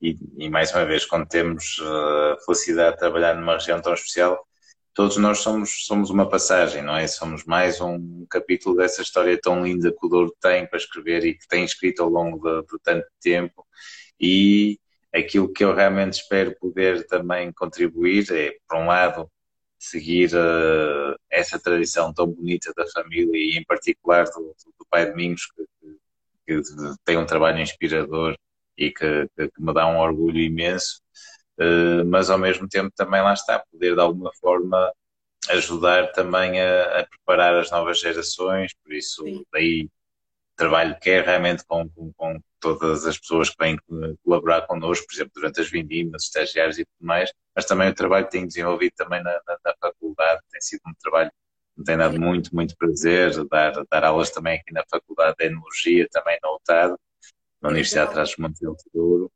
e, 0.00 0.16
e 0.38 0.48
mais 0.48 0.70
uma 0.72 0.84
vez, 0.84 1.04
quando 1.04 1.26
temos 1.26 1.80
a 1.80 2.34
uh, 2.34 2.44
felicidade 2.44 2.92
de 2.92 3.00
trabalhar 3.00 3.34
numa 3.34 3.54
região 3.54 3.80
tão 3.80 3.94
especial, 3.94 4.46
todos 4.94 5.16
nós 5.16 5.38
somos, 5.38 5.84
somos 5.84 6.10
uma 6.10 6.28
passagem, 6.28 6.82
não 6.82 6.96
é? 6.96 7.06
Somos 7.08 7.44
mais 7.44 7.80
um 7.80 8.24
capítulo 8.30 8.76
dessa 8.76 9.02
história 9.02 9.38
tão 9.40 9.64
linda 9.64 9.90
que 9.90 10.06
o 10.06 10.08
Douro 10.08 10.34
tem 10.40 10.66
para 10.66 10.78
escrever 10.78 11.24
e 11.24 11.34
que 11.34 11.48
tem 11.48 11.64
escrito 11.64 12.02
ao 12.02 12.08
longo 12.08 12.38
de, 12.38 12.66
de 12.66 12.78
tanto 12.82 13.06
tempo. 13.20 13.66
E, 14.20 14.78
aquilo 15.16 15.52
que 15.52 15.64
eu 15.64 15.74
realmente 15.74 16.14
espero 16.14 16.56
poder 16.58 17.06
também 17.06 17.52
contribuir 17.52 18.26
é, 18.32 18.56
por 18.68 18.78
um 18.78 18.86
lado, 18.86 19.30
seguir 19.78 20.30
uh, 20.34 21.16
essa 21.30 21.58
tradição 21.58 22.12
tão 22.12 22.26
bonita 22.26 22.72
da 22.76 22.86
família 22.88 23.36
e, 23.36 23.58
em 23.58 23.64
particular, 23.64 24.24
do, 24.24 24.54
do 24.78 24.86
pai 24.90 25.10
Domingos, 25.10 25.46
que, 25.46 25.64
que, 26.46 26.62
que, 26.62 26.94
tem 27.04 27.16
um 27.18 27.26
trabalho 27.26 27.60
inspirador 27.60 28.36
e 28.76 28.90
que, 28.90 29.28
que 29.36 29.50
me 29.62 29.72
dá 29.72 29.86
um 29.86 29.98
orgulho 29.98 30.38
imenso, 30.38 31.00
uh, 31.58 32.04
mas 32.06 32.30
ao 32.30 32.38
mesmo 32.38 32.68
tempo 32.68 32.92
também 32.94 33.22
lá 33.22 33.34
está, 33.34 33.58
poder 33.70 33.94
de 33.94 34.00
alguma 34.00 34.32
forma 34.40 34.92
ajudar 35.50 36.12
também 36.12 36.60
a, 36.60 37.00
a 37.00 37.06
preparar 37.06 37.54
as 37.54 37.70
novas 37.70 38.00
gerações, 38.00 38.72
por 38.82 38.92
isso 38.92 39.22
Sim. 39.24 39.44
daí 39.52 39.88
trabalho 40.56 40.96
quer 41.00 41.24
realmente 41.24 41.64
com, 41.66 41.88
com, 41.90 42.12
com 42.14 42.40
todas 42.58 43.06
as 43.06 43.18
pessoas 43.18 43.50
que 43.50 43.56
vêm 43.58 43.78
colaborar 44.24 44.62
connosco, 44.62 45.06
por 45.06 45.14
exemplo, 45.14 45.32
durante 45.34 45.60
as 45.60 45.70
vindimas, 45.70 46.24
estagiários 46.24 46.78
e 46.78 46.84
tudo 46.84 47.06
mais, 47.06 47.32
mas 47.54 47.64
também 47.66 47.88
o 47.88 47.94
trabalho 47.94 48.24
que 48.24 48.32
tenho 48.32 48.46
desenvolvido 48.46 48.92
também 48.96 49.22
na, 49.22 49.32
na, 49.46 49.58
na 49.64 49.74
faculdade, 49.80 50.40
tem 50.50 50.60
sido 50.60 50.80
um 50.86 50.92
trabalho 51.00 51.30
que 51.30 51.80
me 51.80 51.84
tem 51.84 51.96
dado 51.96 52.18
muito, 52.18 52.54
muito 52.54 52.76
prazer, 52.76 53.32
dar, 53.48 53.84
dar 53.90 54.04
aulas 54.04 54.30
também 54.30 54.58
aqui 54.58 54.72
na 54.72 54.82
Faculdade 54.90 55.36
de 55.38 55.44
Enologia, 55.46 56.08
também 56.10 56.38
na 56.42 56.54
UTAD, 56.54 56.96
na 57.60 57.68
Universidade 57.68 58.08
de 58.08 58.14
Trás-os-Montes 58.14 58.60
de 58.60 58.90
Douro, 58.94 59.30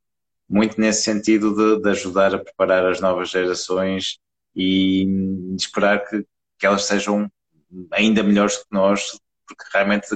muito 0.49 0.81
nesse 0.81 1.03
sentido 1.03 1.55
de, 1.55 1.83
de, 1.83 1.91
ajudar 1.91 2.35
a 2.35 2.39
preparar 2.39 2.85
as 2.87 3.01
novas 3.01 3.31
gerações 3.31 4.19
e 4.57 5.07
esperar 5.57 6.05
que, 6.05 6.25
que 6.59 6.67
elas 6.67 6.85
sejam 6.85 7.31
ainda 7.93 8.23
melhores 8.23 8.57
que 8.57 8.67
nós, 8.71 9.19
porque 9.47 9.65
realmente 9.73 10.09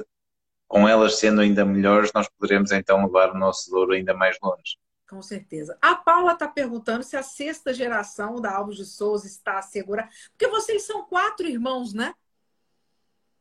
com 0.74 0.88
elas 0.88 1.20
sendo 1.20 1.40
ainda 1.40 1.64
melhores, 1.64 2.10
nós 2.12 2.28
poderemos 2.28 2.72
então 2.72 3.05
levar 3.06 3.30
o 3.30 3.38
nosso 3.38 3.70
Douro 3.70 3.92
ainda 3.92 4.12
mais 4.12 4.36
longe. 4.42 4.76
Com 5.09 5.22
certeza. 5.22 5.78
A 5.80 5.94
Paula 5.94 6.32
está 6.32 6.48
perguntando 6.48 7.05
se 7.05 7.16
a 7.16 7.22
sexta 7.22 7.72
geração 7.72 8.40
da 8.40 8.56
Alves 8.56 8.78
de 8.78 8.84
Souza 8.84 9.24
está 9.28 9.62
segura. 9.62 10.09
Porque 10.32 10.48
vocês 10.48 10.82
são 10.82 11.05
quatro 11.05 11.46
irmãos, 11.46 11.94
né? 11.94 12.12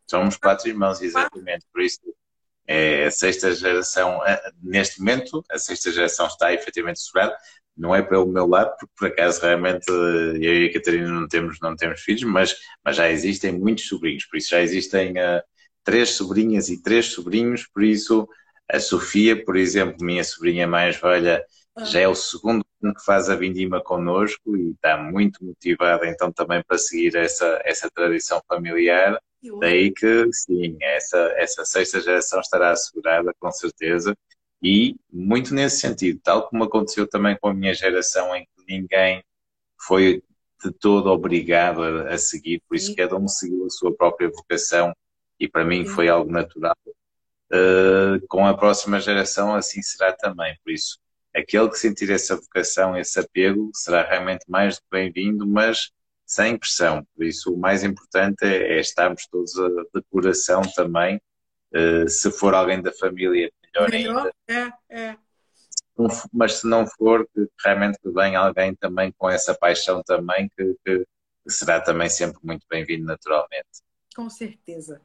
Somos 0.08 0.38
quatro 0.38 0.70
irmãos, 0.70 1.02
exatamente. 1.02 1.66
Por 1.74 1.82
isso, 1.82 2.02
é, 2.68 3.06
a 3.06 3.12
sexta 3.12 3.52
geração, 3.56 4.20
neste 4.62 5.00
momento, 5.00 5.44
a 5.50 5.58
sexta 5.58 5.92
geração 5.92 6.28
está 6.28 6.54
efetivamente 6.54 7.00
segurada. 7.00 7.36
Não 7.76 7.96
é 7.96 8.04
pelo 8.04 8.28
meu 8.28 8.46
lado, 8.46 8.76
porque 8.78 8.94
por 8.96 9.08
acaso 9.08 9.42
realmente 9.42 9.90
eu 9.90 10.62
e 10.62 10.70
a 10.70 10.74
Catarina 10.74 11.08
não 11.08 11.28
temos, 11.28 11.60
não 11.60 11.76
temos 11.76 12.02
filhos, 12.02 12.22
mas, 12.26 12.56
mas 12.86 12.96
já 12.96 13.10
existem 13.10 13.52
muitos 13.54 13.88
sobrinhos, 13.88 14.26
por 14.26 14.38
isso 14.38 14.52
já 14.52 14.62
existem 14.62 15.14
uh, 15.14 15.42
três 15.84 16.12
sobrinhas 16.12 16.70
e 16.70 16.82
três 16.82 17.08
sobrinhos, 17.08 17.68
por 17.68 17.84
isso 17.84 18.28
a 18.70 18.80
Sofia, 18.80 19.44
por 19.44 19.56
exemplo, 19.56 20.04
minha 20.04 20.24
sobrinha 20.24 20.68
mais 20.68 20.98
velha, 21.00 21.46
ah. 21.76 21.84
já 21.84 22.02
é 22.02 22.08
o 22.08 22.16
segundo 22.16 22.66
ano 22.82 22.94
que 22.94 23.04
faz 23.04 23.30
a 23.30 23.36
vindima 23.36 23.82
connosco 23.82 24.56
e 24.58 24.72
está 24.72 24.98
muito 24.98 25.44
motivada 25.44 26.08
então 26.08 26.32
também 26.32 26.64
para 26.64 26.78
seguir 26.78 27.16
essa, 27.16 27.62
essa 27.64 27.90
tradição 27.92 28.42
familiar. 28.48 29.20
Daí 29.60 29.92
que 29.92 30.32
sim, 30.32 30.78
essa, 30.82 31.18
essa 31.36 31.66
sexta 31.66 32.00
geração 32.00 32.40
estará 32.40 32.72
assegurada 32.72 33.34
com 33.38 33.52
certeza 33.52 34.16
e 34.62 34.96
muito 35.12 35.54
nesse 35.54 35.80
sentido, 35.82 36.22
tal 36.24 36.48
como 36.48 36.64
aconteceu 36.64 37.06
também 37.06 37.38
com 37.40 37.50
a 37.50 37.54
minha 37.54 37.74
geração 37.74 38.34
em 38.34 38.46
que 38.46 38.64
ninguém 38.74 39.22
foi 39.78 40.24
de 40.64 40.72
todo 40.72 41.08
obrigado 41.08 41.84
a, 41.84 42.14
a 42.14 42.18
seguir, 42.18 42.62
por 42.70 42.78
isso 42.78 42.96
cada 42.96 43.18
um 43.18 43.28
seguiu 43.28 43.66
a 43.66 43.70
sua 43.70 43.94
própria 43.94 44.30
vocação 44.30 44.94
e 45.40 45.48
para 45.48 45.66
mim 45.66 45.86
foi 45.86 46.10
algo 46.10 46.32
natural. 46.32 46.76
Uh, 47.52 48.26
com 48.28 48.48
a 48.48 48.58
próxima 48.58 49.00
geração 49.00 49.54
assim 49.54 49.82
será 49.82 50.12
também, 50.12 50.58
por 50.64 50.72
isso 50.72 50.98
aquele 51.36 51.70
que 51.70 51.80
sentir 51.80 52.12
essa 52.12 52.36
vocação, 52.36 52.98
esse 52.98 53.20
apego, 53.20 53.72
será 53.74 54.04
realmente 54.04 54.46
mais 54.48 54.76
do 54.76 54.82
que 54.82 54.88
bem-vindo, 54.92 55.48
mas 55.48 55.92
sem 56.26 56.58
pressão. 56.58 57.06
Por 57.16 57.26
isso, 57.26 57.54
o 57.54 57.58
mais 57.58 57.84
importante 57.84 58.44
é, 58.44 58.78
é 58.78 58.80
estarmos 58.80 59.28
todos 59.28 59.52
de 59.52 60.02
coração 60.12 60.62
também. 60.76 61.20
Uh, 61.74 62.08
se 62.08 62.32
for 62.32 62.54
alguém 62.54 62.82
da 62.82 62.92
família, 62.94 63.52
melhor, 63.74 63.90
melhor 63.90 64.32
ainda. 64.48 64.74
É, 64.90 65.00
é. 65.10 65.18
Mas 66.32 66.56
se 66.56 66.68
não 66.68 66.86
for, 66.86 67.28
que 67.34 67.48
realmente 67.64 68.00
que 68.00 68.10
venha 68.10 68.40
alguém 68.40 68.76
também 68.76 69.12
com 69.18 69.30
essa 69.30 69.56
paixão 69.56 70.02
também, 70.04 70.50
que, 70.56 70.76
que 70.86 71.06
será 71.48 71.82
também 71.82 72.10
sempre 72.10 72.40
muito 72.44 72.66
bem-vindo 72.70 73.06
naturalmente. 73.06 73.82
Com 74.16 74.30
certeza. 74.30 75.02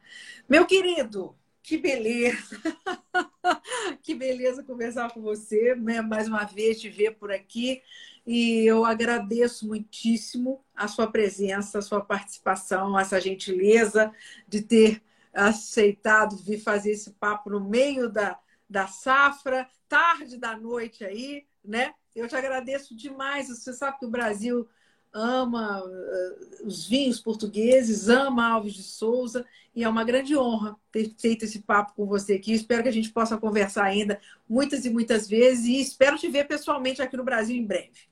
Meu 0.48 0.66
querido, 0.66 1.35
que 1.62 1.78
beleza! 1.78 2.60
que 4.02 4.14
beleza 4.14 4.62
conversar 4.62 5.12
com 5.12 5.20
você, 5.20 5.74
né? 5.74 6.01
mais 6.01 6.28
uma 6.28 6.44
vez 6.44 6.80
te 6.80 6.89
ver 6.89 7.16
por 7.16 7.32
aqui. 7.32 7.82
E 8.26 8.66
eu 8.66 8.85
agradeço 8.85 9.66
muitíssimo 9.66 10.64
a 10.74 10.86
sua 10.86 11.06
presença, 11.06 11.78
a 11.78 11.82
sua 11.82 12.01
participação, 12.02 12.98
essa 12.98 13.20
gentileza 13.20 14.12
de 14.47 14.60
ter 14.60 15.02
aceitado 15.32 16.36
vir 16.36 16.59
fazer 16.59 16.93
esse 16.93 17.12
papo 17.12 17.48
no 17.51 17.60
meio 17.60 18.09
da, 18.10 18.39
da 18.68 18.86
safra, 18.86 19.68
tarde 19.89 20.36
da 20.36 20.56
noite 20.56 21.05
aí, 21.05 21.47
né? 21.64 21.94
Eu 22.14 22.28
te 22.28 22.36
agradeço 22.36 22.94
demais. 22.97 23.48
Você 23.48 23.72
sabe 23.72 23.98
que 23.98 24.06
o 24.06 24.10
Brasil 24.10 24.68
ama 25.12 25.82
uh, 25.85 26.66
os 26.66 26.86
vinhos 26.86 27.20
portugueses, 27.20 28.09
ama 28.09 28.48
Alves 28.48 28.74
de 28.74 28.82
Souza 28.82 29.44
e 29.74 29.85
é 29.85 29.89
uma 29.89 30.05
grande 30.05 30.36
honra 30.36 30.76
ter 30.90 31.12
feito 31.18 31.44
esse 31.44 31.60
papo 31.60 31.94
com 31.94 32.06
você 32.06 32.35
aqui. 32.35 32.52
Espero 32.52 32.82
que 32.82 32.89
a 32.89 32.93
gente 32.93 33.10
possa 33.10 33.36
conversar 33.36 33.85
ainda 33.85 34.20
muitas 34.48 34.85
e 34.85 34.90
muitas 34.90 35.28
vezes 35.28 35.66
e 35.66 35.80
espero 35.80 36.18
te 36.18 36.28
ver 36.28 36.47
pessoalmente 36.47 37.01
aqui 37.01 37.16
no 37.16 37.24
Brasil 37.24 37.56
em 37.56 37.66
breve. 37.66 38.09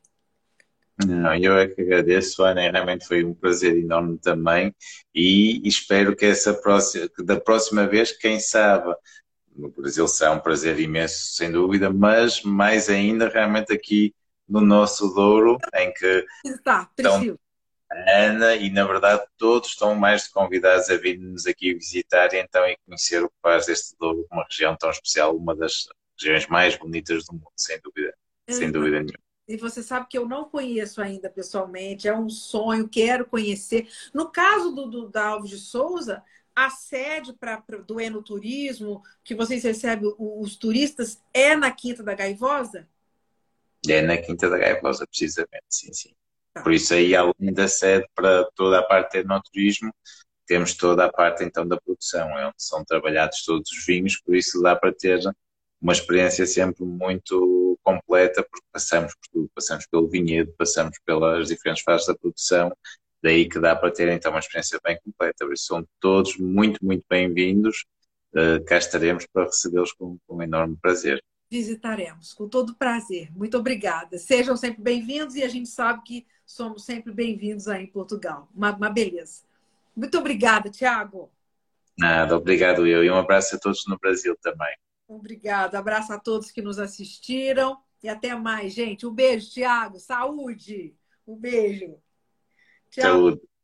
Não, 1.04 1.34
eu 1.34 1.58
é 1.58 1.68
que 1.68 1.82
agradeço, 1.82 2.42
Ana, 2.42 2.70
realmente 2.70 3.06
foi 3.06 3.22
um 3.22 3.34
prazer 3.34 3.76
enorme 3.76 4.16
também 4.16 4.74
e 5.14 5.60
espero 5.68 6.16
que 6.16 6.24
essa 6.24 6.54
próxima, 6.54 7.06
que 7.08 7.22
da 7.22 7.38
próxima 7.38 7.86
vez, 7.86 8.12
quem 8.12 8.40
sabe, 8.40 8.94
no 9.54 9.68
Brasil 9.68 10.08
será 10.08 10.32
um 10.32 10.40
prazer 10.40 10.80
imenso, 10.80 11.34
sem 11.34 11.50
dúvida, 11.50 11.90
mas 11.90 12.42
mais 12.42 12.88
ainda 12.88 13.28
realmente 13.28 13.72
aqui 13.72 14.14
no 14.48 14.60
nosso 14.60 15.08
Douro, 15.14 15.58
em 15.74 15.92
que 15.92 16.26
está, 16.44 16.90
estão 16.96 17.38
Ana 17.90 18.56
e 18.56 18.70
na 18.70 18.84
verdade 18.84 19.24
todos 19.36 19.70
estão 19.70 19.94
mais 19.94 20.26
convidados 20.28 20.90
a 20.90 20.96
vir-nos 20.96 21.46
aqui 21.46 21.74
visitar 21.74 22.34
então 22.34 22.66
e 22.66 22.76
conhecer 22.84 23.22
o 23.22 23.28
que 23.28 23.36
faz 23.40 23.66
deste 23.66 23.96
Douro, 23.98 24.26
uma 24.30 24.44
região 24.44 24.76
tão 24.76 24.90
especial, 24.90 25.36
uma 25.36 25.54
das 25.54 25.86
regiões 26.18 26.46
mais 26.48 26.76
bonitas 26.76 27.24
do 27.26 27.34
mundo, 27.34 27.50
sem 27.56 27.78
dúvida, 27.80 28.14
sem 28.48 28.70
dúvida 28.70 28.98
nenhuma. 28.98 29.26
E 29.48 29.56
você 29.56 29.80
sabe 29.82 30.08
que 30.08 30.18
eu 30.18 30.26
não 30.26 30.48
conheço 30.48 31.00
ainda 31.00 31.30
pessoalmente, 31.30 32.08
é 32.08 32.14
um 32.14 32.28
sonho, 32.28 32.88
quero 32.88 33.24
conhecer. 33.26 33.88
No 34.12 34.28
caso 34.28 34.74
do, 34.74 34.86
do 34.86 35.08
da 35.08 35.28
Alves 35.28 35.50
de 35.50 35.58
Souza, 35.58 36.22
a 36.54 36.68
sede 36.70 37.32
pra, 37.34 37.58
pra, 37.60 37.78
do 37.78 38.00
Enoturismo, 38.00 39.02
que 39.22 39.36
vocês 39.36 39.62
recebem 39.62 40.12
os 40.18 40.56
turistas, 40.56 41.22
é 41.32 41.54
na 41.54 41.70
Quinta 41.70 42.02
da 42.02 42.14
Gaivosa? 42.14 42.88
É 43.88 44.02
na 44.02 44.16
Quinta 44.16 44.48
da 44.48 44.58
Gaivosa, 44.58 45.06
precisamente, 45.06 45.66
sim, 45.70 45.92
sim. 45.92 46.14
Tá. 46.52 46.62
Por 46.62 46.72
isso 46.72 46.94
aí, 46.94 47.14
além 47.14 47.52
da 47.52 47.68
sede 47.68 48.06
para 48.14 48.44
toda 48.54 48.78
a 48.78 48.82
parte 48.82 49.22
do 49.22 49.26
enoturismo, 49.26 49.92
temos 50.46 50.74
toda 50.74 51.04
a 51.04 51.12
parte 51.12 51.44
então 51.44 51.66
da 51.66 51.80
produção, 51.80 52.28
é 52.38 52.46
onde 52.46 52.54
são 52.58 52.84
trabalhados 52.84 53.44
todos 53.44 53.70
os 53.70 53.84
vinhos, 53.84 54.16
por 54.20 54.34
isso 54.34 54.62
dá 54.62 54.76
para 54.76 54.92
ter 54.92 55.20
uma 55.80 55.92
experiência 55.92 56.46
sempre 56.46 56.84
muito 56.84 57.78
completa, 57.82 58.42
porque 58.42 58.66
passamos 58.72 59.14
por 59.14 59.28
tudo, 59.32 59.50
passamos 59.54 59.86
pelo 59.86 60.08
vinhedo, 60.08 60.52
passamos 60.56 60.98
pelas 61.04 61.48
diferentes 61.48 61.82
fases 61.82 62.06
da 62.06 62.14
produção, 62.14 62.72
daí 63.22 63.48
que 63.48 63.58
dá 63.58 63.76
para 63.76 63.92
ter 63.92 64.08
então 64.08 64.32
uma 64.32 64.40
experiência 64.40 64.78
bem 64.82 64.98
completa. 65.04 65.44
Por 65.44 65.52
isso 65.52 65.66
são 65.66 65.86
todos 66.00 66.36
muito, 66.36 66.84
muito 66.84 67.04
bem-vindos. 67.08 67.84
Uh, 68.32 68.62
cá 68.64 68.78
estaremos 68.78 69.26
para 69.32 69.44
recebê-los 69.44 69.92
com, 69.92 70.18
com 70.26 70.36
um 70.36 70.42
enorme 70.42 70.76
prazer. 70.80 71.22
Visitaremos, 71.50 72.34
com 72.34 72.48
todo 72.48 72.74
prazer. 72.74 73.30
Muito 73.36 73.56
obrigada. 73.56 74.18
Sejam 74.18 74.56
sempre 74.56 74.82
bem-vindos 74.82 75.36
e 75.36 75.42
a 75.42 75.48
gente 75.48 75.68
sabe 75.68 76.02
que 76.02 76.26
somos 76.44 76.84
sempre 76.84 77.12
bem-vindos 77.12 77.68
aí 77.68 77.84
em 77.84 77.86
Portugal. 77.86 78.48
Uma, 78.54 78.74
uma 78.74 78.90
beleza. 78.90 79.44
Muito 79.94 80.18
obrigada, 80.18 80.68
Tiago. 80.68 81.30
Nada, 81.96 82.36
obrigado 82.36 82.86
eu. 82.86 83.04
E 83.04 83.10
um 83.10 83.16
abraço 83.16 83.56
a 83.56 83.58
todos 83.58 83.86
no 83.86 83.98
Brasil 83.98 84.36
também. 84.42 84.76
Obrigada. 85.08 85.78
Abraço 85.78 86.12
a 86.12 86.18
todos 86.18 86.50
que 86.50 86.60
nos 86.60 86.78
assistiram. 86.78 87.78
E 88.02 88.08
até 88.08 88.34
mais, 88.34 88.74
gente. 88.74 89.06
Um 89.06 89.14
beijo, 89.14 89.50
Tiago. 89.50 89.98
Saúde. 89.98 90.94
Um 91.26 91.36
beijo. 91.36 91.96
Tchau. 92.90 93.02
Saúde. 93.02 93.55